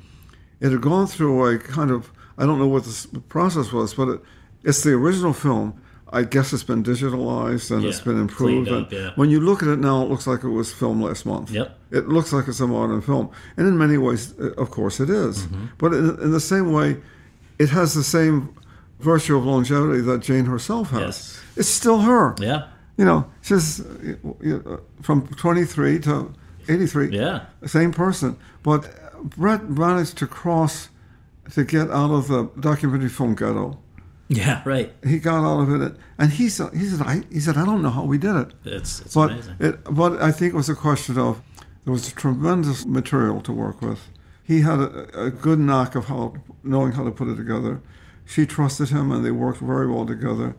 It 0.61 0.73
had 0.73 0.81
gone 0.81 1.07
through 1.07 1.45
a 1.47 1.59
kind 1.59 1.91
of 1.91 2.11
I 2.39 2.47
don't 2.47 2.59
know 2.59 2.67
what 2.67 2.85
the 2.85 3.21
process 3.29 3.73
was, 3.73 3.95
but 3.95 4.09
it, 4.09 4.21
it's 4.65 4.83
the 4.83 4.93
original 4.93 5.33
film. 5.35 5.81
I 6.15 6.23
guess 6.23 6.53
it's 6.53 6.63
been 6.63 6.85
digitalized 6.85 7.71
and 7.75 7.85
it's 7.85 8.01
been 8.01 8.21
improved. 8.21 8.69
up, 8.71 8.93
yeah. 8.93 9.11
When 9.17 9.31
you 9.31 9.41
look 9.41 9.63
at 9.63 9.69
it 9.69 9.81
now, 9.81 10.03
it 10.03 10.09
looks 10.09 10.27
like 10.27 10.45
it 10.45 10.49
was 10.49 10.73
filmed 10.73 11.03
last 11.03 11.27
month. 11.27 11.51
Yep. 11.51 11.77
It 11.91 12.09
looks 12.09 12.33
like 12.33 12.47
it's 12.47 12.61
a 12.61 12.67
modern 12.67 13.03
film, 13.03 13.31
and 13.57 13.67
in 13.67 13.77
many 13.77 13.99
ways, 13.99 14.33
uh, 14.39 14.53
of 14.53 14.71
course, 14.71 15.01
it 15.01 15.11
is. 15.11 15.43
Mm-hmm. 15.43 15.67
But 15.79 15.93
in, 15.93 16.11
in 16.21 16.31
the 16.31 16.41
same 16.41 16.73
way, 16.73 16.99
it 17.59 17.71
has 17.71 17.95
the 17.95 18.05
same 18.05 18.55
virtue 19.01 19.37
of 19.37 19.45
longevity 19.45 20.01
that 20.03 20.21
Jane 20.23 20.45
herself 20.45 20.91
has. 20.91 21.01
Yes. 21.01 21.41
It's 21.57 21.69
still 21.69 22.01
her. 22.01 22.35
Yeah. 22.39 22.69
You 22.97 23.05
know, 23.05 23.27
she's 23.43 23.83
from 25.03 25.27
23 25.27 25.99
to 26.01 26.33
83. 26.69 27.09
Yeah. 27.11 27.47
Same 27.67 27.93
person. 27.93 28.37
But 28.63 28.89
Brett 29.23 29.69
managed 29.69 30.17
to 30.19 30.27
cross 30.27 30.89
to 31.53 31.65
get 31.65 31.91
out 31.91 32.11
of 32.11 32.29
the 32.29 32.51
documentary 32.61 33.09
film 33.09 33.35
ghetto. 33.35 33.79
Yeah, 34.29 34.63
right. 34.65 34.93
He 35.07 35.19
got 35.19 35.45
all 35.45 35.61
of 35.61 35.81
it, 35.83 35.97
and 36.19 36.33
he 36.33 36.49
said, 36.49 36.73
"He 36.75 36.87
said, 36.87 37.07
I, 37.07 37.23
he 37.31 37.41
said, 37.41 37.57
I 37.57 37.65
don't 37.65 37.83
know 37.83 37.91
how 37.91 38.05
we 38.05 38.17
did 38.19 38.35
it, 38.37 38.55
It's, 38.65 39.01
it's 39.01 39.15
but 39.15 39.33
amazing. 39.33 39.57
it, 39.61 39.85
but 39.85 40.21
I 40.23 40.33
think 40.33 40.55
it 40.55 40.57
was 40.57 40.69
a 40.71 40.75
question 40.75 41.19
of 41.19 41.43
there 41.85 41.93
was 41.93 42.11
tremendous 42.13 42.87
material 42.87 43.41
to 43.43 43.53
work 43.53 43.83
with. 43.83 44.01
He 44.43 44.63
had 44.63 44.79
a, 44.79 45.25
a 45.27 45.31
good 45.31 45.59
knack 45.59 45.95
of 45.95 46.07
how 46.07 46.35
knowing 46.63 46.93
how 46.93 47.05
to 47.05 47.11
put 47.11 47.29
it 47.29 47.37
together. 47.37 47.83
She 48.25 48.47
trusted 48.47 48.89
him, 48.89 49.13
and 49.13 49.23
they 49.25 49.31
worked 49.31 49.61
very 49.61 49.87
well 49.87 50.07
together. 50.07 50.57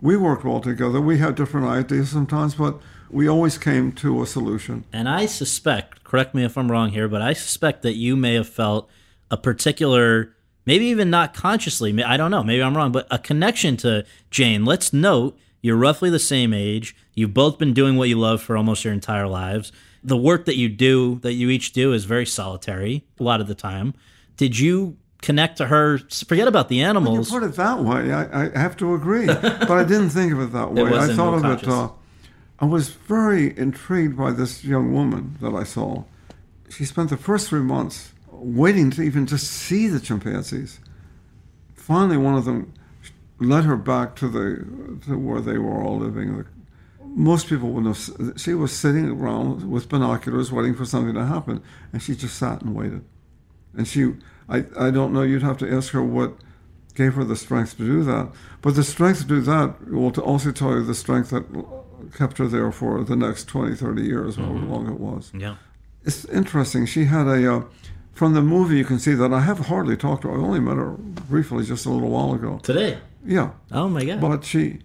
We 0.00 0.16
worked 0.16 0.44
well 0.44 0.60
together. 0.60 1.00
We 1.00 1.18
had 1.18 1.36
different 1.36 1.66
ideas 1.68 2.10
sometimes, 2.10 2.56
but 2.56 2.80
we 3.10 3.28
always 3.28 3.58
came 3.58 3.92
to 3.92 4.22
a 4.22 4.26
solution. 4.26 4.84
And 4.92 5.08
I 5.08 5.26
suspect, 5.26 6.02
correct 6.04 6.34
me 6.34 6.44
if 6.44 6.58
I'm 6.58 6.70
wrong 6.70 6.90
here, 6.90 7.06
but 7.08 7.22
I 7.22 7.32
suspect 7.32 7.82
that 7.82 7.94
you 7.94 8.16
may 8.16 8.34
have 8.34 8.48
felt 8.48 8.88
a 9.30 9.36
particular, 9.36 10.34
maybe 10.68 10.84
even 10.84 11.08
not 11.08 11.32
consciously, 11.32 12.04
I 12.04 12.18
don't 12.18 12.30
know, 12.30 12.42
maybe 12.42 12.62
I'm 12.62 12.76
wrong, 12.76 12.92
but 12.92 13.06
a 13.10 13.18
connection 13.18 13.78
to 13.78 14.04
Jane. 14.30 14.66
Let's 14.66 14.92
note 14.92 15.38
you're 15.62 15.78
roughly 15.78 16.10
the 16.10 16.18
same 16.18 16.52
age. 16.52 16.94
You've 17.14 17.32
both 17.32 17.58
been 17.58 17.72
doing 17.72 17.96
what 17.96 18.10
you 18.10 18.18
love 18.18 18.42
for 18.42 18.54
almost 18.54 18.84
your 18.84 18.92
entire 18.92 19.26
lives. 19.26 19.72
The 20.04 20.18
work 20.18 20.44
that 20.44 20.56
you 20.56 20.68
do, 20.68 21.20
that 21.20 21.32
you 21.32 21.48
each 21.48 21.72
do, 21.72 21.94
is 21.94 22.04
very 22.04 22.26
solitary 22.26 23.06
a 23.18 23.22
lot 23.22 23.40
of 23.40 23.46
the 23.46 23.54
time. 23.54 23.94
Did 24.36 24.58
you 24.58 24.98
connect 25.22 25.56
to 25.56 25.66
her? 25.68 26.00
Forget 26.26 26.46
about 26.46 26.68
the 26.68 26.82
animals. 26.82 27.32
You 27.32 27.36
animals. 27.36 27.56
put 27.56 27.62
it 27.62 27.64
that 27.64 27.82
way, 27.82 28.12
I, 28.12 28.52
I 28.54 28.58
have 28.58 28.76
to 28.76 28.92
agree. 28.92 29.24
but 29.24 29.70
I 29.70 29.84
didn't 29.84 30.10
think 30.10 30.34
of 30.34 30.40
it 30.40 30.52
that 30.52 30.72
way. 30.74 30.82
I 30.82 31.14
thought 31.14 31.42
of 31.42 31.62
it. 31.62 31.66
Uh, 31.66 31.88
I 32.60 32.66
was 32.66 32.90
very 32.90 33.56
intrigued 33.56 34.18
by 34.18 34.32
this 34.32 34.64
young 34.64 34.92
woman 34.92 35.38
that 35.40 35.54
I 35.54 35.64
saw. 35.64 36.04
She 36.68 36.84
spent 36.84 37.08
the 37.08 37.16
first 37.16 37.48
three 37.48 37.62
months 37.62 38.12
waiting 38.38 38.90
to 38.92 39.02
even 39.02 39.26
just 39.26 39.50
see 39.50 39.88
the 39.88 40.00
chimpanzees. 40.00 40.80
Finally, 41.74 42.16
one 42.16 42.34
of 42.34 42.44
them 42.44 42.72
led 43.40 43.64
her 43.64 43.76
back 43.76 44.16
to 44.16 44.28
the 44.28 45.00
to 45.06 45.18
where 45.18 45.40
they 45.40 45.58
were 45.58 45.82
all 45.82 45.98
living. 45.98 46.44
Most 47.02 47.48
people 47.48 47.70
wouldn't 47.70 47.96
have. 47.96 48.40
She 48.40 48.54
was 48.54 48.72
sitting 48.72 49.08
around 49.08 49.70
with 49.70 49.88
binoculars, 49.88 50.52
waiting 50.52 50.74
for 50.74 50.84
something 50.84 51.14
to 51.14 51.24
happen, 51.24 51.62
and 51.92 52.02
she 52.02 52.14
just 52.14 52.36
sat 52.36 52.62
and 52.62 52.74
waited. 52.74 53.04
And 53.76 53.86
she, 53.86 54.14
I, 54.48 54.64
I 54.78 54.90
don't 54.90 55.12
know. 55.12 55.22
You'd 55.22 55.42
have 55.42 55.58
to 55.58 55.72
ask 55.72 55.92
her 55.92 56.02
what 56.02 56.34
gave 56.94 57.14
her 57.14 57.24
the 57.24 57.36
strength 57.36 57.76
to 57.76 57.84
do 57.84 58.02
that. 58.02 58.32
But 58.60 58.74
the 58.74 58.82
strength 58.82 59.20
to 59.20 59.26
do 59.26 59.40
that 59.42 59.88
will 59.88 60.10
to 60.10 60.20
also 60.20 60.50
tell 60.50 60.72
you 60.72 60.84
the 60.84 60.94
strength 60.94 61.30
that 61.30 61.44
kept 62.16 62.38
her 62.38 62.48
there 62.48 62.72
for 62.72 63.04
the 63.04 63.16
next 63.16 63.44
20, 63.44 63.76
30 63.76 64.02
years, 64.02 64.36
however 64.36 64.58
long 64.58 64.88
it 64.88 64.98
was. 64.98 65.30
yeah. 65.34 65.56
It's 66.04 66.24
interesting. 66.26 66.86
She 66.86 67.04
had 67.04 67.26
a, 67.26 67.56
uh, 67.56 67.62
from 68.18 68.34
the 68.34 68.42
movie, 68.42 68.76
you 68.76 68.84
can 68.84 68.98
see 68.98 69.14
that 69.14 69.32
I 69.32 69.40
have 69.40 69.60
hardly 69.66 69.96
talked 69.96 70.22
to 70.22 70.28
her. 70.28 70.34
I 70.34 70.42
only 70.42 70.58
met 70.58 70.76
her 70.76 70.90
briefly 71.30 71.64
just 71.64 71.86
a 71.86 71.90
little 71.90 72.10
while 72.10 72.34
ago. 72.34 72.58
Today. 72.64 72.98
Yeah. 73.24 73.52
Oh 73.70 73.88
my 73.88 74.04
God. 74.04 74.20
But 74.20 74.44
she, 74.44 74.80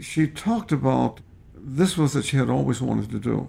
she 0.00 0.26
talked 0.26 0.72
about 0.72 1.20
this 1.54 1.96
was 1.96 2.12
that 2.14 2.24
she 2.24 2.36
had 2.36 2.50
always 2.50 2.82
wanted 2.82 3.08
to 3.12 3.20
do, 3.20 3.48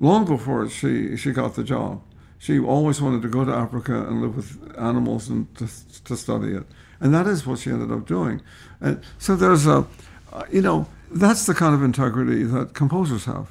long 0.00 0.24
before 0.24 0.68
she 0.68 1.16
she 1.16 1.30
got 1.30 1.54
the 1.54 1.62
job. 1.62 2.02
She 2.38 2.58
always 2.58 3.00
wanted 3.00 3.22
to 3.22 3.28
go 3.28 3.44
to 3.44 3.52
Africa 3.52 3.94
and 4.08 4.20
live 4.20 4.34
with 4.34 4.50
animals 4.76 5.28
and 5.28 5.46
to, 5.58 5.68
to 6.04 6.16
study 6.16 6.52
it, 6.54 6.64
and 6.98 7.14
that 7.14 7.28
is 7.28 7.46
what 7.46 7.60
she 7.60 7.70
ended 7.70 7.92
up 7.92 8.04
doing. 8.04 8.42
And 8.80 9.00
so 9.18 9.36
there's 9.36 9.66
a, 9.66 9.86
uh, 10.32 10.44
you 10.50 10.62
know, 10.62 10.88
that's 11.12 11.46
the 11.46 11.54
kind 11.54 11.74
of 11.74 11.84
integrity 11.84 12.42
that 12.44 12.74
composers 12.74 13.26
have. 13.26 13.46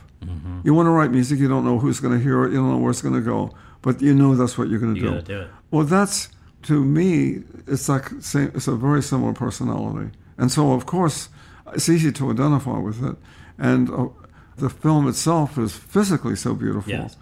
You 0.63 0.73
want 0.73 0.87
to 0.87 0.91
write 0.91 1.11
music, 1.11 1.39
you 1.39 1.47
don't 1.47 1.63
know 1.63 1.79
who's 1.79 2.01
going 2.01 2.17
to 2.17 2.21
hear 2.21 2.43
it, 2.43 2.49
you 2.51 2.57
don't 2.57 2.69
know 2.69 2.77
where 2.77 2.91
it's 2.91 3.01
going 3.01 3.15
to 3.15 3.21
go, 3.21 3.55
but 3.81 4.01
you 4.01 4.13
know 4.13 4.35
that's 4.35 4.57
what 4.57 4.69
you're 4.69 4.79
going 4.79 4.95
to 4.95 5.01
do. 5.01 5.21
do 5.21 5.41
it. 5.41 5.47
Well, 5.71 5.85
that's 5.85 6.29
to 6.63 6.83
me, 6.83 7.43
it's 7.67 7.87
like 7.87 8.09
same, 8.21 8.51
it's 8.53 8.67
a 8.67 8.75
very 8.75 9.01
similar 9.01 9.33
personality, 9.33 10.11
and 10.37 10.51
so 10.51 10.73
of 10.73 10.85
course 10.85 11.29
it's 11.73 11.89
easy 11.89 12.11
to 12.11 12.31
identify 12.31 12.77
with 12.79 13.03
it. 13.03 13.15
And 13.57 13.89
uh, 13.89 14.07
the 14.57 14.69
film 14.69 15.07
itself 15.07 15.57
is 15.57 15.75
physically 15.75 16.35
so 16.35 16.53
beautiful. 16.53 16.91
Yes. 16.91 17.17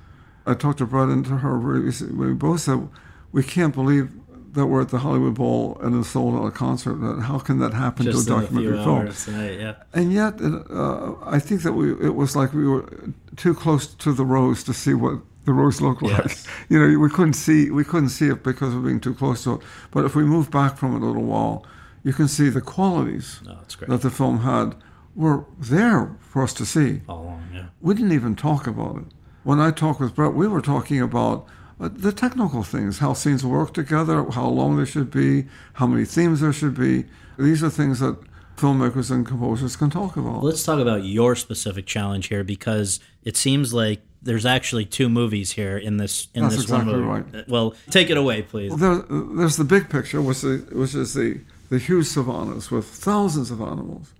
I 0.46 0.54
talked 0.54 0.78
to 0.80 0.86
Brett 0.86 1.10
and 1.10 1.26
to 1.26 1.38
her. 1.38 1.60
We 1.60 1.92
we 2.12 2.34
both 2.34 2.62
said 2.62 2.88
we 3.32 3.44
can't 3.44 3.74
believe 3.74 4.12
that 4.54 4.66
we're 4.66 4.82
at 4.82 4.90
the 4.90 5.00
Hollywood 5.00 5.36
Bowl 5.36 5.78
and 5.82 5.94
then 5.94 6.04
sold 6.04 6.36
out 6.36 6.46
a 6.46 6.52
concert. 6.52 6.96
How 7.22 7.38
can 7.38 7.60
that 7.60 7.74
happen 7.74 8.06
Just 8.06 8.28
to 8.28 8.34
a 8.34 8.38
a 8.38 8.40
few 8.40 8.48
documentary 8.48 8.84
film? 8.84 8.98
hours 9.00 9.26
tonight, 9.26 9.60
yeah. 9.60 9.76
And 9.94 10.12
yet, 10.12 10.42
uh, 10.42 11.14
I 11.24 11.40
think 11.40 11.62
that 11.64 11.74
we 11.74 11.92
it 11.92 12.16
was 12.16 12.36
like 12.36 12.54
we 12.54 12.68
were 12.68 12.90
too 13.36 13.54
close 13.54 13.88
to 13.88 14.14
the 14.14 14.26
rose 14.26 14.64
to 14.64 14.74
see 14.74 14.94
what 14.94 15.20
the 15.48 15.54
rose 15.54 15.82
looked 15.82 16.04
like. 16.04 16.26
Yes. 16.26 16.46
You 16.70 16.78
know, 16.80 17.00
we 17.00 17.10
couldn't 17.10 17.34
see 17.46 17.72
we 17.72 17.84
couldn't 17.86 18.10
see 18.10 18.28
it 18.28 18.44
because 18.44 18.74
of 18.76 18.84
being 18.84 19.00
too 19.00 19.16
close 19.16 19.44
to 19.46 19.54
it. 19.56 19.62
But 19.92 20.04
if 20.06 20.14
we 20.16 20.24
move 20.24 20.52
back 20.52 20.78
from 20.78 20.94
it 20.96 21.02
a 21.02 21.06
little 21.06 21.24
while, 21.24 21.66
you 22.04 22.14
can 22.14 22.28
see 22.28 22.50
the 22.50 22.62
qualities 22.62 23.40
Oh, 23.48 23.58
that 23.88 24.02
the 24.02 24.12
film 24.12 24.40
had 24.42 24.76
were 25.16 25.46
there 25.58 26.16
for 26.20 26.44
us 26.44 26.54
to 26.56 26.66
see. 26.66 27.02
All 27.08 27.22
along, 27.24 27.44
yeah. 27.54 27.66
We 27.82 27.96
didn't 27.96 28.12
even 28.12 28.36
talk 28.36 28.68
about 28.68 28.98
it. 28.98 29.08
When 29.44 29.60
I 29.60 29.72
talked 29.72 30.00
with 30.02 30.14
Brett, 30.14 30.34
we 30.34 30.48
were 30.48 30.62
talking 30.62 31.02
about 31.02 31.48
uh, 31.80 31.90
the 31.92 32.12
technical 32.12 32.64
things, 32.64 33.00
how 33.00 33.14
scenes 33.14 33.46
work 33.46 33.74
together, 33.74 34.26
how 34.32 34.48
long 34.50 34.76
they 34.78 34.86
should 34.86 35.10
be, 35.10 35.46
how 35.80 35.88
many 35.88 36.04
themes 36.06 36.42
there 36.42 36.54
should 36.54 36.76
be. 36.76 37.06
These 37.40 37.64
are 37.64 37.70
things 37.70 38.00
that 38.00 38.18
filmmakers 38.58 39.10
and 39.12 39.26
composers 39.26 39.76
can 39.78 39.90
talk 39.90 40.18
about. 40.18 40.44
Let's 40.44 40.64
talk 40.64 40.80
about 40.80 41.04
your 41.06 41.36
specific 41.36 41.86
challenge 41.86 42.28
here 42.28 42.44
because 42.44 43.00
it 43.24 43.38
seems 43.38 43.74
like 43.74 44.02
there's 44.22 44.46
actually 44.46 44.86
two 44.86 45.10
movies 45.10 45.52
here 45.52 45.78
in 45.78 45.98
this 45.98 46.28
in 46.34 46.44
That's 46.44 46.56
this 46.56 46.64
exactly 46.66 46.94
one 46.94 47.02
movie. 47.02 47.28
right. 47.32 47.42
Uh, 47.42 47.44
Well, 47.48 47.76
take 47.90 48.10
it 48.10 48.18
away, 48.18 48.42
please. 48.42 48.76
There, 48.76 48.96
there's 49.10 49.58
the 49.58 49.64
big 49.64 49.90
picture, 49.90 50.22
which 50.22 50.44
is, 50.44 50.66
which 50.72 50.96
is 50.96 51.14
the, 51.14 51.42
the 51.70 51.78
huge 51.80 52.08
savannas 52.08 52.72
with 52.72 52.86
thousands 52.86 53.52
of 53.52 53.62
animals. 53.62 54.14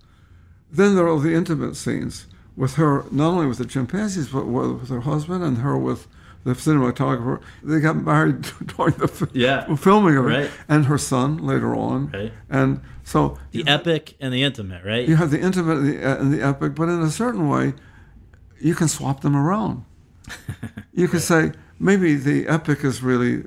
Then 0.70 0.94
there 0.96 1.08
are 1.08 1.18
the 1.20 1.34
intimate 1.34 1.76
scenes 1.76 2.26
with 2.56 2.74
her, 2.74 3.04
not 3.10 3.28
only 3.30 3.46
with 3.46 3.58
the 3.58 3.64
chimpanzees, 3.66 4.28
but 4.28 4.46
with 4.46 4.88
her 4.88 5.00
husband 5.00 5.42
and 5.44 5.58
her 5.58 5.76
with 5.78 6.06
the 6.44 6.52
cinematographer. 6.52 7.40
They 7.62 7.80
got 7.80 7.96
married 7.96 8.42
during 8.76 8.94
the 8.94 9.04
f- 9.12 9.28
Yeah. 9.32 9.74
filming 9.76 10.16
of 10.16 10.26
it, 10.26 10.28
Right. 10.28 10.50
and 10.68 10.86
her 10.86 10.98
son 10.98 11.38
later 11.38 11.74
on. 11.74 12.10
Right. 12.12 12.32
And 12.48 12.80
so 13.04 13.38
The 13.50 13.66
epic 13.66 14.14
and 14.20 14.32
the 14.32 14.42
intimate, 14.42 14.84
right? 14.84 15.08
you 15.08 15.16
have 15.16 15.30
the 15.30 15.40
intimate 15.40 15.78
and 15.78 15.88
the, 15.88 16.04
uh, 16.04 16.20
and 16.20 16.32
the 16.32 16.42
epic, 16.42 16.74
but 16.74 16.88
in 16.88 17.00
a 17.02 17.10
certain 17.10 17.48
way, 17.48 17.74
you 18.60 18.74
can 18.74 18.88
swap 18.88 19.20
them 19.20 19.36
around. 19.36 19.84
You 20.92 21.08
could 21.08 21.22
say 21.22 21.52
maybe 21.78 22.14
the 22.16 22.46
epic 22.48 22.84
is 22.84 23.02
really 23.02 23.42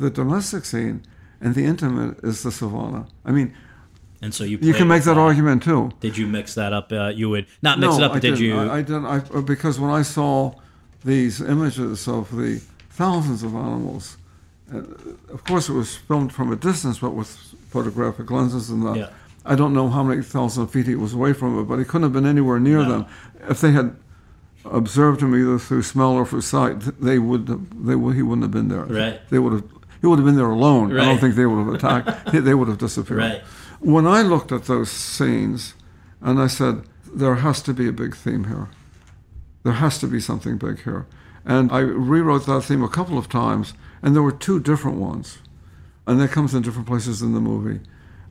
the 0.00 0.10
domestic 0.10 0.64
scene, 0.64 1.02
and 1.40 1.54
the 1.54 1.64
intimate 1.64 2.18
is 2.22 2.42
the 2.42 2.50
savannah. 2.52 3.06
I 3.24 3.30
mean, 3.32 3.54
And 4.22 4.34
so 4.34 4.44
you 4.44 4.58
you 4.60 4.74
can 4.74 4.86
make 4.88 5.04
that 5.04 5.16
argument 5.18 5.62
too. 5.62 5.90
Did 6.00 6.16
you 6.18 6.26
mix 6.26 6.54
that 6.54 6.72
up? 6.72 6.92
Uh, 6.92 7.08
you 7.08 7.30
would 7.30 7.46
not 7.62 7.78
mix 7.78 7.96
it 7.96 8.02
up, 8.02 8.12
I 8.12 8.18
did 8.18 8.36
didn't. 8.36 8.40
you? 8.40 8.58
I, 8.60 8.78
I 8.78 8.82
didn't. 8.82 9.06
I, 9.06 9.18
uh, 9.34 9.40
because 9.40 9.80
when 9.80 9.90
I 10.00 10.02
saw 10.02 10.52
these 11.04 11.40
images 11.40 12.06
of 12.08 12.30
the 12.36 12.60
thousands 12.90 13.42
of 13.42 13.54
animals, 13.54 14.18
uh, 14.74 14.78
of 15.32 15.42
course 15.44 15.68
it 15.70 15.72
was 15.74 15.96
filmed 15.96 16.32
from 16.32 16.52
a 16.52 16.56
distance, 16.56 16.98
but 16.98 17.10
with 17.14 17.28
photographic 17.70 18.30
lenses 18.30 18.68
and 18.70 18.82
that. 18.86 18.96
Yeah. 18.96 19.08
I 19.46 19.54
don't 19.54 19.72
know 19.72 19.88
how 19.88 20.02
many 20.02 20.22
thousand 20.22 20.66
feet 20.68 20.86
he 20.86 20.94
was 20.96 21.14
away 21.14 21.32
from 21.32 21.58
it, 21.58 21.62
but 21.64 21.78
he 21.78 21.84
couldn't 21.86 22.02
have 22.02 22.12
been 22.12 22.26
anywhere 22.26 22.60
near 22.60 22.82
No. 22.82 22.88
them. 22.90 23.06
If 23.48 23.62
they 23.62 23.72
had 23.72 23.96
observed 24.64 25.22
him 25.22 25.34
either 25.34 25.58
through 25.58 25.82
smell 25.82 26.12
or 26.12 26.26
through 26.26 26.42
sight, 26.42 26.80
they 27.00 27.18
would. 27.18 27.46
They 27.86 27.94
would. 27.96 28.16
He 28.16 28.22
wouldn't 28.22 28.42
have 28.42 28.50
been 28.50 28.68
there. 28.68 28.84
Right. 28.84 29.20
They 29.30 29.38
would 29.38 29.52
have. 29.52 29.64
He 30.00 30.06
would 30.06 30.18
have 30.18 30.26
been 30.26 30.36
there 30.36 30.50
alone. 30.50 30.92
Right. 30.92 31.02
I 31.02 31.04
don't 31.06 31.18
think 31.18 31.34
they 31.34 31.46
would 31.46 31.64
have 31.64 31.74
attacked. 31.74 32.32
they 32.32 32.54
would 32.54 32.68
have 32.68 32.78
disappeared. 32.78 33.18
Right. 33.18 33.42
When 33.80 34.06
I 34.06 34.22
looked 34.22 34.52
at 34.52 34.64
those 34.64 34.90
scenes, 34.90 35.74
and 36.20 36.40
I 36.40 36.46
said, 36.46 36.82
there 37.12 37.36
has 37.36 37.62
to 37.62 37.74
be 37.74 37.88
a 37.88 37.92
big 37.92 38.14
theme 38.14 38.44
here. 38.44 38.68
There 39.62 39.74
has 39.74 39.98
to 39.98 40.06
be 40.06 40.20
something 40.20 40.58
big 40.58 40.82
here. 40.82 41.06
And 41.44 41.72
I 41.72 41.80
rewrote 41.80 42.46
that 42.46 42.62
theme 42.62 42.82
a 42.82 42.88
couple 42.88 43.18
of 43.18 43.28
times, 43.28 43.74
and 44.02 44.14
there 44.14 44.22
were 44.22 44.32
two 44.32 44.60
different 44.60 44.98
ones. 44.98 45.38
And 46.06 46.20
that 46.20 46.30
comes 46.30 46.54
in 46.54 46.62
different 46.62 46.88
places 46.88 47.22
in 47.22 47.34
the 47.34 47.40
movie. 47.40 47.80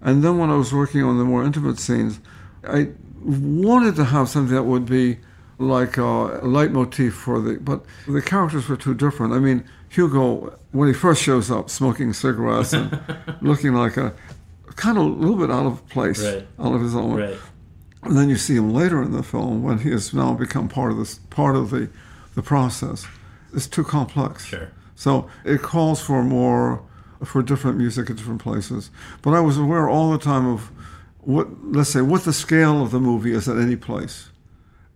And 0.01 0.23
then 0.23 0.37
when 0.37 0.49
I 0.49 0.55
was 0.55 0.73
working 0.73 1.03
on 1.03 1.17
the 1.17 1.23
more 1.23 1.43
intimate 1.43 1.79
scenes, 1.79 2.19
I 2.63 2.89
wanted 3.21 3.95
to 3.95 4.05
have 4.05 4.29
something 4.29 4.55
that 4.55 4.63
would 4.63 4.85
be 4.85 5.17
like 5.59 5.97
a 5.97 6.39
leitmotif 6.41 7.13
for 7.13 7.39
the, 7.41 7.55
but 7.59 7.83
the 8.07 8.21
characters 8.21 8.67
were 8.69 8.77
too 8.77 8.93
different. 8.93 9.33
I 9.33 9.39
mean, 9.39 9.63
Hugo, 9.89 10.57
when 10.71 10.87
he 10.87 10.93
first 10.93 11.21
shows 11.21 11.51
up, 11.51 11.69
smoking 11.69 12.13
cigarettes 12.13 12.73
and 12.73 12.99
looking 13.41 13.73
like 13.73 13.97
a 13.97 14.13
kind 14.75 14.97
of 14.97 15.03
a 15.03 15.07
little 15.07 15.35
bit 15.35 15.51
out 15.51 15.65
of 15.65 15.87
place, 15.89 16.23
Right. 16.23 16.47
out 16.59 16.73
of 16.73 16.81
his 16.81 16.95
element. 16.95 17.19
right. 17.31 17.39
And 18.03 18.17
then 18.17 18.29
you 18.29 18.37
see 18.37 18.55
him 18.55 18.73
later 18.73 19.01
in 19.03 19.11
the 19.11 19.23
film 19.23 19.61
when 19.61 19.79
he 19.79 19.91
has 19.91 20.13
now 20.13 20.33
become 20.33 20.69
part 20.69 20.91
of 20.91 20.97
this 20.97 21.15
part 21.29 21.55
of 21.57 21.69
the 21.69 21.89
the 22.35 22.41
process. 22.41 23.05
It's 23.53 23.67
too 23.67 23.83
complex. 23.83 24.45
Sure. 24.45 24.69
So 24.95 25.27
it 25.43 25.61
calls 25.61 25.99
for 25.99 26.23
more 26.23 26.81
for 27.25 27.41
different 27.43 27.77
music 27.77 28.09
at 28.09 28.15
different 28.15 28.41
places. 28.41 28.89
But 29.21 29.33
I 29.33 29.41
was 29.41 29.57
aware 29.57 29.89
all 29.89 30.11
the 30.11 30.17
time 30.17 30.45
of 30.47 30.71
what 31.19 31.47
let's 31.61 31.89
say 31.89 31.99
what 32.01 32.23
the 32.23 32.31
scale 32.31 32.81
of 32.81 32.91
the 32.91 32.99
movie 33.01 33.33
is 33.33 33.49
at 33.49 33.57
any 33.57 33.75
place. 33.75 34.29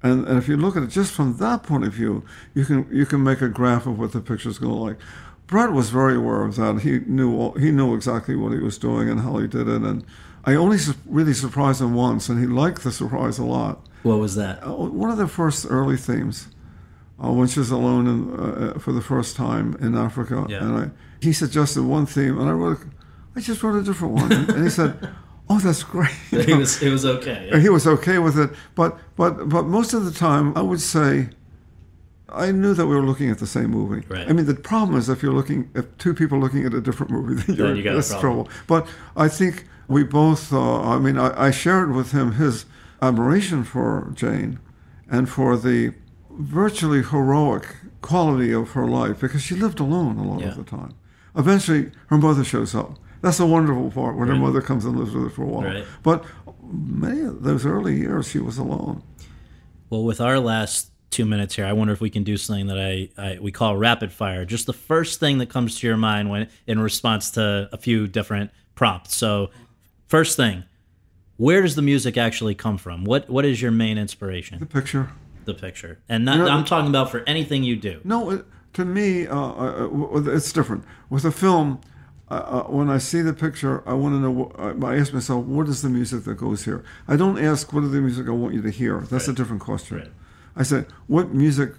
And, 0.03 0.27
and 0.27 0.38
if 0.38 0.47
you 0.49 0.57
look 0.57 0.75
at 0.75 0.84
it 0.84 0.88
just 0.89 1.13
from 1.13 1.38
that 1.38 1.63
point 1.63 1.85
of 1.85 1.93
view, 1.93 2.23
you 2.53 2.65
can 2.65 2.85
you 2.91 3.05
can 3.05 3.23
make 3.23 3.41
a 3.41 3.47
graph 3.49 3.85
of 3.88 3.97
what 3.97 4.11
the 4.11 4.19
picture's 4.21 4.59
going 4.59 4.73
to 4.73 4.77
look 4.80 4.88
like. 4.89 4.99
Brett 5.47 5.71
was 5.71 5.89
very 5.89 6.15
aware 6.15 6.43
of 6.43 6.55
that. 6.57 6.81
He 6.81 6.99
knew 6.99 7.35
all, 7.38 7.51
he 7.53 7.71
knew 7.71 7.95
exactly 7.95 8.35
what 8.35 8.51
he 8.53 8.59
was 8.59 8.77
doing 8.77 9.09
and 9.09 9.19
how 9.21 9.38
he 9.38 9.47
did 9.47 9.67
it. 9.67 9.81
And 9.81 10.03
I 10.45 10.55
only 10.55 10.77
su- 10.77 10.95
really 11.05 11.34
surprised 11.34 11.81
him 11.81 11.93
once, 11.93 12.27
and 12.30 12.39
he 12.39 12.45
liked 12.47 12.84
the 12.84 12.91
surprise 12.91 13.39
a 13.39 13.45
lot. 13.45 13.85
What 14.03 14.19
was 14.19 14.35
that? 14.35 14.65
Uh, 14.65 14.71
one 14.73 15.09
of 15.09 15.17
the 15.17 15.27
first 15.27 15.65
early 15.69 15.95
themes, 15.97 16.47
uh, 17.23 17.31
when 17.31 17.47
she's 17.47 17.71
alone 17.71 18.07
in, 18.07 18.19
uh, 18.39 18.80
for 18.80 18.91
the 18.91 19.01
first 19.01 19.35
time 19.38 19.77
in 19.80 19.95
Africa, 19.95 20.45
Yeah. 20.49 20.63
and 20.63 20.75
I, 20.77 20.89
he 21.21 21.31
suggested 21.31 21.84
one 21.84 22.05
theme, 22.05 22.38
and 22.39 22.49
I 22.49 22.53
wrote, 22.53 22.80
I 23.35 23.39
just 23.39 23.63
wrote 23.63 23.75
a 23.80 23.84
different 23.84 24.13
one, 24.15 24.31
and 24.34 24.63
he 24.63 24.69
said, 24.69 24.97
"Oh, 25.49 25.60
that's 25.60 25.84
great." 25.84 26.11
it 26.32 26.56
was 26.57 26.82
it 26.82 26.90
was 26.91 27.06
okay. 27.06 27.49
And 27.52 27.61
he 27.61 27.70
was 27.70 27.86
okay 27.88 28.20
with 28.20 28.38
it, 28.38 28.49
but 28.76 28.98
but 29.15 29.49
but 29.49 29.64
most 29.65 29.94
of 29.94 30.06
the 30.06 30.11
time, 30.11 30.56
I 30.57 30.61
would 30.61 30.82
say, 30.82 31.30
I 32.30 32.52
knew 32.52 32.74
that 32.74 32.88
we 32.88 32.95
were 32.95 33.06
looking 33.06 33.30
at 33.30 33.40
the 33.40 33.48
same 33.48 33.70
movie. 33.72 34.06
Right. 34.07 34.28
I 34.30 34.34
mean, 34.34 34.45
the 34.45 34.56
problem 34.56 34.98
is 34.98 35.10
if 35.10 35.22
you're 35.22 35.34
looking, 35.34 35.70
if 35.76 35.86
two 35.98 36.14
people 36.14 36.38
are 36.38 36.41
looking 36.41 36.65
at 36.65 36.74
a 36.74 36.82
different 36.82 37.11
movie, 37.11 37.36
then 37.48 37.56
you're 37.56 37.76
you 37.76 37.84
got 37.84 37.94
that's 37.95 38.18
trouble. 38.20 38.49
But 38.68 38.88
I 39.15 39.28
think 39.28 39.68
we 39.88 40.03
both. 40.03 40.52
Uh, 40.53 40.82
I 40.82 40.98
mean, 40.99 41.18
I, 41.18 41.48
I 41.48 41.52
shared 41.52 41.94
with 41.94 42.11
him 42.11 42.34
his 42.34 42.65
admiration 43.02 43.64
for 43.64 44.11
Jane, 44.15 44.60
and 45.10 45.30
for 45.30 45.57
the 45.57 45.94
virtually 46.32 47.03
heroic 47.03 47.76
quality 48.02 48.52
of 48.52 48.72
her 48.72 48.88
life 48.88 49.20
because 49.20 49.41
she 49.41 49.56
lived 49.56 49.80
alone 49.80 50.18
a 50.18 50.24
lot 50.28 50.41
Yeah. 50.41 50.48
of 50.49 50.56
the 50.57 50.64
time. 50.64 50.94
Eventually, 51.36 51.91
her 52.07 52.18
mother 52.18 52.44
shows 52.44 52.74
up. 52.76 52.98
That's 53.24 53.40
a 53.40 53.45
wonderful 53.45 53.90
part 53.90 54.18
when 54.18 54.28
her 54.28 54.36
mother 54.36 54.62
comes 54.62 54.84
and 54.84 54.98
lives 54.98 55.14
with 55.14 55.24
her 55.24 55.30
for 55.30 55.44
a 55.44 55.45
while. 55.45 55.64
Right. 55.64 55.86
But 56.04 56.26
many 56.62 57.22
of 57.22 57.41
those 57.41 57.66
early 57.66 57.95
years, 57.95 58.28
she 58.28 58.38
was 58.38 58.58
alone. 58.58 59.02
Well, 59.90 60.04
with 60.04 60.20
our 60.20 60.40
last 60.40 60.91
two 61.10 61.24
minutes 61.24 61.56
here, 61.56 61.66
I 61.66 61.72
wonder 61.72 61.94
if 61.94 62.02
we 62.02 62.10
can 62.10 62.24
do 62.24 62.36
something 62.36 62.68
that 62.68 62.78
I, 62.78 63.10
I 63.18 63.40
we 63.40 63.54
call 63.54 63.78
rapid 63.78 64.12
fire. 64.12 64.44
Just 64.44 64.66
the 64.66 64.74
first 64.74 65.22
thing 65.22 65.38
that 65.38 65.48
comes 65.48 65.80
to 65.80 65.88
your 65.88 65.95
mind 65.95 66.30
when 66.30 66.50
in 66.68 66.80
response 66.80 67.32
to 67.32 67.70
a 67.72 67.78
few 67.78 68.08
different 68.10 68.52
prompts. 68.76 69.16
So, 69.16 69.52
first 70.08 70.36
thing, 70.36 70.66
where 71.38 71.62
does 71.62 71.76
the 71.76 71.82
music 71.82 72.18
actually 72.18 72.56
come 72.56 72.78
from? 72.78 73.06
What 73.06 73.30
what 73.30 73.45
is 73.45 73.62
your 73.62 73.72
main 73.72 73.98
inspiration? 73.98 74.60
The 74.60 74.66
picture. 74.66 75.12
The 75.45 75.54
picture, 75.54 76.00
and 76.10 76.26
not, 76.26 76.38
You 76.38 76.44
know, 76.44 76.50
I'm 76.50 76.66
talking 76.66 76.90
about 76.90 77.10
for 77.10 77.24
anything 77.26 77.64
you 77.64 77.78
do. 77.78 78.02
No, 78.04 78.32
it, 78.32 78.45
to 78.74 78.86
me, 78.86 79.28
uh, 79.28 79.38
uh, 79.38 80.24
it's 80.28 80.52
different. 80.52 80.84
With 81.10 81.26
a 81.26 81.32
film, 81.32 81.82
uh, 82.30 82.64
when 82.64 82.90
I 82.90 82.98
see 82.98 83.22
the 83.22 83.34
picture, 83.34 83.88
I 83.88 83.94
want 83.94 84.16
to 84.16 84.20
know. 84.20 84.52
wh- 84.56 84.84
I 84.86 84.95
ask 84.98 85.14
myself, 85.14 85.45
what 85.45 85.68
is 85.68 85.82
the 85.82 85.90
music 85.90 86.24
that 86.24 86.36
goes 86.36 86.66
here? 86.66 86.84
I 87.08 87.16
don't 87.16 87.38
ask, 87.38 87.72
what 87.74 87.84
is 87.84 87.91
the 87.91 88.02
music 88.02 88.28
I 88.28 88.32
want 88.32 88.54
you 88.54 88.62
to 88.62 88.70
hear? 88.72 89.02
That's 89.02 89.28
a 89.28 89.34
different 89.34 89.62
question. 89.62 89.98
Right. 89.98 90.12
I 90.56 90.64
say, 90.64 90.86
what 91.08 91.34
music 91.34 91.74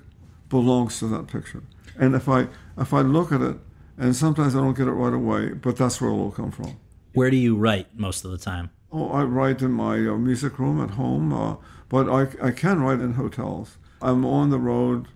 belongs 0.49 0.99
to 1.01 1.07
that 1.09 1.27
picture? 1.29 1.63
And 1.99 2.15
if 2.15 2.29
I 2.29 2.49
if 2.77 2.93
I 2.93 3.01
look 3.01 3.33
at 3.33 3.41
it, 3.41 3.57
and 3.97 4.15
sometimes 4.15 4.55
I 4.55 4.59
don't 4.59 4.77
get 4.77 4.89
it 4.89 4.93
right 4.93 5.13
away, 5.15 5.51
but 5.51 5.77
that's 5.77 6.01
where 6.01 6.11
it 6.11 6.15
will 6.17 6.33
come 6.33 6.51
from. 6.51 6.77
Where 7.15 7.31
do 7.31 7.37
you 7.37 7.57
write 7.57 7.97
most 7.97 8.25
of 8.25 8.31
the 8.33 8.39
time? 8.39 8.71
Oh, 8.93 9.09
I 9.11 9.23
write 9.23 9.63
in 9.63 9.73
my 9.73 9.95
uh, 9.99 10.17
music 10.17 10.59
room 10.59 10.81
at 10.81 10.91
home, 10.91 11.33
uh, 11.33 11.57
but 11.89 12.09
I, 12.09 12.49
I 12.49 12.51
can 12.51 12.81
write 12.81 13.01
in 13.01 13.15
hotels. 13.15 13.77
I'm 14.03 14.25
on 14.25 14.51
the 14.51 14.59
road, 14.59 15.07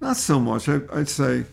not 0.00 0.16
so 0.16 0.40
much. 0.40 0.68
I, 0.68 0.80
I'd 0.92 1.08
say 1.08 1.44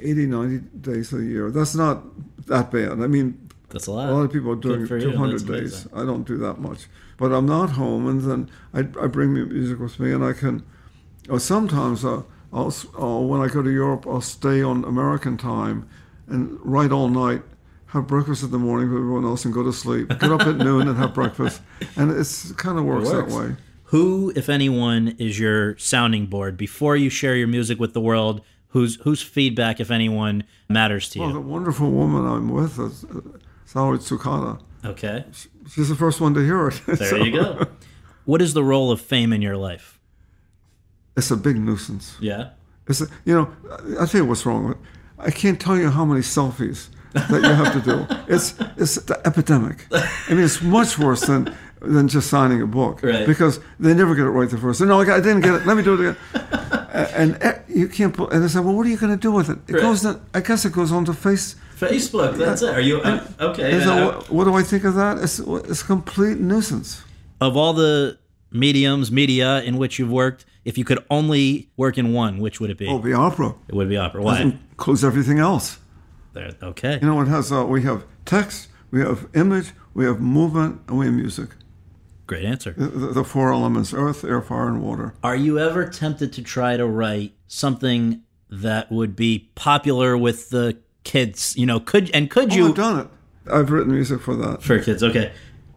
80, 0.00 0.26
90 0.26 0.58
days 0.80 1.12
a 1.12 1.22
year. 1.22 1.50
That's 1.50 1.74
not 1.74 2.02
that 2.46 2.70
bad. 2.70 2.92
I 2.92 3.06
mean, 3.06 3.48
That's 3.70 3.86
a 3.86 3.92
lot. 3.92 4.08
a 4.08 4.12
lot 4.14 4.22
of 4.24 4.32
people 4.32 4.50
are 4.52 4.56
doing 4.56 4.80
Good 4.80 4.88
for 4.88 4.98
you. 4.98 5.12
200 5.12 5.46
days. 5.46 5.86
I 5.94 6.04
don't 6.04 6.26
do 6.26 6.36
that 6.38 6.58
much. 6.60 6.86
But 7.18 7.32
I'm 7.32 7.46
not 7.46 7.70
home, 7.70 8.06
and 8.06 8.20
then 8.22 8.50
I, 8.74 8.80
I 9.02 9.06
bring 9.06 9.32
mu- 9.32 9.46
music 9.46 9.78
with 9.80 9.98
me, 9.98 10.12
and 10.12 10.22
I 10.24 10.32
can. 10.34 10.64
Or 11.28 11.40
sometimes 11.40 12.04
uh, 12.04 12.22
I'll, 12.52 12.72
uh, 12.98 13.20
when 13.20 13.40
I 13.40 13.48
go 13.48 13.62
to 13.62 13.70
Europe, 13.70 14.06
I'll 14.06 14.20
stay 14.20 14.62
on 14.62 14.84
American 14.84 15.36
time 15.38 15.88
and 16.28 16.58
write 16.62 16.92
all 16.92 17.08
night, 17.08 17.42
have 17.86 18.06
breakfast 18.06 18.42
in 18.42 18.50
the 18.50 18.58
morning 18.58 18.90
with 18.90 18.98
everyone 18.98 19.24
else, 19.24 19.44
and 19.46 19.54
go 19.54 19.62
to 19.62 19.72
sleep. 19.72 20.08
Get 20.08 20.24
up 20.30 20.42
at 20.42 20.56
noon 20.68 20.88
and 20.88 20.96
have 20.98 21.14
breakfast, 21.14 21.62
and 21.96 22.10
it's 22.10 22.52
kind 22.52 22.78
of 22.78 22.84
works, 22.84 23.08
works. 23.10 23.32
that 23.32 23.38
way. 23.40 23.56
Who, 23.90 24.32
if 24.36 24.48
anyone, 24.48 25.14
is 25.18 25.38
your 25.38 25.78
sounding 25.78 26.26
board 26.26 26.56
before 26.56 26.96
you 26.96 27.08
share 27.08 27.34
your 27.36 27.46
music 27.48 27.78
with 27.80 27.94
the 27.94 28.00
world? 28.00 28.40
Whose 28.68 28.96
whose 28.96 29.22
feedback, 29.22 29.80
if 29.80 29.90
anyone, 29.90 30.44
matters 30.68 31.08
to 31.10 31.18
you? 31.18 31.24
Well, 31.24 31.34
the 31.34 31.40
wonderful 31.40 31.90
woman 31.90 32.26
I'm 32.26 32.48
with, 32.50 32.78
is, 32.78 33.04
uh, 33.04 33.20
Saori 33.66 33.98
Tsukada. 33.98 34.60
Okay. 34.84 35.24
She's 35.72 35.88
the 35.88 35.94
first 35.96 36.20
one 36.20 36.34
to 36.34 36.40
hear 36.44 36.68
it. 36.68 36.80
There 36.86 36.96
So, 36.96 37.16
you 37.16 37.32
go. 37.32 37.66
What 38.24 38.42
is 38.42 38.52
the 38.54 38.62
role 38.64 38.90
of 38.90 39.00
fame 39.00 39.32
in 39.32 39.40
your 39.42 39.56
life? 39.56 39.98
It's 41.16 41.30
a 41.30 41.36
big 41.36 41.56
nuisance. 41.56 42.16
Yeah. 42.20 42.50
It's 42.88 43.00
a, 43.00 43.06
you 43.24 43.34
know, 43.34 43.48
I 44.00 44.06
tell 44.06 44.20
you 44.20 44.26
what's 44.26 44.44
wrong 44.44 44.68
with 44.68 44.76
it. 44.76 44.82
I 45.18 45.30
can't 45.30 45.58
tell 45.60 45.76
you 45.78 45.90
how 45.90 46.04
many 46.04 46.20
selfies 46.20 46.88
that 47.14 47.30
you 47.42 47.48
have 47.48 47.72
to 47.72 47.80
do. 47.80 48.06
It's 48.34 48.54
it's 48.76 48.96
the 48.96 49.18
epidemic. 49.26 49.86
I 49.92 50.34
mean, 50.34 50.44
it's 50.44 50.60
much 50.60 50.98
worse 50.98 51.22
than 51.22 51.54
than 51.80 52.08
just 52.08 52.28
signing 52.30 52.62
a 52.62 52.66
book 52.66 53.02
Right. 53.02 53.26
because 53.26 53.60
they 53.78 53.94
never 53.94 54.14
get 54.14 54.24
it 54.26 54.30
right 54.30 54.48
the 54.48 54.58
first. 54.58 54.78
time. 54.78 54.88
No, 54.88 55.00
I 55.00 55.04
didn't 55.20 55.40
get 55.42 55.54
it. 55.54 55.66
Let 55.66 55.76
me 55.76 55.82
do 55.82 55.94
it 55.94 56.00
again. 56.00 56.16
And 57.14 57.36
eh, 57.42 57.58
you 57.68 57.88
can't. 57.88 58.14
put- 58.14 58.32
And 58.32 58.42
they 58.42 58.48
said, 58.48 58.64
well, 58.64 58.74
what 58.74 58.86
are 58.86 58.88
you 58.90 58.96
going 58.96 59.12
to 59.12 59.18
do 59.20 59.30
with 59.30 59.50
it? 59.50 59.58
It 59.68 59.74
Right. 59.74 59.82
goes. 59.82 60.00
To, 60.02 60.18
I 60.32 60.40
guess 60.40 60.64
it 60.64 60.72
goes 60.72 60.90
on 60.92 61.04
to 61.04 61.12
face. 61.12 61.56
Facebook. 61.78 62.38
That's 62.38 62.62
it. 62.62 62.70
Are 62.74 62.80
you 62.80 63.00
uh, 63.02 63.20
okay? 63.40 63.72
And 63.74 63.82
so 63.82 63.92
uh, 63.92 64.06
what, 64.16 64.30
what 64.30 64.44
do 64.44 64.54
I 64.54 64.62
think 64.62 64.84
of 64.84 64.94
that? 64.94 65.18
It's 65.18 65.38
it's 65.38 65.82
a 65.82 65.84
complete 65.84 66.38
nuisance. 66.40 67.02
of 67.40 67.54
all 67.56 67.74
the 67.74 68.18
mediums, 68.50 69.10
media 69.12 69.60
in 69.62 69.76
which 69.76 69.98
you've 69.98 70.10
worked, 70.10 70.46
if 70.64 70.78
you 70.78 70.84
could 70.84 71.00
only 71.10 71.68
work 71.76 71.98
in 71.98 72.14
one, 72.14 72.38
which 72.38 72.60
would 72.60 72.70
it 72.70 72.78
be? 72.78 72.86
Oh, 72.88 72.98
the 72.98 73.12
opera 73.12 73.54
It 73.68 73.74
would 73.74 73.88
be 73.90 73.98
opera. 73.98 74.22
Why? 74.22 74.40
includes 74.40 75.04
everything 75.04 75.38
else. 75.38 75.78
There. 76.32 76.52
Okay. 76.62 76.94
You 77.00 77.06
know, 77.08 77.20
it 77.20 77.28
has. 77.28 77.52
Uh, 77.52 77.66
we 77.66 77.82
have 77.82 78.04
text, 78.24 78.68
we 78.90 79.00
have 79.00 79.28
image, 79.34 79.72
we 79.92 80.06
have 80.06 80.18
movement, 80.20 80.80
and 80.88 80.98
we 80.98 81.04
have 81.06 81.14
music. 81.14 81.50
Great 82.26 82.44
answer. 82.44 82.72
The, 82.76 82.86
the, 82.88 83.24
four 83.24 83.52
elements: 83.52 83.94
earth, 83.94 84.24
air, 84.24 84.42
fire, 84.42 84.68
and 84.68 84.82
water. 84.82 85.14
Are 85.22 85.36
you 85.36 85.58
ever 85.58 85.88
tempted 85.88 86.32
to 86.34 86.42
try 86.42 86.76
to 86.76 86.86
write 86.86 87.34
something 87.46 88.22
that 88.50 88.90
would 88.90 89.14
be 89.14 89.50
popular 89.54 90.16
with 90.16 90.50
the 90.50 90.78
kids? 91.04 91.54
You 91.56 91.66
know, 91.66 91.78
could 91.78 92.10
and 92.12 92.28
could 92.30 92.52
Oh, 92.52 92.56
you 92.56 92.68
I've 92.68 92.74
done 92.74 93.00
it. 93.00 93.08
I've 93.52 93.70
written 93.70 93.92
music 93.92 94.20
for 94.20 94.34
that. 94.36 94.62
for 94.62 94.78
kids? 94.80 95.04
Okay. 95.04 95.32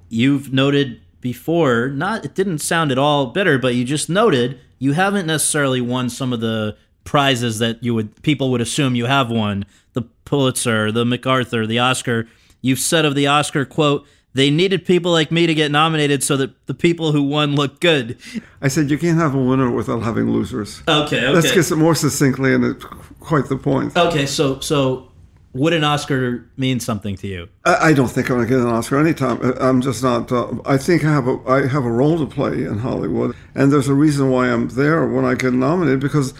You've 0.09 0.51
noted 0.51 1.01
before, 1.21 1.89
not 1.89 2.25
it 2.25 2.33
didn't 2.33 2.59
sound 2.59 2.91
at 2.91 2.97
all 2.97 3.27
bitter, 3.27 3.59
but 3.59 3.75
you 3.75 3.83
just 3.85 4.09
noted 4.09 4.59
you 4.79 4.93
haven't 4.93 5.27
necessarily 5.27 5.81
won 5.81 6.09
some 6.09 6.33
of 6.33 6.39
the 6.39 6.75
prizes 7.03 7.59
that 7.59 7.83
you 7.83 7.93
would 7.93 8.19
people 8.23 8.49
would 8.49 8.61
assume 8.61 8.95
you 8.95 9.05
have 9.05 9.29
won. 9.29 9.65
The 9.93 10.03
Pulitzer, 10.25 10.91
the 10.91 11.05
MacArthur, 11.05 11.67
the 11.67 11.77
Oscar. 11.79 12.27
You've 12.61 12.79
said 12.79 13.05
of 13.05 13.15
the 13.15 13.27
Oscar 13.27 13.65
quote, 13.65 14.07
they 14.33 14.51
needed 14.51 14.85
people 14.85 15.11
like 15.11 15.31
me 15.31 15.47
to 15.47 15.53
get 15.53 15.71
nominated 15.71 16.23
so 16.23 16.37
that 16.37 16.65
the 16.67 16.73
people 16.73 17.11
who 17.11 17.23
won 17.23 17.55
look 17.55 17.79
good. 17.79 18.17
I 18.61 18.67
said 18.67 18.89
you 18.89 18.97
can't 18.97 19.17
have 19.17 19.33
a 19.33 19.43
winner 19.43 19.71
without 19.71 20.03
having 20.03 20.31
losers. 20.31 20.81
Okay, 20.87 21.17
okay. 21.17 21.29
Let's 21.29 21.51
get 21.51 21.71
it 21.71 21.75
more 21.75 21.95
succinctly, 21.95 22.53
and 22.53 22.63
it's 22.63 22.85
quite 23.19 23.49
the 23.49 23.57
point. 23.57 23.97
Okay, 23.97 24.25
so 24.25 24.59
so 24.59 25.11
would 25.53 25.73
an 25.73 25.83
Oscar 25.83 26.47
mean 26.57 26.79
something 26.79 27.15
to 27.17 27.27
you? 27.27 27.49
I, 27.65 27.89
I 27.89 27.93
don't 27.93 28.07
think 28.07 28.29
I'm 28.29 28.37
going 28.37 28.47
to 28.47 28.53
get 28.53 28.61
an 28.61 28.67
Oscar 28.67 28.99
anytime. 28.99 29.41
I'm 29.59 29.81
just 29.81 30.03
not. 30.03 30.31
Uh, 30.31 30.53
I 30.65 30.77
think 30.77 31.03
I 31.03 31.11
have 31.11 31.27
a 31.27 31.39
I 31.47 31.67
have 31.67 31.85
a 31.85 31.91
role 31.91 32.19
to 32.19 32.27
play 32.27 32.63
in 32.63 32.79
Hollywood, 32.79 33.35
and 33.55 33.71
there's 33.71 33.87
a 33.87 33.95
reason 33.95 34.29
why 34.29 34.51
I'm 34.51 34.69
there 34.69 35.07
when 35.07 35.25
I 35.25 35.33
get 35.33 35.53
nominated 35.53 35.99
because 35.99 36.33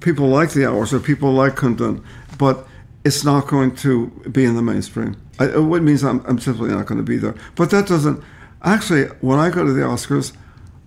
people 0.00 0.28
like 0.28 0.50
the 0.50 0.66
hours 0.68 0.92
or 0.92 0.98
people 0.98 1.32
like 1.32 1.54
Kundun, 1.54 2.04
but 2.38 2.66
it's 3.06 3.24
not 3.24 3.46
going 3.46 3.74
to 3.76 4.08
be 4.30 4.44
in 4.44 4.54
the 4.56 4.62
mainstream. 4.62 5.16
I, 5.38 5.44
it 5.46 5.82
means 5.82 6.02
I'm, 6.02 6.20
I'm 6.26 6.38
simply 6.38 6.70
not 6.70 6.86
going 6.86 6.98
to 6.98 7.04
be 7.04 7.18
there. 7.18 7.34
But 7.54 7.70
that 7.70 7.86
doesn't. 7.86 8.22
Actually, 8.62 9.04
when 9.20 9.38
I 9.38 9.50
go 9.50 9.64
to 9.64 9.72
the 9.72 9.82
Oscars, 9.82 10.32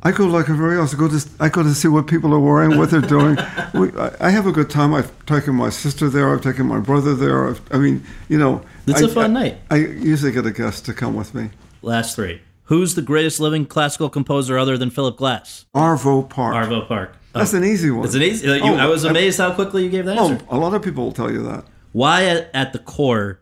I 0.02 0.12
go 0.12 0.26
like 0.26 0.50
everybody 0.50 0.78
else. 0.80 0.94
I 0.94 0.98
go 0.98 1.08
to 1.08 1.30
I 1.40 1.50
go 1.50 1.62
to 1.64 1.74
see 1.74 1.88
what 1.88 2.08
people 2.08 2.34
are 2.34 2.40
wearing, 2.40 2.78
what 2.78 2.90
they're 2.92 3.02
doing. 3.18 3.38
we, 3.74 3.92
I, 3.98 4.28
I 4.28 4.30
have 4.30 4.48
a 4.48 4.52
good 4.52 4.70
time. 4.70 4.94
I've 4.94 5.12
taken 5.26 5.56
my 5.56 5.70
sister 5.70 6.10
there. 6.10 6.34
I've 6.34 6.42
taken 6.42 6.66
my 6.68 6.80
brother 6.80 7.14
there. 7.16 7.50
I've, 7.50 7.62
I 7.72 7.78
mean, 7.78 8.04
you 8.28 8.38
know, 8.38 8.62
It's 8.88 9.02
a 9.02 9.06
a 9.06 9.10
fun 9.10 9.34
night. 9.34 9.58
I 9.70 9.78
usually 9.78 10.32
get 10.32 10.46
a 10.46 10.52
guest 10.52 10.86
to 10.86 10.94
come 10.94 11.16
with 11.16 11.34
me. 11.34 11.50
Last 11.82 12.16
three. 12.16 12.42
Who's 12.64 12.96
the 12.96 13.02
greatest 13.02 13.40
living 13.40 13.66
classical 13.66 14.10
composer 14.10 14.58
other 14.58 14.78
than 14.78 14.90
Philip 14.90 15.18
Glass? 15.18 15.66
Arvo 15.74 16.30
Pärt. 16.30 16.54
Arvo 16.54 16.88
Pärt. 16.88 17.10
Oh, 17.34 17.40
That's 17.40 17.54
an 17.54 17.64
easy 17.64 17.92
one. 17.92 18.06
It's 18.06 18.16
an 18.16 18.22
easy. 18.22 18.48
You, 18.48 18.60
Oh, 18.64 18.76
I 18.76 18.86
was 18.88 19.04
amazed 19.04 19.38
how 19.40 19.54
quickly 19.54 19.84
you 19.84 19.90
gave 19.90 20.06
that 20.06 20.18
Oh, 20.18 20.32
answer. 20.32 20.46
a 20.50 20.58
lot 20.58 20.74
of 20.74 20.82
people 20.82 21.04
will 21.06 21.12
tell 21.12 21.32
you 21.32 21.44
that. 21.44 21.64
Why, 21.92 22.46
at, 22.54 22.74
the 22.74 22.80
core, 22.80 23.40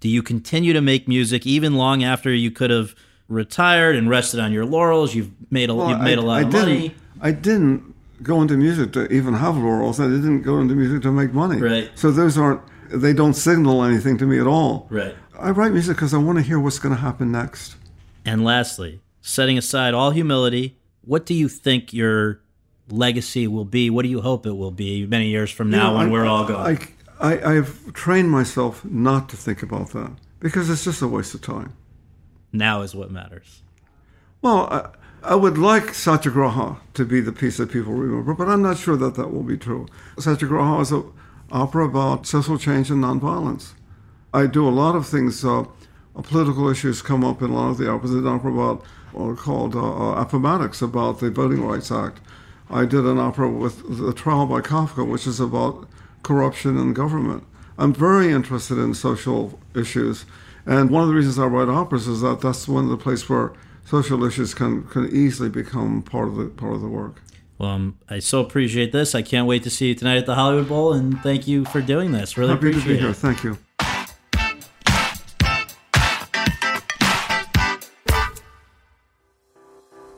do 0.00 0.08
you 0.08 0.22
continue 0.22 0.72
to 0.72 0.80
make 0.80 1.08
music 1.08 1.46
even 1.46 1.74
long 1.74 2.04
after 2.04 2.32
you 2.32 2.50
could 2.50 2.70
have 2.70 2.94
retired 3.28 3.96
and 3.96 4.08
rested 4.08 4.40
on 4.40 4.52
your 4.52 4.64
laurels? 4.64 5.14
You've 5.14 5.30
made 5.50 5.70
a 5.70 5.74
Well, 5.74 5.90
you've 5.90 6.00
made 6.00 6.18
I- 6.18 6.22
a 6.22 6.24
lot 6.24 6.38
I 6.38 6.42
of 6.42 6.52
money. 6.52 6.94
I 7.20 7.32
didn't 7.32 7.94
go 8.22 8.40
into 8.42 8.56
music 8.56 8.92
to 8.92 9.12
even 9.12 9.34
have 9.34 9.56
laurels. 9.56 9.98
I 10.00 10.06
didn't 10.08 10.42
go 10.42 10.60
into 10.60 10.74
music 10.74 11.02
to 11.02 11.12
make 11.12 11.32
money. 11.32 11.60
Right. 11.60 11.90
So 11.96 12.10
those 12.10 12.38
aren't. 12.38 12.60
They 12.90 13.12
don't 13.12 13.34
signal 13.34 13.84
anything 13.84 14.16
to 14.18 14.26
me 14.26 14.38
at 14.38 14.46
all. 14.46 14.86
Right. 14.90 15.14
I 15.38 15.50
write 15.50 15.72
music 15.72 15.96
because 15.96 16.14
I 16.14 16.18
want 16.18 16.38
to 16.38 16.42
hear 16.42 16.58
what's 16.58 16.78
going 16.78 16.94
to 16.94 17.00
happen 17.00 17.30
next. 17.30 17.76
And 18.24 18.44
lastly, 18.44 19.00
setting 19.20 19.58
aside 19.58 19.94
all 19.94 20.10
humility, 20.10 20.78
what 21.02 21.26
do 21.26 21.34
you 21.34 21.48
think 21.48 21.92
your 21.92 22.40
legacy 22.90 23.46
will 23.46 23.64
be? 23.66 23.90
What 23.90 24.02
do 24.04 24.08
you 24.08 24.20
hope 24.20 24.46
it 24.46 24.56
will 24.56 24.70
be 24.70 25.06
many 25.06 25.28
years 25.28 25.50
from 25.50 25.70
now 25.70 25.88
You 25.88 25.92
know, 25.92 25.98
when 25.98 26.06
I- 26.08 26.10
we're 26.10 26.24
all 26.26 26.44
gone? 26.46 26.78
I, 27.20 27.56
I've 27.56 27.92
trained 27.94 28.30
myself 28.30 28.84
not 28.84 29.28
to 29.30 29.36
think 29.36 29.62
about 29.62 29.90
that 29.90 30.12
because 30.40 30.70
it's 30.70 30.84
just 30.84 31.02
a 31.02 31.08
waste 31.08 31.34
of 31.34 31.42
time. 31.42 31.74
now 32.52 32.82
is 32.82 32.94
what 32.94 33.10
matters. 33.10 33.62
Well, 34.40 34.68
I, 34.70 34.90
I 35.22 35.34
would 35.34 35.58
like 35.58 35.94
Satyagraha 35.94 36.76
to 36.94 37.04
be 37.04 37.20
the 37.20 37.32
piece 37.32 37.56
that 37.56 37.72
people 37.72 37.92
remember, 37.92 38.34
but 38.34 38.48
I'm 38.48 38.62
not 38.62 38.78
sure 38.78 38.96
that 38.96 39.16
that 39.16 39.32
will 39.32 39.42
be 39.42 39.56
true. 39.58 39.88
Satyagraha 40.18 40.80
is 40.80 40.92
an 40.92 41.12
opera 41.50 41.86
about 41.86 42.26
social 42.26 42.56
change 42.56 42.90
and 42.90 43.02
nonviolence. 43.02 43.72
I 44.32 44.46
do 44.46 44.68
a 44.68 44.70
lot 44.70 44.94
of 44.94 45.06
things. 45.06 45.44
Uh, 45.44 45.64
uh, 46.18 46.22
political 46.22 46.68
issues 46.68 47.02
come 47.02 47.24
up 47.24 47.42
in 47.42 47.50
a 47.50 47.54
lot 47.54 47.70
of 47.70 47.78
the 47.78 47.90
operas. 47.90 48.12
An 48.12 48.26
opera 48.26 48.52
about 48.52 48.84
what 49.12 49.24
are 49.24 49.34
called 49.34 49.74
uh, 49.74 49.80
uh, 49.80 50.20
Appomattox, 50.20 50.82
about 50.82 51.20
the 51.20 51.30
Voting 51.30 51.64
Rights 51.64 51.90
Act. 51.90 52.20
I 52.70 52.84
did 52.84 53.04
an 53.04 53.18
opera 53.18 53.50
with 53.50 53.98
the 53.98 54.12
trial 54.12 54.46
by 54.46 54.60
Kafka, 54.60 55.06
which 55.06 55.26
is 55.26 55.40
about 55.40 55.88
corruption 56.28 56.76
in 56.76 56.92
government. 56.92 57.42
I'm 57.78 57.94
very 57.94 58.30
interested 58.32 58.76
in 58.76 58.92
social 58.92 59.58
issues, 59.74 60.26
and 60.66 60.90
one 60.90 61.02
of 61.02 61.08
the 61.08 61.14
reasons 61.14 61.38
I 61.38 61.46
write 61.46 61.70
operas 61.70 62.06
is 62.06 62.20
that 62.20 62.42
that's 62.42 62.68
one 62.68 62.84
of 62.84 62.90
the 62.90 62.98
places 62.98 63.26
where 63.30 63.54
social 63.86 64.22
issues 64.24 64.52
can, 64.52 64.82
can 64.88 65.08
easily 65.10 65.48
become 65.48 66.02
part 66.02 66.28
of 66.28 66.36
the 66.36 66.48
part 66.48 66.74
of 66.74 66.82
the 66.82 66.88
work. 66.88 67.22
Well, 67.56 67.70
um, 67.70 67.98
I 68.10 68.18
so 68.18 68.40
appreciate 68.40 68.92
this. 68.92 69.14
I 69.14 69.22
can't 69.22 69.46
wait 69.46 69.62
to 69.62 69.70
see 69.70 69.88
you 69.88 69.94
tonight 69.94 70.18
at 70.18 70.26
the 70.26 70.34
Hollywood 70.34 70.68
Bowl, 70.68 70.92
and 70.92 71.18
thank 71.22 71.48
you 71.48 71.64
for 71.64 71.80
doing 71.80 72.12
this. 72.12 72.36
Really 72.36 72.50
Happy 72.50 72.72
to 72.72 72.78
appreciate 72.78 72.94
be 72.96 73.00
here. 73.00 73.10
it. 73.10 73.14
Thank 73.14 73.42
you. 73.42 73.56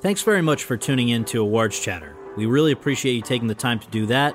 Thanks 0.03 0.23
very 0.23 0.43
much 0.43 0.65
for 0.65 0.77
tuning 0.77 1.11
in 1.11 1.25
to 1.27 1.41
Awards 1.41 1.79
Chatter. 1.79 2.17
We 2.37 2.47
really 2.47 2.73
appreciate 2.73 3.13
you 3.13 3.23
taking 3.23 3.47
the 3.47 3.55
time 3.55 3.79
to 3.79 3.89
do 3.91 4.07
that, 4.07 4.35